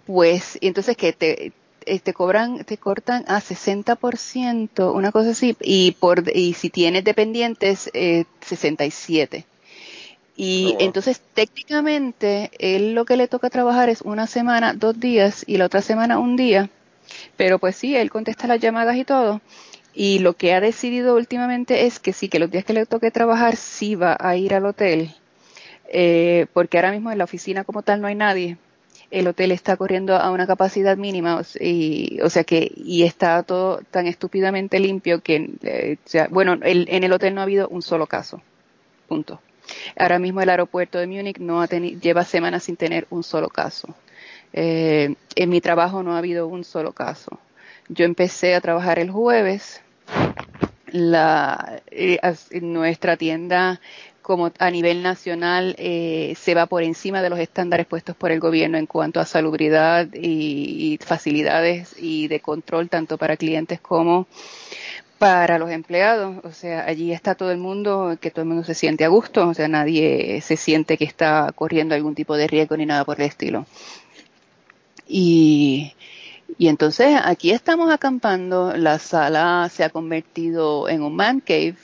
pues, 0.06 0.58
entonces 0.60 0.96
que 0.96 1.12
te, 1.12 1.52
eh, 1.88 2.00
te 2.00 2.12
cobran, 2.12 2.64
te 2.64 2.76
cortan 2.76 3.24
a 3.28 3.40
60%, 3.40 4.92
una 4.94 5.12
cosa 5.12 5.30
así, 5.30 5.56
y 5.60 5.92
por, 5.92 6.24
y 6.34 6.54
si 6.54 6.68
tienes 6.70 7.04
dependientes, 7.04 7.90
eh, 7.94 8.24
67. 8.40 9.46
Y 10.40 10.74
oh, 10.74 10.76
entonces 10.78 11.20
técnicamente 11.34 12.52
él 12.60 12.94
lo 12.94 13.04
que 13.04 13.16
le 13.16 13.26
toca 13.26 13.50
trabajar 13.50 13.88
es 13.88 14.02
una 14.02 14.28
semana, 14.28 14.72
dos 14.72 15.00
días 15.00 15.42
y 15.48 15.56
la 15.56 15.66
otra 15.66 15.82
semana 15.82 16.20
un 16.20 16.36
día. 16.36 16.70
Pero 17.36 17.58
pues 17.58 17.74
sí, 17.74 17.96
él 17.96 18.08
contesta 18.08 18.46
las 18.46 18.60
llamadas 18.60 18.96
y 18.96 19.04
todo. 19.04 19.40
Y 19.94 20.20
lo 20.20 20.34
que 20.34 20.54
ha 20.54 20.60
decidido 20.60 21.16
últimamente 21.16 21.86
es 21.86 21.98
que 21.98 22.12
sí, 22.12 22.28
que 22.28 22.38
los 22.38 22.52
días 22.52 22.64
que 22.64 22.72
le 22.72 22.86
toque 22.86 23.10
trabajar, 23.10 23.56
sí 23.56 23.96
va 23.96 24.16
a 24.20 24.36
ir 24.36 24.54
al 24.54 24.66
hotel, 24.66 25.12
eh, 25.92 26.46
porque 26.52 26.78
ahora 26.78 26.92
mismo 26.92 27.10
en 27.10 27.18
la 27.18 27.24
oficina 27.24 27.64
como 27.64 27.82
tal 27.82 28.00
no 28.00 28.06
hay 28.06 28.14
nadie. 28.14 28.58
El 29.10 29.26
hotel 29.26 29.50
está 29.50 29.76
corriendo 29.76 30.14
a 30.14 30.30
una 30.30 30.46
capacidad 30.46 30.96
mínima, 30.96 31.42
y, 31.58 32.20
o 32.20 32.30
sea 32.30 32.44
que, 32.44 32.70
y 32.76 33.02
está 33.02 33.42
todo 33.42 33.80
tan 33.90 34.06
estúpidamente 34.06 34.78
limpio 34.78 35.20
que, 35.20 35.50
eh, 35.62 35.96
o 36.04 36.08
sea, 36.08 36.28
bueno, 36.30 36.56
en 36.62 37.02
el 37.04 37.12
hotel 37.12 37.34
no 37.34 37.40
ha 37.40 37.44
habido 37.44 37.66
un 37.68 37.82
solo 37.82 38.06
caso. 38.06 38.40
Punto. 39.08 39.40
Ahora 39.96 40.18
mismo 40.18 40.40
el 40.40 40.48
aeropuerto 40.48 40.98
de 40.98 41.06
Múnich 41.06 41.38
no 41.38 41.62
ha 41.62 41.66
lleva 41.66 42.24
semanas 42.24 42.64
sin 42.64 42.76
tener 42.76 43.06
un 43.10 43.22
solo 43.22 43.48
caso. 43.48 43.94
Eh, 44.52 45.14
en 45.34 45.48
mi 45.50 45.60
trabajo 45.60 46.02
no 46.02 46.14
ha 46.14 46.18
habido 46.18 46.46
un 46.46 46.64
solo 46.64 46.92
caso. 46.92 47.38
Yo 47.88 48.04
empecé 48.04 48.54
a 48.54 48.60
trabajar 48.60 48.98
el 48.98 49.10
jueves. 49.10 49.82
La, 50.90 51.82
eh, 51.90 52.18
nuestra 52.62 53.18
tienda 53.18 53.78
como 54.28 54.52
a 54.58 54.70
nivel 54.70 55.02
nacional 55.02 55.74
eh, 55.78 56.34
se 56.36 56.54
va 56.54 56.66
por 56.66 56.82
encima 56.82 57.22
de 57.22 57.30
los 57.30 57.38
estándares 57.38 57.86
puestos 57.86 58.14
por 58.14 58.30
el 58.30 58.40
gobierno 58.40 58.76
en 58.76 58.84
cuanto 58.84 59.20
a 59.20 59.24
salubridad 59.24 60.06
y, 60.12 60.98
facilidades 61.02 61.94
y 61.98 62.28
de 62.28 62.40
control 62.40 62.90
tanto 62.90 63.16
para 63.16 63.38
clientes 63.38 63.80
como 63.80 64.26
para 65.18 65.58
los 65.58 65.70
empleados. 65.70 66.36
O 66.44 66.52
sea, 66.52 66.84
allí 66.86 67.12
está 67.12 67.34
todo 67.34 67.50
el 67.50 67.58
mundo, 67.58 68.16
que 68.20 68.30
todo 68.30 68.42
el 68.42 68.48
mundo 68.48 68.64
se 68.64 68.74
siente 68.74 69.04
a 69.04 69.08
gusto, 69.08 69.48
o 69.48 69.54
sea, 69.54 69.68
nadie 69.68 70.40
se 70.40 70.56
siente 70.56 70.96
que 70.96 71.04
está 71.04 71.52
corriendo 71.54 71.94
algún 71.94 72.14
tipo 72.14 72.36
de 72.36 72.46
riesgo 72.46 72.76
ni 72.76 72.86
nada 72.86 73.04
por 73.04 73.20
el 73.20 73.26
estilo. 73.26 73.66
Y, 75.06 75.94
y 76.58 76.68
entonces 76.68 77.18
aquí 77.22 77.50
estamos 77.50 77.92
acampando, 77.92 78.76
la 78.76 78.98
sala 78.98 79.68
se 79.72 79.84
ha 79.84 79.90
convertido 79.90 80.88
en 80.88 81.02
un 81.02 81.16
man 81.16 81.40
cave. 81.40 81.76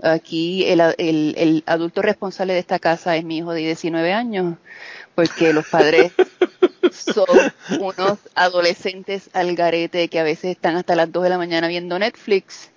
Aquí 0.00 0.64
el, 0.64 0.80
el, 0.98 1.34
el 1.36 1.64
adulto 1.66 2.02
responsable 2.02 2.52
de 2.52 2.60
esta 2.60 2.78
casa 2.78 3.16
es 3.16 3.24
mi 3.24 3.38
hijo 3.38 3.52
de 3.52 3.60
19 3.62 4.12
años, 4.12 4.56
porque 5.16 5.52
los 5.52 5.66
padres 5.66 6.12
son 6.92 7.26
unos 7.80 8.18
adolescentes 8.36 9.28
al 9.32 9.56
garete 9.56 10.08
que 10.08 10.20
a 10.20 10.22
veces 10.22 10.52
están 10.52 10.76
hasta 10.76 10.94
las 10.94 11.10
2 11.10 11.24
de 11.24 11.30
la 11.30 11.38
mañana 11.38 11.66
viendo 11.66 11.98
Netflix 11.98 12.70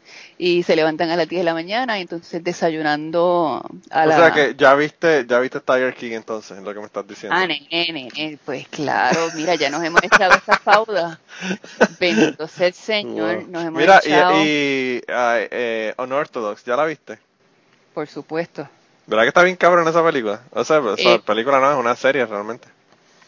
y 0.43 0.63
se 0.63 0.75
levantan 0.75 1.11
a 1.11 1.15
las 1.15 1.29
10 1.29 1.41
de 1.41 1.43
la 1.43 1.53
mañana 1.53 1.99
y 1.99 2.01
entonces 2.01 2.43
desayunando 2.43 3.63
a 3.91 4.07
la... 4.07 4.15
O 4.15 4.19
sea 4.19 4.31
que 4.31 4.55
ya 4.57 4.73
viste, 4.73 5.23
ya 5.27 5.39
viste 5.39 5.59
Tiger 5.59 5.93
King 5.93 6.13
entonces, 6.13 6.57
es 6.57 6.63
lo 6.63 6.73
que 6.73 6.79
me 6.79 6.87
estás 6.87 7.07
diciendo. 7.07 7.37
Ah, 7.37 7.45
nene, 7.45 8.39
pues 8.43 8.67
claro, 8.69 9.19
mira, 9.35 9.53
ya 9.53 9.69
nos 9.69 9.83
hemos 9.83 10.01
echado 10.01 10.33
esta 10.33 10.57
fauda. 10.57 11.19
Bendito 11.99 12.47
sea 12.47 12.65
el 12.65 12.73
Señor, 12.73 13.47
nos 13.49 13.65
hemos 13.65 13.79
mira, 13.79 13.99
echado... 14.03 14.31
Mira, 14.31 14.43
y, 14.43 14.97
y 14.97 15.03
eh, 15.07 15.93
Unorthodox, 15.99 16.65
¿ya 16.65 16.75
la 16.75 16.85
viste? 16.85 17.19
Por 17.93 18.07
supuesto. 18.07 18.67
¿Verdad 19.05 19.25
que 19.25 19.27
está 19.27 19.43
bien 19.43 19.57
cabrón 19.57 19.87
esa 19.87 20.03
película? 20.03 20.41
O 20.53 20.63
sea, 20.63 20.79
esa 20.97 21.13
eh, 21.13 21.21
película 21.23 21.59
no 21.59 21.71
es 21.71 21.77
una 21.77 21.95
serie 21.95 22.25
realmente 22.25 22.67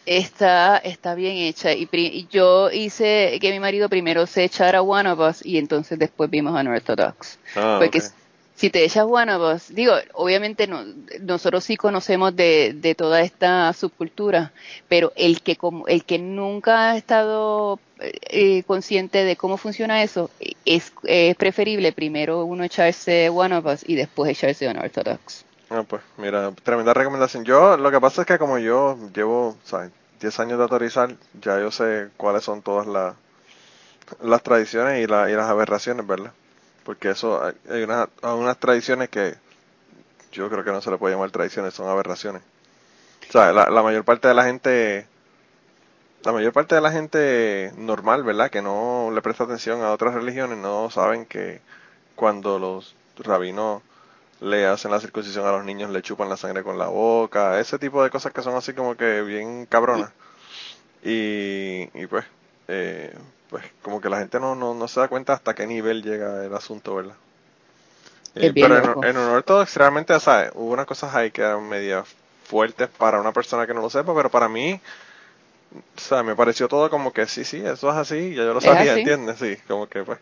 está, 0.05 0.77
está 0.77 1.15
bien 1.15 1.37
hecha. 1.37 1.73
Y, 1.73 2.27
yo 2.31 2.71
hice 2.71 3.37
que 3.41 3.51
mi 3.51 3.59
marido 3.59 3.89
primero 3.89 4.25
se 4.25 4.43
echara 4.43 4.81
One 4.81 5.09
of 5.09 5.19
Us 5.19 5.45
y 5.45 5.57
entonces 5.57 5.99
después 5.99 6.29
vimos 6.29 6.59
Unorthodox. 6.59 7.39
Ah, 7.55 7.77
Porque 7.79 8.01
si 8.55 8.69
te 8.69 8.83
echas 8.83 9.05
One 9.09 9.33
of 9.33 9.55
Us, 9.55 9.73
digo, 9.73 9.93
obviamente 10.13 10.67
no, 10.67 10.83
nosotros 11.21 11.63
sí 11.63 11.75
conocemos 11.75 12.35
de, 12.35 12.73
de 12.75 12.95
toda 12.95 13.21
esta 13.21 13.71
subcultura, 13.73 14.53
pero 14.87 15.11
el 15.15 15.41
que, 15.41 15.55
como, 15.55 15.87
el 15.87 16.03
que 16.03 16.19
nunca 16.19 16.91
ha 16.91 16.97
estado 16.97 17.79
eh, 17.99 18.63
consciente 18.63 19.23
de 19.23 19.35
cómo 19.35 19.57
funciona 19.57 20.03
eso, 20.03 20.29
es, 20.65 20.91
es 21.03 21.35
preferible 21.35 21.93
primero 21.93 22.45
uno 22.45 22.63
echarse 22.63 23.29
One 23.29 23.55
of 23.55 23.65
Us 23.65 23.87
y 23.87 23.95
después 23.95 24.31
echarse 24.31 24.67
Unorthodox. 24.67 25.45
Ah, 25.69 25.83
pues, 25.87 26.01
mira, 26.17 26.51
tremenda 26.63 26.93
recomendación. 26.93 27.43
Yo, 27.45 27.77
lo 27.77 27.91
que 27.91 27.99
pasa 27.99 28.21
es 28.21 28.27
que 28.27 28.37
como 28.37 28.59
yo 28.59 28.97
llevo, 29.13 29.57
¿sabes? 29.63 29.91
10 30.19 30.39
años 30.39 30.57
de 30.57 30.63
autorizar, 30.63 31.15
ya 31.41 31.59
yo 31.59 31.71
sé 31.71 32.09
cuáles 32.17 32.43
son 32.43 32.61
todas 32.61 32.87
las, 32.87 33.15
las 34.21 34.43
tradiciones 34.43 35.03
y, 35.03 35.07
la, 35.07 35.29
y 35.29 35.33
las 35.33 35.49
aberraciones, 35.49 36.05
¿verdad? 36.05 36.31
Porque 36.85 37.11
eso, 37.11 37.41
hay 37.69 37.83
unas, 37.83 38.09
unas 38.23 38.57
tradiciones 38.59 39.09
que 39.09 39.35
yo 40.31 40.49
creo 40.49 40.63
que 40.63 40.71
no 40.71 40.81
se 40.81 40.91
le 40.91 40.97
puede 40.97 41.15
llamar 41.15 41.31
tradiciones, 41.31 41.73
son 41.73 41.89
aberraciones. 41.89 42.41
O 43.29 43.31
sea, 43.31 43.53
la, 43.53 43.69
la 43.69 43.83
mayor 43.83 44.05
parte 44.05 44.27
de 44.27 44.33
la 44.33 44.45
gente, 44.45 45.07
la 46.23 46.31
mayor 46.31 46.53
parte 46.53 46.75
de 46.75 46.81
la 46.81 46.91
gente 46.91 47.71
normal, 47.77 48.23
¿verdad? 48.23 48.49
Que 48.49 48.61
no 48.61 49.11
le 49.13 49.21
presta 49.21 49.43
atención 49.43 49.81
a 49.81 49.91
otras 49.91 50.13
religiones, 50.13 50.57
no 50.57 50.89
saben 50.89 51.25
que 51.25 51.61
cuando 52.15 52.59
los 52.59 52.95
rabinos 53.17 53.81
le 54.41 54.65
hacen 54.65 54.91
la 54.91 54.99
circuncisión 54.99 55.45
a 55.45 55.51
los 55.51 55.63
niños, 55.63 55.89
le 55.89 56.01
chupan 56.01 56.29
la 56.29 56.37
sangre 56.37 56.63
con 56.63 56.77
la 56.77 56.87
boca, 56.87 57.59
ese 57.59 57.79
tipo 57.79 58.03
de 58.03 58.09
cosas 58.09 58.33
que 58.33 58.41
son 58.41 58.55
así 58.55 58.73
como 58.73 58.95
que 58.95 59.21
bien 59.21 59.65
cabronas. 59.65 60.11
Y, 61.03 61.89
y 61.93 62.07
pues, 62.07 62.25
eh, 62.67 63.13
pues 63.49 63.63
como 63.81 64.01
que 64.01 64.09
la 64.09 64.19
gente 64.19 64.39
no, 64.39 64.55
no, 64.55 64.73
no 64.73 64.87
se 64.87 64.99
da 64.99 65.07
cuenta 65.07 65.33
hasta 65.33 65.53
qué 65.53 65.67
nivel 65.67 66.01
llega 66.01 66.45
el 66.45 66.53
asunto, 66.53 66.95
¿verdad? 66.95 67.15
Eh, 68.35 68.51
pero 68.53 69.03
en, 69.03 69.09
en, 69.09 69.17
honor 69.17 69.43
todo, 69.43 69.61
extremadamente, 69.61 70.13
o 70.13 70.19
sea, 70.19 70.51
hubo 70.55 70.71
unas 70.73 70.87
cosas 70.87 71.13
ahí 71.13 71.29
que 71.29 71.41
eran 71.41 71.67
media 71.69 72.03
fuertes 72.43 72.89
para 72.89 73.21
una 73.21 73.31
persona 73.31 73.67
que 73.67 73.73
no 73.73 73.81
lo 73.81 73.89
sepa, 73.89 74.15
pero 74.15 74.29
para 74.29 74.49
mí, 74.49 74.79
o 75.75 75.99
sea, 75.99 76.23
me 76.23 76.35
pareció 76.35 76.67
todo 76.67 76.89
como 76.89 77.13
que 77.13 77.27
sí, 77.27 77.43
sí, 77.43 77.57
eso 77.57 77.89
es 77.89 77.95
así, 77.95 78.33
ya 78.33 78.43
yo 78.43 78.53
lo 78.53 78.61
sabía, 78.61 78.97
¿entiendes? 78.97 79.37
Sí, 79.37 79.57
como 79.67 79.87
que 79.87 80.03
pues 80.03 80.19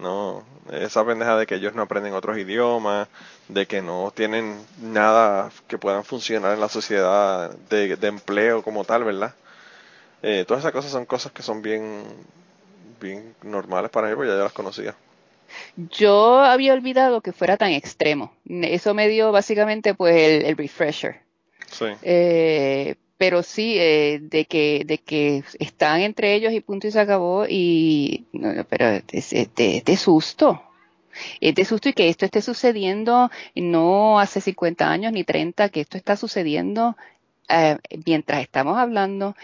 no, 0.00 0.44
esa 0.72 1.04
pendeja 1.04 1.36
de 1.36 1.46
que 1.46 1.56
ellos 1.56 1.74
no 1.74 1.82
aprenden 1.82 2.14
otros 2.14 2.38
idiomas, 2.38 3.08
de 3.48 3.66
que 3.66 3.82
no 3.82 4.12
tienen 4.14 4.58
nada 4.80 5.50
que 5.68 5.78
puedan 5.78 6.04
funcionar 6.04 6.54
en 6.54 6.60
la 6.60 6.68
sociedad 6.68 7.50
de, 7.68 7.96
empleo 8.02 8.62
como 8.62 8.84
tal, 8.84 9.04
¿verdad? 9.04 9.34
Eh, 10.22 10.44
todas 10.46 10.62
esas 10.62 10.72
cosas 10.72 10.90
son 10.90 11.06
cosas 11.06 11.32
que 11.32 11.42
son 11.42 11.62
bien, 11.62 12.02
bien 13.00 13.34
normales 13.42 13.90
para 13.90 14.08
mí, 14.08 14.14
porque 14.14 14.30
ya, 14.30 14.36
ya 14.36 14.44
las 14.44 14.52
conocía. 14.52 14.94
Yo 15.76 16.38
había 16.38 16.72
olvidado 16.72 17.20
que 17.20 17.32
fuera 17.32 17.56
tan 17.56 17.72
extremo. 17.72 18.32
Eso 18.46 18.94
me 18.94 19.08
dio 19.08 19.32
básicamente 19.32 19.94
pues 19.94 20.14
el, 20.14 20.44
el 20.44 20.56
refresher. 20.56 21.20
Sí. 21.70 21.86
Eh, 22.02 22.96
pero 23.20 23.42
sí 23.42 23.76
eh, 23.78 24.18
de 24.22 24.46
que 24.46 24.82
de 24.86 24.96
que 24.96 25.44
están 25.58 26.00
entre 26.00 26.32
ellos 26.32 26.54
y 26.54 26.60
punto 26.60 26.86
y 26.86 26.90
se 26.90 27.00
acabó 27.00 27.44
y 27.46 28.24
no, 28.32 28.64
pero 28.64 28.98
es, 29.12 29.30
de, 29.30 29.96
susto. 29.98 30.62
Es 31.38 31.54
de 31.54 31.66
susto 31.66 31.90
y 31.90 31.92
que 31.92 32.08
esto 32.08 32.24
esté 32.24 32.40
sucediendo 32.40 33.30
no 33.54 34.18
hace 34.18 34.40
50 34.40 34.88
años 34.88 35.12
ni 35.12 35.22
30 35.22 35.68
que 35.68 35.82
esto 35.82 35.98
está 35.98 36.16
sucediendo 36.16 36.96
eh, 37.50 37.76
mientras 38.06 38.40
estamos 38.40 38.78
hablando 38.78 39.36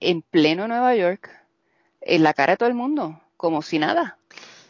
en 0.00 0.22
pleno 0.22 0.66
Nueva 0.66 0.96
York 0.96 1.30
en 2.00 2.24
la 2.24 2.34
cara 2.34 2.54
de 2.54 2.56
todo 2.56 2.68
el 2.68 2.74
mundo 2.74 3.20
como 3.36 3.62
si 3.62 3.78
nada. 3.78 4.18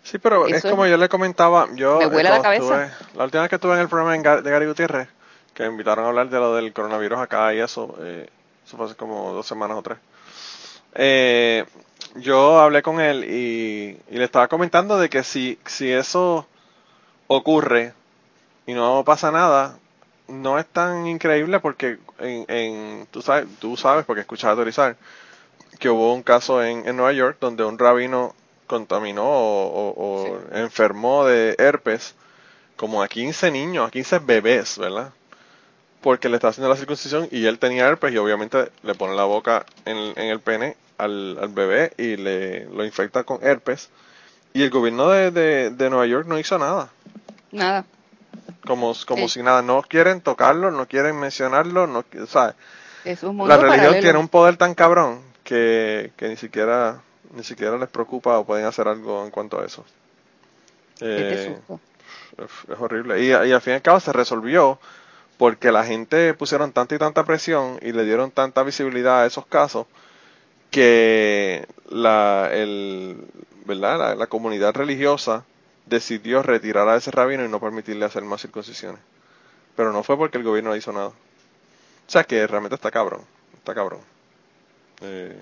Sí 0.03 0.19
pero 0.19 0.47
es 0.49 0.61
como 0.61 0.87
yo 0.87 0.99
le 0.99 1.09
comentaba 1.09 1.69
yo 1.77 1.99
me 1.99 2.09
vuela 2.09 2.29
la 2.29 2.43
cabeza. 2.43 2.95
la 3.17 3.25
última 3.25 3.41
vez 3.45 3.49
que 3.49 3.57
estuve 3.57 3.73
en 3.73 3.81
el 3.81 3.89
programa 3.89 4.43
de 4.43 4.51
Gary 4.51 4.67
Gutiérrez 4.67 5.09
que 5.55 5.63
me 5.65 5.71
invitaron 5.71 6.05
a 6.05 6.09
hablar 6.09 6.29
de 6.29 6.39
lo 6.39 6.55
del 6.55 6.73
coronavirus 6.73 7.21
acá 7.21 7.55
y 7.55 7.61
eso. 7.61 7.95
Eh, 8.01 8.29
eso 8.67 8.77
fue 8.77 8.87
hace 8.87 8.97
como 8.97 9.33
dos 9.33 9.47
semanas 9.47 9.79
o 9.79 9.83
tres. 9.83 9.99
Eh, 10.95 11.65
yo 12.17 12.61
hablé 12.61 12.83
con 12.83 13.01
él 13.01 13.25
y, 13.25 13.99
le 14.11 14.25
estaba 14.25 14.49
comentando 14.49 14.99
de 14.99 15.09
que 15.09 15.25
si, 15.25 15.59
si 15.67 15.91
eso 15.91 16.47
ocurre 17.27 17.93
y 18.67 18.75
no 18.75 19.03
pasa 19.05 19.31
nada, 19.31 19.79
no 20.29 20.59
es 20.59 20.67
tan 20.67 21.07
increíble 21.07 21.61
porque 21.61 21.99
en, 22.19 22.45
en 22.49 23.07
tú 23.11 23.23
sabes, 23.23 23.47
tú 23.59 23.77
sabes 23.77 24.05
porque 24.05 24.21
escuchas 24.21 24.51
autorizar 24.51 24.97
que 25.79 25.91
hubo 25.91 26.15
un 26.15 26.23
caso 26.23 26.63
en, 26.63 26.87
en 26.87 26.97
Nueva 26.97 27.13
York 27.13 27.39
donde 27.41 27.65
un 27.65 27.79
rabino 27.79 28.35
contaminó 28.67 29.25
o, 29.27 30.39
enfermó 30.53 31.27
de 31.27 31.55
herpes 31.59 32.15
como 32.77 33.03
a 33.03 33.09
15 33.09 33.51
niños, 33.51 33.87
a 33.87 33.91
15 33.91 34.19
bebés, 34.21 34.79
¿verdad? 34.79 35.13
Porque 36.05 36.29
le 36.29 36.35
está 36.35 36.49
haciendo 36.49 36.69
la 36.69 36.77
circuncisión 36.77 37.29
y 37.31 37.47
él 37.47 37.59
tenía 37.59 37.89
herpes 37.89 38.13
y 38.13 38.19
obviamente 38.19 38.71
le 38.83 38.95
pone 38.95 39.17
la 39.17 39.25
boca 39.25 39.65
en, 39.87 39.97
el 40.19 40.39
pene 40.39 40.77
al, 40.99 41.39
bebé 41.49 41.93
y 41.97 42.19
le 42.19 42.67
lo 42.67 42.85
infecta 42.85 43.25
con 43.25 43.43
herpes. 43.43 43.89
Y 44.53 44.65
el 44.65 44.69
gobierno 44.69 45.09
de, 45.09 45.71
de, 45.71 45.91
Nueva 45.91 46.05
York 46.05 46.27
no 46.29 46.39
hizo 46.39 46.59
nada. 46.59 46.91
Nada. 47.53 47.87
Como, 48.67 48.93
como 49.07 49.31
si 49.31 49.43
nada, 49.43 49.63
no 49.63 49.81
quieren 49.81 50.21
tocarlo, 50.21 50.71
no 50.71 50.87
quieren 50.87 51.19
mencionarlo, 51.19 51.87
no. 51.87 52.05
Es 53.07 53.23
un 53.23 53.49
la 53.49 53.57
religión 53.57 53.95
tiene 54.01 54.19
un 54.19 54.29
poder 54.29 54.59
tan 54.59 54.75
cabrón 54.75 55.23
que, 55.43 56.13
que 56.19 56.29
ni 56.29 56.37
siquiera 56.37 57.01
ni 57.35 57.45
siquiera 57.45 57.79
les 57.79 57.89
preocupa 57.89 58.39
o 58.39 58.45
pueden 58.45 58.67
hacer 58.67 58.89
algo 58.89 59.25
en 59.25 59.31
cuanto 59.31 59.59
a 59.59 59.65
eso. 59.65 59.83
Eh, 61.01 61.57
es, 62.37 62.79
horrible. 62.79 63.23
Y, 63.23 63.29
y 63.29 63.53
al 63.53 63.63
fin 63.63 63.73
y 63.73 63.77
al 63.77 63.83
cabo 63.83 64.01
se 64.01 64.13
resolvió 64.13 64.79
porque 65.39 65.73
la 65.73 65.85
gente 65.85 66.35
pusieron 66.35 66.73
tanta 66.73 66.95
y 66.95 66.99
tanta 66.99 67.25
presión 67.25 67.79
y 67.83 67.93
le 67.93 68.05
dieron 68.05 68.31
tanta 68.31 68.63
visibilidad 68.63 69.23
a 69.23 69.27
esos 69.27 69.47
casos 69.47 69.87
que 70.71 71.67
la, 71.91 72.51
el, 72.53 73.19
¿verdad? 73.67 74.17
La, 74.17 74.27
comunidad 74.27 74.75
religiosa 74.75 75.45
decidió 75.87 76.43
retirar 76.43 76.89
a 76.89 76.97
ese 76.97 77.11
rabino 77.11 77.45
y 77.45 77.49
no 77.49 77.61
permitirle 77.61 78.05
hacer 78.07 78.25
más 78.25 78.43
circuncisiones. 78.43 79.01
Pero 79.77 79.93
no 79.93 80.03
fue 80.03 80.17
porque 80.17 80.39
el 80.39 80.45
gobierno 80.45 80.71
no 80.71 80.77
hizo 80.77 80.93
nada. 80.93 81.09
O 81.09 81.15
sea 82.07 82.25
que 82.25 82.47
realmente 82.47 82.75
está 82.77 82.91
cabrón, 82.91 83.23
está 83.57 83.75
cabrón. 83.75 84.01
Eh, 85.03 85.39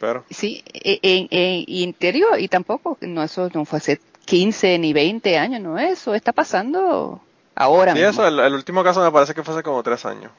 pero 0.00 0.24
Sí, 0.30 0.62
e- 0.72 1.00
en, 1.02 1.28
en 1.30 1.64
interior 1.68 2.38
y 2.38 2.48
tampoco, 2.48 2.98
no 3.00 3.22
eso 3.22 3.48
no 3.54 3.64
fue 3.64 3.78
hace 3.78 4.00
15 4.24 4.78
ni 4.78 4.92
20 4.92 5.38
años, 5.38 5.60
no 5.60 5.78
eso 5.78 6.14
está 6.14 6.32
pasando 6.32 7.20
ahora 7.56 7.92
sí, 7.92 7.98
mismo. 7.98 8.10
eso, 8.10 8.28
el, 8.28 8.38
el 8.38 8.54
último 8.54 8.84
caso 8.84 9.02
me 9.02 9.10
parece 9.10 9.34
que 9.34 9.42
fue 9.42 9.54
hace 9.54 9.62
como 9.62 9.82
tres 9.82 10.04
años. 10.06 10.30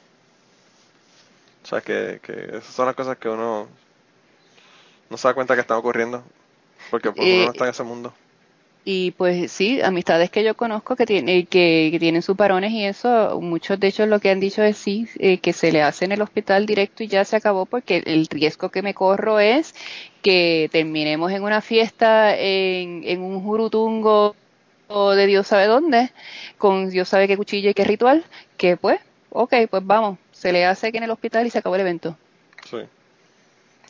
O 1.63 1.67
sea 1.67 1.81
que, 1.81 2.21
que 2.23 2.57
esas 2.57 2.73
son 2.73 2.85
las 2.85 2.95
cosas 2.95 3.17
que 3.17 3.27
uno 3.27 3.67
no 5.09 5.17
se 5.17 5.27
da 5.27 5.33
cuenta 5.33 5.53
que 5.55 5.61
están 5.61 5.77
ocurriendo. 5.77 6.23
Porque 6.89 7.11
pues, 7.11 7.27
uno 7.27 7.45
no 7.45 7.51
está 7.51 7.65
en 7.65 7.71
ese 7.71 7.83
mundo. 7.83 8.13
Y 8.85 9.11
pues 9.11 9.51
sí, 9.51 9.81
amistades 9.81 10.29
que 10.29 10.45
yo 10.45 10.55
conozco 10.55 10.95
que, 10.95 11.05
tiene, 11.05 11.45
que, 11.45 11.89
que 11.91 11.99
tienen 11.99 12.21
sus 12.21 12.37
parones 12.37 12.71
y 12.71 12.85
eso, 12.85 13.37
muchos 13.41 13.77
de 13.81 13.87
ellos 13.87 14.07
lo 14.07 14.21
que 14.21 14.29
han 14.29 14.39
dicho 14.39 14.63
es 14.63 14.77
sí, 14.77 15.09
eh, 15.19 15.39
que 15.39 15.51
se 15.51 15.73
le 15.73 15.81
hace 15.81 16.05
en 16.05 16.13
el 16.13 16.21
hospital 16.21 16.65
directo 16.65 17.03
y 17.03 17.09
ya 17.09 17.25
se 17.25 17.35
acabó 17.35 17.65
porque 17.65 18.01
el 18.05 18.27
riesgo 18.27 18.69
que 18.69 18.81
me 18.81 18.93
corro 18.93 19.41
es 19.41 19.75
que 20.21 20.69
terminemos 20.71 21.33
en 21.33 21.43
una 21.43 21.59
fiesta 21.59 22.33
en, 22.37 23.01
en 23.03 23.21
un 23.21 23.43
jurutungo 23.43 24.37
o 24.87 25.11
de 25.11 25.25
Dios 25.27 25.47
sabe 25.47 25.65
dónde, 25.67 26.11
con 26.57 26.89
Dios 26.89 27.09
sabe 27.09 27.27
qué 27.27 27.37
cuchilla 27.37 27.69
y 27.71 27.73
qué 27.73 27.83
ritual, 27.85 28.25
que 28.57 28.77
pues, 28.77 28.99
ok, 29.29 29.53
pues 29.69 29.85
vamos, 29.85 30.17
se 30.31 30.51
le 30.51 30.65
hace 30.65 30.87
aquí 30.87 30.97
en 30.97 31.03
el 31.03 31.11
hospital 31.11 31.45
y 31.45 31.49
se 31.49 31.59
acabó 31.59 31.75
el 31.75 31.81
evento. 31.81 32.17
Sí. 32.69 32.77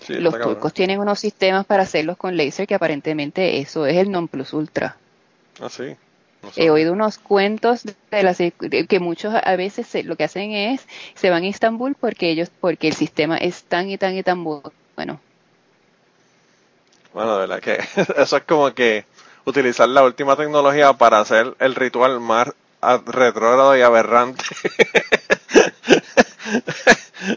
Sí, 0.05 0.13
Los 0.13 0.33
cabrón. 0.33 0.53
turcos 0.53 0.73
tienen 0.73 0.99
unos 0.99 1.19
sistemas 1.19 1.65
para 1.65 1.83
hacerlos 1.83 2.17
con 2.17 2.37
láser 2.37 2.67
que 2.67 2.75
aparentemente 2.75 3.57
eso 3.59 3.85
es 3.87 3.97
el 3.97 4.11
non 4.11 4.27
plus 4.27 4.53
ultra. 4.53 4.95
Ah, 5.59 5.69
sí. 5.69 5.95
No 6.43 6.49
He 6.55 6.69
oído 6.69 6.93
unos 6.93 7.17
cuentos 7.17 7.83
de 7.83 8.23
las 8.23 8.37
que 8.37 8.99
muchos 8.99 9.33
a 9.33 9.55
veces 9.55 9.87
se- 9.87 10.03
lo 10.03 10.15
que 10.15 10.23
hacen 10.25 10.51
es 10.51 10.85
se 11.15 11.29
van 11.31 11.43
a 11.43 11.47
Estambul 11.47 11.95
porque 11.99 12.29
ellos 12.29 12.49
porque 12.61 12.87
el 12.87 12.93
sistema 12.93 13.37
es 13.37 13.63
tan 13.63 13.89
y 13.89 13.97
tan 13.97 14.15
y 14.15 14.21
tan 14.23 14.45
bu- 14.45 14.71
bueno. 14.95 15.19
Bueno, 17.13 17.33
de 17.33 17.47
verdad 17.47 17.59
que 17.61 17.77
eso 18.21 18.37
es 18.37 18.43
como 18.43 18.71
que 18.73 19.05
utilizar 19.47 19.87
la 19.89 20.03
última 20.03 20.35
tecnología 20.35 20.93
para 20.93 21.19
hacer 21.19 21.55
el 21.59 21.75
ritual 21.75 22.19
más 22.19 22.49
retrógrado 23.05 23.75
y 23.77 23.81
aberrante. 23.81 24.43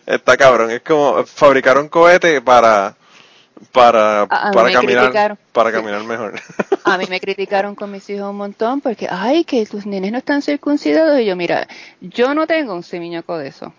Está 0.06 0.36
cabrón, 0.36 0.70
es 0.70 0.82
como 0.82 1.24
fabricar 1.24 1.78
un 1.78 1.88
cohete 1.88 2.40
para 2.42 2.94
para 3.72 4.22
A- 4.22 4.50
para 4.52 4.72
caminar 4.72 5.04
criticaron. 5.04 5.38
para 5.52 5.72
caminar 5.72 6.02
mejor. 6.04 6.34
A 6.84 6.98
mí 6.98 7.04
me 7.08 7.20
criticaron 7.20 7.74
con 7.74 7.90
mis 7.90 8.08
hijos 8.10 8.30
un 8.30 8.36
montón 8.36 8.80
porque 8.80 9.06
ay 9.10 9.44
que 9.44 9.64
tus 9.66 9.86
nenes 9.86 10.12
no 10.12 10.18
están 10.18 10.42
circuncidados 10.42 11.20
y 11.20 11.26
yo 11.26 11.36
mira 11.36 11.66
yo 12.00 12.34
no 12.34 12.46
tengo 12.46 12.74
un 12.74 12.82
semiñoco 12.82 13.36
de 13.38 13.48
eso. 13.48 13.72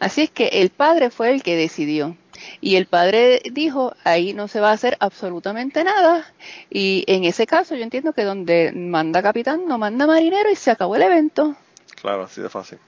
Así 0.00 0.22
es 0.22 0.30
que 0.30 0.48
el 0.48 0.70
padre 0.70 1.10
fue 1.10 1.32
el 1.32 1.42
que 1.42 1.56
decidió. 1.56 2.16
Y 2.60 2.76
el 2.76 2.86
padre 2.86 3.42
dijo, 3.52 3.94
ahí 4.04 4.32
no 4.34 4.48
se 4.48 4.60
va 4.60 4.70
a 4.70 4.74
hacer 4.74 4.96
absolutamente 5.00 5.84
nada. 5.84 6.26
Y 6.70 7.04
en 7.06 7.24
ese 7.24 7.46
caso 7.46 7.74
yo 7.74 7.82
entiendo 7.82 8.12
que 8.12 8.24
donde 8.24 8.72
manda 8.72 9.22
capitán 9.22 9.66
no 9.66 9.78
manda 9.78 10.06
marinero 10.06 10.50
y 10.50 10.56
se 10.56 10.70
acabó 10.70 10.96
el 10.96 11.02
evento. 11.02 11.56
Claro, 12.00 12.24
así 12.24 12.40
de 12.40 12.48
fácil. 12.48 12.78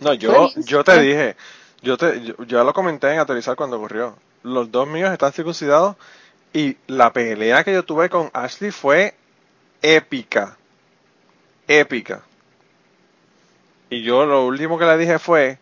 No, 0.00 0.14
yo, 0.14 0.50
yo 0.56 0.82
te 0.82 1.00
dije, 1.00 1.36
yo 1.82 1.96
te, 1.96 2.22
yo, 2.22 2.34
ya 2.46 2.64
lo 2.64 2.72
comenté 2.72 3.12
en 3.12 3.18
Aterrizar 3.18 3.56
cuando 3.56 3.76
ocurrió. 3.76 4.16
Los 4.42 4.70
dos 4.70 4.88
míos 4.88 5.12
están 5.12 5.32
circuncidados 5.32 5.96
y 6.52 6.76
la 6.86 7.12
pelea 7.12 7.62
que 7.64 7.72
yo 7.72 7.84
tuve 7.84 8.08
con 8.08 8.30
Ashley 8.32 8.70
fue 8.70 9.14
épica. 9.82 10.56
Épica. 11.68 12.22
Y 13.90 14.02
yo 14.02 14.24
lo 14.24 14.46
último 14.46 14.78
que 14.78 14.84
le 14.86 14.96
dije 14.96 15.18
fue, 15.18 15.58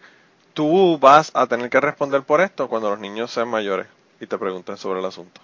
tú 0.59 0.99
vas 0.99 1.31
a 1.35 1.47
tener 1.47 1.71
que 1.71 1.81
responder 1.81 2.25
por 2.25 2.41
esto 2.41 2.67
cuando 2.69 2.91
los 2.91 2.99
niños 2.99 3.31
sean 3.31 3.47
mayores 3.47 3.87
y 4.19 4.27
te 4.27 4.37
pregunten 4.39 4.77
sobre 4.77 4.99
el 4.99 5.07
asunto. 5.07 5.41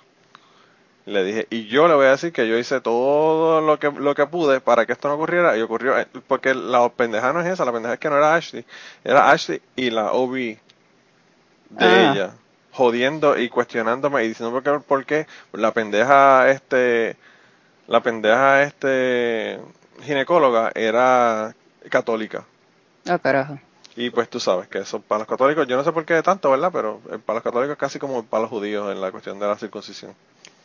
Le 1.07 1.23
dije, 1.23 1.47
y 1.51 1.69
yo 1.69 1.87
le 1.87 1.95
voy 1.95 2.07
a 2.07 2.11
decir 2.11 2.33
que 2.33 2.49
yo 2.49 2.59
hice 2.59 2.81
todo 2.81 3.61
lo 3.61 3.79
que, 3.79 3.93
lo 3.93 4.17
que 4.17 4.27
pude 4.27 4.61
para 4.61 4.87
que 4.87 4.93
esto 4.93 5.07
no 5.07 5.15
ocurriera, 5.15 5.57
y 5.57 5.61
ocurrió, 5.61 5.97
eh, 5.97 6.09
porque 6.27 6.53
la 6.53 6.89
pendeja 6.89 7.33
no 7.33 7.41
es 7.43 7.47
esa, 7.47 7.65
la 7.65 7.71
pendeja 7.71 7.95
es 7.95 8.01
que 8.01 8.11
no 8.11 8.17
era 8.17 8.35
Ashley, 8.35 8.65
era 9.05 9.31
Ashley 9.31 9.62
y 9.77 9.91
la 9.91 10.11
OB 10.15 10.35
de 10.35 10.59
Ah. 11.79 12.11
ella, 12.12 12.31
jodiendo 12.73 13.39
y 13.39 13.49
cuestionándome 13.49 14.25
y 14.25 14.29
diciendo 14.29 14.53
por 14.53 14.65
qué, 14.65 14.81
por 14.85 15.07
qué 15.07 15.27
la 15.53 15.71
pendeja, 15.71 16.51
este, 16.51 17.17
la 17.87 18.01
pendeja, 18.03 18.65
este, 18.65 19.61
ginecóloga 20.03 20.73
era 20.75 21.55
católica. 21.89 22.45
Ah, 23.09 23.21
carajo. 23.21 23.61
Y 23.97 24.11
pues 24.11 24.28
tú 24.28 24.40
sabes 24.40 24.66
que 24.68 24.78
eso 24.78 25.01
para 25.01 25.20
los 25.20 25.28
católicos, 25.28 25.66
yo 25.68 25.76
no 25.76 25.84
sé 25.84 25.92
por 25.92 26.05
qué 26.05 26.20
tanto, 26.22 26.51
¿verdad? 26.51 26.70
Pero 26.72 27.01
eh, 27.12 27.18
para 27.24 27.36
los 27.36 27.45
católicos 27.45 27.72
es 27.74 27.78
casi 27.78 27.99
como 27.99 28.24
para 28.24 28.42
los 28.42 28.51
judíos 28.51 28.90
en 28.92 29.01
la 29.01 29.11
cuestión 29.12 29.38
de 29.38 29.47
la 29.47 29.57
circuncisión. 29.57 30.12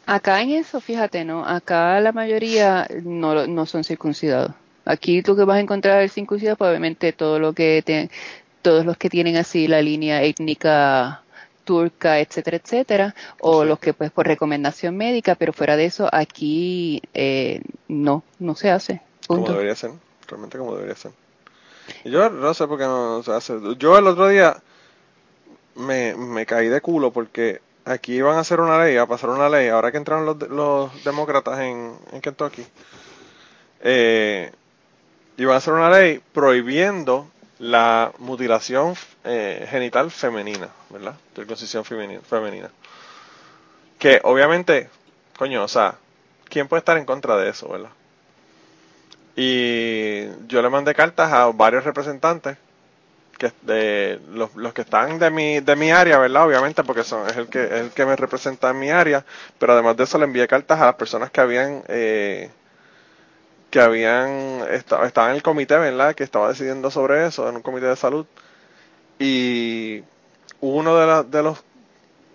Acá 0.07 0.41
en 0.41 0.49
eso, 0.51 0.81
fíjate, 0.81 1.23
¿no? 1.23 1.45
Acá 1.45 1.99
la 1.99 2.11
mayoría 2.11 2.87
no, 3.03 3.45
no 3.45 3.65
son 3.67 3.83
circuncidados. 3.83 4.53
Aquí 4.85 5.21
tú 5.21 5.35
que 5.35 5.43
vas 5.43 5.57
a 5.57 5.59
encontrar 5.59 6.01
el 6.01 6.09
circuncidado, 6.09 6.57
pues 6.57 6.69
obviamente 6.69 7.13
todo 7.13 7.37
lo 7.37 7.53
que 7.53 7.83
te- 7.85 8.09
todos 8.63 8.85
los 8.85 8.97
que 8.97 9.09
tienen 9.09 9.37
así 9.37 9.67
la 9.67 9.81
línea 9.81 10.23
étnica 10.23 11.21
turca, 11.63 12.19
etcétera, 12.19 12.57
etcétera, 12.57 13.15
o 13.39 13.61
Sí. 13.61 13.69
los 13.69 13.77
que 13.79 13.93
pues 13.93 14.09
por 14.09 14.25
recomendación 14.25 14.97
médica, 14.97 15.35
pero 15.35 15.53
fuera 15.53 15.77
de 15.77 15.85
eso, 15.85 16.09
aquí 16.11 17.01
eh, 17.13 17.61
no, 17.87 18.23
no 18.39 18.55
se 18.55 18.71
hace. 18.71 19.01
Como 19.27 19.47
debería 19.49 19.75
ser, 19.75 19.91
realmente 20.27 20.57
como 20.57 20.73
debería 20.73 20.95
ser. 20.95 21.11
Yo 22.05 22.29
no 22.29 22.53
sé 22.53 22.67
por 22.67 22.77
qué 22.77 22.85
no 22.85 23.23
se 23.23 23.31
hace. 23.31 23.59
Yo 23.77 23.97
el 23.97 24.07
otro 24.07 24.27
día 24.27 24.61
me, 25.75 26.15
me 26.15 26.45
caí 26.45 26.67
de 26.67 26.81
culo 26.81 27.11
porque 27.11 27.61
aquí 27.85 28.15
iban 28.15 28.35
a 28.35 28.41
hacer 28.41 28.59
una 28.59 28.83
ley, 28.83 28.97
a 28.97 29.05
pasar 29.05 29.29
una 29.29 29.49
ley, 29.49 29.69
ahora 29.69 29.91
que 29.91 29.97
entraron 29.97 30.25
los, 30.25 30.37
los 30.49 31.03
demócratas 31.03 31.59
en, 31.59 31.95
en 32.11 32.21
Kentucky, 32.21 32.65
eh, 33.81 34.51
iban 35.37 35.55
a 35.55 35.57
hacer 35.57 35.73
una 35.73 35.89
ley 35.89 36.21
prohibiendo 36.33 37.27
la 37.59 38.11
mutilación 38.19 38.95
eh, 39.23 39.67
genital 39.69 40.11
femenina, 40.11 40.69
¿verdad? 40.89 41.15
Circuncisión 41.35 41.83
femenina. 41.83 42.69
Que 43.97 44.21
obviamente, 44.23 44.89
coño, 45.37 45.63
o 45.63 45.67
sea, 45.67 45.95
¿quién 46.45 46.67
puede 46.67 46.79
estar 46.79 46.97
en 46.97 47.05
contra 47.05 47.35
de 47.37 47.49
eso, 47.49 47.67
verdad? 47.67 47.89
Y 49.41 50.25
yo 50.47 50.61
le 50.61 50.69
mandé 50.69 50.93
cartas 50.95 51.31
a 51.33 51.45
varios 51.51 51.83
representantes 51.85 52.57
que 53.39 53.51
de 53.63 54.19
los, 54.33 54.55
los 54.55 54.73
que 54.73 54.81
están 54.81 55.19
de 55.19 55.31
mi 55.31 55.59
de 55.61 55.75
mi 55.77 55.91
área, 55.91 56.19
¿verdad? 56.19 56.45
Obviamente 56.47 56.83
porque 56.83 57.03
son 57.03 57.27
es 57.29 57.37
el 57.37 57.47
que 57.49 57.63
es 57.65 57.71
el 57.73 57.91
que 57.91 58.05
me 58.05 58.15
representa 58.17 58.71
en 58.71 58.79
mi 58.79 58.91
área, 58.91 59.25
pero 59.59 59.73
además 59.73 59.97
de 59.97 60.05
eso 60.05 60.17
le 60.19 60.25
envié 60.25 60.47
cartas 60.47 60.79
a 60.81 60.85
las 60.87 60.95
personas 60.95 61.31
que 61.31 61.41
habían 61.41 61.83
eh, 61.89 62.51
que 63.69 63.79
habían 63.81 64.61
estado 64.71 65.03
estaban 65.05 65.31
en 65.31 65.35
el 65.37 65.43
comité, 65.43 65.77
¿verdad? 65.77 66.15
Que 66.15 66.23
estaba 66.23 66.49
decidiendo 66.49 66.89
sobre 66.91 67.27
eso 67.27 67.47
en 67.49 67.57
un 67.57 67.61
comité 67.61 67.85
de 67.87 67.95
salud 67.95 68.25
y 69.19 70.03
uno 70.61 70.97
de, 70.97 71.07
la- 71.07 71.23
de 71.23 71.43
los 71.43 71.63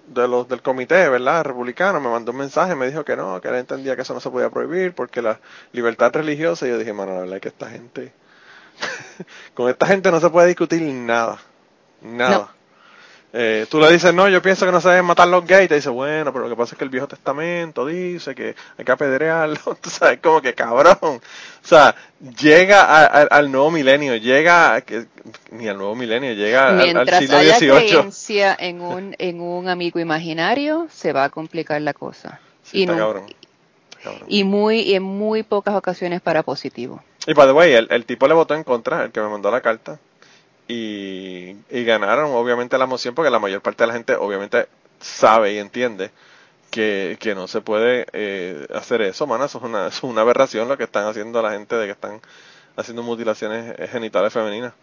de 0.07 0.29
los 0.29 0.49
del 0.49 0.63
comité, 0.63 1.09
¿verdad? 1.09 1.45
Republicano, 1.45 2.01
me 2.01 2.09
mandó 2.09 2.33
un 2.33 2.39
mensaje, 2.39 2.75
me 2.75 2.87
dijo 2.87 3.05
que 3.05 3.17
no, 3.17 3.41
que 3.41 3.49
él 3.49 3.57
entendía 3.57 3.97
que 3.97 4.03
eso 4.03 4.15
no 4.15 4.21
se 4.21 4.31
podía 4.31 4.51
prohibir 4.51 4.95
porque 4.95 5.23
la 5.23 5.41
libertad 5.73 6.13
religiosa. 6.13 6.67
Y 6.67 6.71
yo 6.71 6.79
dije, 6.79 6.93
mano, 6.93 7.13
la 7.15 7.21
verdad 7.21 7.37
es 7.37 7.43
que 7.43 7.49
esta 7.49 7.69
gente, 7.71 8.13
con 9.55 9.69
esta 9.69 9.87
gente 9.87 10.11
no 10.11 10.21
se 10.21 10.31
puede 10.31 10.49
discutir 10.49 10.83
nada, 10.83 11.39
nada. 12.03 12.54
Eh, 13.37 13.67
tú 13.69 13.81
le 13.81 13.91
dices, 13.91 14.15
no, 14.15 14.29
yo 14.29 14.41
pienso 14.41 14.65
que 14.65 14.71
no 14.71 14.81
se 14.81 14.89
deben 14.91 15.07
matar 15.07 15.27
los 15.27 15.45
gays. 15.45 15.69
Te 15.69 15.75
dice, 15.75 15.89
bueno, 15.89 16.33
pero 16.33 16.45
lo 16.45 16.51
que 16.51 16.57
pasa 16.57 16.75
es 16.77 16.79
que 16.79 16.85
el 16.85 16.91
Viejo 16.91 17.09
Testamento 17.09 17.85
dice 17.85 18.33
que 18.33 18.55
hay 18.79 18.85
que 18.85 18.93
apedrearlo. 18.93 19.59
Tú 19.81 19.91
sabes, 19.91 20.21
como 20.21 20.41
que 20.41 20.55
cabrón. 20.55 20.97
O 21.03 21.21
sea, 21.63 21.97
llega 22.41 22.83
a- 22.83 23.05
a- 23.07 23.23
al 23.25 23.51
nuevo 23.51 23.73
milenio, 23.73 24.15
llega, 24.17 24.75
a 24.77 24.81
que, 24.83 25.07
ni 25.51 25.67
al 25.67 25.77
nuevo 25.79 25.97
milenio, 25.97 26.33
llega 26.35 26.69
al- 26.69 27.19
siglo 27.19 27.37
haya 27.39 27.57
XVIII. 27.59 27.89
creencia 27.89 28.57
en 28.59 28.81
un, 28.81 29.17
en 29.19 29.41
un 29.41 29.69
amigo 29.69 29.99
imaginario, 29.99 30.87
se 30.93 31.13
va 31.13 31.25
a 31.25 31.31
complicar 31.31 31.83
la 31.83 31.93
cosa. 31.93 32.39
Sí, 32.63 32.79
y, 32.79 32.83
está 32.83 32.93
no- 32.95 32.99
cabrón. 33.01 33.25
Está 33.99 34.11
cabrón. 34.11 34.27
y 34.29 34.45
muy 34.45 34.81
y 34.83 34.95
en 34.95 35.03
muy 35.03 35.43
pocas 35.43 35.75
ocasiones 35.75 36.21
para 36.21 36.45
positivo. 36.45 37.03
Y 37.27 37.33
by 37.33 37.47
the 37.47 37.53
way, 37.53 37.73
el, 37.73 37.89
el 37.91 38.05
tipo 38.05 38.29
le 38.29 38.35
votó 38.35 38.55
en 38.55 38.63
contra, 38.63 39.05
el 39.05 39.11
que 39.11 39.21
me 39.21 39.29
mandó 39.29 39.51
la 39.51 39.61
carta. 39.61 39.99
Y, 40.69 41.57
y 41.71 41.85
ganaron 41.85 42.31
obviamente 42.33 42.79
la 42.79 42.87
moción 42.87 43.15
porque 43.15 43.31
la 43.31 43.39
mayor 43.39 43.61
parte 43.63 43.83
de 43.85 43.89
la 43.89 43.93
gente 43.95 44.15
obviamente 44.17 44.69
sabe 45.01 45.53
y 45.55 45.59
entiende 45.59 46.11
que, 46.71 47.19
que 47.21 47.35
no 47.35 47.49
se 47.49 47.61
puede 47.63 48.07
eh, 48.13 48.67
hacer 48.75 49.03
eso, 49.03 49.27
mano. 49.27 49.45
Eso 49.47 49.59
es, 49.59 49.65
una, 49.65 49.87
es 49.89 50.03
una 50.05 50.23
aberración 50.23 50.69
lo 50.69 50.79
que 50.79 50.85
están 50.85 51.07
haciendo 51.07 51.43
la 51.43 51.53
gente 51.53 51.77
de 51.77 51.87
que 51.87 51.93
están 51.93 52.21
haciendo 52.77 53.03
mutilaciones 53.03 53.77
genitales 53.91 54.33
femeninas. 54.33 54.75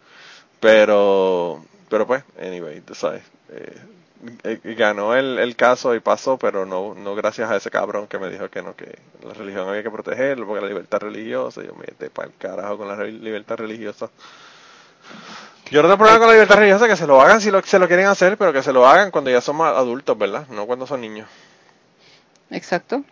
Pero, 0.60 1.66
pero 1.90 2.08
pues, 2.08 2.24
anyway, 2.42 2.82
tú 2.82 2.96
sabes. 2.96 3.24
eh, 3.50 3.78
eh, 4.44 4.76
ganó 4.78 5.16
el, 5.16 5.40
el 5.40 5.56
caso 5.56 5.96
y 5.96 6.00
pasó, 6.00 6.38
pero 6.38 6.66
no, 6.66 6.94
no 6.94 7.16
gracias 7.16 7.50
a 7.50 7.56
ese 7.58 7.72
cabrón 7.72 8.08
que 8.08 8.20
me 8.20 8.30
dijo 8.30 8.50
que 8.50 8.62
no, 8.62 8.76
que 8.76 9.00
la 9.26 9.34
religión 9.34 9.68
había 9.68 9.84
que 9.84 9.92
protegerlo 9.92 10.46
porque 10.48 10.62
la 10.62 10.68
libertad 10.68 11.00
religiosa, 11.00 11.64
yo 11.64 11.74
me 11.76 12.10
para 12.10 12.28
el 12.30 12.36
carajo 12.38 12.78
con 12.78 12.88
la 12.88 13.04
libertad 13.06 13.58
religiosa. 13.58 14.10
Yo 15.72 15.82
no 15.82 15.88
tengo 15.88 16.00
problema 16.00 16.20
con 16.20 16.28
la 16.28 16.34
libertad 16.34 16.56
religiosa, 16.58 16.88
que 16.88 16.98
se 16.98 17.08
lo 17.08 17.22
hagan 17.22 17.40
si 17.40 17.50
lo, 17.50 17.62
se 17.64 17.80
lo 17.80 17.88
quieren 17.88 18.08
hacer, 18.08 18.38
pero 18.38 18.52
que 18.52 18.62
se 18.62 18.74
lo 18.74 18.86
hagan 18.86 19.10
cuando 19.10 19.30
ya 19.30 19.40
son 19.40 19.56
más 19.56 19.76
adultos, 19.76 20.18
¿verdad? 20.18 20.46
No 20.50 20.66
cuando 20.66 20.86
son 20.86 21.00
niños. 21.00 21.30
Exacto. 22.50 23.04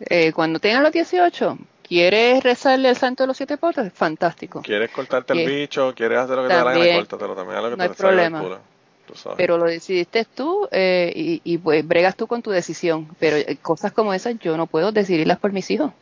Eh, 0.00 0.32
cuando 0.32 0.58
tengan 0.58 0.82
los 0.82 0.92
18, 0.92 1.58
¿quieres 1.82 2.42
rezarle 2.42 2.88
el 2.90 2.96
santo 2.96 3.22
de 3.22 3.28
los 3.28 3.36
siete 3.36 3.56
potes? 3.56 3.92
Fantástico. 3.92 4.62
¿Quieres 4.62 4.90
cortarte 4.90 5.32
el 5.32 5.48
bicho? 5.48 5.92
¿Quieres 5.94 6.18
hacer 6.18 6.36
lo 6.36 6.42
que 6.42 6.48
te 6.48 6.54
da 6.54 6.64
la. 6.64 6.96
Córtatelo 6.96 7.34
también, 7.36 7.62
lo 7.62 7.70
que 7.70 7.70
No 7.70 7.76
te 7.76 7.82
hay 7.84 7.88
problema. 7.90 8.40
culo, 8.40 8.58
tú 9.06 9.14
sabes. 9.14 9.36
Pero 9.36 9.56
lo 9.58 9.66
decidiste 9.66 10.24
tú 10.24 10.68
eh, 10.72 11.12
y, 11.14 11.40
y, 11.44 11.58
pues 11.58 11.86
bregas 11.86 12.16
tú 12.16 12.26
con 12.26 12.42
tu 12.42 12.50
decisión. 12.50 13.08
Pero 13.20 13.36
eh, 13.36 13.58
cosas 13.62 13.92
como 13.92 14.12
esas 14.12 14.38
yo 14.40 14.56
no 14.56 14.66
puedo 14.66 14.90
decidirlas 14.90 15.38
por 15.38 15.52
mis 15.52 15.70
hijos. 15.70 15.92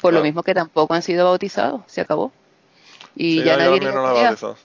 Por 0.00 0.12
lo 0.14 0.22
mismo 0.22 0.44
que 0.44 0.54
tampoco 0.54 0.94
han 0.94 1.02
sido 1.02 1.24
bautizados. 1.24 1.82
Se 1.86 2.00
acabó. 2.00 2.30
Y 3.16 3.38
Sí, 3.40 3.44
ya 3.44 3.56
nadie 3.56 3.80
no 3.80 4.56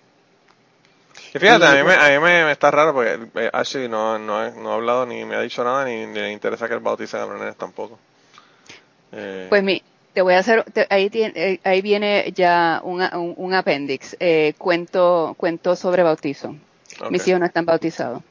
que 1.31 1.39
fíjate, 1.39 1.65
a 1.65 1.75
mí, 1.75 1.83
me, 1.83 1.93
a 1.95 2.09
mí 2.09 2.19
me, 2.25 2.45
me 2.45 2.51
está 2.51 2.71
raro 2.71 2.93
porque 2.93 3.19
eh, 3.35 3.49
Ashley 3.53 3.87
no, 3.87 4.17
no, 4.19 4.37
ha- 4.37 4.49
no 4.51 4.71
ha 4.71 4.75
hablado 4.75 5.05
ni 5.05 5.25
me 5.25 5.35
ha 5.35 5.41
dicho 5.41 5.63
nada 5.63 5.85
ni, 5.85 6.05
ni 6.07 6.13
le 6.19 6.31
interesa 6.31 6.67
que 6.67 6.73
él 6.75 6.79
bautice 6.81 7.17
a 7.17 7.25
nenes 7.25 7.55
tampoco. 7.57 7.99
Eh, 9.11 9.49
Pues 9.49 9.63
mi, 9.63 9.81
te 10.13 10.21
voy 10.21 10.33
a 10.35 10.39
hacer, 10.39 10.63
te- 10.71 10.87
ahí, 10.89 11.09
tiene- 11.09 11.33
eh, 11.35 11.59
ahí 11.63 11.81
viene 11.81 12.31
ya 12.35 12.81
un, 12.83 13.01
un, 13.01 13.33
un 13.37 13.53
apéndice, 13.53 14.15
eh, 14.19 14.53
cuento, 14.57 15.35
cuento 15.37 15.75
sobre 15.75 16.03
bautizo. 16.03 16.55
ok. 17.01 17.09
Mis 17.09 17.27
hijos 17.27 17.39
no 17.39 17.45
están 17.47 17.65
bautizados. 17.65 18.23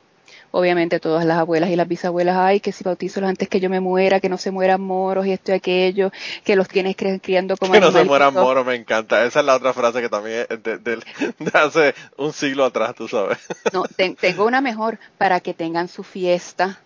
Obviamente 0.51 0.99
todas 1.01 1.25
las 1.27 1.39
abuelas 1.39 1.71
y 1.71 1.77
las 1.77 1.87
bisabuelas, 1.87 2.37
ay, 2.37 2.61
que 2.61 2.73
si 2.73 2.83
bautizo 2.85 3.25
antes 3.25 3.49
que 3.49 3.61
yo 3.61 3.69
me 3.69 3.81
muera, 3.81 4.19
que 4.21 4.29
no 4.29 4.39
se 4.39 4.51
mueran 4.51 4.81
moros 4.81 5.27
y 5.27 5.33
esto 5.33 5.53
y 5.53 5.55
aquello, 5.57 6.11
que 6.45 6.57
los 6.57 6.69
tienes 6.69 6.97
cri- 6.97 7.21
criando 7.23 7.57
como 7.57 7.73
Que 7.73 7.81
no 7.81 7.93
se 7.93 8.05
mueran 8.05 8.33
moros, 8.35 8.65
me 8.67 8.75
encanta. 8.75 9.25
Esa 9.25 9.41
es 9.41 9.47
la 9.47 9.57
otra 9.57 9.73
frase 9.73 10.01
que 10.01 10.09
también 10.09 10.47
es 10.49 10.63
de, 10.63 10.79
de- 10.79 10.97
de 11.39 11.51
hace 11.59 11.95
un 12.17 12.33
siglo 12.33 12.65
atrás, 12.65 12.95
tú 12.95 13.09
sabes. 13.09 13.39
No, 13.73 13.85
ten- 13.97 14.17
tengo 14.17 14.47
una 14.47 14.61
mejor 14.61 14.99
para 15.19 15.41
que 15.41 15.53
tengan 15.55 15.89
su 15.89 16.03
fiesta. 16.03 16.81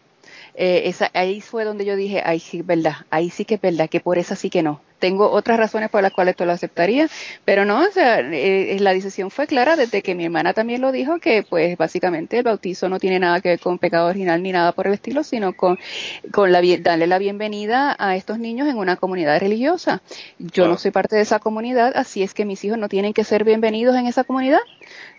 Eh, 0.55 0.83
esa, 0.87 1.11
ahí 1.15 1.41
fue 1.41 1.65
donde 1.65 1.85
yo 1.85 1.97
dije, 1.97 2.23
ahí 2.25 2.39
sí, 2.39 2.63
verdad, 2.63 2.97
ahí 3.11 3.31
sí 3.31 3.45
que 3.45 3.55
es 3.55 3.61
verdad, 3.61 3.89
que 3.89 4.01
por 4.01 4.19
esa 4.19 4.37
sí 4.37 4.51
que 4.51 4.63
no. 4.63 4.81
Tengo 4.99 5.31
otras 5.31 5.59
razones 5.59 5.91
por 5.91 6.01
las 6.01 6.13
cuales 6.13 6.37
tú 6.37 6.45
lo 6.45 6.53
aceptaría, 6.53 7.09
pero 7.45 7.65
no, 7.65 7.81
o 7.81 7.91
sea, 7.91 8.21
eh, 8.21 8.77
la 8.79 8.93
decisión 8.93 9.33
fue 9.33 9.49
clara 9.49 9.75
desde 9.75 10.01
que 10.01 10.15
mi 10.15 10.27
hermana 10.27 10.53
también 10.53 10.81
lo 10.81 10.93
dijo, 10.93 11.19
que 11.19 11.43
pues 11.43 11.77
básicamente 11.77 12.39
el 12.39 12.45
bautizo 12.45 12.89
no 12.89 13.01
tiene 13.01 13.19
nada 13.19 13.41
que 13.41 13.49
ver 13.49 13.59
con 13.59 13.79
pecado 13.79 14.09
original 14.09 14.41
ni 14.43 14.53
nada 14.53 14.71
por 14.71 14.87
el 14.87 14.93
estilo, 14.93 15.25
sino 15.25 15.55
con, 15.55 15.77
con 16.31 16.53
la, 16.53 16.63
darle 16.81 17.09
la 17.09 17.19
bienvenida 17.19 17.97
a 17.99 18.15
estos 18.15 18.39
niños 18.39 18.69
en 18.69 18.77
una 18.77 18.95
comunidad 18.95 19.41
religiosa. 19.41 20.03
Yo 20.39 20.69
no 20.69 20.77
soy 20.77 20.93
parte 20.93 21.17
de 21.17 21.23
esa 21.23 21.41
comunidad, 21.41 21.95
así 21.97 22.23
es 22.23 22.33
que 22.33 22.45
mis 22.45 22.63
hijos 22.65 22.79
no 22.79 22.89
tienen 22.89 23.13
que 23.13 23.25
ser 23.25 23.43
bienvenidos 23.43 23.97
en 23.97 24.07
esa 24.07 24.23
comunidad. 24.23 24.61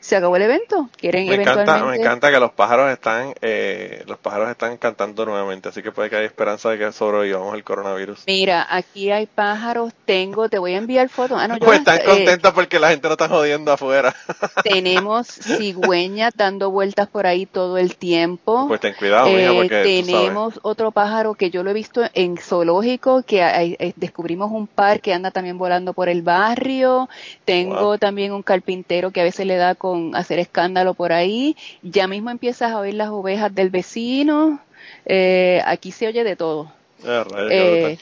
Se 0.03 0.17
acabó 0.17 0.35
el 0.35 0.41
evento. 0.41 0.89
Quieren 0.97 1.27
Me 1.29 1.35
encanta, 1.35 1.53
eventualmente. 1.53 1.97
me 1.99 2.03
encanta 2.03 2.29
que 2.29 2.37
los 2.41 2.51
pájaros 2.51 2.91
están, 2.91 3.33
eh, 3.41 4.03
los 4.05 4.17
pájaros 4.17 4.49
están 4.49 4.75
cantando 4.75 5.25
nuevamente, 5.25 5.69
así 5.69 5.81
que 5.81 5.93
puede 5.93 6.09
que 6.09 6.17
haya 6.17 6.25
esperanza 6.25 6.69
de 6.71 6.77
que 6.77 6.91
sobrevivamos 6.91 7.55
el 7.55 7.63
coronavirus. 7.63 8.23
Mira, 8.27 8.67
aquí 8.69 9.11
hay 9.11 9.27
pájaros, 9.27 9.93
tengo, 10.03 10.49
te 10.49 10.57
voy 10.59 10.73
a 10.73 10.79
enviar 10.79 11.07
fotos. 11.07 11.37
Ah, 11.39 11.47
no, 11.47 11.57
Pues 11.57 11.79
están 11.79 11.99
eh, 11.99 12.03
contentos 12.05 12.51
porque 12.51 12.79
la 12.79 12.89
gente 12.89 13.07
no 13.07 13.13
está 13.13 13.29
jodiendo 13.29 13.71
afuera. 13.71 14.13
tenemos 14.63 15.25
cigüeñas 15.27 16.33
dando 16.35 16.69
vueltas 16.69 17.07
por 17.07 17.25
ahí 17.25 17.45
todo 17.45 17.77
el 17.77 17.95
tiempo. 17.95 18.67
Pues 18.67 18.81
ten 18.81 18.95
cuidado, 18.95 19.27
mija, 19.27 19.53
Eh, 19.53 19.55
porque 19.55 19.83
tú 19.83 19.89
sabes. 19.89 20.05
tenemos 20.05 20.59
otro 20.63 20.91
pájaro 20.91 21.33
que 21.35 21.49
yo 21.49 21.63
lo 21.63 21.69
he 21.69 21.73
visto 21.73 22.01
en 22.13 22.35
zoológico, 22.35 23.23
que 23.23 23.41
hay- 23.41 23.77
eh, 23.79 23.93
descubrimos 23.95 24.51
un 24.51 24.67
par 24.67 24.99
que 24.99 25.13
anda 25.13 25.31
también 25.31 25.57
volando 25.57 25.93
por 25.93 26.09
el 26.09 26.23
barrio. 26.23 27.07
Tengo 27.45 27.79
Wow. 27.79 27.97
también 27.99 28.33
un 28.33 28.43
carpintero 28.43 29.11
que 29.11 29.21
a 29.21 29.23
veces 29.23 29.45
le 29.45 29.55
da 29.55 29.75
con 29.75 29.92
hacer 30.15 30.39
escándalo 30.39 30.93
por 30.93 31.11
ahí. 31.13 31.55
Ya 31.81 32.07
mismo 32.07 32.29
empiezas 32.29 32.71
a 32.71 32.79
oír 32.79 32.93
las 32.95 33.09
ovejas 33.09 33.53
del 33.53 33.69
vecino. 33.69 34.59
Eh, 35.05 35.61
aquí 35.65 35.91
se 35.91 36.07
oye 36.07 36.23
de 36.23 36.35
todo. 36.35 36.71
Ah, 37.05 37.25
Eh, 37.49 37.97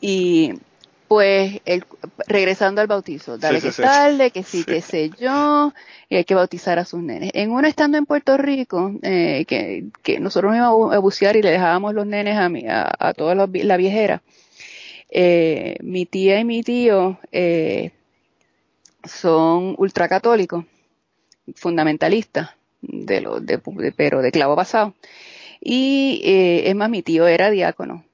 y 0.00 0.52
pues 1.08 1.60
el, 1.64 1.84
regresando 2.26 2.80
al 2.80 2.88
bautizo, 2.88 3.38
dale 3.38 3.60
Sí, 3.60 3.66
que 3.68 3.72
sí, 3.72 3.76
sí. 3.76 3.82
tarde, 3.82 4.30
que 4.30 4.42
sí, 4.42 4.64
que 4.64 4.80
sé 4.82 5.10
yo, 5.18 5.72
y 6.08 6.16
hay 6.16 6.24
que 6.24 6.34
bautizar 6.34 6.78
a 6.78 6.84
sus 6.84 7.00
nenes. 7.00 7.30
En 7.34 7.52
uno 7.52 7.68
estando 7.68 7.96
en 7.96 8.06
Puerto 8.06 8.36
Rico, 8.36 8.92
eh, 9.02 9.44
que, 9.46 9.84
que 10.02 10.18
nosotros 10.18 10.50
nos 10.50 10.58
íbamos 10.58 10.94
a 10.94 10.98
bucear 10.98 11.36
y 11.36 11.42
le 11.42 11.50
dejábamos 11.50 11.94
los 11.94 12.06
nenes 12.06 12.36
a, 12.36 12.48
mi, 12.48 12.66
a, 12.68 12.90
a 12.98 13.14
toda 13.14 13.34
la, 13.36 13.48
la 13.52 13.76
viejera, 13.76 14.22
eh, 15.10 15.76
mi 15.80 16.06
tía 16.06 16.40
y 16.40 16.44
mi 16.44 16.62
tío 16.62 17.18
eh, 17.32 17.92
son 19.04 19.74
ultracatólicos, 19.78 20.64
fundamentalistas, 21.54 22.50
de 22.82 23.20
lo, 23.20 23.40
de, 23.40 23.58
de- 23.64 23.92
pero 23.92 24.22
de 24.22 24.30
clavo 24.32 24.56
pasado. 24.56 24.94
Y 25.60 26.20
eh, 26.24 26.68
es 26.68 26.74
más, 26.76 26.90
mi 26.90 27.02
tío 27.02 27.26
era 27.26 27.50
diácono 27.50 28.04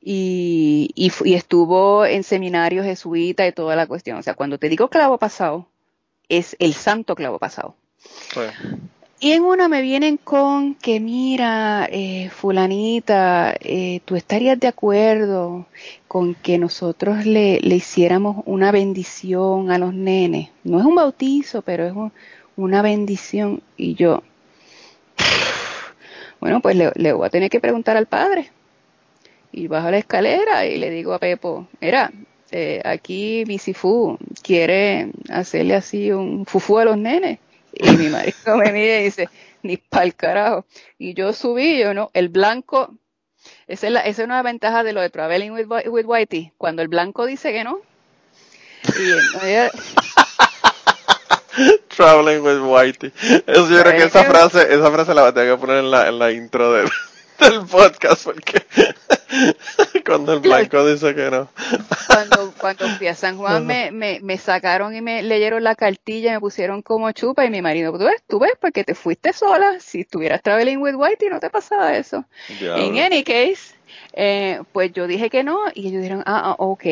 y, 0.00 0.90
y, 0.94 1.34
estuvo 1.34 2.06
en 2.06 2.22
seminarios 2.22 2.86
jesuita 2.86 3.46
y 3.46 3.52
toda 3.52 3.76
la 3.76 3.86
cuestión. 3.86 4.18
O 4.18 4.22
sea, 4.22 4.34
cuando 4.34 4.58
te 4.58 4.68
digo 4.68 4.88
clavo 4.88 5.18
pasado, 5.18 5.66
es 6.28 6.56
el 6.58 6.72
santo 6.74 7.14
clavo 7.14 7.38
pasado. 7.38 7.74
Y 9.22 9.32
en 9.32 9.42
una 9.42 9.68
me 9.68 9.82
vienen 9.82 10.16
con 10.16 10.74
que, 10.74 10.98
mira, 11.00 11.86
eh, 11.92 12.30
fulanita, 12.30 13.54
eh, 13.60 14.00
tú 14.06 14.16
estarías 14.16 14.58
de 14.58 14.68
acuerdo 14.68 15.66
con 16.08 16.34
que 16.34 16.56
nosotros 16.56 17.26
le, 17.26 17.60
le 17.60 17.76
hiciéramos 17.76 18.42
una 18.46 18.72
bendición 18.72 19.70
a 19.70 19.76
los 19.76 19.92
nenes. 19.92 20.48
No 20.64 20.80
es 20.80 20.86
un 20.86 20.94
bautizo, 20.94 21.60
pero 21.60 21.86
es 21.86 21.92
un- 21.92 22.12
una 22.64 22.82
bendición. 22.82 23.62
Y 23.76 23.94
yo, 23.94 24.22
bueno, 26.40 26.60
pues 26.60 26.76
le, 26.76 27.12
voy 27.12 27.26
a 27.26 27.30
tener 27.30 27.50
que 27.50 27.60
preguntar 27.60 27.96
al 27.96 28.06
padre. 28.06 28.50
Y 29.52 29.66
bajo 29.66 29.90
la 29.90 29.98
escalera 29.98 30.66
y 30.66 30.78
le 30.78 30.90
digo 30.90 31.12
a 31.12 31.18
Pepo, 31.18 31.66
mira, 31.80 32.12
eh, 32.52 32.80
aquí 32.84 33.44
mi 33.46 33.58
Sifu 33.58 34.18
quiere 34.42 35.10
hacerle 35.28 35.74
así 35.74 36.12
un 36.12 36.46
fufú 36.46 36.78
a 36.78 36.84
los 36.84 36.96
nenes. 36.96 37.38
Y 37.72 37.90
mi 37.90 38.08
marido 38.08 38.56
me 38.56 38.72
mira 38.72 39.00
y 39.00 39.04
dice, 39.04 39.28
ni 39.62 39.76
pa'l 39.76 40.14
carajo. 40.14 40.64
Y 40.98 41.14
yo 41.14 41.32
subí, 41.32 41.78
yo 41.78 41.94
no, 41.94 42.10
el 42.14 42.28
blanco, 42.28 42.94
esa 43.66 43.86
es, 43.86 43.92
la, 43.92 44.00
esa 44.00 44.22
es 44.22 44.26
una 44.26 44.42
ventaja 44.42 44.82
de 44.84 44.92
lo 44.92 45.00
de 45.00 45.10
Traveling 45.10 45.52
with, 45.52 45.66
with 45.86 46.06
Whitey, 46.06 46.52
cuando 46.58 46.82
el 46.82 46.88
blanco 46.88 47.26
dice 47.26 47.52
que 47.52 47.64
no. 47.64 47.80
Y 48.84 49.12
Traveling 51.88 52.42
with 52.42 52.60
Whitey. 52.60 53.12
Eso, 53.46 53.68
yo 53.68 53.82
creo 53.82 53.92
que 53.92 54.04
esa 54.04 54.24
frase, 54.24 54.62
esa 54.72 54.90
frase 54.90 55.14
la 55.14 55.32
tengo 55.32 55.56
que 55.56 55.60
poner 55.60 55.78
en 55.78 55.90
la, 55.90 56.08
en 56.08 56.18
la 56.18 56.30
intro 56.32 56.72
del, 56.72 56.88
del 57.40 57.66
podcast 57.66 58.24
porque 58.24 58.64
cuando 60.06 60.34
el 60.34 60.40
blanco 60.40 60.86
dice 60.86 61.14
que 61.14 61.30
no. 61.30 61.48
cuando, 62.06 62.52
cuando 62.58 62.88
fui 62.88 63.06
a 63.06 63.14
San 63.14 63.36
Juan 63.38 63.66
me, 63.66 63.90
me, 63.90 64.20
me 64.20 64.38
sacaron 64.38 64.94
y 64.94 65.00
me 65.00 65.22
leyeron 65.22 65.64
la 65.64 65.74
cartilla, 65.74 66.32
me 66.32 66.40
pusieron 66.40 66.82
como 66.82 67.10
chupa 67.12 67.44
y 67.44 67.50
mi 67.50 67.62
marido, 67.62 67.92
tú 67.92 68.04
ves, 68.04 68.22
tú 68.28 68.38
ves, 68.38 68.52
porque 68.60 68.84
te 68.84 68.94
fuiste 68.94 69.32
sola, 69.32 69.78
si 69.80 70.00
estuvieras 70.00 70.42
traveling 70.42 70.78
with 70.78 70.94
Whitey 70.94 71.28
no 71.30 71.40
te 71.40 71.50
pasaba 71.50 71.96
eso. 71.96 72.24
En 72.60 72.98
any 72.98 73.22
case, 73.24 73.74
eh, 74.12 74.60
pues 74.72 74.92
yo 74.92 75.06
dije 75.06 75.30
que 75.30 75.44
no 75.44 75.60
y 75.74 75.88
ellos 75.88 76.02
dijeron, 76.02 76.22
ah, 76.26 76.42
ah, 76.44 76.56
ok. 76.58 76.84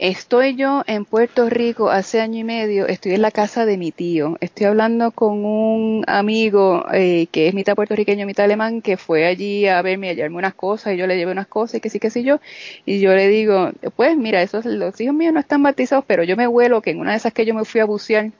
Estoy 0.00 0.54
yo 0.54 0.84
en 0.86 1.04
Puerto 1.04 1.50
Rico 1.50 1.90
hace 1.90 2.20
año 2.20 2.38
y 2.38 2.44
medio, 2.44 2.86
estoy 2.86 3.14
en 3.14 3.22
la 3.22 3.32
casa 3.32 3.66
de 3.66 3.76
mi 3.76 3.90
tío, 3.90 4.36
estoy 4.40 4.66
hablando 4.66 5.10
con 5.10 5.44
un 5.44 6.04
amigo 6.06 6.84
eh, 6.92 7.26
que 7.32 7.48
es 7.48 7.54
mitad 7.54 7.74
puertorriqueño, 7.74 8.24
mitad 8.24 8.44
alemán, 8.44 8.80
que 8.80 8.96
fue 8.96 9.26
allí 9.26 9.66
a 9.66 9.82
verme, 9.82 10.10
a 10.10 10.12
llevarme 10.12 10.36
unas 10.36 10.54
cosas 10.54 10.94
y 10.94 10.98
yo 10.98 11.08
le 11.08 11.16
llevé 11.16 11.32
unas 11.32 11.48
cosas 11.48 11.76
y 11.76 11.80
que 11.80 11.90
sí, 11.90 11.98
que 11.98 12.10
sí 12.10 12.22
yo, 12.22 12.38
y 12.86 13.00
yo 13.00 13.12
le 13.12 13.26
digo, 13.26 13.72
pues 13.96 14.16
mira, 14.16 14.40
esos, 14.40 14.64
los 14.66 15.00
hijos 15.00 15.16
míos 15.16 15.34
no 15.34 15.40
están 15.40 15.64
bautizados, 15.64 16.04
pero 16.06 16.22
yo 16.22 16.36
me 16.36 16.46
huelo 16.46 16.80
que 16.80 16.90
en 16.90 17.00
una 17.00 17.10
de 17.10 17.16
esas 17.16 17.32
que 17.32 17.44
yo 17.44 17.52
me 17.54 17.64
fui 17.64 17.80
a 17.80 17.84
bucear, 17.84 18.30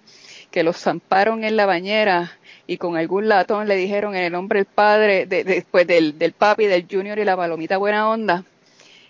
que 0.52 0.62
los 0.62 0.76
zamparon 0.78 1.44
en 1.44 1.56
la 1.56 1.66
bañera 1.66 2.32
y 2.68 2.76
con 2.78 2.96
algún 2.96 3.28
latón 3.28 3.66
le 3.68 3.76
dijeron 3.76 4.14
en 4.14 4.24
el 4.24 4.32
nombre 4.32 4.60
del 4.60 4.66
padre, 4.66 5.26
de- 5.26 5.42
después 5.44 5.86
del, 5.88 6.18
del 6.18 6.32
papi, 6.32 6.66
del 6.66 6.86
junior 6.90 7.18
y 7.18 7.24
la 7.24 7.36
palomita 7.36 7.78
buena 7.78 8.08
onda. 8.10 8.44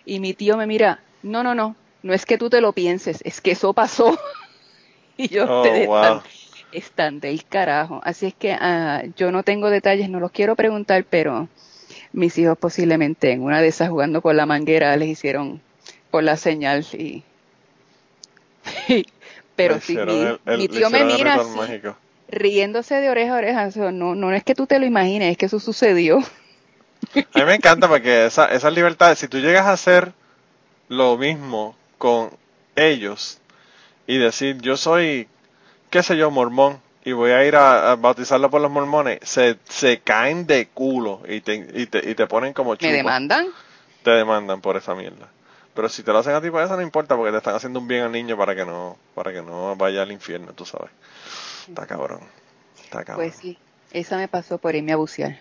Y 0.05 0.21
mi 0.21 0.35
tío 0.35 0.57
me 0.57 0.67
mira, 0.67 1.01
no, 1.23 1.43
no, 1.43 1.55
no, 1.55 1.77
no 2.03 2.15
es 2.15 2.27
que 2.27 2.39
tú 2.39 2.51
te 2.51 2.61
lo 2.61 2.73
pienses, 2.73 3.21
es 3.25 3.41
que 3.41 3.53
eso 3.53 3.75
pasó. 3.75 4.19
y 5.17 5.29
yo, 5.29 5.45
Oh, 5.45 5.47
ustedes 5.47 5.83
wow. 5.87 6.23
están, 6.23 6.23
están 6.73 7.21
del 7.21 7.45
carajo. 7.47 8.01
Así 8.05 8.27
es 8.27 8.35
que 8.35 8.53
ah, 8.53 9.03
yo 9.17 9.33
no 9.33 9.43
tengo 9.45 9.71
detalles, 9.71 10.11
no 10.11 10.21
los 10.21 10.33
quiero 10.33 10.57
preguntar, 10.57 11.05
pero 11.11 11.49
mis 12.13 12.39
hijos 12.39 12.59
posiblemente 12.59 13.33
en 13.33 13.43
una 13.43 13.61
de 13.63 13.69
esas 13.69 13.91
jugando 13.91 14.23
con 14.23 14.37
la 14.37 14.47
manguera 14.47 14.97
les 14.97 15.11
hicieron 15.11 15.63
por 16.11 16.25
la 16.25 16.37
señal 16.37 16.87
y... 16.95 17.25
pero 19.57 19.75
Le 19.75 19.81
sí, 19.81 19.99
mi, 19.99 20.35
el- 20.47 20.69
tío 20.69 20.91
me 20.91 21.05
mira 21.05 21.35
así, 21.35 21.81
riéndose 22.29 22.97
de 22.97 23.11
oreja 23.11 23.35
a 23.35 23.39
oreja. 23.39 23.67
O 23.67 23.71
sea, 23.71 23.93
no, 23.93 24.15
no 24.15 24.33
es 24.33 24.45
que 24.45 24.55
tú 24.55 24.67
te 24.67 24.79
lo 24.79 24.87
imagines, 24.87 25.33
es 25.33 25.39
que 25.39 25.47
eso 25.47 25.61
sucedió. 25.61 26.21
A 27.33 27.39
mí 27.41 27.45
me 27.47 27.55
encanta 27.55 27.89
porque 27.89 28.27
esa, 28.27 28.47
esas 28.47 28.73
libertades, 28.75 29.19
si 29.19 29.29
tú 29.29 29.39
llegas 29.39 29.65
a 29.67 29.73
hacer 29.73 30.13
lo 30.89 31.19
mismo 31.19 31.78
con 31.99 32.31
ellos 32.77 33.39
y 34.07 34.19
decir, 34.19 34.59
yo 34.61 34.77
soy, 34.77 35.29
qué 35.91 36.03
sé 36.03 36.17
yo, 36.17 36.31
mormón, 36.31 36.81
y 37.05 37.13
voy 37.13 37.31
a 37.31 37.45
ir 37.45 37.57
a, 37.57 37.93
a 37.93 37.97
bautizarlo 37.97 38.51
por 38.51 38.61
los 38.61 38.71
mormones, 38.71 39.19
se, 39.23 39.59
se 39.69 40.01
caen 40.01 40.47
de 40.47 40.69
culo 40.69 41.23
y 41.29 41.41
te, 41.41 41.55
y 41.75 41.87
te, 41.87 42.11
y 42.11 42.15
te 42.15 42.27
ponen 42.27 42.53
como 42.53 42.75
chupa. 42.77 42.89
¿Me 42.89 42.97
demandan? 42.97 43.49
Te 44.03 44.11
demandan 44.11 44.61
por 44.61 44.77
esa 44.77 44.95
mierda. 44.95 45.29
Pero 45.75 45.89
si 45.89 46.03
te 46.03 46.13
lo 46.13 46.19
hacen 46.19 46.35
a 46.35 46.41
ti 46.41 46.51
para 46.51 46.65
eso 46.65 46.77
no 46.77 46.83
importa 46.83 47.17
porque 47.17 47.31
te 47.31 47.39
están 47.39 47.55
haciendo 47.55 47.79
un 47.79 47.87
bien 47.87 48.03
al 48.03 48.13
niño 48.13 48.37
para 48.37 48.55
que 48.55 48.65
no, 48.65 48.97
para 49.15 49.33
que 49.33 49.43
no 49.43 49.77
vaya 49.77 50.03
al 50.03 50.11
infierno, 50.11 50.53
tú 50.53 50.65
sabes. 50.67 50.91
Está 51.69 51.87
cabrón. 51.87 52.21
Está 52.83 53.05
cabrón. 53.05 53.27
Pues 53.27 53.37
sí, 53.37 53.57
esa 53.93 54.17
me 54.17 54.27
pasó 54.29 54.59
por 54.59 54.75
irme 54.75 54.93
a 54.93 54.97
bucear. 54.97 55.39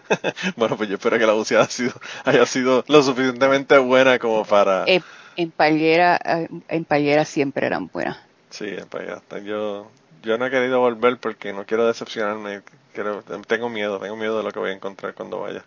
bueno, 0.56 0.76
pues 0.76 0.88
yo 0.88 0.96
espero 0.96 1.18
que 1.18 1.26
la 1.26 1.32
buceada 1.32 1.64
haya 1.64 1.70
sido, 1.72 1.92
haya 2.24 2.46
sido 2.46 2.84
lo 2.88 3.02
suficientemente 3.02 3.78
buena 3.78 4.18
como 4.18 4.44
para... 4.44 4.84
En, 4.86 5.02
en 5.36 5.50
Pallera, 5.50 6.20
eh, 6.24 6.48
en 6.68 6.84
Pallera 6.84 7.24
siempre 7.24 7.66
eran 7.66 7.88
buenas. 7.88 8.18
Sí, 8.50 8.66
en 8.66 8.86
Pallera. 8.86 9.22
Yo, 9.44 9.90
yo 10.22 10.38
no 10.38 10.46
he 10.46 10.50
querido 10.50 10.80
volver 10.80 11.18
porque 11.18 11.52
no 11.52 11.64
quiero 11.64 11.86
decepcionarme. 11.86 12.62
Quiero, 12.92 13.22
tengo 13.46 13.68
miedo, 13.70 13.98
tengo 13.98 14.16
miedo 14.16 14.38
de 14.38 14.44
lo 14.44 14.50
que 14.50 14.58
voy 14.58 14.70
a 14.70 14.74
encontrar 14.74 15.14
cuando 15.14 15.40
vaya. 15.40 15.64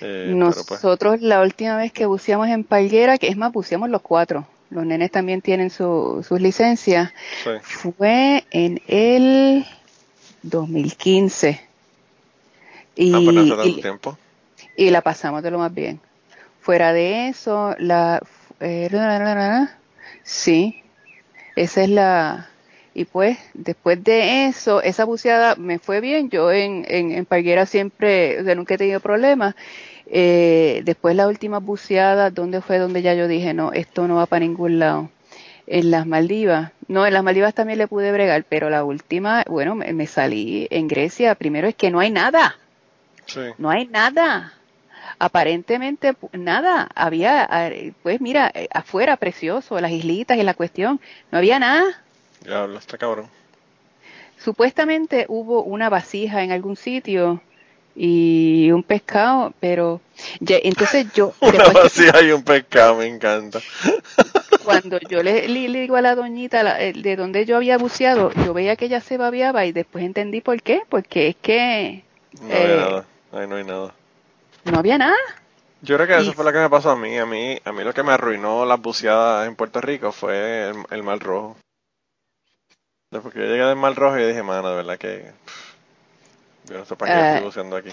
Eh, 0.00 0.26
pues, 0.28 0.36
Nosotros 0.36 1.22
la 1.22 1.40
última 1.40 1.76
vez 1.76 1.92
que 1.92 2.06
buceamos 2.06 2.48
en 2.48 2.64
Palguera, 2.64 3.16
que 3.16 3.28
es 3.28 3.36
más, 3.36 3.52
buceamos 3.52 3.88
los 3.88 4.02
cuatro, 4.02 4.46
los 4.70 4.84
nenes 4.84 5.10
también 5.10 5.40
tienen 5.40 5.70
su, 5.70 6.24
sus 6.26 6.40
licencias, 6.40 7.12
sí. 7.42 7.50
fue 7.62 8.44
en 8.50 8.82
el 8.86 9.66
2015. 10.42 11.71
Y, 12.94 13.12
Ah, 13.14 13.20
pues 13.22 13.34
no 13.34 13.42
hace 13.42 13.56
tanto 13.56 13.78
y- 13.78 13.80
tiempo. 13.80 14.18
y 14.76 14.90
la 14.90 15.02
pasamos 15.02 15.42
de 15.42 15.50
lo 15.50 15.58
más 15.58 15.74
bien. 15.74 16.00
Fuera 16.60 16.92
de 16.92 17.28
eso, 17.28 17.74
la... 17.78 18.20
eh, 18.60 18.88
la, 18.92 19.06
la, 19.08 19.18
la, 19.20 19.34
la, 19.34 19.78
sí, 20.22 20.82
esa 21.56 21.82
es 21.84 21.90
la... 21.90 22.48
Y 22.94 23.06
pues, 23.06 23.38
después 23.54 24.02
de 24.04 24.46
eso, 24.46 24.82
esa 24.82 25.04
buceada 25.04 25.54
me 25.56 25.78
fue 25.78 26.00
bien. 26.00 26.30
Yo 26.30 26.52
en, 26.52 26.84
en, 26.88 27.12
en 27.12 27.24
Parguera 27.26 27.66
siempre, 27.66 28.40
o 28.40 28.44
sea, 28.44 28.54
nunca 28.54 28.74
he 28.74 28.78
tenido 28.78 29.00
problemas. 29.00 29.54
Eh, 30.06 30.82
después 30.84 31.16
la 31.16 31.28
última 31.28 31.58
buceada, 31.58 32.30
¿dónde 32.30 32.60
fue 32.60 32.78
donde 32.78 33.02
ya 33.02 33.14
yo 33.14 33.28
dije, 33.28 33.54
no, 33.54 33.72
esto 33.72 34.08
no 34.08 34.16
va 34.16 34.26
para 34.26 34.40
ningún 34.44 34.78
lado? 34.78 35.10
En 35.66 35.90
las 35.90 36.06
Maldivas. 36.06 36.72
No, 36.88 37.06
en 37.06 37.14
las 37.14 37.24
Maldivas 37.24 37.54
también 37.54 37.78
le 37.78 37.88
pude 37.88 38.12
bregar, 38.12 38.44
pero 38.48 38.68
la 38.70 38.84
última, 38.84 39.44
bueno, 39.48 39.74
me, 39.74 39.92
me 39.94 40.06
salí 40.06 40.66
en 40.70 40.88
Grecia. 40.88 41.34
Primero 41.34 41.68
es 41.68 41.74
que 41.76 41.90
no 41.90 42.00
hay 42.00 42.10
nada. 42.10 42.56
Sí. 43.26 43.40
No 43.58 43.70
hay 43.70 43.86
nada. 43.86 44.52
Aparentemente 45.18 46.14
nada. 46.32 46.88
Había, 46.94 47.48
pues 48.02 48.20
mira, 48.20 48.50
eh, 48.54 48.68
afuera 48.72 49.16
precioso, 49.16 49.80
las 49.80 49.90
islitas 49.92 50.36
y 50.38 50.42
la 50.42 50.54
cuestión. 50.54 51.00
No 51.30 51.38
había 51.38 51.58
nada. 51.58 51.84
Diablo, 52.44 52.78
está 52.78 52.98
cabrón. 52.98 53.28
Supuestamente 54.38 55.26
hubo 55.28 55.62
una 55.62 55.88
vasija 55.88 56.42
en 56.42 56.50
algún 56.50 56.76
sitio 56.76 57.40
y 57.94 58.70
un 58.72 58.82
pescado, 58.82 59.52
pero 59.60 60.00
ya- 60.40 60.56
entonces 60.62 61.06
yo, 61.14 61.34
Una 61.40 61.52
que- 61.64 61.72
vacía 61.72 62.22
y 62.22 62.32
un 62.32 62.42
pescado, 62.42 62.96
me 62.96 63.06
encanta. 63.06 63.60
cuando 64.64 64.98
yo 65.08 65.22
le, 65.22 65.46
le- 65.48 65.68
le 65.68 65.80
digo 65.80 65.96
a 65.96 66.00
la 66.02 66.14
doñita 66.14 66.62
la- 66.62 66.80
eh, 66.82 66.92
de 66.92 67.16
donde 67.16 67.44
yo 67.44 67.56
había 67.56 67.78
buceado, 67.78 68.32
yo 68.44 68.52
veía 68.54 68.76
que 68.76 68.86
ella 68.86 69.00
se 69.00 69.16
babeaba 69.18 69.64
y 69.66 69.72
después 69.72 70.04
entendí 70.04 70.40
por 70.40 70.60
qué, 70.62 70.82
porque 70.88 71.28
es 71.28 71.36
que 71.36 72.02
No 72.40 72.62
hay 72.62 72.72
Eh, 72.72 72.76
nada. 72.76 73.04
Ahí 73.32 73.46
no 73.46 73.56
hay 73.56 73.64
nada. 73.64 73.94
no 74.64 74.78
había 74.78 74.98
nada. 74.98 75.16
Yo 75.82 75.96
creo 75.96 76.06
que 76.06 76.18
eso 76.18 76.32
fue 76.32 76.44
lo 76.44 76.52
que 76.52 76.58
me 76.58 76.70
pasó 76.70 76.90
a 76.90 76.96
mí. 76.96 77.18
A 77.18 77.26
mí, 77.26 77.58
a 77.64 77.72
mí 77.72 77.84
lo 77.84 77.92
que 77.92 78.02
me 78.02 78.12
arruinó 78.12 78.64
las 78.64 78.80
buceadas 78.80 79.46
en 79.48 79.56
Puerto 79.56 79.80
Rico 79.80 80.12
fue 80.12 80.70
el, 80.70 80.76
el 80.90 81.02
mal 81.02 81.20
rojo. 81.20 81.56
Después 83.12 83.32
que 83.34 83.40
yo 83.40 83.46
llegué 83.46 83.64
del 83.64 83.76
mal 83.76 83.94
rojo 83.94 84.18
y 84.18 84.26
dije, 84.26 84.42
mano, 84.42 84.70
de 84.70 84.76
verdad 84.76 84.98
que... 84.98 85.32
pff, 85.44 85.74
Yo 86.70 86.78
no 86.78 86.84
sé 86.84 86.96
para 86.96 87.12
qué 87.12 87.20
estoy 87.20 87.38
buceando 87.38 87.76
aquí. 87.76 87.90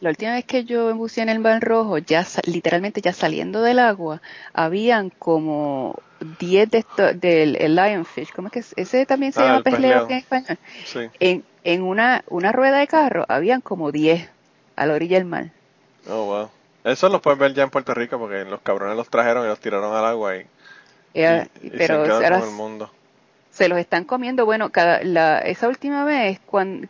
La 0.00 0.10
última 0.10 0.32
vez 0.32 0.46
que 0.46 0.64
yo 0.64 0.94
buceé 0.94 1.22
en 1.22 1.28
el 1.28 1.40
Mar 1.40 1.62
Rojo, 1.62 1.98
ya 1.98 2.26
literalmente 2.46 3.02
ya 3.02 3.12
saliendo 3.12 3.60
del 3.62 3.78
agua, 3.78 4.22
habían 4.54 5.10
como 5.10 5.94
10 6.38 6.70
de 6.70 6.78
estos 6.78 7.20
del 7.20 7.56
el 7.56 7.76
lionfish, 7.76 8.32
¿cómo 8.32 8.48
es 8.48 8.52
que 8.52 8.58
es? 8.60 8.72
ese 8.76 9.04
también 9.04 9.32
se 9.32 9.42
Ah, 9.42 9.44
llama 9.44 9.62
pez 9.62 9.78
león. 9.78 10.06
en 10.08 10.16
español? 10.16 10.58
Sí. 10.84 11.10
En, 11.20 11.44
en 11.64 11.82
una, 11.82 12.24
una 12.28 12.52
rueda 12.52 12.78
de 12.78 12.86
carro 12.88 13.26
habían 13.28 13.60
como 13.60 13.92
10 13.92 14.28
a 14.76 14.86
la 14.86 14.94
orilla 14.94 15.18
del 15.18 15.26
mar. 15.26 15.52
Oh, 16.06 16.24
wow. 16.26 16.50
Eso 16.84 17.08
los 17.08 17.20
puedes 17.22 17.38
ver 17.38 17.54
ya 17.54 17.62
en 17.62 17.70
Puerto 17.70 17.94
Rico 17.94 18.18
porque 18.18 18.44
los 18.44 18.60
cabrones 18.62 18.96
los 18.96 19.08
trajeron 19.10 19.44
y 19.44 19.48
los 19.48 19.60
tiraron 19.60 19.94
al 19.94 20.04
agua 20.04 20.36
y, 20.36 20.46
y- 21.26 21.50
y 21.62 21.70
pero 21.76 21.96
se 21.96 22.00
quedan 22.02 22.26
ahora 22.26 22.28
con 22.28 22.44
el 22.44 22.50
mundo. 22.50 22.92
se 23.50 23.68
los 23.68 23.78
están 23.78 24.04
comiendo. 24.04 24.44
Bueno, 24.46 24.70
cada, 24.70 25.02
la, 25.04 25.38
esa 25.40 25.68
última 25.68 26.04
vez 26.04 26.40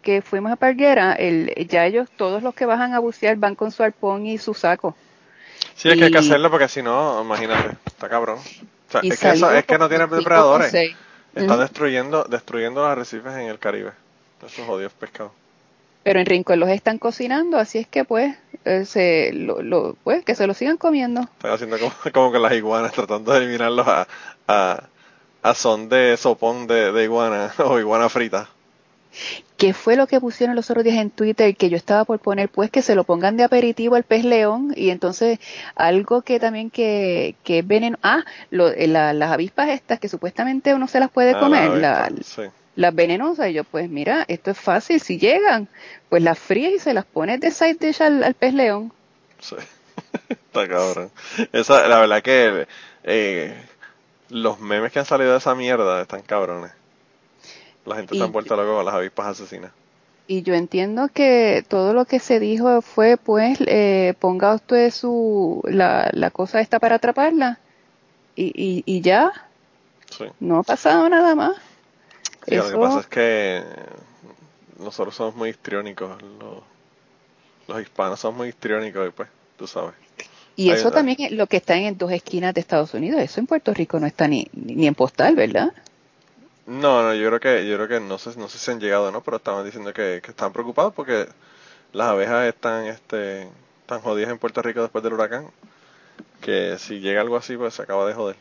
que 0.02 0.22
fuimos 0.22 0.52
a 0.52 0.56
Parguera, 0.56 1.12
el, 1.14 1.52
ya 1.68 1.86
ellos, 1.86 2.10
todos 2.16 2.42
los 2.42 2.54
que 2.54 2.66
bajan 2.66 2.94
a 2.94 2.98
bucear 2.98 3.36
van 3.36 3.54
con 3.56 3.70
su 3.70 3.82
arpón 3.82 4.26
y 4.26 4.38
su 4.38 4.54
saco. 4.54 4.96
Sí, 5.74 5.88
es 5.88 5.96
que 5.96 6.04
hay 6.04 6.10
que 6.10 6.18
hacerlo 6.18 6.50
porque 6.50 6.68
si 6.68 6.82
no, 6.82 7.22
imagínate, 7.22 7.76
está 7.86 8.08
cabrón. 8.08 8.38
O 8.88 8.92
sea, 8.92 9.04
Y 9.04 9.08
es 9.08 9.18
que, 9.18 9.28
eso, 9.30 9.50
es 9.50 9.64
que 9.66 9.78
no 9.78 9.88
como 9.88 9.88
tiene 9.88 10.06
cinco 10.14 10.48
o 10.50 10.60
depredadores. 10.60 10.70
seis. 10.70 10.96
Está 11.34 11.56
Ujú. 11.56 11.58
destruyendo, 11.58 12.24
destruyendo 12.24 12.82
los 12.82 12.90
arrecifes 12.90 13.34
en 13.34 13.48
el 13.48 13.58
Caribe. 13.58 13.92
Esos 14.46 14.66
jodidos 14.66 14.92
pescados. 14.92 15.32
Pero 16.02 16.18
en 16.20 16.26
Rincón 16.26 16.60
los 16.60 16.70
están 16.70 16.98
cocinando, 16.98 17.58
así 17.58 17.78
es 17.78 17.86
que 17.86 18.04
pues, 18.04 18.34
eh, 18.64 18.84
se, 18.86 19.32
lo, 19.34 19.60
lo- 19.62 19.96
pues 20.02 20.24
que 20.24 20.34
se 20.34 20.46
lo 20.46 20.54
sigan 20.54 20.78
comiendo. 20.78 21.20
Están 21.22 21.52
haciendo 21.52 21.78
como, 21.78 21.92
como 22.14 22.32
con 22.32 22.42
las 22.42 22.52
iguanas, 22.52 22.92
tratando 22.92 23.32
de 23.32 23.38
eliminarlos 23.38 23.86
a, 23.86 24.08
a, 24.48 24.84
a 25.42 25.54
son 25.54 25.88
de 25.90 26.16
sopón 26.16 26.66
de, 26.66 26.92
de 26.92 27.04
iguana 27.04 27.52
o 27.58 27.78
iguana 27.78 28.08
frita. 28.08 28.48
¿Qué 29.56 29.74
fue 29.74 29.96
lo 29.96 30.06
que 30.06 30.20
pusieron 30.20 30.56
los 30.56 30.70
otros 30.70 30.84
días 30.84 30.96
en 30.96 31.10
Twitter 31.10 31.54
que 31.56 31.68
yo 31.68 31.76
estaba 31.76 32.04
por 32.04 32.18
poner? 32.20 32.48
Pues 32.48 32.70
que 32.70 32.80
se 32.80 32.94
lo 32.94 33.04
pongan 33.04 33.36
de 33.36 33.42
aperitivo 33.44 33.94
al 33.96 34.04
pez 34.04 34.24
león 34.24 34.72
y 34.74 34.88
entonces 34.90 35.38
algo 35.74 36.22
que 36.22 36.40
también 36.40 36.70
que, 36.70 37.34
que 37.44 37.58
es 37.58 37.66
veneno. 37.66 37.98
Ah, 38.02 38.24
lo, 38.50 38.68
eh, 38.68 38.86
la- 38.86 39.12
las 39.12 39.32
avispas 39.32 39.68
estas 39.68 39.98
que 40.00 40.08
supuestamente 40.08 40.72
uno 40.74 40.88
se 40.88 41.00
las 41.00 41.10
puede 41.10 41.32
Ah, 41.32 41.40
comer, 41.40 41.70
la 41.76 42.10
sí, 42.24 42.42
las 42.76 42.94
venenosas. 42.94 43.48
Y 43.48 43.54
yo, 43.54 43.64
pues 43.64 43.88
mira, 43.90 44.24
esto 44.28 44.50
es 44.52 44.58
fácil. 44.58 45.00
Si 45.00 45.18
llegan, 45.18 45.68
pues 46.08 46.22
las 46.22 46.38
frías 46.38 46.72
y 46.74 46.78
se 46.78 46.94
las 46.94 47.04
pones 47.04 47.40
de 47.40 47.50
side 47.50 47.74
dish 47.80 48.02
al, 48.02 48.22
al 48.24 48.34
pez 48.34 48.54
león. 48.54 48.92
sí. 49.40 49.56
Está 50.28 50.66
cabrón. 50.66 51.10
Esa, 51.52 51.86
la 51.86 52.00
verdad 52.00 52.22
que 52.22 52.66
eh, 53.04 53.54
los 54.30 54.58
memes 54.58 54.90
que 54.92 54.98
han 54.98 55.04
salido 55.04 55.32
de 55.32 55.38
esa 55.38 55.54
mierda 55.54 56.00
están 56.02 56.22
cabrones. 56.22 56.72
La 57.86 57.96
gente 57.96 58.16
se 58.16 58.22
han 58.22 58.32
vuelto 58.32 58.56
loco 58.56 58.76
con 58.76 58.84
las 58.84 58.94
avispas 58.94 59.26
asesinas. 59.28 59.70
Y 60.26 60.42
yo 60.42 60.54
entiendo 60.54 61.08
que 61.12 61.64
todo 61.68 61.92
lo 61.92 62.04
que 62.04 62.18
se 62.18 62.40
dijo 62.40 62.82
fue, 62.82 63.16
pues, 63.16 63.58
eh, 63.66 64.14
ponga 64.20 64.54
usted 64.54 64.90
su, 64.90 65.60
la, 65.64 66.08
la 66.12 66.30
cosa 66.30 66.60
esta 66.60 66.78
para 66.80 66.96
atraparla. 66.96 67.58
Y, 68.36 68.46
y, 68.54 68.82
y 68.86 69.00
ya, 69.02 69.32
Sí. 70.10 70.24
no 70.40 70.58
ha 70.58 70.62
pasado 70.62 71.08
nada 71.08 71.34
más. 71.34 71.56
Sí, 72.46 72.56
Lo 72.56 72.70
que 72.70 72.76
pasa 72.76 73.00
es 73.00 73.06
que 73.06 73.62
nosotros 74.78 75.14
somos 75.14 75.34
muy 75.34 75.50
histriónicos. 75.50 76.20
Los, 76.22 76.62
los 77.68 77.82
hispanos 77.82 78.18
son 78.18 78.36
muy 78.36 78.48
histriónicos 78.48 79.08
y 79.08 79.10
pues, 79.10 79.28
tú 79.56 79.66
sabes. 79.66 79.94
Y 80.56 80.70
eso 80.70 80.90
también 80.90 81.16
es 81.20 81.32
lo 81.32 81.46
que 81.46 81.56
está 81.56 81.76
en 81.76 81.96
dos 81.96 82.12
esquinas 82.12 82.52
de 82.52 82.60
Estados 82.60 82.92
Unidos. 82.92 83.20
Eso 83.22 83.40
en 83.40 83.46
Puerto 83.46 83.72
Rico 83.72 83.98
no 83.98 84.06
está 84.06 84.28
ni, 84.28 84.46
ni, 84.52 84.74
ni 84.74 84.86
en 84.86 84.94
postal, 84.94 85.34
¿verdad? 85.34 85.72
No, 86.66 87.02
no, 87.02 87.14
yo 87.14 87.28
creo 87.28 87.40
que, 87.40 87.66
yo 87.66 87.76
creo 87.76 87.88
que 87.88 88.00
no 88.00 88.18
sé, 88.18 88.36
no 88.36 88.48
sé 88.48 88.58
si 88.58 88.70
han 88.70 88.80
llegado, 88.80 89.10
¿no? 89.10 89.22
Pero 89.22 89.38
estaban 89.38 89.64
diciendo 89.64 89.92
que, 89.92 90.20
que 90.22 90.30
están 90.30 90.52
preocupados 90.52 90.92
porque 90.92 91.26
las 91.92 92.08
abejas 92.08 92.46
están, 92.46 92.86
este, 92.86 93.48
tan 93.86 94.00
jodidas 94.00 94.30
en 94.30 94.38
Puerto 94.38 94.60
Rico 94.62 94.82
después 94.82 95.02
del 95.02 95.14
huracán. 95.14 95.46
Que 96.40 96.76
si 96.78 97.00
llega 97.00 97.20
algo 97.20 97.36
así, 97.36 97.56
pues 97.56 97.74
se 97.74 97.82
acaba 97.82 98.06
de 98.06 98.14
joder. 98.14 98.36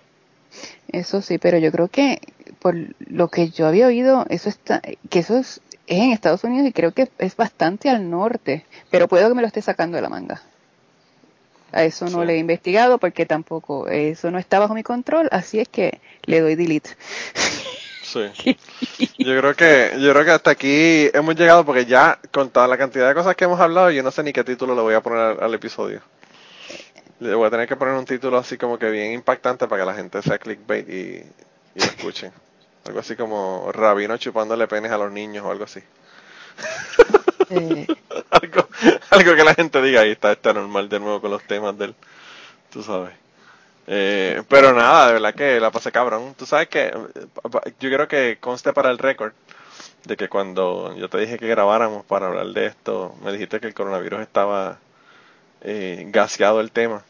Eso 0.91 1.21
sí, 1.21 1.37
pero 1.37 1.57
yo 1.57 1.71
creo 1.71 1.87
que 1.87 2.19
por 2.59 2.75
lo 3.07 3.27
que 3.29 3.49
yo 3.49 3.67
había 3.67 3.87
oído, 3.87 4.25
eso 4.29 4.49
está, 4.49 4.81
que 5.09 5.19
eso 5.19 5.37
es, 5.37 5.61
es 5.87 5.97
en 5.99 6.11
Estados 6.11 6.43
Unidos 6.43 6.67
y 6.67 6.73
creo 6.73 6.93
que 6.93 7.09
es 7.19 7.35
bastante 7.35 7.89
al 7.89 8.09
norte, 8.09 8.65
pero 8.89 9.07
puedo 9.07 9.27
que 9.29 9.35
me 9.35 9.41
lo 9.41 9.47
esté 9.47 9.61
sacando 9.61 9.95
de 9.95 10.01
la 10.01 10.09
manga. 10.09 10.41
A 11.71 11.83
eso 11.83 12.05
no 12.09 12.21
Sí. 12.21 12.25
le 12.27 12.33
he 12.33 12.37
investigado 12.39 12.97
porque 12.97 13.25
tampoco, 13.27 13.87
eso 13.87 14.31
no 14.31 14.39
está 14.39 14.57
bajo 14.59 14.73
mi 14.73 14.81
control, 14.83 15.29
así 15.31 15.59
es 15.59 15.67
que 15.69 15.99
le 16.25 16.41
doy 16.41 16.55
delete. 16.55 16.89
Sí. 18.03 18.21
Yo 19.19 19.37
creo 19.39 19.53
que, 19.55 19.91
yo 19.99 20.11
creo 20.13 20.25
que 20.25 20.31
hasta 20.31 20.49
aquí 20.51 21.09
hemos 21.13 21.35
llegado 21.35 21.63
porque 21.65 21.85
ya 21.85 22.17
con 22.31 22.49
toda 22.49 22.67
la 22.67 22.77
cantidad 22.77 23.07
de 23.07 23.13
cosas 23.13 23.35
que 23.35 23.43
hemos 23.45 23.59
hablado, 23.59 23.91
yo 23.91 24.01
no 24.01 24.09
sé 24.11 24.23
ni 24.23 24.33
qué 24.33 24.43
título 24.43 24.73
le 24.73 24.81
voy 24.81 24.93
a 24.95 25.01
poner 25.01 25.19
al, 25.19 25.43
al 25.43 25.53
episodio. 25.53 26.01
Le 27.19 27.35
voy 27.35 27.47
a 27.47 27.49
tener 27.49 27.67
que 27.67 27.75
poner 27.75 27.95
un 27.95 28.05
título 28.05 28.37
así 28.37 28.57
como 28.57 28.77
que 28.79 28.89
bien 28.89 29.11
impactante 29.13 29.67
para 29.67 29.81
que 29.81 29.85
la 29.87 29.93
gente 29.95 30.21
sea 30.21 30.37
clickbait 30.37 30.87
y, 30.89 31.23
y 31.75 31.79
lo 31.79 31.85
escuchen. 31.85 32.31
Algo 32.85 32.99
así 32.99 33.15
como 33.15 33.71
rabino 33.71 34.17
chupándole 34.17 34.67
penes 34.67 34.91
a 34.91 34.97
los 34.97 35.11
niños 35.11 35.45
o 35.45 35.51
algo 35.51 35.65
así. 35.65 35.81
Eh, 37.51 37.87
algo, 38.29 38.67
algo 39.09 39.35
que 39.35 39.43
la 39.43 39.55
gente 39.55 39.81
diga, 39.81 40.01
ahí 40.01 40.11
está, 40.11 40.31
está 40.31 40.53
normal 40.53 40.87
de 40.87 40.99
nuevo 40.99 41.19
con 41.19 41.31
los 41.31 41.43
temas 41.43 41.75
del, 41.77 41.95
tú 42.71 42.83
sabes. 42.83 43.13
Eh, 43.87 44.43
pero 44.47 44.73
nada, 44.73 45.07
de 45.07 45.13
verdad 45.13 45.33
que 45.33 45.59
la 45.59 45.71
pasé 45.71 45.91
cabrón. 45.91 46.35
Tú 46.37 46.45
sabes 46.45 46.67
que 46.69 46.91
yo 47.79 47.89
quiero 47.89 48.07
que 48.07 48.37
conste 48.39 48.71
para 48.73 48.91
el 48.91 48.99
récord 48.99 49.33
de 50.05 50.17
que 50.17 50.29
cuando 50.29 50.95
yo 50.95 51.09
te 51.09 51.17
dije 51.19 51.39
que 51.39 51.47
grabáramos 51.47 52.05
para 52.05 52.27
hablar 52.27 52.47
de 52.47 52.67
esto, 52.67 53.15
me 53.23 53.31
dijiste 53.31 53.59
que 53.59 53.67
el 53.67 53.73
coronavirus 53.73 54.21
estaba 54.21 54.77
eh, 55.61 56.05
gaseado 56.07 56.61
el 56.61 56.71
tema 56.71 57.03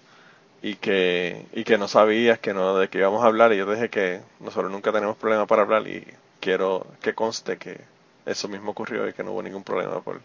y 0.62 0.76
que 0.76 1.46
y 1.54 1.64
que 1.64 1.78
no 1.78 1.88
sabías 1.88 2.40
que 2.40 2.54
no 2.54 2.78
de 2.78 2.90
qué 2.90 3.00
íbamos 3.00 3.24
a 3.24 3.28
hablar. 3.28 3.54
Y 3.54 3.58
yo 3.58 3.66
te 3.66 3.76
dije 3.76 3.90
que 3.90 4.22
nosotros 4.40 4.72
nunca 4.72 4.92
tenemos 4.92 5.18
problema 5.18 5.46
para 5.46 5.64
hablar 5.64 5.88
y 5.88 6.06
quiero 6.40 6.86
que 7.02 7.14
conste 7.14 7.58
que 7.58 7.80
eso 8.26 8.48
mismo 8.48 8.72
ocurrió 8.72 9.08
y 9.08 9.14
que 9.14 9.24
no 9.24 9.32
hubo 9.32 9.44
ningún 9.44 9.64
problema 9.64 10.02
por 10.02 10.22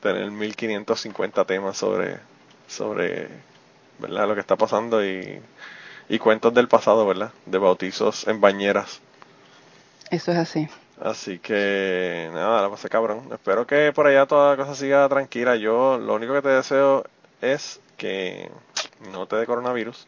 tener 0.00 0.30
1550 0.30 1.44
temas 1.44 1.76
sobre 1.76 2.18
sobre 2.68 3.28
verdad 3.98 4.28
lo 4.28 4.34
que 4.34 4.40
está 4.40 4.56
pasando 4.56 5.04
y, 5.04 5.40
y 6.08 6.18
cuentos 6.18 6.52
del 6.54 6.68
pasado 6.68 7.06
verdad 7.06 7.32
de 7.46 7.58
bautizos 7.58 8.26
en 8.26 8.40
bañeras. 8.40 9.00
Eso 10.10 10.32
es 10.32 10.38
así. 10.38 10.68
así 11.00 11.38
que 11.38 12.30
nada 12.32 12.62
la 12.62 12.70
pasé 12.70 12.88
cabrón. 12.88 13.28
Espero 13.32 13.66
que 13.66 13.92
por 13.92 14.06
allá 14.06 14.26
toda 14.26 14.50
la 14.50 14.56
cosa 14.56 14.74
siga 14.74 15.08
tranquila. 15.08 15.56
Yo 15.56 15.98
lo 15.98 16.14
único 16.14 16.32
que 16.34 16.42
te 16.42 16.48
deseo 16.48 17.04
es 17.40 17.80
que 17.96 18.50
no 19.12 19.26
te 19.26 19.36
dé 19.36 19.46
coronavirus 19.46 20.06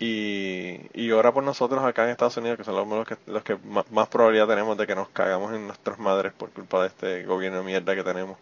y, 0.00 0.80
y 0.94 1.10
ora 1.10 1.32
por 1.32 1.42
nosotros 1.42 1.84
acá 1.84 2.04
en 2.04 2.10
Estados 2.10 2.36
Unidos, 2.36 2.58
que 2.58 2.64
son 2.64 2.76
los, 2.76 3.06
que, 3.06 3.16
los 3.26 3.42
que 3.42 3.56
más, 3.90 4.08
probabilidad 4.08 4.46
tenemos 4.46 4.78
de 4.78 4.86
que 4.86 4.94
nos 4.94 5.08
cagamos 5.08 5.52
en 5.52 5.66
nuestras 5.66 5.98
madres 5.98 6.32
por 6.32 6.50
culpa 6.50 6.82
de 6.82 6.88
este 6.88 7.24
gobierno 7.24 7.58
de 7.58 7.64
mierda 7.64 7.96
que 7.96 8.04
tenemos. 8.04 8.38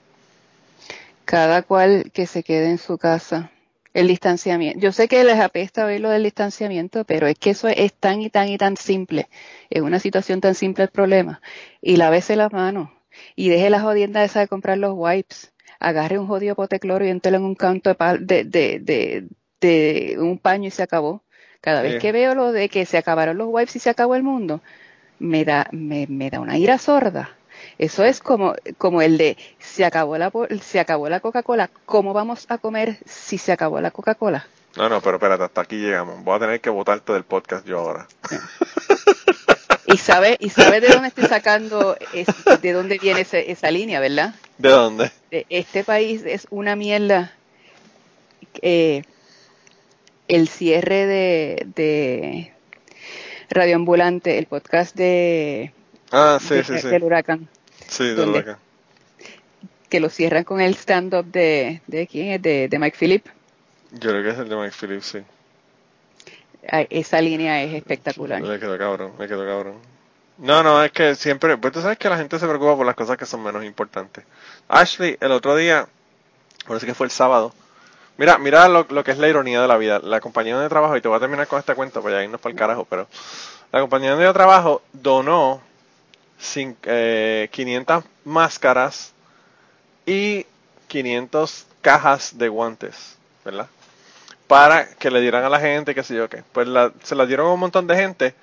Cada 1.25 1.63
cual 1.63 2.11
que 2.13 2.27
se 2.27 2.43
quede 2.43 2.71
en 2.71 2.79
su 2.79 2.99
casa. 2.99 3.51
El 3.95 4.09
distanciamiento. 4.09 4.79
Yo 4.79 4.93
sé 4.93 5.09
que 5.09 5.25
les 5.25 5.41
apesta 5.41 5.87
oír 5.87 6.03
lo 6.03 6.11
del 6.11 6.25
distanciamiento, 6.25 7.05
pero 7.05 7.27
es 7.27 7.39
que 7.39 7.51
eso 7.51 7.67
es 7.69 7.95
tan 7.95 8.21
y 8.21 8.29
tan 8.29 8.51
y 8.51 8.59
tan 8.59 8.77
simple. 8.77 9.31
Es 9.71 9.81
una 9.81 10.01
situación 10.01 10.43
tan 10.43 10.55
simple 10.55 10.85
el 10.85 10.91
problema. 10.91 11.41
Y 11.81 11.97
lávese 11.97 12.37
las 12.37 12.53
manos. 12.53 12.91
Y 13.37 13.49
deje 13.49 13.71
las 13.71 13.81
jodiendas 13.81 14.31
esa 14.31 14.41
de 14.41 14.49
comprar 14.49 14.77
los 14.77 14.93
wipes. 14.95 15.51
Agarre 15.81 16.19
un 16.19 16.27
jodido 16.27 16.55
pote 16.55 16.77
de 16.77 16.81
cloro 16.81 17.05
y 17.05 17.11
entele 17.11 17.37
en 17.37 17.45
un 17.45 17.55
canto 17.55 17.91
de, 17.91 17.97
pal- 17.97 18.27
de, 18.27 18.45
de, 18.45 18.79
de, 18.81 19.27
de 19.61 20.17
un 20.19 20.39
paño 20.39 20.69
y 20.69 20.71
se 20.71 20.83
acabó. 20.83 21.23
Cada 21.61 21.83
vez 21.83 22.01
que 22.01 22.13
veo 22.13 22.35
lo 22.35 22.53
de 22.53 22.69
que 22.69 22.87
se 22.87 22.97
acabaron 22.99 23.39
los 23.39 23.49
wipes 23.51 23.77
y 23.77 23.79
se 23.81 23.91
acabó 23.91 24.15
el 24.15 24.23
mundo, 24.23 24.61
me 25.19 25.45
da, 25.45 25.67
me, 25.73 26.07
me 26.09 26.31
da 26.31 26.41
una 26.41 26.57
ira 26.59 26.79
sorda. 26.79 27.31
Eso 27.79 28.05
es 28.05 28.21
como, 28.21 28.55
como 28.79 29.03
el 29.03 29.19
de 29.19 29.37
se 29.59 29.85
acabó 29.85 30.17
la 30.19 30.31
se 30.61 30.79
acabó 30.79 31.09
la 31.09 31.21
Coca-Cola, 31.21 31.71
¿cómo 31.87 32.13
vamos 32.13 32.47
a 32.51 32.59
comer 32.59 32.99
si 33.07 33.39
se 33.39 33.53
acabó 33.53 33.81
la 33.81 33.91
Coca-Cola? 33.91 34.47
No, 34.77 34.89
no, 34.91 35.01
pero 35.01 35.17
espérate, 35.17 35.43
hasta 35.45 35.63
aquí 35.63 35.77
llegamos. 35.77 36.23
Voy 36.23 36.37
a 36.37 36.39
tener 36.41 36.61
que 36.61 36.71
votarte 36.71 37.13
del 37.15 37.25
podcast 37.25 37.67
yo 37.67 37.79
ahora. 37.81 38.07
Y 39.87 39.97
sabe, 39.99 40.37
y 40.41 40.51
sabe 40.51 40.81
de 40.81 40.89
dónde 40.89 41.09
estoy 41.09 41.27
sacando, 41.27 41.97
es- 42.13 42.27
de 42.63 42.73
dónde 42.73 42.99
viene 42.99 43.21
ese- 43.21 43.51
esa 43.51 43.71
línea, 43.71 44.01
¿verdad? 44.01 44.35
¿De 44.59 44.69
dónde? 44.71 45.11
de- 45.31 45.47
este 45.49 45.85
país 45.85 46.23
es 46.27 46.47
una 46.51 46.75
mierda. 46.77 47.33
Eh, 48.63 49.03
el 50.29 50.49
cierre 50.49 51.07
de, 51.07 51.67
de 51.77 52.53
Radio 53.51 53.77
Ambulante, 53.77 54.39
el 54.39 54.47
podcast 54.47 54.97
de, 54.97 55.73
Ah, 56.11 56.39
sí, 56.41 56.55
de- 56.55 56.65
sí, 56.65 56.79
sí. 56.81 56.89
del 56.89 57.05
huracán, 57.05 57.49
Sí, 57.89 58.05
de 58.05 58.15
¿Dónde? 58.15 58.39
huracán. 58.41 58.57
que 59.89 60.01
lo 60.01 60.09
cierran 60.09 60.43
con 60.43 60.61
el 60.61 60.75
stand-up 60.75 61.27
de, 61.27 61.81
de 61.87 62.07
quién 62.09 62.33
es, 62.33 62.43
de, 62.43 62.67
de 62.69 62.79
Mike 62.79 62.97
Phillip. 62.99 63.25
Yo 63.93 64.11
creo 64.11 64.23
que 64.25 64.31
es 64.31 64.39
el 64.39 64.49
de 64.49 64.57
Mike 64.57 64.75
Phillips, 64.81 65.07
sí. 65.07 65.19
Esa 66.71 67.21
línea 67.21 67.63
es 67.63 67.75
espectacular. 67.75 68.43
Me 68.43 68.59
quedó 68.59 68.77
cabrón, 68.79 69.13
me 69.19 69.27
quedó 69.29 69.45
cabrón. 69.47 69.75
No, 70.39 70.63
no, 70.63 70.83
es 70.85 70.93
que 70.93 71.15
siempre, 71.15 71.57
pues 71.57 71.73
tú 71.73 71.81
sabes 71.81 71.97
que 71.99 72.09
la 72.11 72.19
gente 72.19 72.39
se 72.39 72.47
preocupa 72.47 72.77
por 72.77 72.85
las 72.87 72.95
cosas 72.95 73.17
que 73.17 73.25
son 73.25 73.43
menos 73.43 73.65
importantes. 73.65 74.25
Ashley, 74.69 75.17
el 75.21 75.33
otro 75.33 75.57
día, 75.57 75.87
parece 76.67 76.85
que 76.87 76.95
fue 76.95 77.07
el 77.07 77.11
sábado. 77.11 77.55
Mira, 78.19 78.37
mira 78.39 78.69
lo, 78.69 78.87
lo 78.91 79.05
que 79.05 79.13
es 79.13 79.19
la 79.19 79.29
ironía 79.29 79.63
de 79.63 79.69
la 79.69 79.77
vida. 79.79 79.99
La 79.99 80.21
compañía 80.21 80.59
de 80.59 80.69
trabajo, 80.69 80.97
y 80.97 81.01
te 81.01 81.09
voy 81.09 81.17
a 81.17 81.21
terminar 81.21 81.47
con 81.47 81.59
esta 81.59 81.75
cuenta, 81.75 82.01
para 82.03 82.17
ya 82.17 82.25
irnos 82.25 82.41
para 82.41 82.53
el 82.53 82.59
carajo, 82.59 82.85
pero 82.89 83.07
la 83.73 83.81
compañía 83.81 84.15
de 84.17 84.33
trabajo 84.33 84.83
donó 84.93 85.61
cin- 86.41 86.77
eh, 86.85 87.49
500 87.53 88.05
máscaras 88.25 89.13
y 90.05 90.47
500 90.89 91.67
cajas 91.83 92.37
de 92.39 92.49
guantes, 92.49 93.17
¿verdad? 93.45 93.69
Para 94.47 94.87
que 94.95 95.11
le 95.11 95.21
dieran 95.21 95.45
a 95.45 95.49
la 95.49 95.59
gente, 95.61 95.95
qué 95.95 96.03
sé 96.05 96.15
yo 96.15 96.29
qué. 96.29 96.43
Pues 96.53 96.69
la- 96.69 96.93
se 97.03 97.15
las 97.17 97.27
dieron 97.27 97.49
a 97.49 97.53
un 97.53 97.61
montón 97.61 97.87
de 97.87 97.97
gente. 97.97 98.35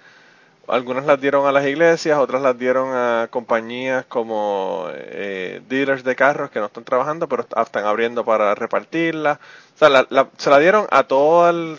Algunas 0.67 1.05
las 1.05 1.21
dieron 1.21 1.47
a 1.47 1.51
las 1.53 1.65
iglesias, 1.67 2.19
otras 2.19 2.41
las 2.41 2.57
dieron 2.59 2.89
a 2.93 3.27
compañías 3.31 4.05
como 4.07 4.87
eh, 4.93 5.61
dealers 5.69 6.03
de 6.03 6.15
carros 6.15 6.51
que 6.51 6.59
no 6.59 6.67
están 6.67 6.83
trabajando, 6.85 7.27
pero 7.29 7.43
est- 7.43 7.53
están 7.57 7.85
abriendo 7.85 8.25
para 8.25 8.55
repartirlas. 8.55 9.39
O 9.75 9.79
sea, 9.79 9.89
la- 9.89 10.29
se 10.37 10.49
la 10.51 10.59
dieron 10.59 10.87
a 10.91 11.03
todo 11.05 11.77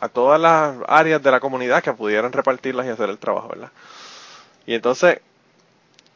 a 0.00 0.08
todas 0.08 0.40
las 0.40 0.76
áreas 0.88 1.22
de 1.22 1.30
la 1.30 1.40
comunidad 1.40 1.82
que 1.82 1.92
pudieran 1.92 2.32
repartirlas 2.32 2.86
y 2.86 2.90
hacer 2.90 3.10
el 3.10 3.18
trabajo, 3.18 3.48
¿verdad? 3.48 3.70
Y 4.66 4.74
entonces, 4.74 5.20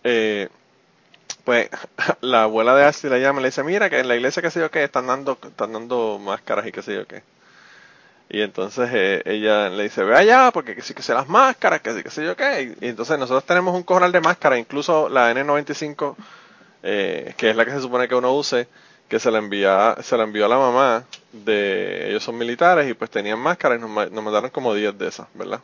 eh, 0.04 0.48
pues 1.44 1.68
la 2.20 2.44
abuela 2.44 2.74
de 2.74 2.84
Ashley 2.84 3.12
le 3.12 3.20
llama 3.20 3.40
y 3.40 3.42
le 3.42 3.48
dice, 3.48 3.62
mira 3.62 3.88
que 3.90 4.00
en 4.00 4.08
la 4.08 4.16
iglesia 4.16 4.42
que 4.42 4.50
sé 4.50 4.60
yo 4.60 4.70
que 4.70 4.84
están 4.84 5.06
dando, 5.06 5.38
están 5.42 5.72
dando 5.72 6.18
máscaras 6.18 6.66
y 6.66 6.72
qué 6.72 6.82
sé 6.82 6.94
yo 6.94 7.06
qué. 7.06 7.22
Y 8.30 8.42
entonces 8.42 8.90
eh, 8.92 9.22
ella 9.24 9.70
le 9.70 9.84
dice, 9.84 10.04
ve 10.04 10.14
allá, 10.14 10.50
porque 10.52 10.74
que 10.74 10.82
sí 10.82 10.92
que 10.92 11.02
sé 11.02 11.14
las 11.14 11.28
máscaras, 11.28 11.80
que 11.80 11.94
sí 11.94 12.02
que 12.02 12.10
sé 12.10 12.24
yo 12.24 12.36
qué. 12.36 12.76
Y, 12.80 12.88
entonces 12.88 13.18
nosotros 13.18 13.44
tenemos 13.44 13.74
un 13.74 13.82
cojonal 13.82 14.12
de 14.12 14.20
máscaras, 14.20 14.58
incluso 14.58 15.08
la 15.08 15.32
N95, 15.32 16.14
eh, 16.82 17.34
que 17.36 17.50
es 17.50 17.56
la 17.56 17.64
que 17.64 17.70
se 17.70 17.80
supone 17.80 18.06
que 18.06 18.14
uno 18.14 18.34
use, 18.34 18.68
que 19.08 19.18
se 19.18 19.30
la 19.30 19.38
envía, 19.38 19.96
se 20.02 20.16
la 20.18 20.24
envió 20.24 20.44
a 20.44 20.48
la 20.48 20.58
mamá 20.58 21.04
de, 21.32 22.10
ellos 22.10 22.22
son 22.22 22.36
militares 22.36 22.90
y 22.90 22.94
pues 22.94 23.10
tenían 23.10 23.38
máscaras 23.38 23.78
y 23.78 23.80
nos, 23.80 24.10
nos 24.12 24.24
mandaron 24.24 24.50
como 24.50 24.74
10 24.74 24.98
de 24.98 25.08
esas, 25.08 25.26
¿verdad? 25.32 25.60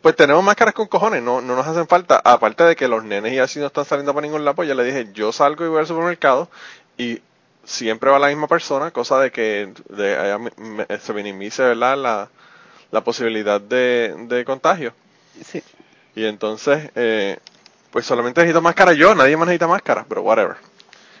Pues 0.00 0.14
tenemos 0.14 0.44
máscaras 0.44 0.74
con 0.74 0.86
cojones, 0.86 1.22
no, 1.22 1.40
no 1.40 1.56
nos 1.56 1.66
hacen 1.66 1.88
falta. 1.88 2.20
Aparte 2.24 2.64
de 2.64 2.76
que 2.76 2.86
los 2.88 3.02
nenes 3.04 3.32
y 3.32 3.38
así 3.38 3.58
no 3.58 3.66
están 3.66 3.84
saliendo 3.84 4.14
para 4.14 4.26
ningún 4.26 4.44
lado, 4.44 4.54
pues 4.54 4.68
yo 4.68 4.74
le 4.74 4.84
dije, 4.84 5.08
yo 5.12 5.32
salgo 5.32 5.64
y 5.64 5.68
voy 5.68 5.80
al 5.80 5.86
supermercado 5.86 6.48
y 6.96 7.20
siempre 7.64 8.10
va 8.10 8.18
la 8.18 8.28
misma 8.28 8.46
persona, 8.46 8.90
cosa 8.92 9.18
de 9.20 9.30
que 9.32 9.72
de, 9.88 10.50
me- 10.56 10.86
se 11.00 11.12
minimice 11.12 11.62
¿verdad? 11.62 11.96
La, 11.98 12.28
la 12.92 13.02
posibilidad 13.04 13.60
de, 13.60 14.14
de 14.28 14.44
contagio. 14.44 14.94
Sí. 15.44 15.62
Y 16.14 16.24
entonces, 16.26 16.90
eh, 16.96 17.38
pues 17.92 18.06
solamente 18.06 18.40
necesito 18.42 18.62
máscara 18.62 18.92
yo, 18.94 19.14
nadie 19.14 19.36
más 19.36 19.46
necesita 19.48 19.68
máscara, 19.68 20.06
pero 20.08 20.22
whatever. 20.22 20.56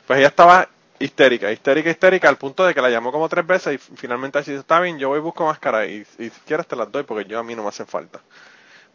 Pues 0.06 0.18
ella 0.20 0.28
estaba 0.28 0.68
histérica, 0.98 1.52
histérica, 1.52 1.90
histérica, 1.90 2.28
al 2.28 2.38
punto 2.38 2.66
de 2.66 2.74
que 2.74 2.82
la 2.82 2.90
llamó 2.90 3.12
como 3.12 3.28
tres 3.28 3.46
veces 3.46 3.74
y 3.74 3.96
finalmente 3.96 4.38
así 4.38 4.52
está 4.54 4.80
bien, 4.80 4.98
yo 4.98 5.08
voy 5.10 5.18
y 5.18 5.22
busco 5.22 5.46
máscara 5.46 5.86
y, 5.86 6.06
y 6.18 6.30
si 6.30 6.40
quieres 6.46 6.66
te 6.66 6.76
las 6.76 6.90
doy 6.92 7.04
porque 7.04 7.24
yo 7.26 7.38
a 7.38 7.44
mí 7.44 7.54
no 7.54 7.62
me 7.62 7.68
hacen 7.70 7.86
falta. 7.86 8.20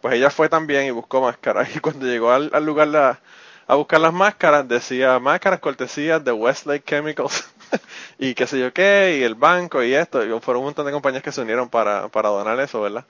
Pues 0.03 0.15
ella 0.17 0.29
fue 0.29 0.49
también 0.49 0.85
y 0.85 0.91
buscó 0.91 1.21
máscara 1.21 1.67
y 1.75 1.79
cuando 1.79 2.05
llegó 2.07 2.31
al, 2.31 2.51
al 2.53 2.65
lugar 2.65 2.89
la- 2.89 3.21
a 3.67 3.75
buscar 3.75 4.01
las 4.01 4.13
máscaras 4.13 4.67
decía 4.67 5.19
máscaras 5.19 5.61
cortesías 5.61 6.23
de 6.23 6.33
Westlake 6.33 6.85
Chemicals 6.85 7.45
y 8.19 8.35
qué 8.35 8.47
sé 8.47 8.59
yo 8.59 8.73
qué 8.73 9.17
y 9.19 9.23
el 9.23 9.35
banco 9.35 9.83
y 9.83 9.95
esto 9.95 10.23
y 10.25 10.39
fueron 10.41 10.61
un 10.63 10.67
montón 10.67 10.85
de 10.87 10.93
compañías 10.93 11.23
que 11.23 11.31
se 11.33 11.41
unieron 11.41 11.69
para, 11.69 12.09
para 12.09 12.29
donar 12.29 12.59
eso, 12.61 12.81
¿verdad? 12.81 13.05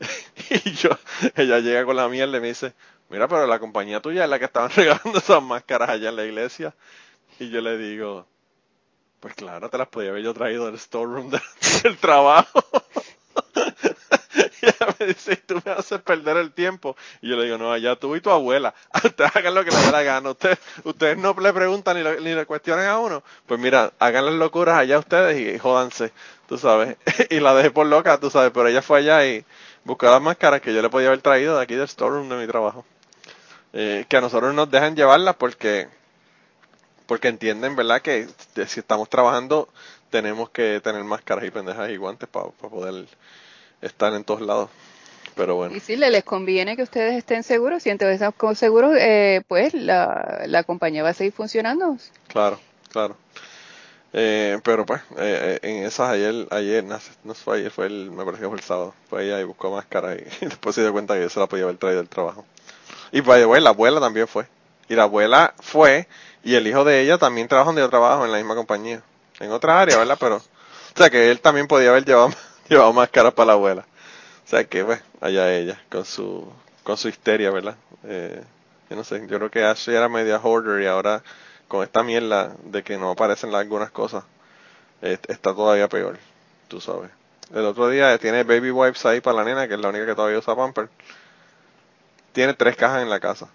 y 0.50 0.72
yo, 0.72 0.90
ella 1.36 1.60
llega 1.60 1.84
con 1.86 1.96
la 1.96 2.08
mierda 2.08 2.38
y 2.38 2.42
me 2.42 2.48
dice, 2.48 2.74
mira, 3.10 3.28
pero 3.28 3.46
la 3.48 3.60
compañía 3.60 4.00
tuya 4.02 4.24
es 4.24 4.30
la 4.30 4.38
que 4.40 4.46
estaban 4.46 4.70
regalando 4.76 5.18
esas 5.18 5.42
máscaras 5.42 5.90
allá 5.90 6.10
en 6.10 6.16
la 6.16 6.24
iglesia. 6.26 6.74
Y 7.40 7.50
yo 7.50 7.60
le 7.62 7.78
digo, 7.78 8.26
pues 9.20 9.34
claro, 9.34 9.70
te 9.70 9.78
las 9.78 9.88
podía 9.88 10.10
haber 10.10 10.22
yo 10.24 10.34
traído 10.34 10.66
del 10.66 10.78
storeroom 10.78 11.30
de- 11.30 11.40
del 11.84 11.96
trabajo. 11.98 12.62
dice, 15.14 15.36
tú 15.36 15.60
me 15.64 15.72
haces 15.72 16.00
perder 16.02 16.36
el 16.38 16.52
tiempo. 16.52 16.96
Y 17.22 17.28
yo 17.30 17.36
le 17.36 17.44
digo, 17.44 17.58
no, 17.58 17.72
allá 17.72 17.96
tú 17.96 18.16
y 18.16 18.20
tu 18.20 18.30
abuela, 18.30 18.74
ustedes 19.04 19.34
hagan 19.34 19.54
lo 19.54 19.64
que 19.64 19.70
les 19.70 19.84
dé 19.86 19.92
la 19.92 20.02
gana. 20.02 20.30
Ustedes, 20.30 20.58
ustedes 20.84 21.18
no 21.18 21.34
le 21.40 21.52
preguntan 21.52 21.96
ni, 21.96 22.02
lo- 22.02 22.20
ni 22.20 22.34
le 22.34 22.46
cuestionan 22.46 22.86
a 22.86 22.98
uno. 22.98 23.22
Pues 23.46 23.60
mira, 23.60 23.92
hagan 23.98 24.26
las 24.26 24.34
locuras 24.34 24.78
allá 24.78 24.98
ustedes 24.98 25.38
y, 25.56 25.58
jódanse, 25.58 26.12
tú 26.48 26.58
sabes. 26.58 26.96
y 27.30 27.40
la 27.40 27.54
dejé 27.54 27.70
por 27.70 27.86
loca, 27.86 28.18
tú 28.18 28.30
sabes, 28.30 28.50
pero 28.52 28.68
ella 28.68 28.82
fue 28.82 28.98
allá 28.98 29.24
y 29.26 29.44
buscó 29.84 30.06
las 30.06 30.20
máscaras 30.22 30.60
que 30.60 30.74
yo 30.74 30.82
le 30.82 30.90
podía 30.90 31.08
haber 31.08 31.20
traído 31.22 31.56
de 31.56 31.62
aquí 31.62 31.74
del 31.74 31.88
storeroom 31.88 32.28
de 32.28 32.36
mi 32.36 32.46
trabajo. 32.46 32.84
Eh, 33.72 34.06
que 34.08 34.16
a 34.16 34.20
nosotros 34.22 34.54
nos 34.54 34.70
dejan 34.70 34.96
llevarlas 34.96 35.36
porque 35.36 35.88
porque 37.06 37.28
entienden, 37.28 37.76
¿verdad? 37.76 38.02
Que 38.02 38.26
si 38.66 38.80
estamos 38.80 39.08
trabajando 39.08 39.68
tenemos 40.10 40.50
que 40.50 40.80
tener 40.82 41.02
máscaras 41.04 41.44
y 41.44 41.50
pendejas 41.50 41.90
y 41.90 41.96
guantes 41.96 42.28
para 42.28 42.46
poder 42.50 43.06
estar 43.82 44.14
en 44.14 44.24
todos 44.24 44.42
lados. 44.42 44.70
Pero 45.36 45.54
bueno. 45.54 45.76
Y 45.76 45.80
sí, 45.80 45.96
le- 45.96 46.10
les 46.10 46.24
conviene 46.24 46.76
que 46.76 46.82
ustedes 46.82 47.14
estén 47.16 47.44
seguros. 47.44 47.82
Si 47.84 47.90
entonces 47.90 48.20
están 48.20 48.56
seguros, 48.56 48.96
eh, 48.98 49.42
pues 49.46 49.74
la, 49.74 50.42
la 50.46 50.64
compañía 50.64 51.02
va 51.04 51.10
a 51.10 51.14
seguir 51.14 51.32
funcionando. 51.32 51.96
Claro, 52.28 52.58
claro. 52.90 53.16
Eh, 54.12 54.58
pero 54.64 54.86
pues, 54.86 55.02
eh, 55.18 55.58
eh, 55.62 55.68
en 55.78 55.84
esas 55.84 56.08
ayer, 56.10 56.46
ayer, 56.50 56.82
no, 56.82 56.98
no 57.24 57.34
fue 57.34 57.58
ayer, 57.58 57.70
fue 57.70 57.86
el, 57.86 58.10
me 58.10 58.24
parece 58.24 58.42
que 58.42 58.48
fue 58.48 58.56
el 58.56 58.62
sábado, 58.64 58.94
fue 59.10 59.24
ella 59.26 59.38
y 59.40 59.44
buscó 59.44 59.70
máscara 59.70 60.14
y, 60.14 60.24
después 60.40 60.74
se 60.74 60.80
dio 60.80 60.92
cuenta 60.92 61.14
que 61.14 61.20
yo 61.22 61.28
se 61.28 61.38
la 61.38 61.46
podía 61.46 61.64
haber 61.64 61.76
traído 61.76 61.98
del 61.98 62.08
trabajo. 62.08 62.44
Y 63.12 63.20
the 63.20 63.46
way, 63.46 63.60
la 63.60 63.70
abuela 63.70 64.00
también 64.00 64.26
fue. 64.26 64.46
Y 64.88 64.94
la 64.94 65.02
abuela 65.04 65.52
fue 65.60 66.08
y 66.44 66.54
el 66.54 66.66
hijo 66.66 66.84
de 66.84 67.02
ella 67.02 67.18
también 67.18 67.48
trabaja 67.48 67.66
donde 67.68 67.82
yo 67.82 67.90
trabajo, 67.90 68.24
en 68.24 68.32
la 68.32 68.38
misma 68.38 68.54
compañía. 68.54 69.02
En 69.40 69.50
otra 69.50 69.80
área, 69.80 69.98
¿verdad? 69.98 70.16
Pero, 70.18 70.36
o 70.36 70.42
sea 70.96 71.10
que 71.10 71.30
él 71.30 71.40
también 71.40 71.66
podía 71.66 71.90
haber 71.90 72.04
llevado, 72.06 72.30
llevado 72.70 72.92
máscaras 72.94 73.34
para 73.34 73.48
la 73.48 73.52
abuela. 73.54 73.86
O 74.46 74.48
sea 74.48 74.64
que, 74.64 74.84
pues, 74.84 75.00
allá 75.20 75.52
ella, 75.54 75.80
con 75.90 76.04
su, 76.04 76.48
con 76.84 76.96
su 76.96 77.08
histeria, 77.08 77.50
¿verdad? 77.50 77.76
Eh, 78.04 78.40
yo 78.88 78.96
no 78.96 79.02
sé, 79.04 79.20
yo 79.26 79.38
creo 79.38 79.50
que 79.50 79.64
Ashley 79.64 79.96
era 79.96 80.08
media 80.08 80.38
hoarder 80.38 80.80
y 80.82 80.86
ahora 80.86 81.22
con 81.66 81.82
esta 81.82 82.04
mierda 82.04 82.54
de 82.64 82.84
que 82.84 82.96
no 82.96 83.10
aparecen 83.10 83.52
algunas 83.54 83.90
cosas, 83.90 84.22
eh, 85.02 85.18
está 85.26 85.52
todavía 85.52 85.88
peor, 85.88 86.16
tú 86.68 86.80
sabes. 86.80 87.10
El 87.52 87.64
otro 87.64 87.88
día 87.88 88.16
tiene 88.18 88.44
baby 88.44 88.70
wipes 88.70 89.04
ahí 89.06 89.20
para 89.20 89.38
la 89.38 89.44
nena, 89.44 89.66
que 89.68 89.74
es 89.74 89.80
la 89.80 89.88
única 89.88 90.06
que 90.06 90.14
todavía 90.14 90.38
usa 90.38 90.54
pamper. 90.54 90.88
Tiene 92.32 92.54
tres 92.54 92.76
cajas 92.76 93.02
en 93.02 93.10
la 93.10 93.20
casa. 93.20 93.48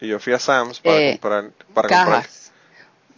Y 0.00 0.08
yo 0.08 0.18
fui 0.18 0.32
a 0.32 0.38
Sam's 0.38 0.80
para 0.80 0.98
Eh, 0.98 1.10
comprar, 1.12 1.50
para 1.72 1.88
comprar 1.88 2.06
Cajas. 2.22 2.52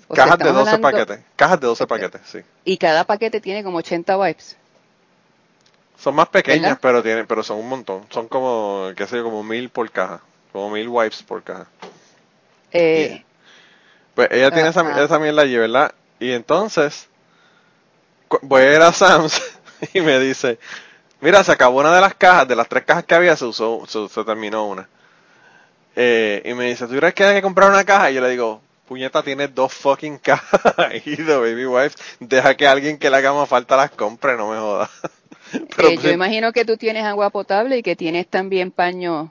O 0.09 0.14
sea, 0.14 0.24
cajas 0.24 0.38
de 0.38 0.44
estamos 0.44 0.60
12 0.64 0.74
hablando- 0.76 0.98
paquetes. 1.06 1.24
Cajas 1.36 1.60
de 1.60 1.66
12 1.66 1.82
Ok. 1.84 1.88
paquetes, 1.88 2.20
sí. 2.24 2.38
Y 2.64 2.76
cada 2.78 3.05
paquete 3.05 3.40
tiene 3.40 3.62
como 3.64 3.78
80 3.78 4.16
wipes. 4.18 4.56
Son 5.98 6.14
más 6.14 6.28
pequeñas, 6.28 6.62
¿Verdad? 6.62 6.78
pero 6.80 7.02
tienen, 7.02 7.26
pero 7.26 7.42
son 7.42 7.58
un 7.58 7.68
montón. 7.68 8.06
Son 8.10 8.28
como, 8.28 8.90
qué 8.96 9.06
sé 9.06 9.16
yo, 9.16 9.24
como 9.24 9.42
mil 9.42 9.68
por 9.70 9.90
caja. 9.90 10.20
Como 10.52 10.70
mil 10.70 10.88
wipes 10.88 11.22
por 11.22 11.42
caja. 11.42 11.66
Eh, 12.70 13.24
Pues 14.14 14.28
ella 14.30 14.50
tiene 14.50 14.68
esa, 14.70 14.82
Ajá. 14.82 15.02
esa 15.04 15.18
mierda 15.18 15.42
allí, 15.42 15.56
¿verdad? 15.56 15.92
Y 16.20 16.32
entonces, 16.32 17.08
voy 18.42 18.62
a 18.62 18.74
ir 18.76 18.82
a 18.82 18.92
Sam's 18.92 19.40
y 19.94 20.00
me 20.00 20.18
dice, 20.18 20.58
mira, 21.20 21.42
se 21.44 21.52
acabó 21.52 21.80
una 21.80 21.94
de 21.94 22.00
las 22.00 22.14
cajas, 22.14 22.48
de 22.48 22.56
las 22.56 22.68
tres 22.68 22.84
cajas 22.84 23.04
que 23.04 23.14
había, 23.14 23.36
se 23.36 23.44
usó, 23.46 23.84
se, 23.86 24.08
se 24.08 24.24
terminó 24.24 24.66
una. 24.66 24.88
Eh, 25.96 26.42
y 26.44 26.54
me 26.54 26.66
dice, 26.66 26.86
¿tú 26.86 26.96
crees 26.96 27.14
que 27.14 27.24
hay 27.24 27.36
que 27.36 27.42
comprar 27.42 27.70
una 27.70 27.84
caja? 27.84 28.10
Y 28.10 28.14
yo 28.14 28.20
le 28.20 28.30
digo, 28.30 28.60
puñeta, 28.86 29.22
tienes 29.22 29.54
dos 29.54 29.72
fucking 29.72 30.18
cajas 30.22 30.78
ahí 30.78 31.16
de 31.16 31.36
baby 31.36 31.66
wipes. 31.66 31.96
Deja 32.20 32.56
que 32.56 32.66
alguien 32.68 32.98
que 32.98 33.10
le 33.10 33.16
haga 33.16 33.32
más 33.32 33.48
falta 33.48 33.76
las 33.76 33.90
compre, 33.90 34.36
no 34.36 34.50
me 34.50 34.58
jodas. 34.58 34.90
Pero 35.76 35.88
eh, 35.88 35.96
yo 35.96 36.02
pues, 36.02 36.14
imagino 36.14 36.52
que 36.52 36.64
tú 36.64 36.76
tienes 36.76 37.04
agua 37.04 37.30
potable 37.30 37.78
y 37.78 37.82
que 37.82 37.96
tienes 37.96 38.26
también 38.28 38.70
paños 38.70 39.30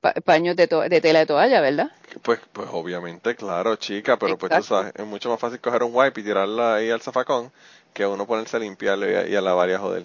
pa- 0.00 0.14
paños 0.24 0.56
de, 0.56 0.66
to- 0.66 0.88
de 0.88 1.00
tela 1.00 1.20
de 1.20 1.26
toalla, 1.26 1.60
¿verdad? 1.60 1.90
Pues, 2.22 2.40
pues 2.52 2.68
obviamente, 2.72 3.36
claro, 3.36 3.76
chica, 3.76 4.18
pero 4.18 4.36
pues 4.36 4.50
tú 4.52 4.62
sabes, 4.62 4.92
es 4.96 5.06
mucho 5.06 5.30
más 5.30 5.38
fácil 5.38 5.60
coger 5.60 5.82
un 5.84 5.92
wipe 5.94 6.20
y 6.20 6.24
tirarla 6.24 6.74
ahí 6.76 6.90
al 6.90 7.00
zafacón 7.00 7.52
que 7.92 8.04
uno 8.06 8.26
ponerse 8.26 8.56
a 8.56 8.60
limpiarlo 8.60 9.10
y 9.10 9.14
a, 9.14 9.26
y 9.28 9.36
a 9.36 9.40
lavar 9.40 9.70
y 9.70 9.72
a 9.74 9.78
joder. 9.78 10.04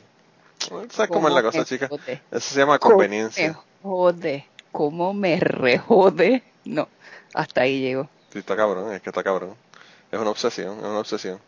¿Sabes 0.90 1.12
cómo 1.12 1.28
es 1.28 1.34
la 1.34 1.42
cosa, 1.42 1.66
chica? 1.66 1.88
jode? 1.88 2.22
Eso 2.32 2.54
se 2.54 2.60
llama 2.60 2.80
¿Cómo 2.80 2.96
conveniencia. 2.96 3.48
Me 3.50 3.56
jode. 3.84 4.46
¿Cómo 4.72 5.14
me 5.14 5.40
rejode? 5.40 6.44
No, 6.66 6.88
hasta 7.34 7.62
ahí 7.62 7.80
llego. 7.80 8.10
Sí, 8.32 8.40
está 8.40 8.56
cabrón, 8.56 8.92
es 8.94 9.02
que 9.02 9.10
está 9.10 9.24
cabrón. 9.24 9.56
Es 10.12 10.20
una 10.20 10.30
obsesión, 10.32 10.78
es 10.80 10.86
una 10.86 11.00
obsesión. 11.00 11.40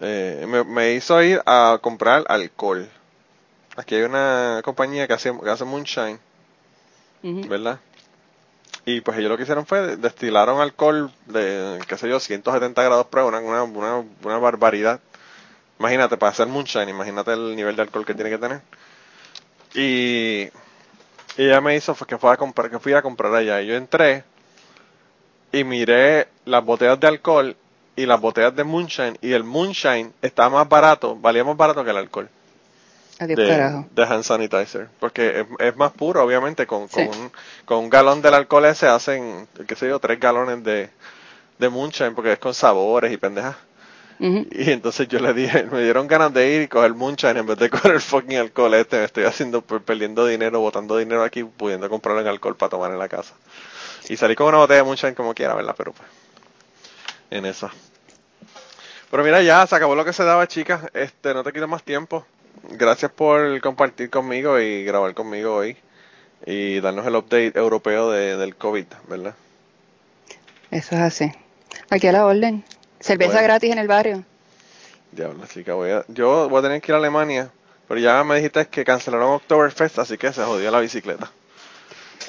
Eh, 0.00 0.44
me, 0.48 0.64
me 0.64 0.92
hizo 0.94 1.22
ir 1.22 1.40
a 1.46 1.78
comprar 1.80 2.24
alcohol. 2.28 2.88
Aquí 3.76 3.94
hay 3.94 4.02
una 4.02 4.60
compañía 4.64 5.06
que 5.06 5.14
hace, 5.14 5.32
que 5.38 5.50
hace 5.50 5.64
moonshine. 5.64 6.18
¿verdad? 7.48 7.78
Y 8.84 9.00
pues 9.00 9.16
ellos 9.18 9.30
lo 9.30 9.36
que 9.36 9.44
hicieron 9.44 9.64
fue 9.64 9.96
destilaron 9.96 10.60
alcohol 10.60 11.12
de, 11.26 11.78
qué 11.86 11.96
sé 11.96 12.08
yo, 12.08 12.18
170 12.18 12.82
grados 12.82 13.06
prueba, 13.06 13.28
una, 13.28 13.40
una, 13.40 13.62
una, 13.62 14.04
una 14.24 14.38
barbaridad. 14.38 15.00
Imagínate, 15.78 16.16
para 16.16 16.30
hacer 16.32 16.48
moonshine, 16.48 16.88
imagínate 16.90 17.32
el 17.32 17.54
nivel 17.54 17.76
de 17.76 17.82
alcohol 17.82 18.04
que 18.04 18.14
tiene 18.14 18.30
que 18.30 18.38
tener. 18.38 18.60
Y, 19.74 20.48
y 21.36 21.44
ella 21.44 21.60
me 21.60 21.76
hizo 21.76 21.94
fue 21.94 22.06
que 22.06 22.18
fue 22.18 22.32
a 22.32 22.36
comprar, 22.36 22.70
que 22.70 22.78
fui 22.80 22.92
a 22.92 23.02
comprar 23.02 23.32
allá. 23.34 23.62
Y 23.62 23.68
yo 23.68 23.74
entré 23.74 24.24
y 25.52 25.64
miré 25.64 26.28
las 26.44 26.64
botellas 26.64 26.98
de 26.98 27.06
alcohol 27.06 27.56
y 27.96 28.06
las 28.06 28.20
botellas 28.20 28.54
de 28.56 28.64
moonshine 28.64 29.18
y 29.20 29.32
el 29.32 29.44
moonshine 29.44 30.12
estaba 30.22 30.50
más 30.50 30.68
barato, 30.68 31.16
valía 31.16 31.44
más 31.44 31.56
barato 31.56 31.84
que 31.84 31.90
el 31.90 31.96
alcohol. 31.96 32.28
De, 33.94 34.02
de 34.02 34.02
hand 34.02 34.24
sanitizer 34.24 34.88
porque 34.98 35.40
es, 35.40 35.46
es 35.60 35.76
más 35.76 35.92
puro 35.92 36.24
obviamente 36.24 36.66
con, 36.66 36.88
con, 36.88 37.06
un, 37.06 37.30
con 37.64 37.78
un 37.78 37.88
galón 37.90 38.20
del 38.20 38.34
alcohol 38.34 38.64
ese 38.64 38.88
hacen 38.88 39.46
qué 39.68 39.76
sé 39.76 39.86
yo 39.86 40.00
tres 40.00 40.18
galones 40.18 40.64
de, 40.64 40.90
de 41.58 41.68
moonshine 41.68 42.14
porque 42.16 42.32
es 42.32 42.38
con 42.40 42.52
sabores 42.52 43.12
y 43.12 43.16
pendejas. 43.18 43.54
Y 44.50 44.70
entonces 44.70 45.06
yo 45.08 45.20
le 45.20 45.34
dije 45.34 45.64
me 45.64 45.82
dieron 45.82 46.08
ganas 46.08 46.32
de 46.32 46.48
ir 46.48 46.62
y 46.62 46.68
coger 46.68 46.94
moonshine 46.94 47.36
en 47.36 47.46
vez 47.46 47.58
de 47.58 47.70
coger 47.70 47.92
el 47.92 48.00
fucking 48.00 48.38
alcohol 48.38 48.74
este. 48.74 48.98
Me 48.98 49.04
estoy 49.04 49.24
haciendo 49.24 49.62
pues, 49.62 49.82
perdiendo 49.82 50.26
dinero 50.26 50.58
botando 50.60 50.96
dinero 50.96 51.22
aquí 51.22 51.44
pudiendo 51.44 51.88
comprar 51.88 52.18
en 52.18 52.26
alcohol 52.26 52.56
para 52.56 52.70
tomar 52.70 52.90
en 52.90 52.98
la 52.98 53.08
casa. 53.08 53.34
Y 54.08 54.16
salí 54.16 54.34
con 54.34 54.48
una 54.48 54.58
botella 54.58 54.78
de 54.78 54.84
moonshine 54.84 55.14
como 55.14 55.32
quiera 55.34 55.54
verdad 55.54 55.74
pero 55.76 55.92
pues 55.92 56.08
en 57.36 57.46
esa 57.46 57.70
pero 59.10 59.24
mira, 59.24 59.42
ya 59.42 59.66
se 59.66 59.76
acabó 59.76 59.94
lo 59.94 60.06
que 60.06 60.14
se 60.14 60.24
daba, 60.24 60.48
chicas. 60.48 60.84
Este, 60.94 61.34
no 61.34 61.44
te 61.44 61.52
quito 61.52 61.68
más 61.68 61.82
tiempo. 61.82 62.24
Gracias 62.70 63.12
por 63.12 63.60
compartir 63.60 64.08
conmigo 64.08 64.58
y 64.58 64.84
grabar 64.84 65.12
conmigo 65.12 65.54
hoy 65.54 65.76
y 66.46 66.80
darnos 66.80 67.06
el 67.06 67.16
update 67.16 67.52
europeo 67.58 68.10
de, 68.10 68.38
del 68.38 68.56
COVID, 68.56 68.86
¿verdad? 69.08 69.34
Eso 70.70 70.94
es 70.94 71.00
así. 71.02 71.30
Aquí 71.90 72.06
a 72.06 72.12
la 72.12 72.24
orden. 72.24 72.64
Cerveza 73.00 73.32
Bueno. 73.32 73.44
gratis 73.48 73.70
en 73.72 73.78
el 73.80 73.86
barrio. 73.86 74.24
Diablo, 75.10 75.44
chica, 75.46 75.74
voy 75.74 75.90
a, 75.90 76.06
yo 76.08 76.48
voy 76.48 76.60
a 76.60 76.62
tener 76.62 76.80
que 76.80 76.90
ir 76.92 76.94
a 76.94 76.98
Alemania, 76.98 77.50
pero 77.86 78.00
ya 78.00 78.24
me 78.24 78.36
dijiste 78.36 78.66
que 78.68 78.82
cancelaron 78.82 79.32
Oktoberfest, 79.34 79.98
así 79.98 80.16
que 80.16 80.32
se 80.32 80.42
jodió 80.42 80.70
la 80.70 80.80
bicicleta. 80.80 81.30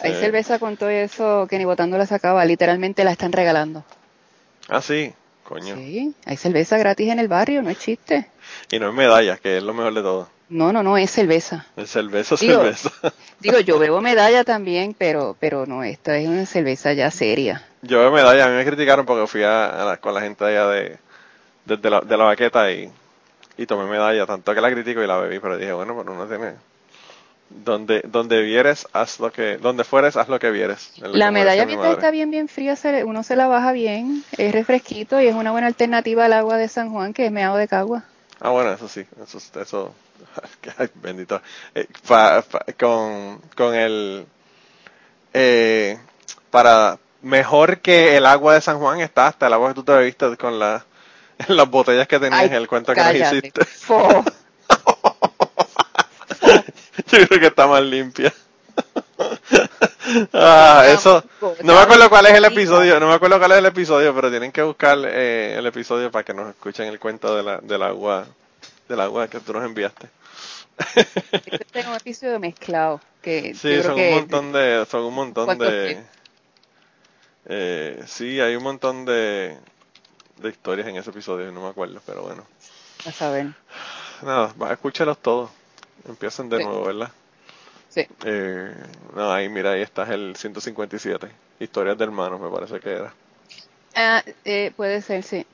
Hay 0.01 0.11
Eh. 0.11 0.19
cerveza 0.19 0.59
con 0.59 0.75
todo 0.75 0.89
eso 0.89 1.47
que 1.49 1.57
ni 1.57 1.63
botando 1.63 1.97
la 1.97 2.05
sacaba. 2.05 2.43
Literalmente 2.43 3.05
la 3.05 3.13
están 3.13 3.31
regalando. 3.31 3.85
Ah, 4.69 4.81
sí, 4.81 5.13
coño. 5.43 5.75
Sí, 5.75 6.13
hay 6.25 6.37
cerveza 6.37 6.77
gratis 6.77 7.09
en 7.09 7.19
el 7.19 7.27
barrio, 7.27 7.61
no 7.61 7.69
es 7.69 7.79
chiste. 7.79 8.27
Y 8.71 8.79
no 8.79 8.89
es 8.89 8.93
medallas, 8.93 9.39
que 9.39 9.57
es 9.57 9.63
lo 9.63 9.73
mejor 9.73 9.93
de 9.93 10.01
todo. 10.01 10.29
No, 10.49 10.71
no, 10.71 10.83
no, 10.83 10.97
es 10.97 11.09
cerveza. 11.09 11.65
Es 11.75 11.89
cerveza, 11.89 12.35
Digo- 12.39 12.59
cerveza. 12.61 12.91
Digo, 13.39 13.59
yo 13.59 13.79
bebo 13.79 14.01
medalla 14.01 14.43
también, 14.43 14.95
pero, 14.97 15.35
pero 15.39 15.65
no, 15.65 15.83
esta 15.83 16.17
es 16.17 16.27
una 16.27 16.45
cerveza 16.45 16.93
ya 16.93 17.09
seria. 17.11 17.65
Yo 17.81 17.99
veo 17.99 18.11
medallas, 18.11 18.47
a 18.47 18.49
mí 18.49 18.55
me 18.55 18.65
criticaron 18.65 19.05
porque 19.05 19.27
fui 19.27 19.43
a, 19.43 19.81
a 19.81 19.85
la- 19.85 19.97
con 19.97 20.13
la 20.13 20.21
gente 20.21 20.45
allá 20.45 20.67
de, 20.67 20.97
de, 21.65 21.77
de 21.77 21.89
la, 21.89 22.01
de 22.01 22.17
la 22.17 22.23
baqueta 22.25 22.71
y, 22.71 22.89
y 23.57 23.65
tomé 23.65 23.89
medalla, 23.89 24.25
tanto 24.25 24.53
que 24.53 24.61
la 24.61 24.71
critico 24.71 25.01
y 25.03 25.07
la 25.07 25.17
bebí, 25.17 25.39
pero 25.39 25.57
dije, 25.57 25.73
bueno, 25.73 25.95
pero 25.97 26.15
no 26.15 26.25
tiene... 26.27 26.53
Donde, 27.63 28.01
donde 28.05 28.41
vieres, 28.41 28.87
haz 28.93 29.19
lo 29.19 29.31
que, 29.31 29.57
donde 29.57 29.83
fueres, 29.83 30.17
haz 30.17 30.27
lo 30.27 30.39
que 30.39 30.49
vieres. 30.51 30.91
Lo 31.01 31.09
La 31.09 31.27
me 31.31 31.39
medalla 31.39 31.65
mientras 31.65 31.93
está 31.93 32.11
bien, 32.11 32.31
bien 32.31 32.47
fría, 32.47 32.75
se 32.75 33.03
uno 33.03 33.23
se 33.23 33.35
la 33.35 33.47
baja 33.47 33.71
bien, 33.71 34.23
es 34.37 34.51
refresquito 34.51 35.21
y 35.21 35.27
es 35.27 35.35
una 35.35 35.51
buena 35.51 35.67
alternativa 35.67 36.25
al 36.25 36.33
agua 36.33 36.57
de 36.57 36.67
San 36.67 36.89
Juan, 36.91 37.13
que 37.13 37.25
es 37.27 37.31
meado 37.31 37.55
de 37.57 37.67
cagua. 37.67 38.03
Ah, 38.41 38.49
bueno, 38.49 38.73
eso 38.73 38.87
sí, 38.87 39.05
eso, 39.23 39.37
eso, 39.61 39.93
bendito. 40.95 41.41
Eh, 41.75 41.87
pa- 42.07 42.41
pa- 42.41 42.65
con, 42.77 43.39
con 43.55 43.75
el, 43.75 44.25
eh, 45.33 45.97
para, 46.51 46.97
mejor 47.21 47.79
que 47.79 48.17
el 48.17 48.25
agua 48.25 48.55
de 48.55 48.61
San 48.61 48.79
Juan 48.79 48.99
está 48.99 49.27
hasta 49.27 49.47
el 49.47 49.53
agua 49.53 49.69
que 49.69 49.75
tú 49.75 49.83
te 49.83 49.93
bebiste 49.93 50.35
con 50.37 50.59
la, 50.59 50.85
las 51.47 51.69
botellas 51.69 52.07
que 52.07 52.19
tenías 52.19 52.41
Ay, 52.41 52.47
en 52.47 52.53
el 52.53 52.67
cuento 52.67 52.93
que 52.93 53.01
nos 53.01 53.15
hiciste. 53.15 53.61
Yo 57.19 57.27
creo 57.27 57.39
que 57.39 57.47
está 57.47 57.67
más 57.67 57.83
limpia. 57.83 58.33
ah, 60.33 60.85
eso. 60.87 61.23
No 61.61 61.73
me 61.75 61.79
acuerdo 61.79 62.09
cuál 62.09 62.25
es 62.25 62.33
el 62.33 62.45
episodio, 62.45 62.99
no 62.99 63.07
me 63.07 63.13
acuerdo 63.13 63.37
cuál 63.37 63.51
es 63.51 63.57
el 63.59 63.65
episodio, 63.67 64.15
pero 64.15 64.31
tienen 64.31 64.51
que 64.51 64.63
buscar 64.63 64.97
eh, 65.05 65.55
el 65.57 65.65
episodio 65.67 66.09
para 66.09 66.23
que 66.23 66.33
nos 66.33 66.49
escuchen 66.49 66.87
el 66.87 66.99
cuento 66.99 67.35
de 67.35 67.43
la, 67.43 67.57
del 67.59 67.83
agua, 67.83 68.25
del 68.89 68.99
agua 68.99 69.27
que 69.27 69.39
tú 69.39 69.53
nos 69.53 69.63
enviaste. 69.63 70.09
Este 70.95 71.79
es 71.79 71.85
un 71.85 71.93
episodio 71.93 72.39
mezclado, 72.39 72.99
que 73.21 73.53
Sí, 73.53 73.83
son 73.83 73.95
que 73.95 74.09
un 74.09 74.15
montón 74.15 74.51
de, 74.51 74.87
son 74.89 75.03
un 75.03 75.13
montón 75.13 75.45
¿Cuántos 75.45 75.69
de, 75.69 76.03
eh, 77.45 78.03
sí, 78.07 78.39
hay 78.39 78.55
un 78.55 78.63
montón 78.63 79.05
de, 79.05 79.55
de 80.37 80.49
historias 80.49 80.87
en 80.87 80.95
ese 80.95 81.11
episodio, 81.11 81.51
no 81.51 81.61
me 81.61 81.69
acuerdo, 81.69 82.01
pero 82.07 82.23
bueno. 82.23 82.47
a 83.05 83.11
saber. 83.11 83.49
Nada, 84.23 84.51
escúchalos 84.71 85.19
todos. 85.19 85.51
Empiezan 86.07 86.49
de 86.49 86.57
Sí. 86.57 86.63
nuevo, 86.65 86.83
¿verdad? 86.85 87.11
Sí. 87.89 88.07
Eh, 88.25 88.73
no, 89.15 89.31
ahí 89.31 89.49
mira, 89.49 89.71
ahí 89.71 89.81
está 89.81 90.03
el 90.13 90.35
157. 90.35 91.27
Historias 91.59 91.97
de 91.97 92.03
hermanos, 92.03 92.39
me 92.41 92.49
parece 92.49 92.79
que 92.79 92.91
era. 92.91 93.13
Ah, 93.95 94.23
eh, 94.45 94.71
puede 94.75 95.01
ser, 95.01 95.23
sí. 95.23 95.45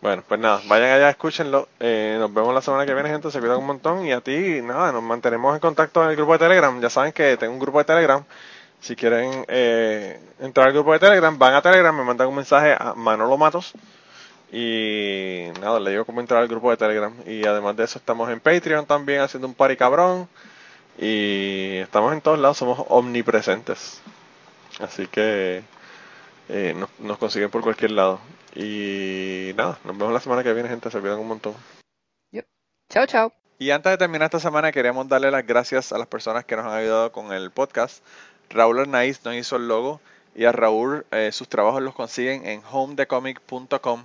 Bueno, 0.00 0.22
pues 0.28 0.38
nada, 0.38 0.60
vayan 0.66 0.92
allá, 0.92 1.10
escúchenlo. 1.10 1.68
Eh, 1.80 2.16
nos 2.20 2.32
vemos 2.32 2.54
la 2.54 2.62
semana 2.62 2.86
que 2.86 2.94
viene, 2.94 3.08
gente. 3.08 3.32
Se 3.32 3.40
cuidan 3.40 3.58
un 3.58 3.66
montón. 3.66 4.06
Y 4.06 4.12
a 4.12 4.20
ti, 4.20 4.62
nada, 4.62 4.92
nos 4.92 5.02
mantenemos 5.02 5.52
en 5.54 5.60
contacto 5.60 6.04
en 6.04 6.10
el 6.10 6.16
grupo 6.16 6.34
de 6.34 6.38
Telegram. 6.38 6.80
Ya 6.80 6.88
saben 6.88 7.12
que 7.12 7.36
tengo 7.36 7.52
un 7.52 7.58
grupo 7.58 7.78
de 7.78 7.84
Telegram. 7.84 8.22
Si 8.80 8.94
quieren 8.94 9.44
eh, 9.48 10.20
entrar 10.38 10.68
al 10.68 10.72
grupo 10.72 10.92
de 10.92 11.00
Telegram, 11.00 11.36
van 11.36 11.54
a 11.54 11.62
Telegram, 11.62 11.96
me 11.96 12.04
mandan 12.04 12.28
un 12.28 12.36
mensaje 12.36 12.76
a 12.78 12.94
Manolo 12.94 13.36
Matos. 13.36 13.72
Y 14.50 15.48
nada, 15.60 15.78
le 15.80 15.90
digo 15.90 16.04
cómo 16.04 16.20
entrar 16.20 16.40
al 16.42 16.48
grupo 16.48 16.70
de 16.70 16.76
Telegram. 16.76 17.14
Y 17.26 17.44
además 17.46 17.76
de 17.76 17.84
eso, 17.84 17.98
estamos 17.98 18.30
en 18.30 18.40
Patreon 18.40 18.86
también 18.86 19.20
haciendo 19.20 19.46
un 19.46 19.54
party 19.54 19.76
cabrón. 19.76 20.28
Y 20.98 21.76
estamos 21.76 22.12
en 22.12 22.20
todos 22.20 22.38
lados, 22.38 22.56
somos 22.56 22.84
omnipresentes. 22.88 24.00
Así 24.80 25.06
que 25.06 25.62
eh, 26.48 26.74
nos, 26.76 26.88
nos 26.98 27.18
consiguen 27.18 27.50
por 27.50 27.62
cualquier 27.62 27.92
lado. 27.92 28.20
Y 28.54 29.52
nada, 29.56 29.78
nos 29.84 29.96
vemos 29.96 30.12
la 30.12 30.20
semana 30.20 30.42
que 30.42 30.52
viene, 30.52 30.68
gente. 30.68 30.90
Se 30.90 31.00
cuidan 31.00 31.18
un 31.18 31.28
montón. 31.28 31.54
Chao, 32.90 33.06
chao. 33.06 33.32
Y 33.58 33.70
antes 33.70 33.90
de 33.90 33.98
terminar 33.98 34.26
esta 34.26 34.40
semana, 34.40 34.72
queríamos 34.72 35.08
darle 35.08 35.30
las 35.30 35.46
gracias 35.46 35.92
a 35.92 35.98
las 35.98 36.06
personas 36.06 36.46
que 36.46 36.56
nos 36.56 36.64
han 36.64 36.72
ayudado 36.72 37.12
con 37.12 37.32
el 37.32 37.50
podcast. 37.50 38.02
Raúl 38.48 38.78
Arnaiz 38.78 39.22
nos 39.24 39.34
hizo 39.34 39.56
el 39.56 39.68
logo 39.68 40.00
y 40.34 40.46
a 40.46 40.52
Raúl 40.52 41.04
eh, 41.10 41.30
sus 41.32 41.48
trabajos 41.48 41.82
los 41.82 41.94
consiguen 41.94 42.46
en 42.46 42.62
homedecomic.com. 42.70 44.04